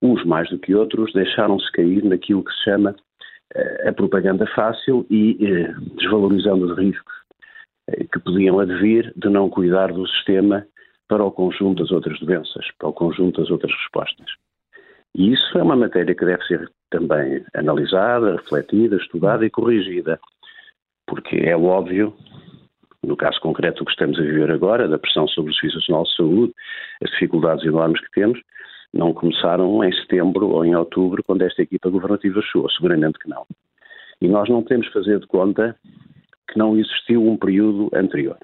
uns 0.00 0.24
mais 0.24 0.48
do 0.50 0.58
que 0.58 0.74
outros, 0.74 1.12
deixaram-se 1.12 1.70
cair 1.72 2.04
naquilo 2.04 2.44
que 2.44 2.52
se 2.52 2.64
chama 2.64 2.90
uh, 2.90 3.88
a 3.88 3.92
propaganda 3.92 4.46
fácil 4.54 5.06
e 5.10 5.32
uh, 5.32 5.96
desvalorizando 5.96 6.66
os 6.66 6.78
riscos 6.78 7.14
uh, 7.90 8.08
que 8.08 8.18
podiam 8.20 8.60
advir 8.60 9.12
de 9.16 9.28
não 9.28 9.50
cuidar 9.50 9.92
do 9.92 10.06
sistema 10.08 10.66
para 11.08 11.24
o 11.24 11.30
conjunto 11.30 11.82
das 11.82 11.90
outras 11.90 12.18
doenças, 12.20 12.66
para 12.78 12.88
o 12.88 12.92
conjunto 12.92 13.40
das 13.40 13.50
outras 13.50 13.72
respostas. 13.72 14.30
E 15.14 15.32
isso 15.32 15.58
é 15.58 15.62
uma 15.62 15.76
matéria 15.76 16.14
que 16.14 16.24
deve 16.24 16.42
ser 16.44 16.70
também 16.90 17.44
analisada, 17.54 18.36
refletida, 18.36 18.96
estudada 18.96 19.44
e 19.44 19.50
corrigida, 19.50 20.18
porque 21.06 21.36
é 21.36 21.56
óbvio, 21.56 22.14
no 23.02 23.16
caso 23.16 23.40
concreto 23.40 23.84
que 23.84 23.90
estamos 23.90 24.18
a 24.18 24.22
viver 24.22 24.50
agora, 24.50 24.88
da 24.88 24.98
pressão 24.98 25.28
sobre 25.28 25.50
o 25.50 25.54
Serviço 25.54 25.78
Nacional 25.78 26.04
de 26.04 26.16
Saúde, 26.16 26.54
as 27.02 27.10
dificuldades 27.10 27.64
enormes 27.64 28.00
que 28.00 28.10
temos, 28.12 28.40
não 28.94 29.12
começaram 29.12 29.82
em 29.84 29.92
setembro 29.92 30.48
ou 30.48 30.64
em 30.64 30.74
outubro, 30.74 31.22
quando 31.24 31.42
esta 31.42 31.62
equipa 31.62 31.90
governativa 31.90 32.40
chegou, 32.42 32.70
seguramente 32.70 33.18
que 33.18 33.28
não. 33.28 33.46
E 34.20 34.28
nós 34.28 34.48
não 34.48 34.62
podemos 34.62 34.86
fazer 34.88 35.18
de 35.18 35.26
conta 35.26 35.76
que 36.48 36.58
não 36.58 36.76
existiu 36.76 37.26
um 37.26 37.36
período 37.36 37.90
anterior. 37.94 38.38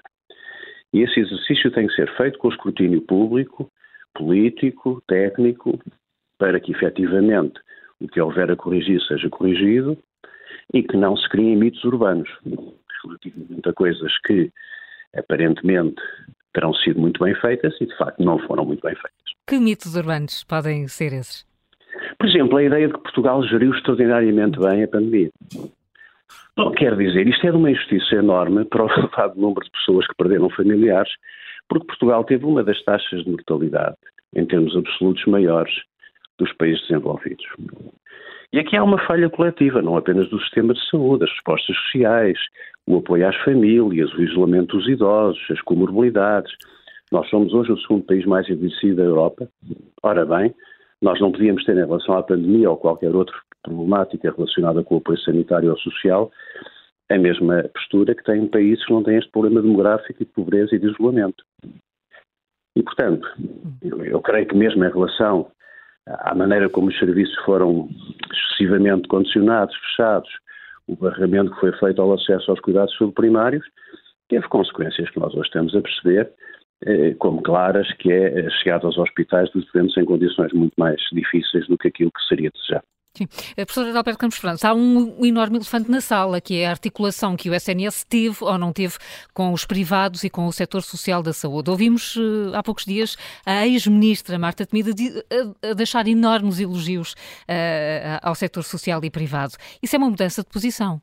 E 0.91 1.01
esse 1.01 1.19
exercício 1.19 1.71
tem 1.71 1.87
que 1.87 1.93
ser 1.93 2.09
feito 2.17 2.39
com 2.39 2.49
escrutínio 2.49 3.01
público, 3.01 3.71
político, 4.15 5.01
técnico, 5.07 5.79
para 6.39 6.59
que 6.59 6.71
efetivamente 6.71 7.59
o 7.99 8.07
que 8.07 8.19
houver 8.19 8.49
a 8.49 8.55
corrigir 8.55 8.99
seja 9.03 9.29
corrigido 9.29 9.95
e 10.73 10.81
que 10.81 10.97
não 10.97 11.15
se 11.15 11.29
criem 11.29 11.57
mitos 11.57 11.83
urbanos 11.83 12.29
relativamente 13.03 13.69
a 13.69 13.73
coisas 13.73 14.17
que 14.25 14.51
aparentemente 15.15 16.01
terão 16.53 16.73
sido 16.73 16.99
muito 16.99 17.23
bem 17.23 17.35
feitas 17.35 17.75
e 17.79 17.85
de 17.85 17.95
facto 17.97 18.23
não 18.23 18.39
foram 18.39 18.65
muito 18.65 18.81
bem 18.81 18.95
feitas. 18.95 19.19
Que 19.45 19.59
mitos 19.59 19.95
urbanos 19.95 20.43
podem 20.43 20.87
ser 20.87 21.13
esses? 21.13 21.45
Por 22.17 22.27
exemplo, 22.27 22.57
a 22.57 22.63
ideia 22.63 22.87
de 22.87 22.93
que 22.93 23.01
Portugal 23.01 23.43
geriu 23.43 23.73
extraordinariamente 23.73 24.59
bem 24.59 24.83
a 24.83 24.87
pandemia. 24.87 25.29
Bom, 26.55 26.71
quer 26.71 26.95
dizer, 26.95 27.27
isto 27.27 27.47
é 27.47 27.51
de 27.51 27.57
uma 27.57 27.71
injustiça 27.71 28.15
enorme 28.15 28.65
para 28.65 28.85
o 28.85 28.91
elevado 28.91 29.39
número 29.39 29.65
de 29.65 29.71
pessoas 29.71 30.05
que 30.07 30.15
perderam 30.15 30.49
familiares, 30.49 31.11
porque 31.67 31.87
Portugal 31.87 32.23
teve 32.23 32.45
uma 32.45 32.63
das 32.63 32.81
taxas 32.83 33.23
de 33.23 33.29
mortalidade, 33.29 33.95
em 34.35 34.45
termos 34.45 34.75
absolutos, 34.75 35.25
maiores 35.25 35.73
dos 36.39 36.51
países 36.53 36.81
desenvolvidos. 36.87 37.45
E 38.51 38.59
aqui 38.59 38.75
há 38.75 38.83
uma 38.83 38.97
falha 39.05 39.29
coletiva, 39.29 39.81
não 39.81 39.95
apenas 39.95 40.27
do 40.29 40.39
sistema 40.39 40.73
de 40.73 40.89
saúde, 40.89 41.23
as 41.23 41.29
respostas 41.29 41.75
sociais, 41.77 42.39
o 42.87 42.97
apoio 42.97 43.27
às 43.27 43.35
famílias, 43.43 44.11
o 44.13 44.23
isolamento 44.23 44.75
dos 44.75 44.87
idosos, 44.87 45.39
as 45.51 45.61
comorbilidades. 45.61 46.51
Nós 47.11 47.29
somos 47.29 47.53
hoje 47.53 47.71
o 47.71 47.77
segundo 47.77 48.05
país 48.05 48.25
mais 48.25 48.49
envelhecido 48.49 48.95
da 48.95 49.03
Europa. 49.03 49.47
Ora 50.01 50.25
bem, 50.25 50.53
nós 50.99 51.19
não 51.21 51.31
podíamos 51.31 51.63
ter 51.63 51.73
em 51.73 51.85
relação 51.85 52.17
à 52.17 52.23
pandemia 52.23 52.71
ou 52.71 52.77
qualquer 52.77 53.15
outra 53.15 53.35
problemática 53.61 54.33
relacionada 54.35 54.83
com 54.83 54.95
o 54.95 54.97
apoio 54.97 55.19
sanitário 55.19 55.69
ou 55.69 55.77
social 55.77 56.31
a 57.11 57.17
mesma 57.17 57.63
postura 57.73 58.13
que 58.13 58.23
tem 58.23 58.47
países 58.47 58.85
que 58.85 58.93
não 58.93 59.03
têm 59.03 59.17
este 59.17 59.31
problema 59.31 59.61
demográfico 59.61 60.21
e 60.21 60.25
de 60.25 60.31
pobreza 60.31 60.75
e 60.75 60.79
de 60.79 60.87
isolamento. 60.87 61.43
E, 62.75 62.83
portanto, 62.83 63.27
eu, 63.81 64.05
eu 64.05 64.21
creio 64.21 64.47
que 64.47 64.55
mesmo 64.55 64.83
em 64.85 64.91
relação 64.91 65.51
à 66.09 66.33
maneira 66.35 66.69
como 66.69 66.89
os 66.89 66.97
serviços 66.97 67.35
foram 67.45 67.89
excessivamente 68.33 69.07
condicionados, 69.07 69.75
fechados, 69.75 70.29
o 70.87 70.95
barramento 70.95 71.51
que 71.51 71.59
foi 71.59 71.71
feito 71.73 72.01
ao 72.01 72.13
acesso 72.13 72.49
aos 72.49 72.59
cuidados 72.59 72.93
subprimários, 72.95 73.65
teve 74.27 74.47
consequências 74.47 75.09
que 75.09 75.19
nós 75.19 75.33
hoje 75.33 75.47
estamos 75.47 75.75
a 75.75 75.81
perceber 75.81 76.31
eh, 76.85 77.13
como 77.19 77.41
claras, 77.41 77.91
que 77.93 78.11
é 78.11 78.47
a 78.47 78.49
chegada 78.49 78.85
aos 78.85 78.97
hospitais 78.97 79.51
dos 79.51 79.65
doentes 79.71 79.97
em 79.97 80.05
condições 80.05 80.51
muito 80.53 80.73
mais 80.77 80.99
difíceis 81.11 81.67
do 81.67 81.77
que 81.77 81.89
aquilo 81.89 82.11
que 82.11 82.27
seria 82.27 82.49
desejado. 82.51 82.85
Sim. 83.19 83.27
Eh, 83.57 83.65
professor 83.65 83.97
Alberto 83.97 84.17
Campos 84.17 84.37
França, 84.37 84.69
há 84.69 84.73
um, 84.73 85.25
enorme 85.25 85.57
elefante 85.57 85.91
na 85.91 85.99
sala, 85.99 86.39
que 86.39 86.61
é 86.61 86.67
a 86.67 86.69
articulação 86.69 87.35
que 87.35 87.49
o 87.49 87.53
SNS 87.53 88.05
teve 88.05 88.37
ou 88.39 88.57
não 88.57 88.71
teve 88.71 88.93
com 89.33 89.51
os 89.51 89.65
privados 89.65 90.23
e 90.23 90.29
com 90.29 90.47
o 90.47 90.53
setor 90.53 90.81
social 90.81 91.21
da 91.21 91.33
saúde. 91.33 91.69
Ouvimos 91.69 92.15
uh, 92.15 92.51
há 92.53 92.63
poucos 92.63 92.85
dias 92.85 93.17
a 93.45 93.67
ex-ministra 93.67 94.39
Marta 94.39 94.65
Temida 94.65 94.91
a, 94.91 95.71
a, 95.71 95.73
deixar 95.73 96.07
enormes 96.07 96.61
elogios 96.61 97.13
ao 98.21 98.35
setor 98.35 98.63
social 98.63 99.03
e 99.03 99.09
privado. 99.09 99.53
Isso 99.81 99.95
é 99.95 99.99
uma 99.99 100.09
mudança 100.09 100.41
de 100.41 100.49
posição. 100.49 101.01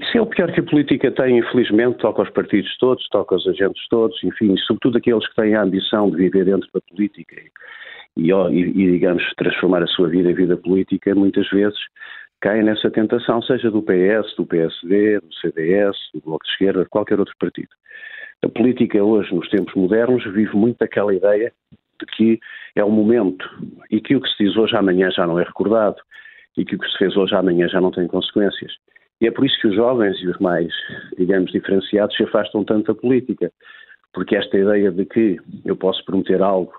Isso 0.00 0.18
é 0.18 0.20
o 0.20 0.26
pior 0.26 0.52
que 0.52 0.60
a 0.60 0.62
política 0.62 1.10
tem, 1.10 1.38
infelizmente, 1.38 1.98
toca 1.98 2.20
aos 2.20 2.30
partidos 2.30 2.76
todos, 2.78 3.06
toca 3.08 3.34
aos 3.34 3.46
agentes 3.46 3.82
todos, 3.88 4.22
enfim, 4.24 4.54
sobretudo 4.58 4.98
aqueles 4.98 5.26
que 5.28 5.36
têm 5.36 5.54
a 5.54 5.62
ambição 5.62 6.10
de 6.10 6.16
viver 6.16 6.44
dentro 6.44 6.68
da 6.74 6.80
política 6.80 7.36
e, 8.16 8.30
e, 8.30 8.92
digamos, 8.92 9.22
transformar 9.36 9.82
a 9.82 9.86
sua 9.86 10.08
vida 10.08 10.30
em 10.30 10.34
vida 10.34 10.56
política, 10.56 11.14
muitas 11.14 11.48
vezes 11.50 11.78
caem 12.40 12.64
nessa 12.64 12.90
tentação, 12.90 13.40
seja 13.42 13.70
do 13.70 13.82
PS, 13.82 14.34
do 14.36 14.44
PSD, 14.44 15.20
do 15.20 15.34
CDS, 15.34 15.96
do 16.12 16.20
Bloco 16.20 16.44
de 16.44 16.50
Esquerda, 16.50 16.82
de 16.82 16.88
qualquer 16.88 17.18
outro 17.18 17.34
partido. 17.38 17.70
A 18.44 18.48
política 18.48 19.02
hoje, 19.02 19.32
nos 19.32 19.48
tempos 19.48 19.74
modernos, 19.74 20.24
vive 20.24 20.54
muito 20.56 20.82
aquela 20.82 21.14
ideia 21.14 21.52
de 22.00 22.06
que 22.16 22.40
é 22.74 22.82
o 22.82 22.90
momento 22.90 23.48
e 23.90 24.00
que 24.00 24.16
o 24.16 24.20
que 24.20 24.28
se 24.30 24.44
diz 24.44 24.56
hoje 24.56 24.76
amanhã 24.76 25.08
já 25.10 25.24
não 25.26 25.38
é 25.38 25.44
recordado 25.44 25.96
e 26.56 26.64
que 26.64 26.74
o 26.74 26.78
que 26.78 26.90
se 26.90 26.98
fez 26.98 27.16
hoje 27.16 27.34
amanhã 27.34 27.68
já 27.68 27.80
não 27.80 27.92
tem 27.92 28.08
consequências. 28.08 28.72
E 29.20 29.28
é 29.28 29.30
por 29.30 29.46
isso 29.46 29.56
que 29.60 29.68
os 29.68 29.76
jovens 29.76 30.18
e 30.20 30.26
os 30.26 30.38
mais, 30.38 30.72
digamos, 31.16 31.52
diferenciados 31.52 32.16
se 32.16 32.24
afastam 32.24 32.64
tanto 32.64 32.92
da 32.92 33.00
política, 33.00 33.52
porque 34.12 34.34
esta 34.34 34.58
ideia 34.58 34.90
de 34.90 35.04
que 35.04 35.36
eu 35.64 35.76
posso 35.76 36.04
prometer 36.04 36.42
algo 36.42 36.72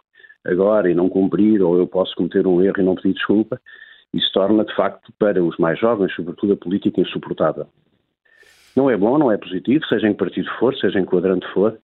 agora 0.45 0.89
e 0.89 0.93
não 0.93 1.09
cumprir, 1.09 1.61
ou 1.61 1.77
eu 1.77 1.87
posso 1.87 2.15
cometer 2.15 2.45
um 2.45 2.61
erro 2.61 2.79
e 2.79 2.83
não 2.83 2.95
pedir 2.95 3.13
desculpa, 3.13 3.59
isso 4.13 4.31
torna, 4.31 4.63
de 4.63 4.75
facto, 4.75 5.11
para 5.17 5.43
os 5.43 5.57
mais 5.57 5.79
jovens, 5.79 6.13
sobretudo 6.13 6.53
a 6.53 6.57
política, 6.57 7.01
insuportável. 7.01 7.67
Não 8.75 8.89
é 8.89 8.97
bom, 8.97 9.17
não 9.17 9.31
é 9.31 9.37
positivo, 9.37 9.85
seja 9.85 10.07
em 10.07 10.13
que 10.13 10.19
partido 10.19 10.49
for, 10.59 10.75
seja 10.75 10.99
em 10.99 11.05
quadrante 11.05 11.47
for. 11.53 11.77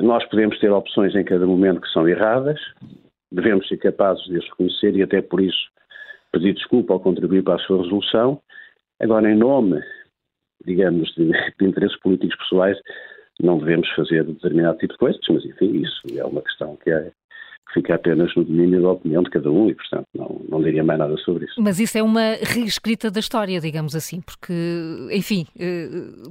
Nós 0.00 0.24
podemos 0.28 0.58
ter 0.58 0.70
opções 0.70 1.14
em 1.14 1.24
cada 1.24 1.46
momento 1.46 1.80
que 1.80 1.88
são 1.88 2.06
erradas, 2.08 2.60
devemos 3.32 3.66
ser 3.68 3.78
capazes 3.78 4.24
de 4.24 4.36
as 4.36 4.44
reconhecer 4.44 4.94
e 4.96 5.02
até 5.02 5.22
por 5.22 5.40
isso 5.40 5.70
pedir 6.32 6.54
desculpa 6.54 6.94
ou 6.94 7.00
contribuir 7.00 7.42
para 7.42 7.54
a 7.54 7.58
sua 7.58 7.82
resolução. 7.82 8.40
Agora, 9.00 9.30
em 9.30 9.36
nome, 9.36 9.82
digamos, 10.64 11.08
de, 11.14 11.30
de 11.30 11.66
interesses 11.66 11.98
políticos 12.00 12.36
pessoais, 12.36 12.78
não 13.40 13.58
devemos 13.58 13.88
fazer 13.90 14.24
determinado 14.24 14.78
tipo 14.78 14.92
de 14.94 14.98
coisas, 14.98 15.20
mas 15.30 15.44
enfim, 15.44 15.82
isso 15.82 16.02
é 16.18 16.24
uma 16.24 16.42
questão 16.42 16.76
que 16.76 16.90
é, 16.90 17.12
fica 17.72 17.94
apenas 17.94 18.34
no 18.34 18.44
domínio 18.44 18.82
da 18.82 18.90
opinião 18.90 19.22
de 19.22 19.30
cada 19.30 19.50
um 19.50 19.68
e, 19.68 19.74
portanto, 19.74 20.06
não, 20.14 20.40
não 20.48 20.62
diria 20.62 20.82
mais 20.82 20.98
nada 20.98 21.16
sobre 21.18 21.44
isso. 21.44 21.60
Mas 21.60 21.78
isso 21.78 21.98
é 21.98 22.02
uma 22.02 22.36
reescrita 22.42 23.10
da 23.10 23.20
história, 23.20 23.60
digamos 23.60 23.94
assim, 23.94 24.20
porque, 24.20 24.52
enfim, 25.12 25.46
eh, 25.58 25.88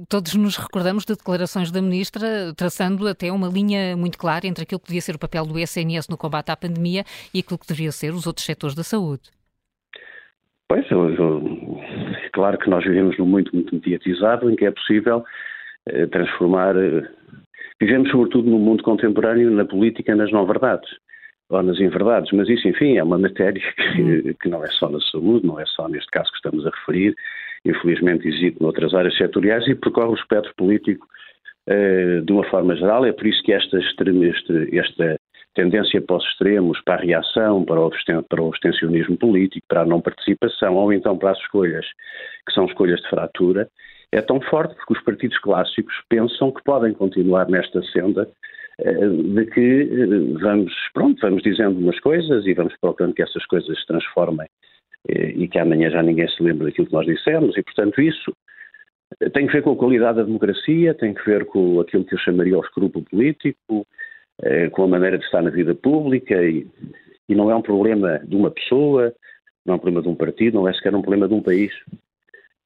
todos 0.08 0.34
nos 0.34 0.56
recordamos 0.56 1.04
de 1.04 1.14
declarações 1.14 1.70
da 1.70 1.80
Ministra 1.80 2.52
traçando 2.56 3.06
até 3.06 3.30
uma 3.30 3.48
linha 3.48 3.96
muito 3.96 4.18
clara 4.18 4.46
entre 4.46 4.64
aquilo 4.64 4.80
que 4.80 4.88
devia 4.88 5.00
ser 5.00 5.14
o 5.14 5.18
papel 5.18 5.46
do 5.46 5.58
SNS 5.58 6.08
no 6.08 6.16
combate 6.16 6.50
à 6.50 6.56
pandemia 6.56 7.04
e 7.32 7.40
aquilo 7.40 7.58
que 7.58 7.66
deveriam 7.66 7.92
ser 7.92 8.12
os 8.12 8.26
outros 8.26 8.44
setores 8.44 8.74
da 8.74 8.82
saúde. 8.82 9.22
Pois, 10.68 10.88
eu, 10.90 11.14
eu, 11.14 11.80
é 12.24 12.28
claro 12.30 12.58
que 12.58 12.68
nós 12.68 12.84
vivemos 12.84 13.16
num 13.16 13.24
muito, 13.24 13.54
muito 13.54 13.74
mediatizado 13.74 14.50
em 14.50 14.56
que 14.56 14.66
é 14.66 14.70
possível 14.70 15.24
eh, 15.88 16.06
transformar. 16.06 16.76
Eh, 16.76 17.08
vivemos, 17.80 18.10
sobretudo, 18.10 18.50
no 18.50 18.58
mundo 18.58 18.82
contemporâneo, 18.82 19.50
na 19.50 19.64
política, 19.64 20.14
nas 20.14 20.30
não-verdades 20.30 20.90
ou 21.50 21.62
nas 21.62 21.80
inverdades, 21.80 22.30
mas 22.32 22.48
isso, 22.48 22.68
enfim, 22.68 22.98
é 22.98 23.02
uma 23.02 23.18
matéria 23.18 23.62
que, 23.94 24.02
hum. 24.02 24.34
que, 24.40 24.48
não 24.48 24.62
é 24.62 24.68
só 24.68 24.88
na 24.88 25.00
saúde, 25.00 25.46
não 25.46 25.58
é 25.58 25.64
só 25.66 25.88
neste 25.88 26.10
caso 26.10 26.30
que 26.30 26.36
estamos 26.36 26.66
a 26.66 26.70
referir, 26.70 27.14
infelizmente 27.64 28.28
existe 28.28 28.60
noutras 28.60 28.94
áreas 28.94 29.16
setoriais 29.16 29.66
e 29.66 29.74
percorre 29.74 30.10
o 30.10 30.14
espectro 30.14 30.52
político 30.56 31.06
uh, 31.68 32.22
de 32.22 32.32
uma 32.32 32.44
forma 32.44 32.76
geral, 32.76 33.04
é 33.04 33.12
por 33.12 33.26
isso 33.26 33.42
que 33.42 33.52
esta, 33.52 33.78
esta 33.78 35.16
tendência 35.54 36.00
para 36.00 36.16
os 36.16 36.24
extremos, 36.24 36.80
para 36.82 36.94
a 36.94 37.04
reação, 37.04 37.64
para 37.64 37.80
o, 37.80 37.90
para 38.28 38.42
o 38.42 38.48
abstencionismo 38.48 39.16
político, 39.16 39.66
para 39.68 39.82
a 39.82 39.86
não 39.86 40.00
participação, 40.00 40.76
ou 40.76 40.92
então 40.92 41.16
para 41.16 41.32
as 41.32 41.38
escolhas, 41.38 41.86
que 42.46 42.52
são 42.52 42.66
escolhas 42.66 43.00
de 43.00 43.08
fratura, 43.08 43.68
é 44.12 44.22
tão 44.22 44.40
forte 44.40 44.74
porque 44.76 44.94
os 44.94 45.02
partidos 45.02 45.38
clássicos 45.38 45.94
pensam 46.08 46.52
que 46.52 46.62
podem 46.62 46.94
continuar 46.94 47.48
nesta 47.48 47.82
senda 47.84 48.28
de 48.78 49.46
que 49.46 49.82
eh, 49.82 50.38
vamos, 50.40 50.72
pronto, 50.94 51.20
vamos 51.20 51.42
dizendo 51.42 51.78
umas 51.78 51.98
coisas 52.00 52.46
e 52.46 52.54
vamos 52.54 52.74
procurando 52.80 53.14
que 53.14 53.22
essas 53.22 53.44
coisas 53.46 53.78
se 53.78 53.86
transformem 53.86 54.46
e 55.08 55.48
que 55.48 55.58
amanhã 55.58 55.90
já 55.90 56.02
ninguém 56.02 56.28
se 56.28 56.42
lembra 56.42 56.66
daquilo 56.66 56.86
que 56.86 56.92
nós 56.92 57.06
dissemos, 57.06 57.56
e 57.56 57.62
portanto 57.62 58.00
isso 58.02 58.32
tem 59.32 59.46
que 59.46 59.52
ver 59.54 59.62
com 59.62 59.72
a 59.72 59.76
qualidade 59.76 60.18
da 60.18 60.24
democracia, 60.24 60.92
tem 60.92 61.14
que 61.14 61.24
ver 61.24 61.46
com 61.46 61.80
aquilo 61.80 62.04
que 62.04 62.14
eu 62.14 62.18
chamaria 62.18 62.58
o 62.58 62.60
escrúpulo 62.60 63.04
político, 63.04 63.86
com 64.72 64.84
a 64.84 64.88
maneira 64.88 65.16
de 65.16 65.24
estar 65.24 65.40
na 65.40 65.50
vida 65.50 65.74
pública, 65.74 66.34
e, 66.44 66.66
e 67.28 67.34
não 67.34 67.50
é 67.50 67.54
um 67.54 67.62
problema 67.62 68.18
de 68.18 68.36
uma 68.36 68.50
pessoa, 68.50 69.14
não 69.64 69.74
é 69.74 69.76
um 69.76 69.80
problema 69.80 70.02
de 70.02 70.08
um 70.08 70.14
partido, 70.14 70.54
não 70.56 70.68
é 70.68 70.74
sequer 70.74 70.94
um 70.94 71.00
problema 71.00 71.28
de 71.28 71.34
um 71.34 71.42
país. 71.42 71.72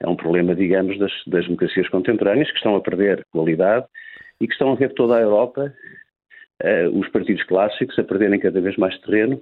É 0.01 0.09
um 0.09 0.17
problema, 0.17 0.55
digamos, 0.55 0.99
das, 0.99 1.13
das 1.29 1.45
democracias 1.45 1.89
contemporâneas 1.89 2.51
que 2.51 2.57
estão 2.57 2.75
a 2.75 2.81
perder 2.81 3.25
qualidade 3.31 3.87
e 4.41 4.49
que 4.49 4.53
estão 4.53 4.73
a 4.73 4.75
ver 4.75 4.93
toda 4.95 5.17
a 5.17 5.21
Europa, 5.21 5.73
uh, 6.63 6.99
os 6.99 7.09
partidos 7.09 7.43
clássicos, 7.45 7.99
a 7.99 8.05
perderem 8.05 8.41
cada 8.41 8.61
vez 8.61 8.77
mais 8.77 8.99
terreno, 9.01 9.41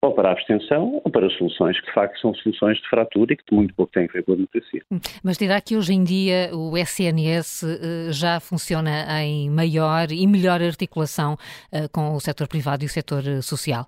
ou 0.00 0.14
para 0.14 0.28
a 0.28 0.32
abstenção, 0.32 1.00
ou 1.04 1.10
para 1.10 1.28
soluções 1.30 1.78
que 1.80 1.86
de 1.86 1.92
facto 1.92 2.20
são 2.20 2.32
soluções 2.34 2.78
de 2.78 2.88
fratura 2.88 3.32
e 3.32 3.36
que 3.36 3.54
muito 3.54 3.74
pouco 3.74 3.92
têm 3.92 4.04
a 4.04 4.12
ver 4.12 4.22
com 4.22 4.32
a 4.32 4.36
democracia. 4.36 4.82
Hum, 4.90 5.00
mas 5.24 5.36
dirá 5.36 5.60
que 5.60 5.76
hoje 5.76 5.92
em 5.92 6.04
dia 6.04 6.50
o 6.52 6.76
SNS 6.76 7.62
uh, 7.62 8.12
já 8.12 8.38
funciona 8.38 9.22
em 9.22 9.50
maior 9.50 10.10
e 10.12 10.26
melhor 10.26 10.62
articulação 10.62 11.34
uh, 11.34 11.88
com 11.92 12.14
o 12.14 12.20
setor 12.20 12.46
privado 12.46 12.84
e 12.84 12.86
o 12.86 12.88
setor 12.88 13.22
social? 13.42 13.86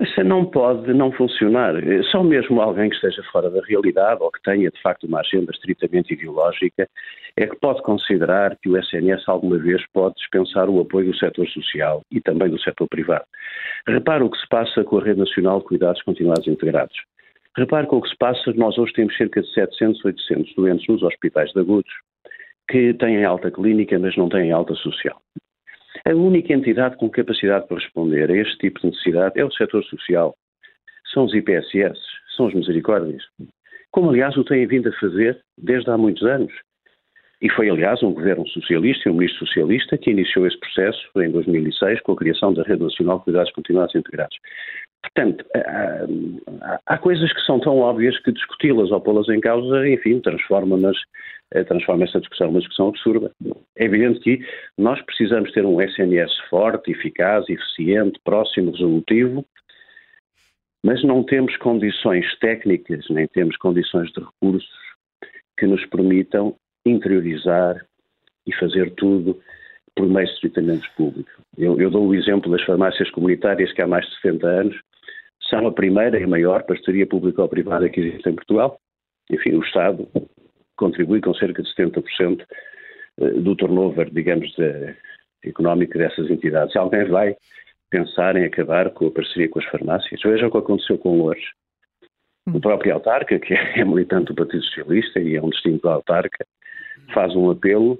Isso 0.00 0.24
não 0.24 0.44
pode 0.44 0.92
não 0.92 1.12
funcionar. 1.12 1.74
Só 2.10 2.22
mesmo 2.22 2.60
alguém 2.60 2.88
que 2.88 2.96
esteja 2.96 3.22
fora 3.30 3.48
da 3.48 3.60
realidade 3.62 4.20
ou 4.22 4.30
que 4.30 4.42
tenha, 4.42 4.68
de 4.68 4.82
facto, 4.82 5.06
uma 5.06 5.20
agenda 5.20 5.52
estritamente 5.52 6.14
ideológica 6.14 6.88
é 7.36 7.46
que 7.46 7.56
pode 7.56 7.80
considerar 7.82 8.56
que 8.60 8.68
o 8.68 8.76
SNS 8.76 9.22
alguma 9.28 9.56
vez 9.56 9.84
pode 9.92 10.16
dispensar 10.16 10.68
o 10.68 10.80
apoio 10.80 11.12
do 11.12 11.16
setor 11.16 11.46
social 11.48 12.02
e 12.10 12.20
também 12.20 12.48
do 12.48 12.60
setor 12.60 12.88
privado. 12.88 13.24
Repare 13.86 14.24
o 14.24 14.30
que 14.30 14.38
se 14.38 14.48
passa 14.48 14.82
com 14.82 14.98
a 14.98 15.04
Rede 15.04 15.20
Nacional 15.20 15.60
de 15.60 15.66
Cuidados 15.66 16.02
Continuados 16.02 16.46
Integrados. 16.48 16.96
Repare 17.56 17.86
com 17.86 17.98
o 17.98 18.02
que 18.02 18.08
se 18.08 18.16
passa, 18.16 18.52
nós 18.54 18.76
hoje 18.76 18.92
temos 18.94 19.16
cerca 19.16 19.40
de 19.40 19.52
700, 19.52 20.04
800 20.04 20.54
doentes 20.56 20.88
nos 20.88 21.02
hospitais 21.04 21.52
de 21.52 21.60
agudos 21.60 21.92
que 22.68 22.94
têm 22.94 23.24
alta 23.24 23.50
clínica, 23.50 23.98
mas 23.98 24.16
não 24.16 24.28
têm 24.28 24.50
alta 24.50 24.74
social. 24.74 25.20
A 26.06 26.14
única 26.14 26.52
entidade 26.52 26.98
com 26.98 27.08
capacidade 27.08 27.66
para 27.66 27.78
responder 27.78 28.30
a 28.30 28.36
este 28.36 28.58
tipo 28.58 28.78
de 28.78 28.88
necessidade 28.88 29.40
é 29.40 29.44
o 29.44 29.50
setor 29.50 29.82
social. 29.84 30.36
São 31.14 31.24
os 31.24 31.34
IPSS, 31.34 31.98
são 32.36 32.46
as 32.48 32.54
misericórdias. 32.54 33.22
Como, 33.90 34.10
aliás, 34.10 34.36
o 34.36 34.44
têm 34.44 34.66
vindo 34.66 34.90
a 34.90 35.00
fazer 35.00 35.40
desde 35.56 35.90
há 35.90 35.96
muitos 35.96 36.22
anos. 36.24 36.52
E 37.40 37.48
foi, 37.48 37.70
aliás, 37.70 38.02
um 38.02 38.12
governo 38.12 38.46
socialista 38.48 39.08
e 39.08 39.12
um 39.12 39.14
ministro 39.14 39.46
socialista 39.46 39.96
que 39.96 40.10
iniciou 40.10 40.46
esse 40.46 40.58
processo 40.60 41.08
em 41.16 41.30
2006 41.30 42.02
com 42.02 42.12
a 42.12 42.16
criação 42.16 42.52
da 42.52 42.62
Rede 42.64 42.82
Nacional 42.82 43.18
de 43.18 43.24
Cuidados 43.24 43.52
Continuados 43.52 43.94
Integrados. 43.94 44.36
Portanto, 45.04 45.44
há, 46.86 46.98
coisas 46.98 47.30
que 47.32 47.40
são 47.42 47.60
tão 47.60 47.78
óbvias 47.78 48.18
que 48.20 48.32
discuti-las 48.32 48.90
ou 48.90 49.00
pô-las 49.00 49.28
em 49.28 49.38
causa, 49.38 49.86
enfim, 49.86 50.18
transforma-nas 50.18 50.96
eh, 51.52 51.62
transforma 51.62 52.04
essa 52.04 52.20
discussão 52.20 52.46
numa 52.46 52.60
discussão 52.60 52.88
absurda. 52.88 53.30
É 53.76 53.84
evidente 53.84 54.20
que 54.20 54.40
nós 54.78 55.00
precisamos 55.02 55.52
ter 55.52 55.64
um 55.64 55.80
SNS 55.80 56.32
forte, 56.48 56.90
eficaz, 56.90 57.48
eficiente, 57.48 58.18
próximo, 58.24 58.70
resolutivo, 58.70 59.44
mas 60.82 61.04
não 61.04 61.22
temos 61.22 61.56
condições 61.58 62.26
técnicas, 62.38 63.04
nem 63.10 63.26
temos 63.28 63.56
condições 63.58 64.10
de 64.12 64.20
recursos 64.20 64.68
que 65.58 65.66
nos 65.66 65.84
permitam 65.86 66.56
interiorizar 66.84 67.84
e 68.46 68.54
fazer 68.54 68.90
tudo 68.94 69.40
por 69.94 70.06
meio 70.08 70.26
de 70.26 70.32
estritamente 70.32 70.90
público. 70.96 71.30
Eu, 71.56 71.80
eu, 71.80 71.90
dou 71.90 72.08
o 72.08 72.14
exemplo 72.14 72.50
das 72.50 72.62
farmácias 72.64 73.10
comunitárias 73.10 73.72
que 73.72 73.80
há 73.80 73.86
mais 73.86 74.04
de 74.06 74.14
70 74.16 74.46
anos 74.46 74.76
são 75.54 75.68
a 75.68 75.72
primeira 75.72 76.18
e 76.18 76.26
maior 76.26 76.64
parceria 76.64 77.06
público-privada 77.06 77.88
que 77.88 78.00
existe 78.00 78.28
em 78.28 78.34
Portugal. 78.34 78.76
Enfim, 79.30 79.54
o 79.54 79.62
Estado 79.62 80.08
contribui 80.76 81.20
com 81.20 81.32
cerca 81.34 81.62
de 81.62 81.72
70% 81.74 82.44
eh, 83.20 83.30
do 83.40 83.54
turnover, 83.54 84.10
digamos, 84.10 84.50
de, 84.56 84.96
económico 85.44 85.96
dessas 85.96 86.28
entidades. 86.28 86.74
Alguém 86.74 87.04
vai 87.04 87.36
pensar 87.88 88.34
em 88.36 88.44
acabar 88.44 88.90
com 88.90 89.06
a 89.06 89.10
parceria 89.12 89.48
com 89.48 89.60
as 89.60 89.64
farmácias, 89.66 90.20
veja 90.24 90.48
o 90.48 90.50
que 90.50 90.58
aconteceu 90.58 90.98
com 90.98 91.20
o. 91.20 91.32
O 92.52 92.60
próprio 92.60 92.92
autarca, 92.92 93.38
que 93.38 93.54
é 93.54 93.84
militante 93.86 94.26
do 94.26 94.34
Partido 94.34 94.62
Socialista 94.64 95.20
e 95.20 95.36
é 95.36 95.42
um 95.42 95.50
distinto 95.50 95.88
autarca, 95.88 96.44
faz 97.14 97.34
um 97.34 97.50
apelo 97.50 97.98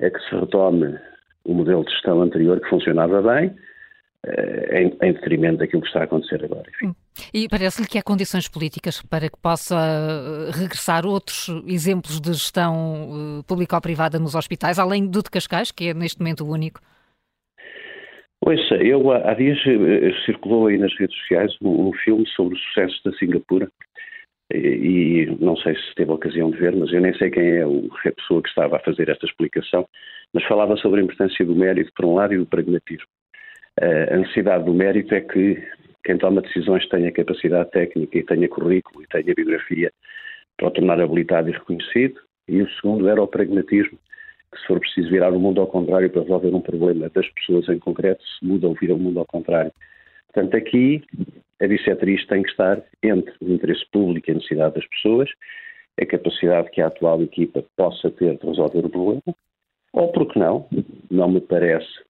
a 0.00 0.10
que 0.10 0.18
se 0.20 0.34
retome 0.34 0.98
o 1.44 1.54
modelo 1.54 1.84
de 1.84 1.92
gestão 1.92 2.22
anterior 2.22 2.58
que 2.60 2.68
funcionava 2.68 3.22
bem, 3.22 3.54
em, 4.72 4.96
em, 5.02 5.12
detrimento 5.12 5.58
daquilo 5.58 5.82
que 5.82 5.88
está 5.88 6.00
a 6.00 6.04
acontecer 6.04 6.44
agora. 6.44 6.64
Enfim. 6.68 6.94
E 7.32 7.48
parece-lhe 7.48 7.86
que 7.86 7.98
há 7.98 8.02
condições 8.02 8.48
políticas 8.48 9.00
para 9.02 9.28
que 9.28 9.38
possa 9.40 9.76
eh, 9.76 10.50
regressar 10.52 11.06
outros 11.06 11.48
exemplos 11.66 12.20
de 12.20 12.32
gestão 12.32 13.38
uh, 13.38 13.44
público-privada 13.44 14.18
nos 14.18 14.34
hospitais, 14.34 14.78
além 14.78 15.06
do 15.06 15.22
de 15.22 15.30
Cascais, 15.30 15.70
que 15.70 15.88
é 15.88 15.94
neste 15.94 16.18
momento 16.18 16.44
o 16.44 16.52
único? 16.52 16.80
Pois, 18.40 18.60
eu 18.80 19.10
há 19.10 19.34
dias 19.34 19.58
circulou 20.24 20.66
aí 20.66 20.78
nas 20.78 20.94
redes 20.98 21.16
sociais 21.20 21.52
um, 21.62 21.88
um 21.88 21.92
filme 22.04 22.26
sobre 22.28 22.54
o 22.54 22.58
sucesso 22.58 23.00
da 23.04 23.12
Singapura 23.12 23.68
e, 24.52 24.58
e, 24.58 25.36
não 25.40 25.56
sei 25.56 25.74
se 25.74 25.94
teve 25.96 26.10
a 26.10 26.14
ocasião 26.14 26.50
de 26.50 26.58
ver, 26.58 26.74
mas 26.76 26.92
eu 26.92 27.00
nem 27.00 27.16
sei 27.16 27.30
quem 27.30 27.44
é 27.44 27.66
o, 27.66 27.88
a 28.06 28.12
pessoa 28.12 28.42
que 28.42 28.48
estava 28.48 28.76
a 28.76 28.80
fazer 28.80 29.08
esta 29.08 29.26
explicação, 29.26 29.88
mas 30.32 30.44
falava 30.44 30.76
sobre 30.76 31.00
a 31.00 31.04
importância 31.04 31.44
do 31.44 31.56
mérito 31.56 31.90
por 31.96 32.04
um 32.04 32.14
lado 32.14 32.34
e 32.34 32.38
do 32.38 32.46
pragmatismo. 32.46 33.08
A 33.80 34.16
necessidade 34.16 34.64
do 34.64 34.72
mérito 34.72 35.14
é 35.14 35.20
que 35.20 35.62
quem 36.04 36.16
toma 36.16 36.40
decisões 36.40 36.88
tenha 36.88 37.12
capacidade 37.12 37.70
técnica 37.70 38.18
e 38.18 38.22
tenha 38.22 38.48
currículo 38.48 39.02
e 39.02 39.06
tenha 39.08 39.34
biografia 39.34 39.92
para 40.56 40.68
o 40.68 40.70
tornar 40.70 41.00
habilitado 41.00 41.50
e 41.50 41.52
reconhecido. 41.52 42.20
E 42.48 42.62
o 42.62 42.70
segundo 42.70 43.08
era 43.08 43.22
o 43.22 43.26
pragmatismo, 43.26 43.98
que 44.52 44.60
se 44.60 44.66
for 44.66 44.80
preciso 44.80 45.10
virar 45.10 45.32
o 45.32 45.40
mundo 45.40 45.60
ao 45.60 45.66
contrário 45.66 46.08
para 46.08 46.22
resolver 46.22 46.54
um 46.54 46.60
problema 46.60 47.10
das 47.10 47.28
pessoas 47.30 47.68
em 47.68 47.78
concreto, 47.78 48.22
se 48.24 48.46
muda 48.46 48.66
ou 48.66 48.74
vira 48.74 48.94
o 48.94 48.98
mundo 48.98 49.18
ao 49.18 49.26
contrário. 49.26 49.72
Portanto, 50.32 50.56
aqui 50.56 51.02
a 51.60 51.66
bissetriz 51.66 52.24
tem 52.26 52.42
que 52.42 52.50
estar 52.50 52.82
entre 53.02 53.34
o 53.40 53.52
interesse 53.52 53.84
público 53.90 54.30
e 54.30 54.32
a 54.32 54.34
necessidade 54.34 54.74
das 54.74 54.86
pessoas, 54.88 55.28
a 56.00 56.06
capacidade 56.06 56.70
que 56.70 56.80
a 56.80 56.86
atual 56.86 57.20
equipa 57.22 57.64
possa 57.76 58.10
ter 58.10 58.38
de 58.38 58.46
resolver 58.46 58.86
o 58.86 58.90
problema, 58.90 59.22
ou, 59.92 60.12
porque 60.12 60.38
não, 60.38 60.68
não 61.10 61.28
me 61.30 61.40
parece 61.40 62.05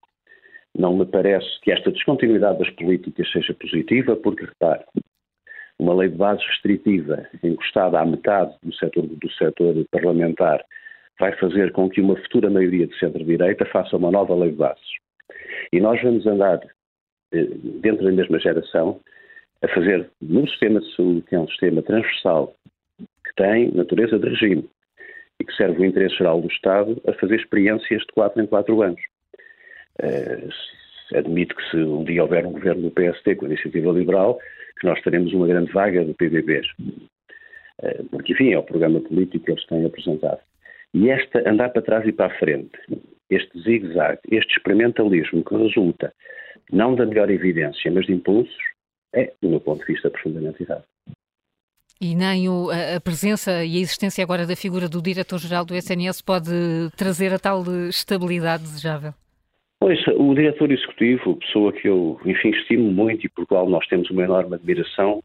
não 0.75 0.95
me 0.95 1.05
parece 1.05 1.59
que 1.61 1.71
esta 1.71 1.91
descontinuidade 1.91 2.59
das 2.59 2.69
políticas 2.71 3.31
seja 3.31 3.53
positiva, 3.53 4.15
porque, 4.15 4.45
repare, 4.45 4.83
uma 5.79 5.93
lei 5.93 6.09
de 6.09 6.15
base 6.15 6.43
restritiva 6.43 7.27
encostada 7.43 7.99
à 7.99 8.05
metade 8.05 8.55
do 8.63 8.73
setor, 8.73 9.05
do 9.05 9.31
setor 9.31 9.75
parlamentar 9.91 10.63
vai 11.19 11.35
fazer 11.37 11.71
com 11.71 11.89
que 11.89 12.01
uma 12.01 12.15
futura 12.15 12.49
maioria 12.49 12.87
de 12.87 12.97
centro-direita 12.97 13.65
faça 13.65 13.97
uma 13.97 14.11
nova 14.11 14.35
lei 14.35 14.51
de 14.51 14.57
bases. 14.57 14.85
E 15.71 15.79
nós 15.79 16.01
vamos 16.01 16.25
andar, 16.25 16.59
eh, 17.33 17.47
dentro 17.81 18.05
da 18.05 18.11
mesma 18.11 18.39
geração, 18.39 18.99
a 19.63 19.67
fazer, 19.69 20.09
num 20.21 20.47
sistema 20.47 20.79
de 20.79 20.95
saúde, 20.95 21.21
que 21.23 21.35
é 21.35 21.39
um 21.39 21.47
sistema 21.47 21.81
transversal, 21.81 22.55
que 22.99 23.33
tem 23.35 23.71
natureza 23.71 24.19
de 24.19 24.29
regime 24.29 24.69
e 25.39 25.45
que 25.45 25.53
serve 25.55 25.81
o 25.81 25.85
interesse 25.85 26.15
geral 26.15 26.41
do 26.41 26.47
Estado, 26.47 27.01
a 27.07 27.13
fazer 27.13 27.35
experiências 27.35 28.01
de 28.01 28.13
4 28.13 28.41
em 28.41 28.47
4 28.47 28.81
anos. 28.81 29.01
Uh, 30.01 31.17
admito 31.17 31.55
que 31.55 31.69
se 31.69 31.77
um 31.77 32.03
dia 32.03 32.23
houver 32.23 32.45
um 32.45 32.51
governo 32.51 32.83
do 32.83 32.91
PST 32.91 33.35
com 33.35 33.45
a 33.45 33.49
iniciativa 33.49 33.91
liberal, 33.91 34.39
que 34.79 34.85
nós 34.85 35.01
teremos 35.01 35.33
uma 35.33 35.47
grande 35.47 35.71
vaga 35.71 36.03
de 36.03 36.13
PBBs. 36.13 36.67
Uh, 36.79 38.03
porque, 38.11 38.33
enfim, 38.33 38.53
é 38.53 38.59
o 38.59 38.63
programa 38.63 38.99
político 39.01 39.45
que 39.45 39.51
eles 39.51 39.65
têm 39.67 39.85
apresentado. 39.85 40.39
E 40.93 41.09
esta, 41.09 41.49
andar 41.49 41.69
para 41.69 41.81
trás 41.81 42.07
e 42.07 42.11
para 42.11 42.27
a 42.27 42.39
frente, 42.39 42.71
este 43.29 43.61
zigue-zague, 43.61 44.21
este 44.31 44.53
experimentalismo 44.57 45.43
que 45.43 45.55
resulta 45.55 46.13
não 46.71 46.95
da 46.95 47.05
melhor 47.05 47.29
evidência, 47.29 47.91
mas 47.91 48.05
de 48.05 48.13
impulsos, 48.13 48.55
é, 49.13 49.33
do 49.41 49.49
meu 49.49 49.59
ponto 49.59 49.85
de 49.85 49.93
vista, 49.93 50.09
profundamente 50.09 50.63
errado. 50.63 50.83
E 51.99 52.15
nem 52.15 52.47
o, 52.47 52.69
a, 52.69 52.99
presença 52.99 53.63
e 53.63 53.77
a 53.77 53.79
existência 53.79 54.23
agora 54.23 54.45
da 54.45 54.55
figura 54.55 54.87
do 54.87 55.01
diretor-geral 55.01 55.65
do 55.65 55.75
SNS 55.75 56.21
pode 56.21 56.51
trazer 56.95 57.33
a 57.33 57.39
tal 57.39 57.63
estabilidade 57.89 58.63
desejável? 58.63 59.13
Pois, 59.79 59.99
o 60.07 60.33
diretor 60.33 60.71
executivo, 60.71 61.35
pessoa 61.37 61.71
que 61.71 61.87
eu, 61.87 62.19
enfim, 62.25 62.49
estimo 62.49 62.91
muito 62.91 63.25
e 63.25 63.29
por 63.29 63.45
qual 63.45 63.69
nós 63.69 63.85
temos 63.87 64.09
uma 64.09 64.23
enorme 64.23 64.55
admiração, 64.55 65.23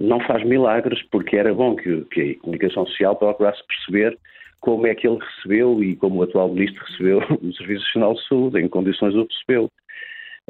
não 0.00 0.20
faz 0.20 0.44
milagres, 0.44 1.02
porque 1.10 1.36
era 1.36 1.52
bom 1.52 1.74
que, 1.74 2.02
que 2.04 2.20
a 2.20 2.40
comunicação 2.40 2.86
social 2.86 3.16
procurasse 3.16 3.60
perceber 3.66 4.16
como 4.60 4.86
é 4.86 4.94
que 4.94 5.06
ele 5.06 5.18
recebeu 5.18 5.82
e 5.82 5.96
como 5.96 6.20
o 6.20 6.22
atual 6.22 6.48
ministro 6.48 6.84
recebeu 6.86 7.18
o 7.42 7.52
Serviço 7.54 7.84
Nacional 7.86 8.14
de 8.14 8.28
Saúde, 8.28 8.60
em 8.60 8.68
condições 8.68 9.14
o 9.14 9.26
recebeu. 9.26 9.70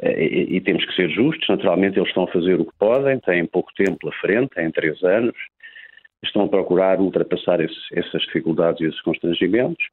Eh, 0.01 0.25
e, 0.25 0.57
e, 0.57 0.61
temos 0.61 0.85
que 0.85 0.95
ser 0.95 1.09
justos, 1.09 1.47
naturalmente 1.49 1.97
eles 1.97 2.09
estão 2.09 2.23
a 2.23 2.31
fazer 2.31 2.59
o 2.59 2.65
que 2.65 2.77
podem, 2.79 3.19
têm 3.19 3.45
pouco 3.45 3.71
tempo 3.75 3.97
pela 3.99 4.13
frente, 4.13 4.49
têm 4.55 4.71
três 4.71 5.01
anos, 5.03 5.35
estão 6.23 6.43
a 6.43 6.47
procurar 6.47 6.99
ultrapassar 6.99 7.59
esse, 7.59 7.79
essas 7.93 8.21
dificuldades 8.23 8.81
e 8.81 8.85
esses 8.85 9.01
constrangimentos, 9.01 9.83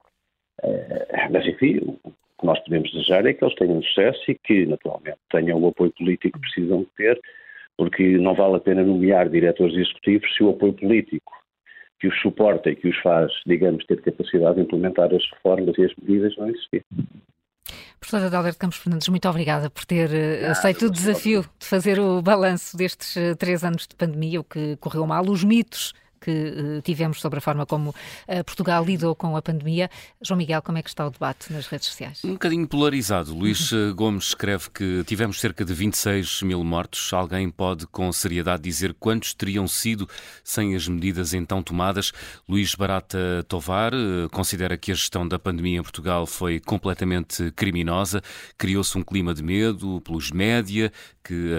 eh, 0.63 1.29
mas 1.31 1.47
enfim, 1.47 1.79
o 2.05 2.11
que 2.39 2.47
nós 2.47 2.59
podemos 2.61 2.91
desejar 3.07 3.27
é 3.27 3.33
que 3.33 3.45
eles 3.45 3.55
tenham 3.55 3.83
sucesso 3.83 4.21
e 4.29 4.35
que, 4.35 4.67
naturalmente, 4.67 5.19
tenham 5.31 5.61
o 5.63 5.69
apoio 5.69 5.93
político 5.93 6.39
que 6.39 6.41
precisam 6.41 6.81
de 6.81 6.89
ter 6.97 7.21
porque 7.77 8.17
não 8.19 8.35
vale 8.35 8.57
a 8.57 8.61
pena 8.61 8.83
nomear 8.83 9.29
diretores 9.29 9.77
executivos 9.77 10.35
se 10.35 10.43
o 10.43 10.51
apoio 10.51 10.73
político 10.73 11.33
que 12.01 12.09
os 12.09 12.21
suporta 12.21 12.71
e 12.71 12.77
que 12.77 12.89
os 12.89 12.97
faz, 12.99 13.33
digamos, 13.47 13.85
ter 13.87 14.01
capacidade 14.03 14.57
de 14.57 14.63
implementar 14.63 15.15
as 15.15 15.23
reformas 15.33 15.77
e 15.79 15.85
as 15.85 15.93
medidas 15.97 16.37
não 16.37 16.49
existir. 16.49 16.85
Professora 17.99 18.27
Adalberto 18.27 18.59
Campos 18.59 18.79
Fernandes, 18.79 19.09
muito 19.09 19.29
obrigada 19.29 19.71
por 19.71 19.85
ter 19.85 20.11
ah, 20.45 20.53
aceito 20.53 20.87
o 20.87 20.91
desafio 20.91 21.43
de 21.59 21.67
fazer 21.67 21.99
o 21.99 22.21
balanço 22.21 22.77
destes 22.77 23.17
eh, 23.17 23.35
três 23.35 23.65
anos 23.65 23.87
de 23.87 23.97
pandemia, 23.97 24.41
o 24.41 24.45
que 24.45 24.77
correu 24.77 25.07
mal, 25.07 25.25
os 25.29 25.43
mitos 25.43 25.95
que 26.27 26.31
uh, 26.31 26.83
tivemos 26.83 27.21
sobre 27.21 27.39
a 27.39 27.41
forma 27.41 27.65
como 27.65 27.91
uh, 27.91 28.45
Portugal 28.45 28.85
lidou 28.85 29.15
com 29.15 29.37
a 29.37 29.43
pandemia. 29.43 29.89
João 30.21 30.37
Miguel, 30.37 30.61
como 30.61 30.77
é 30.77 30.83
que 30.83 30.89
está 30.89 31.07
o 31.07 31.11
debate 31.11 31.53
nas 31.53 31.69
redes 31.69 31.87
sociais? 31.87 32.25
Um 32.25 32.33
bocadinho 32.33 32.67
polarizado. 32.67 33.33
Luís 33.33 33.73
eh, 33.73 33.93
Gomes 33.93 34.29
escreve 34.29 34.69
que 34.71 35.05
tivemos 35.05 35.39
cerca 35.39 35.65
de 35.65 35.73
26 35.73 36.43
mil 36.43 36.65
mortos. 36.65 37.13
Alguém 37.13 37.49
pode 37.49 37.87
com 37.87 38.11
seriedade 38.11 38.65
dizer 38.65 38.93
quantos 38.95 39.35
teriam 39.35 39.69
sido 39.69 40.09
sem 40.43 40.75
as 40.75 40.89
medidas 40.89 41.33
então 41.33 41.63
tomadas? 41.63 42.13
Luís 42.49 42.75
Barata 42.75 43.45
Tovar 43.47 43.93
considera 44.33 44.77
que 44.77 44.91
a 44.91 44.95
gestão 44.95 45.29
da 45.29 45.39
pandemia 45.39 45.79
em 45.79 45.83
Portugal 45.83 46.27
foi 46.27 46.59
completamente 46.59 47.53
criminosa. 47.53 48.21
Criou-se 48.59 48.99
um 48.99 49.03
clima 49.03 49.33
de 49.33 49.43
medo 49.43 50.01
pelos 50.01 50.33
média 50.33 50.93
que 51.27 51.53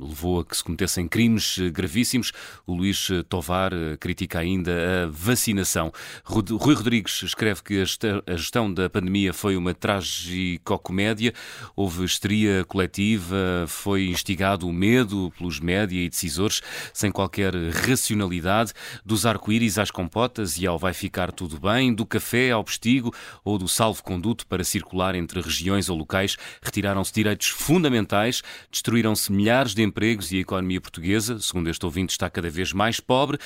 levou 0.00 0.40
a 0.40 0.44
que 0.44 0.56
se 0.56 0.64
cometessem 0.64 1.06
crimes 1.06 1.58
gravíssimos. 1.72 2.32
O 2.66 2.74
Luís 2.74 3.08
Tovar 3.28 3.72
eh, 3.72 3.96
critica 3.98 4.38
ainda 4.38 4.72
a 5.04 5.06
vacinação. 5.08 5.92
Rui 6.24 6.74
Rodrigues 6.74 7.22
escreve 7.22 7.62
que 7.62 7.82
a 7.82 8.36
gestão 8.36 8.72
da 8.72 8.88
pandemia 8.88 9.32
foi 9.32 9.56
uma 9.56 9.74
tragicocomédia, 9.74 11.34
houve 11.76 12.04
histeria 12.04 12.64
coletiva, 12.64 13.66
foi 13.68 14.06
instigado 14.06 14.66
o 14.66 14.72
medo 14.72 15.32
pelos 15.36 15.60
média 15.60 15.98
e 15.98 16.08
decisores, 16.08 16.62
sem 16.94 17.12
qualquer 17.12 17.54
racionalidade, 17.54 18.72
dos 19.04 19.26
arco-íris 19.26 19.78
às 19.78 19.90
compotas 19.90 20.56
e 20.58 20.66
ao 20.66 20.78
vai 20.78 20.94
ficar 20.94 21.30
tudo 21.30 21.60
bem, 21.60 21.94
do 21.94 22.06
café 22.06 22.50
ao 22.50 22.64
postigo 22.64 23.14
ou 23.44 23.58
do 23.58 23.68
salvo-conduto 23.68 24.46
para 24.46 24.64
circular 24.64 25.14
entre 25.14 25.40
regiões 25.40 25.88
ou 25.88 25.96
locais, 25.96 26.36
retiraram-se 26.62 27.12
direitos 27.12 27.48
fundamentais, 27.48 28.42
destruíram-se 28.70 29.32
milhares 29.32 29.74
de 29.74 29.82
empregos 29.82 30.32
e 30.32 30.38
a 30.38 30.40
economia 30.40 30.80
portuguesa, 30.80 31.38
segundo 31.40 31.68
este 31.68 31.84
ouvinte, 31.84 32.10
está 32.10 32.28
cada 32.30 32.50
vez 32.50 32.72
mais 32.72 33.00
pobre 33.00 33.38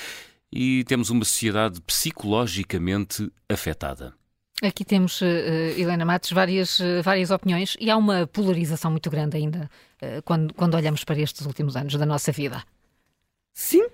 e 0.51 0.83
temos 0.85 1.09
uma 1.09 1.25
sociedade 1.25 1.81
psicologicamente 1.81 3.31
afetada. 3.49 4.13
Aqui 4.61 4.83
temos, 4.83 5.21
uh, 5.21 5.25
Helena 5.77 6.03
Matos, 6.03 6.31
várias, 6.31 6.79
uh, 6.79 7.03
várias 7.03 7.29
opiniões 7.29 7.77
e 7.79 7.91
há 7.91 7.97
uma 7.97 8.25
polarização 8.25 8.89
muito 8.89 9.09
grande 9.09 9.37
ainda 9.37 9.69
uh, 10.01 10.21
quando, 10.23 10.51
quando 10.53 10.73
olhamos 10.73 11.03
para 11.03 11.19
estes 11.19 11.45
últimos 11.45 11.75
anos 11.75 11.93
da 11.93 12.05
nossa 12.05 12.31
vida. 12.31 12.63
Sim, 13.53 13.87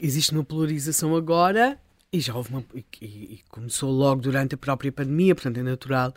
existe 0.00 0.32
uma 0.32 0.44
polarização 0.44 1.14
agora 1.16 1.78
e 2.12 2.20
já 2.20 2.34
houve 2.34 2.50
uma. 2.50 2.64
E, 2.74 3.06
e, 3.06 3.40
começou 3.48 3.90
logo 3.90 4.22
durante 4.22 4.54
a 4.54 4.58
própria 4.58 4.90
pandemia, 4.90 5.34
portanto 5.34 5.58
é 5.58 5.62
natural 5.62 6.14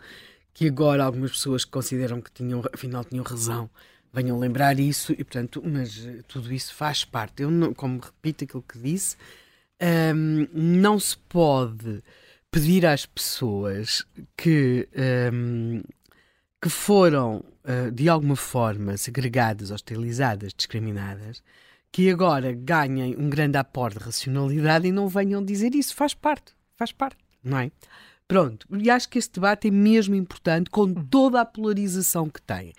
que 0.52 0.66
agora 0.66 1.04
algumas 1.04 1.30
pessoas 1.32 1.64
que 1.64 1.70
consideram 1.70 2.20
que 2.20 2.30
tinham, 2.30 2.62
afinal 2.72 3.04
tinham 3.04 3.24
razão 3.24 3.70
venham 4.12 4.38
lembrar 4.38 4.78
isso 4.78 5.12
e 5.12 5.24
portanto, 5.24 5.62
mas 5.64 6.06
tudo 6.26 6.52
isso 6.52 6.74
faz 6.74 7.04
parte. 7.04 7.42
Eu, 7.42 7.50
não, 7.50 7.72
como 7.72 8.00
repito 8.00 8.44
aquilo 8.44 8.62
que 8.62 8.78
disse, 8.78 9.16
um, 10.14 10.46
não 10.52 10.98
se 10.98 11.16
pode 11.16 12.02
pedir 12.50 12.84
às 12.84 13.06
pessoas 13.06 14.04
que, 14.36 14.88
um, 15.32 15.82
que 16.60 16.68
foram 16.68 17.44
uh, 17.64 17.90
de 17.90 18.08
alguma 18.08 18.36
forma 18.36 18.96
segregadas, 18.96 19.70
hostilizadas, 19.70 20.52
discriminadas, 20.52 21.42
que 21.92 22.10
agora 22.10 22.52
ganhem 22.52 23.16
um 23.16 23.28
grande 23.28 23.56
aporte 23.56 23.98
de 23.98 24.04
racionalidade 24.04 24.86
e 24.86 24.92
não 24.92 25.08
venham 25.08 25.44
dizer 25.44 25.74
isso. 25.74 25.94
Faz 25.94 26.14
parte, 26.14 26.52
faz 26.76 26.92
parte, 26.92 27.18
não 27.42 27.58
é? 27.58 27.70
Pronto, 28.30 28.64
e 28.78 28.88
acho 28.88 29.08
que 29.08 29.18
este 29.18 29.32
debate 29.34 29.66
é 29.66 29.70
mesmo 29.72 30.14
importante 30.14 30.70
com 30.70 30.94
toda 30.94 31.40
a 31.40 31.44
polarização 31.44 32.30
que 32.30 32.40
tem. 32.40 32.72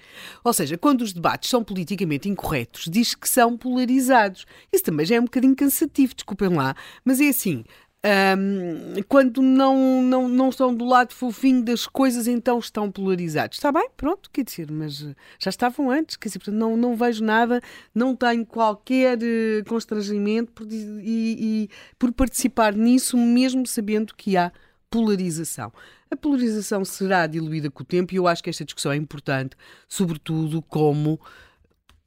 Ou 0.46 0.54
seja, 0.54 0.78
quando 0.78 1.02
os 1.02 1.12
debates 1.12 1.50
são 1.50 1.62
politicamente 1.62 2.30
incorretos, 2.30 2.86
diz 2.90 3.14
que 3.14 3.28
são 3.28 3.58
polarizados. 3.58 4.46
Isso 4.72 4.86
também 4.86 5.06
já 5.06 5.18
é 5.18 5.20
um 5.20 5.26
bocadinho 5.26 5.54
cansativo, 5.54 6.16
desculpem 6.16 6.48
lá, 6.48 6.74
mas 7.04 7.20
é 7.20 7.28
assim. 7.28 7.66
Um, 8.04 9.04
quando 9.10 9.42
não, 9.42 10.02
não, 10.02 10.30
não 10.30 10.48
estão 10.48 10.74
do 10.74 10.86
lado 10.86 11.14
fofinho 11.14 11.66
das 11.66 11.86
coisas, 11.86 12.28
então 12.28 12.58
estão 12.58 12.90
polarizados. 12.90 13.58
Está 13.58 13.74
bem, 13.74 13.90
pronto, 13.98 14.30
quer 14.32 14.46
dizer, 14.46 14.72
mas 14.72 15.04
eh, 15.04 15.14
já 15.38 15.50
estavam 15.50 15.92
antes, 15.92 16.16
quer 16.16 16.30
dizer, 16.30 16.40
portanto, 16.40 16.56
não, 16.56 16.78
não 16.78 16.96
vejo 16.96 17.26
nada, 17.26 17.62
não 17.94 18.16
tenho 18.16 18.46
qualquer 18.46 19.18
uh, 19.18 19.66
constrangimento 19.68 20.54
por, 20.54 20.66
e, 20.72 20.86
e, 21.04 21.70
por 22.00 22.14
participar 22.14 22.74
nisso, 22.74 23.18
mesmo 23.18 23.68
sabendo 23.68 24.16
que 24.16 24.38
há 24.38 24.50
polarização. 24.92 25.72
A 26.12 26.18
polarização 26.18 26.84
será 26.84 27.26
diluída 27.26 27.72
com 27.72 27.82
o 27.82 27.86
tempo 27.86 28.14
e 28.14 28.18
eu 28.18 28.28
acho 28.28 28.44
que 28.44 28.50
esta 28.50 28.66
discussão 28.66 28.92
é 28.92 28.98
importante, 28.98 29.56
sobretudo 29.88 30.62
como 30.62 31.20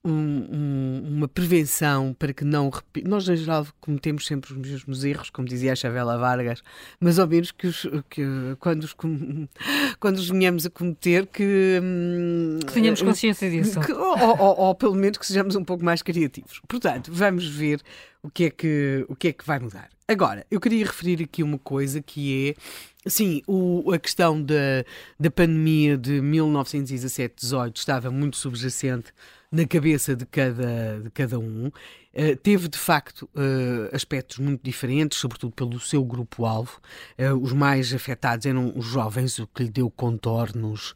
um, 0.05 0.13
um, 0.13 1.17
uma 1.17 1.29
prevenção 1.29 2.15
para 2.19 2.33
que 2.33 2.45
não 2.45 2.69
repita. 2.69 3.09
Nós, 3.09 3.27
em 3.29 3.37
geral, 3.37 3.67
cometemos 3.81 4.27
sempre 4.27 4.53
os 4.53 4.59
mesmos 4.59 5.05
erros, 5.05 5.31
como 5.31 5.49
dizia 5.49 5.73
a 5.73 5.77
Chavela 5.77 6.19
Vargas, 6.19 6.63
mas 7.01 7.19
ao 7.19 7.27
menos 7.27 7.51
que, 7.51 7.67
os, 7.67 7.87
que 8.11 8.23
quando, 8.61 8.85
os, 8.85 8.95
quando 9.99 10.17
os 10.19 10.29
venhamos 10.29 10.67
a 10.67 10.71
cometer, 10.71 11.27
que. 11.27 11.81
Hum, 11.83 12.59
que 12.67 12.73
tenhamos 12.75 13.01
consciência 13.01 13.51
disso. 13.51 13.81
Que, 13.81 13.93
ou, 13.93 14.19
ou, 14.19 14.59
ou, 14.61 14.75
pelo 14.75 14.95
menos 14.95 15.17
que 15.17 15.27
sejamos 15.27 15.57
um 15.57 15.65
pouco 15.65 15.83
mais 15.83 16.03
criativos. 16.03 16.61
Portanto, 16.69 17.11
vamos 17.13 17.49
ver 17.49 17.81
o 18.23 18.31
que 18.31 18.45
é 18.45 18.51
que, 18.51 19.07
o 19.09 19.17
que, 19.17 19.29
é 19.29 19.33
que 19.33 19.45
vai 19.47 19.59
mudar. 19.59 19.89
Agora, 20.07 20.47
eu 20.51 20.61
queria 20.61 20.85
referir 20.85 21.23
aqui 21.23 21.43
uma 21.43 21.59
coisa 21.59 22.03
que 22.03 22.51
é, 22.51 23.09
sim, 23.09 23.43
o, 23.47 23.91
a 23.91 23.99
questão 23.99 24.43
da, 24.43 24.85
da 25.19 25.31
pandemia 25.31 25.97
de 25.97 26.21
1917-18 26.21 27.77
estava 27.79 28.11
muito 28.11 28.37
subjacente 28.37 29.13
na 29.55 29.67
cabeça 29.67 30.17
de 30.17 30.27
cada, 30.27 31.01
de 31.01 31.11
cada 31.11 31.39
um. 31.39 31.69
Uh, 31.69 32.37
teve, 32.43 32.69
de 32.69 32.79
facto, 32.79 33.29
uh, 33.35 33.95
aspectos 33.95 34.39
muito 34.39 34.63
diferentes, 34.63 35.19
sobretudo 35.19 35.53
pelo 35.53 35.79
seu 35.79 36.05
grupo-alvo. 36.05 36.81
Uh, 37.19 37.35
os 37.41 37.53
mais 37.53 37.93
afetados 37.95 38.47
eram 38.47 38.73
os 38.77 38.85
jovens, 38.85 39.39
o 39.39 39.47
que 39.47 39.63
lhe 39.63 39.71
deu 39.71 39.91
contornos 39.91 40.95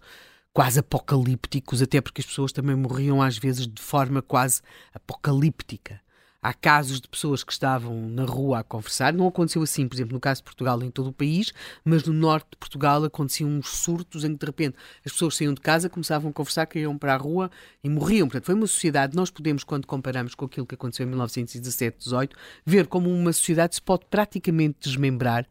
quase 0.53 0.81
apocalípticos, 0.81 1.81
até 1.81 2.01
porque 2.01 2.21
as 2.21 2.27
pessoas 2.27 2.51
também 2.51 2.75
morriam 2.75 3.23
às 3.23 3.39
vezes 3.39 3.67
de 3.67 3.81
forma 3.81 4.21
quase 4.21 4.61
apocalíptica. 4.93 6.01
Há 6.41 6.55
casos 6.55 7.01
de 7.01 7.09
pessoas 7.09 7.43
que 7.43 7.53
estavam 7.53 8.09
na 8.09 8.25
rua 8.25 8.61
a 8.61 8.63
conversar. 8.63 9.13
Não 9.13 9.27
aconteceu 9.27 9.61
assim, 9.61 9.89
por 9.89 9.97
exemplo, 9.97 10.15
no 10.15 10.21
caso 10.21 10.41
de 10.41 10.45
Portugal, 10.45 10.81
em 10.85 10.91
todo 10.91 11.09
o 11.09 11.13
país, 11.13 11.53
mas 11.85 12.05
no 12.05 12.13
norte 12.13 12.47
de 12.53 12.57
Portugal 12.57 13.03
aconteciam 13.03 13.51
uns 13.51 13.69
surtos 13.69 14.23
em 14.23 14.35
que 14.35 14.39
de 14.39 14.47
repente 14.47 14.77
as 15.05 15.11
pessoas 15.11 15.37
saíam 15.37 15.53
de 15.53 15.61
casa, 15.61 15.89
começavam 15.89 16.31
a 16.31 16.33
conversar, 16.33 16.67
caíam 16.67 16.97
para 16.97 17.15
a 17.15 17.17
rua 17.17 17.51
e 17.83 17.89
morriam. 17.89 18.29
Portanto, 18.29 18.45
foi 18.45 18.55
uma 18.55 18.69
sociedade. 18.69 19.17
Nós 19.17 19.31
podemos, 19.31 19.65
quando 19.65 19.85
comparamos 19.85 20.37
com 20.37 20.45
aquilo 20.45 20.65
que 20.65 20.77
aconteceu 20.77 21.05
em 21.05 21.09
1917, 21.09 21.99
18, 21.99 22.37
ver 22.65 22.87
como 22.87 23.11
uma 23.11 23.33
sociedade 23.33 23.75
se 23.75 23.83
pode 23.83 24.07
praticamente 24.09 24.79
desmembrar 24.81 25.45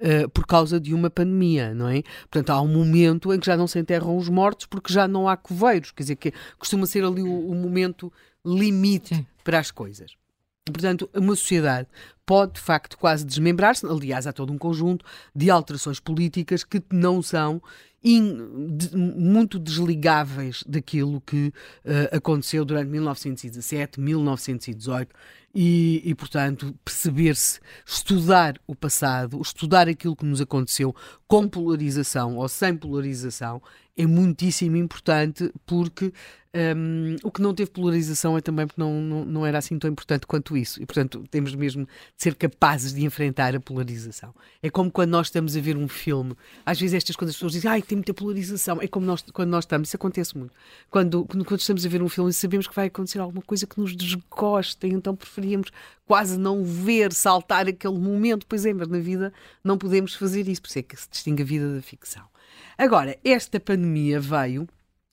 uh, 0.00 0.28
por 0.30 0.44
causa 0.44 0.80
de 0.80 0.92
uma 0.92 1.08
pandemia, 1.08 1.72
não 1.72 1.88
é? 1.88 2.02
Portanto, 2.22 2.50
há 2.50 2.60
um 2.60 2.68
momento 2.68 3.32
em 3.32 3.38
que 3.38 3.46
já 3.46 3.56
não 3.56 3.68
se 3.68 3.78
enterram 3.78 4.16
os 4.16 4.28
mortos 4.28 4.66
porque 4.66 4.92
já 4.92 5.06
não 5.06 5.28
há 5.28 5.36
coveiros. 5.36 5.92
Quer 5.92 6.02
dizer, 6.02 6.16
que 6.16 6.32
costuma 6.58 6.84
ser 6.84 7.04
ali 7.04 7.22
o, 7.22 7.48
o 7.48 7.54
momento 7.54 8.12
limite 8.44 9.14
Sim. 9.14 9.26
para 9.44 9.60
as 9.60 9.70
coisas. 9.70 10.20
Portanto, 10.64 11.10
uma 11.12 11.34
sociedade 11.34 11.88
pode, 12.24 12.52
de 12.52 12.60
facto, 12.60 12.96
quase 12.96 13.26
desmembrar-se. 13.26 13.84
Aliás, 13.84 14.26
há 14.26 14.32
todo 14.32 14.52
um 14.52 14.58
conjunto 14.58 15.04
de 15.34 15.50
alterações 15.50 15.98
políticas 15.98 16.62
que 16.62 16.80
não 16.92 17.20
são 17.20 17.60
in, 18.02 18.76
de, 18.76 18.96
muito 18.96 19.58
desligáveis 19.58 20.62
daquilo 20.66 21.20
que 21.20 21.48
uh, 21.48 22.16
aconteceu 22.16 22.64
durante 22.64 22.88
1917, 22.88 24.00
1918 24.00 25.12
e, 25.54 26.00
e 26.04 26.14
portanto, 26.14 26.74
perceber-se, 26.84 27.60
estudar 27.84 28.54
o 28.66 28.74
passado, 28.74 29.40
estudar 29.40 29.88
aquilo 29.88 30.16
que 30.16 30.24
nos 30.24 30.40
aconteceu 30.40 30.94
com 31.26 31.48
polarização 31.48 32.36
ou 32.36 32.48
sem 32.48 32.76
polarização 32.76 33.60
é 33.96 34.06
muitíssimo 34.06 34.76
importante 34.76 35.52
porque 35.66 36.12
um, 36.54 37.16
o 37.22 37.30
que 37.30 37.40
não 37.40 37.54
teve 37.54 37.70
polarização 37.70 38.36
é 38.36 38.40
também 38.42 38.66
porque 38.66 38.80
não, 38.80 39.00
não, 39.00 39.24
não, 39.24 39.46
era 39.46 39.56
assim 39.56 39.78
tão 39.78 39.90
importante 39.90 40.26
quanto 40.26 40.54
isso. 40.54 40.82
E, 40.82 40.86
portanto, 40.86 41.24
temos 41.30 41.54
mesmo 41.54 41.86
de 41.86 41.90
ser 42.16 42.34
capazes 42.34 42.92
de 42.92 43.04
enfrentar 43.04 43.56
a 43.56 43.60
polarização. 43.60 44.34
É 44.62 44.68
como 44.68 44.90
quando 44.90 45.10
nós 45.10 45.28
estamos 45.28 45.56
a 45.56 45.60
ver 45.60 45.78
um 45.78 45.88
filme. 45.88 46.36
Às 46.64 46.78
vezes 46.78 46.94
estas 46.94 47.16
coisas 47.16 47.34
as 47.34 47.38
pessoas 47.38 47.52
dizem, 47.52 47.70
ai, 47.70 47.80
tem 47.80 47.96
muita 47.96 48.12
polarização. 48.12 48.80
É 48.82 48.86
como 48.86 49.06
nós, 49.06 49.24
quando 49.32 49.48
nós 49.48 49.64
estamos, 49.64 49.88
isso 49.88 49.96
acontece 49.96 50.36
muito. 50.36 50.52
Quando, 50.90 51.24
quando 51.24 51.58
estamos 51.58 51.86
a 51.86 51.88
ver 51.88 52.02
um 52.02 52.08
filme 52.08 52.30
e 52.30 52.34
sabemos 52.34 52.66
que 52.66 52.76
vai 52.76 52.88
acontecer 52.88 53.18
alguma 53.18 53.42
coisa 53.42 53.66
que 53.66 53.80
nos 53.80 53.96
desgosta, 53.96 54.86
então 54.86 55.16
preferimos 55.16 55.70
quase 56.04 56.38
não 56.38 56.62
ver, 56.62 57.14
saltar 57.14 57.66
aquele 57.66 57.98
momento. 57.98 58.46
Pois 58.46 58.66
é, 58.66 58.74
mas 58.74 58.88
na 58.88 58.98
vida 58.98 59.32
não 59.64 59.78
podemos 59.78 60.14
fazer 60.14 60.46
isso. 60.48 60.60
Por 60.60 60.68
isso 60.68 60.78
é 60.78 60.82
que 60.82 60.96
se 61.00 61.08
distingue 61.10 61.42
a 61.42 61.46
vida 61.46 61.74
da 61.74 61.80
ficção. 61.80 62.31
Agora, 62.76 63.18
esta 63.24 63.60
pandemia 63.60 64.20
veio, 64.20 64.68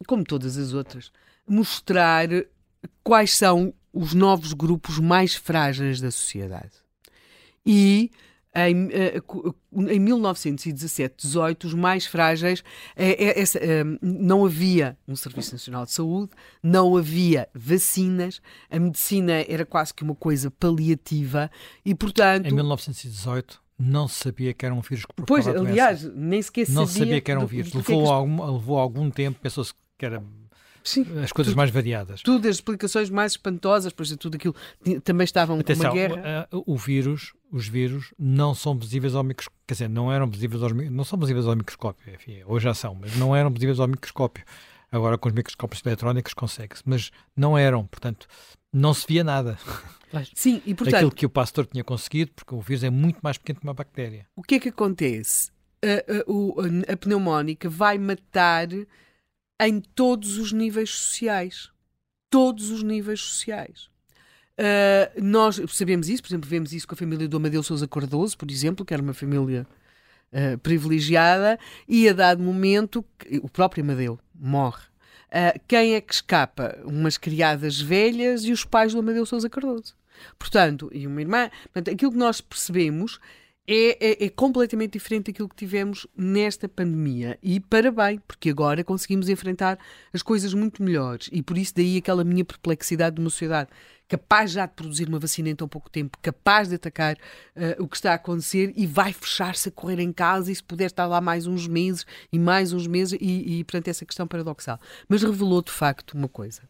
como 0.08 0.24
todas 0.24 0.58
as 0.58 0.74
outras, 0.74 1.12
mostrar 1.48 2.28
quais 3.04 3.36
são 3.36 3.74
os 3.94 4.14
novos 4.14 4.54
grupos 4.54 5.00
mais 5.00 5.36
frágeis 5.36 6.00
da 6.00 6.12
sociedade. 6.12 6.74
E 7.66 8.12
em, 8.56 8.90
eh, 8.92 9.22
em 9.94 10.00
1917, 10.00 11.16
18, 11.18 11.68
os 11.68 11.74
mais 11.74 12.06
frágeis, 12.06 12.64
é, 12.96 13.42
é, 13.42 13.44
não 14.02 14.46
havia 14.46 14.98
um 15.08 15.16
Serviço 15.16 15.54
Nacional 15.54 15.86
de 15.86 15.92
Saúde, 15.92 16.32
não 16.62 16.98
havia 16.98 17.48
vacinas, 17.54 18.42
a 18.70 18.80
medicina 18.80 19.46
era 19.48 19.66
quase 19.66 19.94
que 19.94 20.04
uma 20.04 20.16
coisa 20.16 20.50
paliativa 20.50 21.50
e, 21.86 21.94
portanto. 21.94 22.48
Em 22.48 22.54
1918 22.54 23.69
não 23.80 24.08
se 24.10 24.16
sabia 24.16 24.54
que 24.54 24.66
era 24.66 24.76
um 24.76 24.82
vírus 24.82 25.06
que 25.06 25.24
Pois, 25.26 25.48
aliás, 25.48 26.04
nem 26.14 26.42
sequer 26.42 26.66
sabia. 26.66 26.80
Não 26.82 26.86
se 26.86 27.00
sabia 27.00 27.22
que 27.22 27.32
era 27.32 27.40
um 27.40 27.46
vírus. 27.46 27.72
Do, 27.72 27.78
levou, 27.78 28.04
que 28.04 28.12
algum, 28.12 28.54
levou 28.54 28.78
algum 28.78 29.10
tempo, 29.10 29.40
pensou-se 29.42 29.74
que 29.98 30.06
era 30.06 30.22
Sim, 30.84 31.02
as 31.24 31.32
coisas 31.32 31.52
tudo, 31.52 31.58
mais 31.58 31.70
variadas. 31.70 32.22
Tudo, 32.22 32.48
as 32.48 32.56
explicações 32.56 33.10
mais 33.10 33.34
espantosas, 33.34 33.94
pois 33.94 34.14
tudo 34.18 34.36
aquilo 34.36 34.56
também 35.04 35.24
estavam 35.24 35.60
Atenção, 35.60 35.92
com 35.92 35.98
uma 35.98 36.08
guerra. 36.08 36.48
O, 36.52 36.74
o, 36.74 36.78
vírus, 36.78 37.34
os 37.52 37.68
vírus 37.68 38.14
não 38.18 38.54
são 38.54 38.78
visíveis 38.78 39.16
ao 39.16 39.24
microscópio, 39.24 39.62
quer 39.66 39.74
dizer, 39.76 39.90
não 39.90 40.12
eram 40.12 40.28
visíveis 40.28 40.62
aos, 40.62 40.74
não 40.74 41.04
são 41.04 41.18
visíveis 41.18 41.48
ao 41.48 41.56
microscópio, 41.56 42.14
enfim, 42.14 42.42
hoje 42.46 42.64
já 42.66 42.74
são, 42.74 42.96
mas 42.96 43.16
não 43.16 43.36
eram 43.36 43.50
visíveis 43.50 43.80
ao 43.80 43.88
microscópio. 43.88 44.44
Agora 44.92 45.18
com 45.18 45.30
os 45.30 45.36
microscópios 45.36 45.86
eletrónicos 45.86 46.34
consegue-se, 46.34 46.82
mas 46.86 47.12
não 47.36 47.58
eram, 47.58 47.86
portanto, 47.86 48.28
não 48.74 48.94
se 48.94 49.06
via 49.08 49.24
nada. 49.24 49.58
Sim, 50.34 50.62
e 50.66 50.74
portanto... 50.74 50.96
Aquilo 50.96 51.12
que 51.12 51.26
o 51.26 51.30
Pasteur 51.30 51.66
tinha 51.68 51.84
conseguido, 51.84 52.32
porque 52.34 52.56
o 52.56 52.62
vírus 52.62 52.84
é 52.84 52.90
muito 52.90 53.20
mais 53.22 53.38
pequeno 53.38 53.60
que 53.60 53.66
uma 53.66 53.74
bactéria. 53.74 54.26
O 54.36 54.42
que 54.42 54.56
é 54.56 54.60
que 54.60 54.70
acontece? 54.70 55.52
A, 55.84 56.92
a, 56.92 56.94
a 56.94 56.98
pneumónica 56.98 57.70
vai 57.70 57.98
matar 57.98 58.68
em 59.62 59.80
todos 59.80 60.38
os 60.38 60.52
níveis 60.52 60.90
sociais. 60.90 61.70
Todos 62.30 62.70
os 62.70 62.84
níveis 62.84 63.22
sociais. 63.22 63.90
Uh, 64.60 65.24
nós 65.24 65.62
sabemos 65.70 66.10
isso, 66.10 66.22
por 66.22 66.30
exemplo, 66.30 66.50
vemos 66.50 66.74
isso 66.74 66.88
com 66.88 66.94
a 66.94 66.98
família 66.98 67.28
do 67.28 67.38
Amadeu 67.38 67.64
Sousa 67.64 67.88
Cardoso, 67.88 68.38
por 68.38 68.52
exemplo, 68.52 68.84
que 68.84 68.94
era 68.94 69.02
uma 69.02 69.14
família 69.14 69.66
uh, 70.34 70.58
privilegiada, 70.58 71.58
e 71.88 72.10
a 72.10 72.14
dado 72.14 72.44
momento, 72.44 73.06
o 73.42 73.48
próprio 73.50 73.84
Amadeu 73.84 74.20
morre. 74.36 74.89
Uh, 75.30 75.60
quem 75.68 75.94
é 75.96 76.02
que 76.02 76.14
escapa? 76.14 76.78
Umas 76.84 77.18
criadas 77.18 77.80
velhas 77.80 78.44
e 78.44 78.52
os 78.52 78.66
pais 78.66 78.94
do 78.94 79.00
Amadeu 79.00 79.26
Sousa 79.26 79.50
Cardoso. 79.50 79.96
Portanto, 80.38 80.90
e 80.94 81.06
uma 81.06 81.22
irmã. 81.22 81.50
Portanto, 81.64 81.94
aquilo 81.94 82.12
que 82.12 82.18
nós 82.18 82.42
percebemos 82.42 83.20
é, 83.68 84.24
é, 84.24 84.26
é, 84.26 84.30
completamente 84.30 84.94
diferente 84.94 85.28
daquilo 85.28 85.48
que 85.48 85.56
tivemos 85.56 86.08
nesta 86.18 86.68
pandemia. 86.68 87.38
E 87.42 87.60
parabéns, 87.60 88.20
porque 88.28 88.50
agora 88.50 88.84
conseguimos 88.84 89.30
enfrentar 89.30 89.78
as 90.12 90.24
coisas 90.24 90.54
muito 90.54 90.82
melhores. 90.82 91.30
E 91.32 91.44
por 91.44 91.58
isso 91.58 91.76
daí 91.76 91.98
aquela 91.98 92.24
minha 92.24 92.44
perplexidade 92.44 93.18
de 93.18 93.22
uma 93.22 93.30
sociedade 93.30 93.70
capaz 94.10 94.52
já 94.52 94.66
de 94.66 94.74
produzir 94.74 95.08
uma 95.08 95.20
vacina 95.20 95.50
em 95.50 95.56
tão 95.56 95.68
pouco 95.68 95.88
tempo, 95.88 96.18
capaz 96.20 96.68
de 96.68 96.76
atacar 96.76 97.16
uh, 97.16 97.84
o 97.84 97.88
que 97.88 97.96
está 97.96 98.12
a 98.12 98.16
acontecer 98.16 98.74
e 98.76 98.88
vai 98.88 99.14
fechar-se 99.14 99.70
a 99.70 99.72
correr 99.72 100.00
em 100.00 100.12
casa 100.12 100.52
e 100.52 100.56
se 100.56 100.64
puder 100.64 100.88
estar 100.88 101.06
lá 101.06 101.22
mais 101.22 101.46
uns 101.46 101.68
meses 101.68 102.06
e 102.34 102.40
mais 102.40 102.74
uns 102.74 102.88
meses 102.88 103.18
e, 103.22 103.60
e 103.60 103.64
portanto, 103.64 103.88
essa 103.88 104.04
questão 104.04 104.28
paradoxal. 104.28 104.80
Mas 105.08 105.22
revelou 105.22 105.62
de 105.62 105.72
facto 105.72 106.16
uma 106.16 106.28
coisa, 106.28 106.64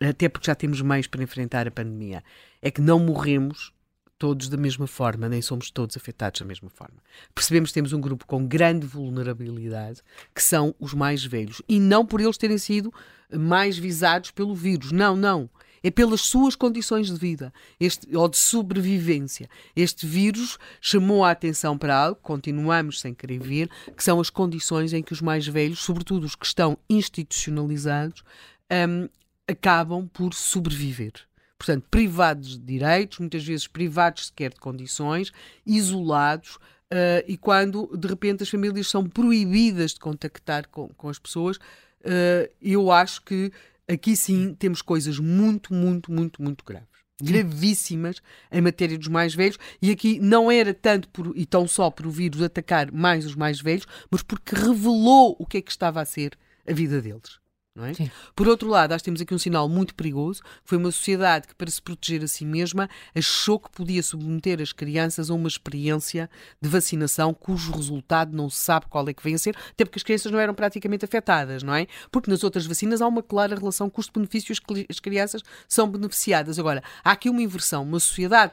até 0.00 0.26
porque 0.26 0.46
já 0.46 0.54
temos 0.54 0.80
meios 0.80 1.06
para 1.06 1.22
enfrentar 1.22 1.68
a 1.68 1.70
pandemia, 1.70 2.24
é 2.62 2.70
que 2.70 2.80
não 2.80 2.98
morremos 2.98 3.74
todos 4.20 4.50
da 4.50 4.56
mesma 4.58 4.86
forma, 4.86 5.30
nem 5.30 5.40
somos 5.40 5.70
todos 5.70 5.96
afetados 5.96 6.42
da 6.42 6.46
mesma 6.46 6.68
forma. 6.68 6.98
Percebemos 7.34 7.70
que 7.70 7.74
temos 7.74 7.94
um 7.94 8.00
grupo 8.00 8.26
com 8.26 8.46
grande 8.46 8.86
vulnerabilidade, 8.86 10.02
que 10.34 10.42
são 10.42 10.74
os 10.78 10.92
mais 10.92 11.24
velhos. 11.24 11.62
E 11.66 11.80
não 11.80 12.04
por 12.04 12.20
eles 12.20 12.36
terem 12.36 12.58
sido 12.58 12.92
mais 13.32 13.78
visados 13.78 14.30
pelo 14.30 14.54
vírus. 14.54 14.92
Não, 14.92 15.16
não. 15.16 15.48
É 15.82 15.90
pelas 15.90 16.20
suas 16.20 16.54
condições 16.54 17.06
de 17.06 17.16
vida 17.16 17.50
este, 17.80 18.14
ou 18.14 18.28
de 18.28 18.36
sobrevivência. 18.36 19.48
Este 19.74 20.06
vírus 20.06 20.58
chamou 20.82 21.24
a 21.24 21.30
atenção 21.30 21.78
para 21.78 21.96
algo, 21.96 22.20
continuamos 22.20 23.00
sem 23.00 23.14
querer 23.14 23.38
ver, 23.40 23.70
que 23.96 24.04
são 24.04 24.20
as 24.20 24.28
condições 24.28 24.92
em 24.92 25.02
que 25.02 25.14
os 25.14 25.22
mais 25.22 25.46
velhos, 25.46 25.78
sobretudo 25.78 26.26
os 26.26 26.34
que 26.34 26.44
estão 26.44 26.76
institucionalizados, 26.90 28.22
um, 28.70 29.08
acabam 29.48 30.06
por 30.12 30.34
sobreviver 30.34 31.29
portanto, 31.60 31.84
privados 31.90 32.58
de 32.58 32.64
direitos, 32.64 33.18
muitas 33.18 33.44
vezes 33.44 33.66
privados 33.66 34.28
sequer 34.28 34.48
de 34.50 34.58
condições, 34.58 35.30
isolados, 35.66 36.56
uh, 36.56 37.22
e 37.28 37.36
quando 37.36 37.94
de 37.98 38.08
repente 38.08 38.42
as 38.42 38.48
famílias 38.48 38.88
são 38.88 39.06
proibidas 39.06 39.92
de 39.92 40.00
contactar 40.00 40.66
com, 40.68 40.88
com 40.88 41.10
as 41.10 41.18
pessoas, 41.18 41.58
uh, 41.58 42.50
eu 42.62 42.90
acho 42.90 43.22
que 43.22 43.52
aqui 43.86 44.16
sim 44.16 44.54
temos 44.58 44.80
coisas 44.80 45.18
muito, 45.18 45.74
muito, 45.74 46.10
muito, 46.10 46.42
muito 46.42 46.64
graves. 46.64 46.88
Gravíssimas 47.22 48.22
em 48.50 48.62
matéria 48.62 48.96
dos 48.96 49.08
mais 49.08 49.34
velhos, 49.34 49.58
e 49.82 49.90
aqui 49.90 50.18
não 50.18 50.50
era 50.50 50.72
tanto 50.72 51.10
por, 51.10 51.30
e 51.36 51.44
tão 51.44 51.68
só 51.68 51.90
por 51.90 52.06
o 52.06 52.10
vírus 52.10 52.40
atacar 52.40 52.90
mais 52.90 53.26
os 53.26 53.34
mais 53.34 53.60
velhos, 53.60 53.86
mas 54.10 54.22
porque 54.22 54.56
revelou 54.56 55.36
o 55.38 55.44
que 55.44 55.58
é 55.58 55.60
que 55.60 55.70
estava 55.70 56.00
a 56.00 56.06
ser 56.06 56.38
a 56.66 56.72
vida 56.72 57.02
deles. 57.02 57.39
É? 57.86 58.10
Por 58.34 58.48
outro 58.48 58.68
lado, 58.68 58.90
nós 58.90 59.02
temos 59.02 59.20
aqui 59.20 59.34
um 59.34 59.38
sinal 59.38 59.68
muito 59.68 59.94
perigoso. 59.94 60.42
Foi 60.64 60.78
uma 60.78 60.90
sociedade 60.90 61.48
que, 61.48 61.54
para 61.54 61.70
se 61.70 61.80
proteger 61.80 62.22
a 62.22 62.28
si 62.28 62.44
mesma, 62.44 62.88
achou 63.14 63.58
que 63.58 63.70
podia 63.70 64.02
submeter 64.02 64.60
as 64.60 64.72
crianças 64.72 65.30
a 65.30 65.34
uma 65.34 65.48
experiência 65.48 66.28
de 66.60 66.68
vacinação 66.68 67.32
cujo 67.32 67.72
resultado 67.72 68.36
não 68.36 68.48
se 68.50 68.58
sabe 68.58 68.86
qual 68.88 69.08
é 69.08 69.12
que 69.12 69.22
vem 69.22 69.34
a 69.34 69.38
ser, 69.38 69.56
até 69.70 69.84
porque 69.84 69.98
as 69.98 70.02
crianças 70.02 70.30
não 70.30 70.38
eram 70.38 70.54
praticamente 70.54 71.04
afetadas, 71.04 71.62
não 71.62 71.74
é? 71.74 71.86
Porque 72.10 72.30
nas 72.30 72.44
outras 72.44 72.66
vacinas 72.66 73.00
há 73.00 73.06
uma 73.06 73.22
clara 73.22 73.56
relação 73.56 73.88
custo-benefício, 73.88 74.54
as 74.88 75.00
crianças 75.00 75.42
são 75.68 75.88
beneficiadas. 75.88 76.58
Agora, 76.58 76.82
há 77.04 77.12
aqui 77.12 77.28
uma 77.28 77.42
inversão, 77.42 77.82
uma 77.82 78.00
sociedade 78.00 78.52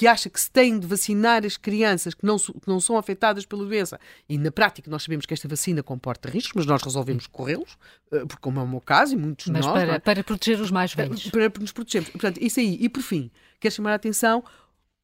que 0.00 0.06
acha 0.06 0.30
que 0.30 0.40
se 0.40 0.50
tem 0.50 0.78
de 0.78 0.86
vacinar 0.86 1.44
as 1.44 1.58
crianças 1.58 2.14
que 2.14 2.24
não, 2.24 2.38
que 2.38 2.66
não 2.66 2.80
são 2.80 2.96
afetadas 2.96 3.44
pela 3.44 3.66
doença. 3.66 4.00
E 4.26 4.38
na 4.38 4.50
prática 4.50 4.90
nós 4.90 5.02
sabemos 5.02 5.26
que 5.26 5.34
esta 5.34 5.46
vacina 5.46 5.82
comporta 5.82 6.26
riscos, 6.26 6.54
mas 6.56 6.64
nós 6.64 6.82
resolvemos 6.82 7.26
corrê-los, 7.26 7.76
eh, 8.10 8.20
porque 8.20 8.40
como 8.40 8.60
é 8.60 8.62
o 8.62 8.66
meu 8.66 8.80
caso 8.80 9.12
e 9.12 9.18
muitos 9.18 9.44
de 9.44 9.52
mas 9.52 9.66
nós... 9.66 9.74
Para, 9.74 9.92
é? 9.96 9.98
para 9.98 10.24
proteger 10.24 10.58
os 10.58 10.70
mais 10.70 10.94
velhos. 10.94 11.28
Para, 11.28 11.50
para 11.50 11.60
nos 11.60 11.70
protegermos. 11.70 12.08
Portanto, 12.12 12.38
isso 12.40 12.58
aí. 12.60 12.78
E 12.80 12.88
por 12.88 13.02
fim, 13.02 13.30
quero 13.60 13.74
chamar 13.74 13.92
a 13.92 13.96
atenção, 13.96 14.42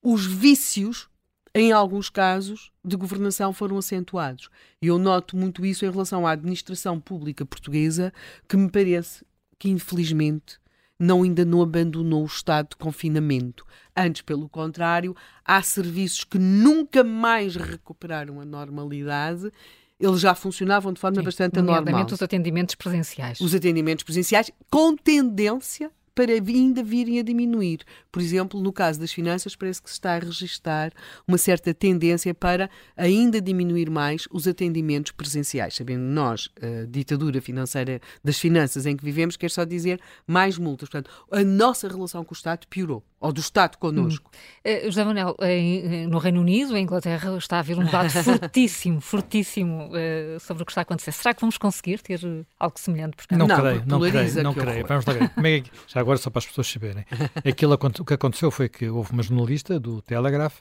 os 0.02 0.24
vícios 0.24 1.10
em 1.54 1.72
alguns 1.72 2.08
casos, 2.08 2.72
de 2.82 2.96
governação 2.96 3.52
foram 3.52 3.76
acentuados. 3.76 4.48
E 4.80 4.86
eu 4.86 4.98
noto 4.98 5.36
muito 5.36 5.64
isso 5.64 5.84
em 5.84 5.90
relação 5.90 6.26
à 6.26 6.30
administração 6.30 6.98
pública 6.98 7.44
portuguesa, 7.44 8.14
que 8.48 8.56
me 8.56 8.70
parece 8.70 9.26
que, 9.58 9.68
infelizmente, 9.68 10.58
não 10.98 11.22
ainda 11.22 11.44
não 11.44 11.62
abandonou 11.62 12.22
o 12.22 12.26
estado 12.26 12.70
de 12.70 12.76
confinamento. 12.76 13.64
Antes, 13.96 14.22
pelo 14.22 14.48
contrário, 14.48 15.14
há 15.44 15.60
serviços 15.62 16.24
que 16.24 16.38
nunca 16.38 17.04
mais 17.04 17.56
recuperaram 17.56 18.40
a 18.40 18.44
normalidade 18.44 19.50
eles 19.98 20.20
já 20.20 20.34
funcionavam 20.34 20.92
de 20.92 21.00
forma 21.00 21.16
Sim, 21.20 21.24
bastante 21.24 21.58
anormal. 21.58 22.06
os 22.12 22.20
atendimentos 22.20 22.74
presenciais. 22.74 23.40
Os 23.40 23.54
atendimentos 23.54 24.04
presenciais, 24.04 24.50
com 24.70 24.94
tendência 24.94 25.90
para 26.16 26.32
ainda 26.32 26.82
virem 26.82 27.20
a 27.20 27.22
diminuir. 27.22 27.80
Por 28.10 28.22
exemplo, 28.22 28.58
no 28.58 28.72
caso 28.72 28.98
das 28.98 29.12
finanças, 29.12 29.54
parece 29.54 29.82
que 29.82 29.90
se 29.90 29.96
está 29.96 30.16
a 30.16 30.18
registrar 30.18 30.90
uma 31.28 31.36
certa 31.36 31.74
tendência 31.74 32.32
para 32.32 32.70
ainda 32.96 33.38
diminuir 33.38 33.90
mais 33.90 34.26
os 34.30 34.48
atendimentos 34.48 35.12
presenciais. 35.12 35.74
Sabendo 35.74 36.02
nós, 36.02 36.48
a 36.60 36.86
ditadura 36.86 37.38
financeira 37.42 38.00
das 38.24 38.38
finanças 38.38 38.86
em 38.86 38.96
que 38.96 39.04
vivemos, 39.04 39.36
quer 39.36 39.50
só 39.50 39.62
dizer 39.64 40.00
mais 40.26 40.56
multas. 40.56 40.88
Portanto, 40.88 41.10
a 41.30 41.44
nossa 41.44 41.86
relação 41.86 42.24
com 42.24 42.32
o 42.32 42.36
Estado 42.36 42.66
piorou 42.66 43.04
ou 43.20 43.32
do 43.32 43.40
Estado 43.40 43.76
connosco. 43.78 44.30
Hum. 44.64 44.70
Uh, 44.70 44.84
José 44.86 45.04
Manuel, 45.04 45.36
em, 45.40 46.06
no 46.06 46.18
Reino 46.18 46.40
Unido, 46.40 46.76
em 46.76 46.82
Inglaterra, 46.82 47.36
está 47.36 47.56
a 47.56 47.60
haver 47.60 47.78
um 47.78 47.84
debate 47.84 48.12
fortíssimo, 48.22 49.00
fortíssimo 49.00 49.88
uh, 49.88 50.40
sobre 50.40 50.62
o 50.62 50.66
que 50.66 50.72
está 50.72 50.82
a 50.82 50.82
acontecer. 50.82 51.12
Será 51.12 51.34
que 51.34 51.40
vamos 51.40 51.58
conseguir 51.58 52.00
ter 52.00 52.20
algo 52.58 52.78
semelhante? 52.78 53.16
Por 53.16 53.36
não, 53.36 53.46
não 53.46 53.56
creio, 53.56 53.82
não 53.86 54.00
creio, 54.00 54.42
não 54.42 54.54
creio. 54.54 54.86
Vamos 54.86 55.06
lá 55.06 55.12
ver. 55.14 55.30
Como 55.30 55.46
é 55.46 55.60
que, 55.60 55.70
já 55.88 56.00
agora 56.00 56.18
só 56.18 56.30
para 56.30 56.40
as 56.40 56.46
pessoas 56.46 56.66
saberem. 56.66 57.04
Aquilo, 57.46 57.74
o 57.74 58.04
que 58.04 58.14
aconteceu 58.14 58.50
foi 58.50 58.68
que 58.68 58.88
houve 58.88 59.12
uma 59.12 59.22
jornalista 59.22 59.80
do 59.80 60.02
Telegraph 60.02 60.60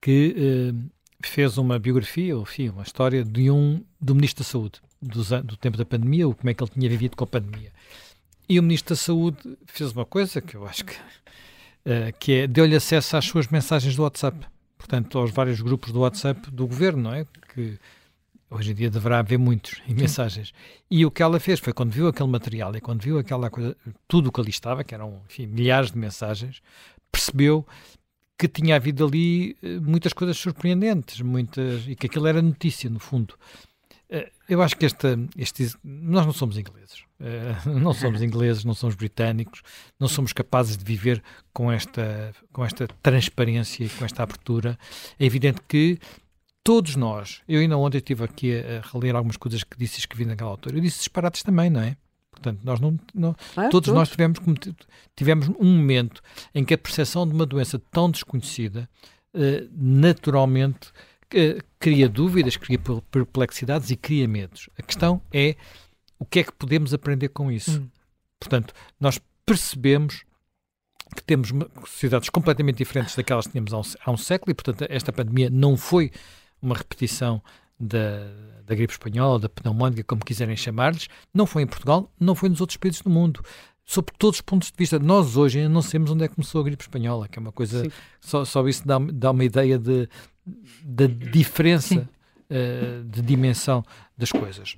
que 0.00 0.72
uh, 0.72 0.90
fez 1.24 1.58
uma 1.58 1.78
biografia, 1.78 2.36
ou 2.36 2.42
enfim, 2.42 2.68
uma 2.68 2.82
história 2.82 3.24
de 3.24 3.50
um 3.50 3.82
do 4.00 4.14
Ministro 4.14 4.44
da 4.44 4.48
Saúde, 4.48 4.80
do, 5.02 5.42
do 5.42 5.56
tempo 5.56 5.76
da 5.76 5.84
pandemia, 5.84 6.26
ou 6.26 6.34
como 6.34 6.50
é 6.50 6.54
que 6.54 6.62
ele 6.62 6.70
tinha 6.70 6.88
vivido 6.88 7.16
com 7.16 7.24
a 7.24 7.26
pandemia. 7.26 7.72
E 8.48 8.60
o 8.60 8.62
Ministro 8.62 8.94
da 8.94 9.00
Saúde 9.00 9.58
fez 9.66 9.92
uma 9.92 10.04
coisa 10.04 10.40
que 10.40 10.54
eu 10.54 10.66
acho 10.66 10.84
que 10.84 10.94
que 12.18 12.32
é, 12.32 12.46
deu-lhe 12.46 12.74
acesso 12.74 13.16
às 13.16 13.24
suas 13.24 13.48
mensagens 13.48 13.94
do 13.94 14.02
WhatsApp, 14.02 14.46
portanto, 14.76 15.18
aos 15.18 15.30
vários 15.30 15.60
grupos 15.60 15.92
do 15.92 16.00
WhatsApp 16.00 16.50
do 16.50 16.66
governo, 16.66 17.02
não 17.04 17.14
é? 17.14 17.26
Que 17.54 17.78
hoje 18.50 18.72
em 18.72 18.74
dia 18.74 18.90
deverá 18.90 19.18
haver 19.18 19.38
muitos 19.38 19.80
em 19.88 19.94
mensagens. 19.94 20.52
E 20.90 21.04
o 21.04 21.10
que 21.10 21.22
ela 21.22 21.38
fez 21.38 21.60
foi, 21.60 21.72
quando 21.72 21.92
viu 21.92 22.08
aquele 22.08 22.28
material 22.28 22.74
e 22.76 22.80
quando 22.80 23.02
viu 23.02 23.18
aquela 23.18 23.50
coisa, 23.50 23.76
tudo 24.08 24.28
o 24.28 24.32
que 24.32 24.40
ali 24.40 24.50
estava, 24.50 24.84
que 24.84 24.94
eram, 24.94 25.20
enfim, 25.28 25.46
milhares 25.46 25.90
de 25.90 25.98
mensagens, 25.98 26.60
percebeu 27.10 27.66
que 28.38 28.48
tinha 28.48 28.76
havido 28.76 29.06
ali 29.06 29.56
eh, 29.62 29.78
muitas 29.80 30.12
coisas 30.12 30.36
surpreendentes, 30.36 31.20
muitas, 31.22 31.88
e 31.88 31.96
que 31.96 32.06
aquilo 32.06 32.26
era 32.26 32.42
notícia, 32.42 32.90
no 32.90 32.98
fundo. 32.98 33.34
Uh, 34.10 34.30
eu 34.48 34.62
acho 34.62 34.76
que 34.76 34.86
esta, 34.86 35.18
este, 35.36 35.72
nós 35.82 36.24
não 36.24 36.32
somos 36.32 36.56
ingleses. 36.56 37.04
Uh, 37.20 37.70
não 37.80 37.92
somos 37.92 38.22
ingleses, 38.22 38.64
não 38.64 38.74
somos 38.74 38.94
britânicos, 38.94 39.62
não 39.98 40.08
somos 40.08 40.32
capazes 40.32 40.76
de 40.76 40.84
viver 40.84 41.22
com 41.52 41.70
esta, 41.70 42.32
com 42.52 42.64
esta 42.64 42.86
transparência 43.02 43.84
e 43.84 43.88
com 43.88 44.04
esta 44.04 44.22
abertura. 44.22 44.78
É 45.18 45.24
evidente 45.24 45.60
que 45.66 45.98
todos 46.62 46.96
nós, 46.96 47.42
eu 47.48 47.60
ainda 47.60 47.76
ontem 47.76 47.98
estive 47.98 48.24
aqui 48.24 48.52
a, 48.58 48.80
reler 48.92 49.14
algumas 49.14 49.36
coisas 49.36 49.62
que 49.62 49.78
disse 49.78 49.96
e 49.96 50.00
escrevi 50.00 50.24
naquela 50.24 50.50
altura, 50.50 50.76
eu 50.76 50.80
disse 50.80 50.98
disparates 50.98 51.42
também, 51.44 51.70
não 51.70 51.80
é? 51.80 51.96
Portanto, 52.30 52.60
nós 52.64 52.80
não, 52.80 52.98
não 53.14 53.30
ah, 53.56 53.68
todos, 53.68 53.86
todos, 53.86 53.92
nós 53.92 54.10
tivemos, 54.10 54.38
tivemos 55.14 55.48
um 55.58 55.76
momento 55.76 56.20
em 56.54 56.64
que 56.64 56.74
a 56.74 56.78
percepção 56.78 57.26
de 57.26 57.32
uma 57.32 57.46
doença 57.46 57.80
tão 57.90 58.10
desconhecida 58.10 58.88
uh, 59.32 59.68
naturalmente 59.72 60.92
uh, 61.34 61.62
cria 61.78 62.08
dúvidas, 62.08 62.56
cria 62.56 62.78
perplexidades 63.10 63.90
e 63.90 63.96
cria 63.96 64.28
medos. 64.28 64.68
A 64.78 64.82
questão 64.82 65.20
é 65.32 65.56
o 66.18 66.24
que 66.24 66.40
é 66.40 66.44
que 66.44 66.52
podemos 66.52 66.94
aprender 66.94 67.28
com 67.28 67.50
isso. 67.50 67.80
Hum. 67.80 67.88
Portanto, 68.38 68.74
nós 69.00 69.20
percebemos 69.44 70.24
que 71.14 71.22
temos 71.22 71.50
sociedades 71.86 72.28
completamente 72.28 72.78
diferentes 72.78 73.14
daquelas 73.14 73.46
que 73.46 73.52
tínhamos 73.52 73.72
há 73.72 73.78
um, 73.78 73.82
há 74.04 74.10
um 74.10 74.16
século 74.16 74.50
e, 74.50 74.54
portanto, 74.54 74.86
esta 74.90 75.12
pandemia 75.12 75.48
não 75.48 75.76
foi 75.76 76.10
uma 76.60 76.74
repetição 76.74 77.40
da, 77.78 78.30
da 78.64 78.74
gripe 78.74 78.92
espanhola, 78.92 79.38
da 79.38 79.48
pneumónica, 79.48 80.02
como 80.04 80.24
quiserem 80.24 80.56
chamar-lhes, 80.56 81.08
não 81.32 81.46
foi 81.46 81.62
em 81.62 81.66
Portugal, 81.66 82.10
não 82.18 82.34
foi 82.34 82.48
nos 82.48 82.60
outros 82.60 82.76
países 82.76 83.00
do 83.02 83.10
mundo. 83.10 83.44
Sob 83.84 84.08
todos 84.18 84.38
os 84.38 84.40
pontos 84.40 84.70
de 84.70 84.74
vista, 84.76 84.98
nós 84.98 85.36
hoje 85.36 85.58
ainda 85.58 85.70
não 85.70 85.82
sabemos 85.82 86.10
onde 86.10 86.24
é 86.24 86.28
que 86.28 86.34
começou 86.34 86.60
a 86.60 86.64
gripe 86.64 86.82
espanhola, 86.82 87.28
que 87.28 87.38
é 87.38 87.40
uma 87.40 87.52
coisa, 87.52 87.86
só, 88.20 88.44
só 88.44 88.66
isso 88.66 88.84
dá, 88.86 88.98
dá 88.98 89.30
uma 89.30 89.44
ideia 89.44 89.78
de, 89.78 90.08
da 90.82 91.06
diferença 91.06 92.08
uh, 92.50 93.04
de 93.04 93.22
dimensão 93.22 93.84
das 94.16 94.30
coisas. 94.30 94.76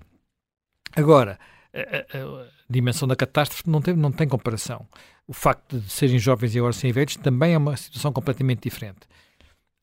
Agora, 0.97 1.39
a, 1.73 1.78
a, 1.78 2.43
a, 2.43 2.47
dimensão 2.69 3.07
da 3.07 3.15
catástrofe 3.15 3.69
não 3.69 3.81
tem, 3.81 3.95
não 3.95 4.11
tem 4.11 4.27
comparação. 4.27 4.86
O 5.27 5.32
facto 5.32 5.78
de 5.78 5.90
serem 5.90 6.19
jovens 6.19 6.55
e 6.55 6.59
agora 6.59 6.73
serem 6.73 6.93
velhos 6.93 7.16
também 7.16 7.53
é 7.53 7.59
uma 7.59 7.77
situação 7.77 8.12
completamente 8.12 8.62
diferente. 8.62 9.01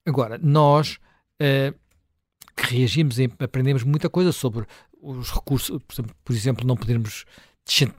Agora, 0.06 0.40
nós 0.42 0.98
uh, 1.42 1.76
que 2.56 2.76
reagimos 2.76 3.20
e 3.20 3.30
aprendemos 3.40 3.84
muita 3.84 4.10
coisa 4.10 4.32
sobre 4.32 4.66
os 5.02 5.32
recursos, 5.32 5.80
por 6.24 6.34
exemplo, 6.34 6.66
não 6.66 6.76
podermos 6.76 7.26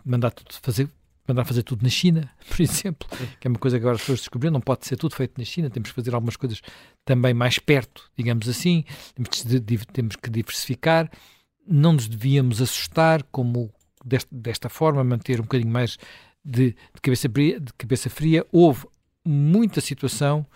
mandar 0.05 0.31
tudo 0.31 0.55
fazer 0.61 0.89
mandar 1.29 1.45
fazer 1.45 1.63
tudo 1.63 1.83
na 1.83 1.89
China, 1.89 2.31
por 2.49 2.61
exemplo, 2.61 3.09
que 3.41 3.47
é 3.47 3.49
uma 3.49 3.59
coisa 3.59 3.79
que 3.79 3.83
agora 3.83 3.97
as 3.97 4.03
pessoas 4.03 4.21
descobriram, 4.21 4.53
não 4.53 4.61
pode 4.61 4.87
ser 4.87 4.97
tudo 4.97 5.15
feito 5.15 5.39
na 5.39 5.45
China, 5.45 5.71
temos 5.71 5.91
que 5.91 5.95
fazer 5.95 6.15
algumas 6.15 6.37
coisas 6.37 6.61
também 7.05 7.35
mais 7.35 7.59
perto, 7.59 8.11
digamos 8.17 8.49
assim, 8.49 8.85
temos, 9.93 10.17
que 10.17 10.31
diversificar, 10.31 11.11
não 11.67 11.95
nos 11.95 12.09
devíamos 12.09 12.63
assustar, 12.63 13.23
como 13.25 13.73
desta, 14.31 14.69
forma, 14.69 15.03
manter 15.03 15.41
um 15.41 15.45
bocadinho 15.45 15.71
mais 15.71 15.99
de, 16.45 16.71
de, 16.71 17.01
cabeça, 17.03 17.29
de 17.29 17.73
cabeça 17.77 18.09
fria. 18.09 18.47
Houve 18.53 18.87
muita 19.25 19.81
situação, 19.81 20.47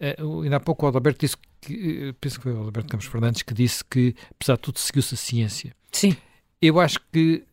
uh, 0.00 0.42
ainda 0.42 0.56
há 0.56 0.60
pouco 0.60 0.86
o 0.86 0.88
Adalberto 0.88 1.20
disse 1.20 1.36
que, 1.60 2.08
eh, 2.08 2.14
penso 2.20 2.36
que 2.36 2.44
foi 2.44 2.52
o 2.52 2.58
Alberto 2.58 2.88
Campos 2.88 3.06
Fernandes 3.06 3.42
que 3.42 3.54
disse 3.54 3.82
que, 3.84 4.14
apesar 4.30 4.54
de 4.54 4.60
tudo, 4.60 4.78
seguiu-se 4.78 5.14
a 5.14 5.16
ciência. 5.16 5.74
Sim. 5.90 6.16
Eu 6.60 6.78
acho 6.78 7.00
que 7.12 7.44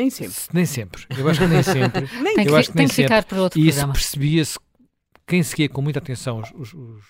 nem 0.00 0.10
sempre. 0.10 0.36
Nem 0.52 0.66
sempre. 0.66 1.06
Eu 1.16 1.28
acho 1.28 1.40
que 1.40 1.46
nem 1.46 1.62
sempre. 1.62 2.08
nem 2.22 2.34
tem 2.34 2.46
que, 2.46 2.54
acho 2.54 2.70
que, 2.70 2.76
tem 2.76 2.88
que 2.88 2.94
ficar 2.94 3.24
para 3.24 3.42
outro 3.42 3.60
e 3.60 3.64
programa. 3.64 3.92
isso 3.92 4.00
percebia-se, 4.00 4.58
quem 5.26 5.42
seguia 5.42 5.68
com 5.68 5.82
muita 5.82 5.98
atenção 5.98 6.40
os, 6.40 6.50
os, 6.54 6.72
os, 6.72 7.04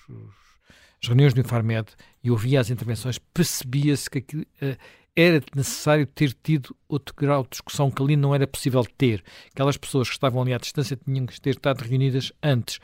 as 1.02 1.08
reuniões 1.08 1.32
do 1.32 1.40
Infarmed 1.40 1.88
e 2.22 2.30
ouvia 2.30 2.60
as 2.60 2.68
intervenções, 2.68 3.18
percebia-se 3.18 4.10
que 4.10 4.18
aquilo, 4.18 4.42
uh, 4.42 4.76
era 5.16 5.42
necessário 5.54 6.06
ter 6.06 6.34
tido 6.42 6.74
outro 6.88 7.14
grau 7.14 7.42
de 7.44 7.50
discussão 7.50 7.90
que 7.90 8.02
ali 8.02 8.16
não 8.16 8.34
era 8.34 8.46
possível 8.46 8.84
ter. 8.96 9.22
Aquelas 9.52 9.76
pessoas 9.76 10.08
que 10.08 10.14
estavam 10.14 10.42
ali 10.42 10.52
à 10.52 10.58
distância 10.58 10.96
tinham 10.96 11.26
que 11.26 11.40
ter 11.40 11.50
estado 11.50 11.82
reunidas 11.82 12.32
antes 12.42 12.80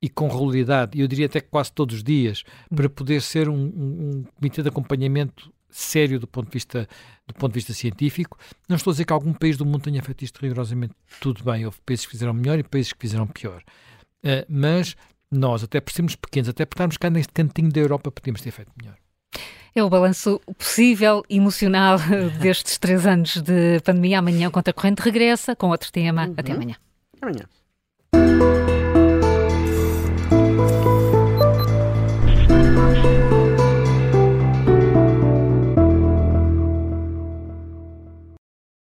e 0.00 0.08
com 0.08 0.28
regularidade, 0.28 1.00
eu 1.00 1.08
diria 1.08 1.26
até 1.26 1.40
quase 1.40 1.72
todos 1.72 1.96
os 1.96 2.04
dias, 2.04 2.44
para 2.74 2.88
poder 2.88 3.20
ser 3.20 3.48
um, 3.48 3.54
um, 3.54 4.10
um, 4.10 4.24
comitê 4.36 4.62
de 4.62 4.68
acompanhamento 4.68 5.52
sério 5.70 6.18
do 6.18 6.26
ponto, 6.26 6.46
de 6.46 6.54
vista, 6.54 6.88
do 7.26 7.34
ponto 7.34 7.52
de 7.52 7.58
vista 7.58 7.72
científico. 7.72 8.38
Não 8.68 8.76
estou 8.76 8.90
a 8.90 8.94
dizer 8.94 9.04
que 9.04 9.12
algum 9.12 9.32
país 9.32 9.56
do 9.56 9.64
mundo 9.64 9.82
tenha 9.82 10.02
feito 10.02 10.24
isto 10.24 10.38
rigorosamente 10.40 10.94
tudo 11.20 11.44
bem. 11.44 11.64
Houve 11.64 11.78
países 11.84 12.06
que 12.06 12.12
fizeram 12.12 12.32
melhor 12.32 12.58
e 12.58 12.62
países 12.62 12.92
que 12.92 12.98
fizeram 13.00 13.26
pior. 13.26 13.62
Uh, 14.24 14.44
mas 14.48 14.96
nós, 15.30 15.62
até 15.62 15.80
por 15.80 15.92
sermos 15.92 16.16
pequenos, 16.16 16.48
até 16.48 16.64
por 16.64 16.74
estarmos 16.74 16.96
cá 16.96 17.10
neste 17.10 17.32
cantinho 17.32 17.70
da 17.70 17.80
Europa, 17.80 18.10
podíamos 18.10 18.40
ter 18.40 18.50
feito 18.50 18.72
melhor. 18.80 18.96
É 19.74 19.84
o 19.84 19.90
balanço 19.90 20.40
possível, 20.56 21.22
emocional 21.28 21.98
destes 22.40 22.78
três 22.78 23.06
anos 23.06 23.36
de 23.36 23.80
pandemia. 23.84 24.18
Amanhã, 24.18 24.50
Conta 24.50 24.72
Corrente 24.72 25.02
regressa 25.02 25.54
com 25.54 25.68
outro 25.68 25.92
tema. 25.92 26.26
Uhum. 26.26 26.34
Até 26.36 26.52
amanhã. 26.52 26.76
Amanhã. 27.20 27.44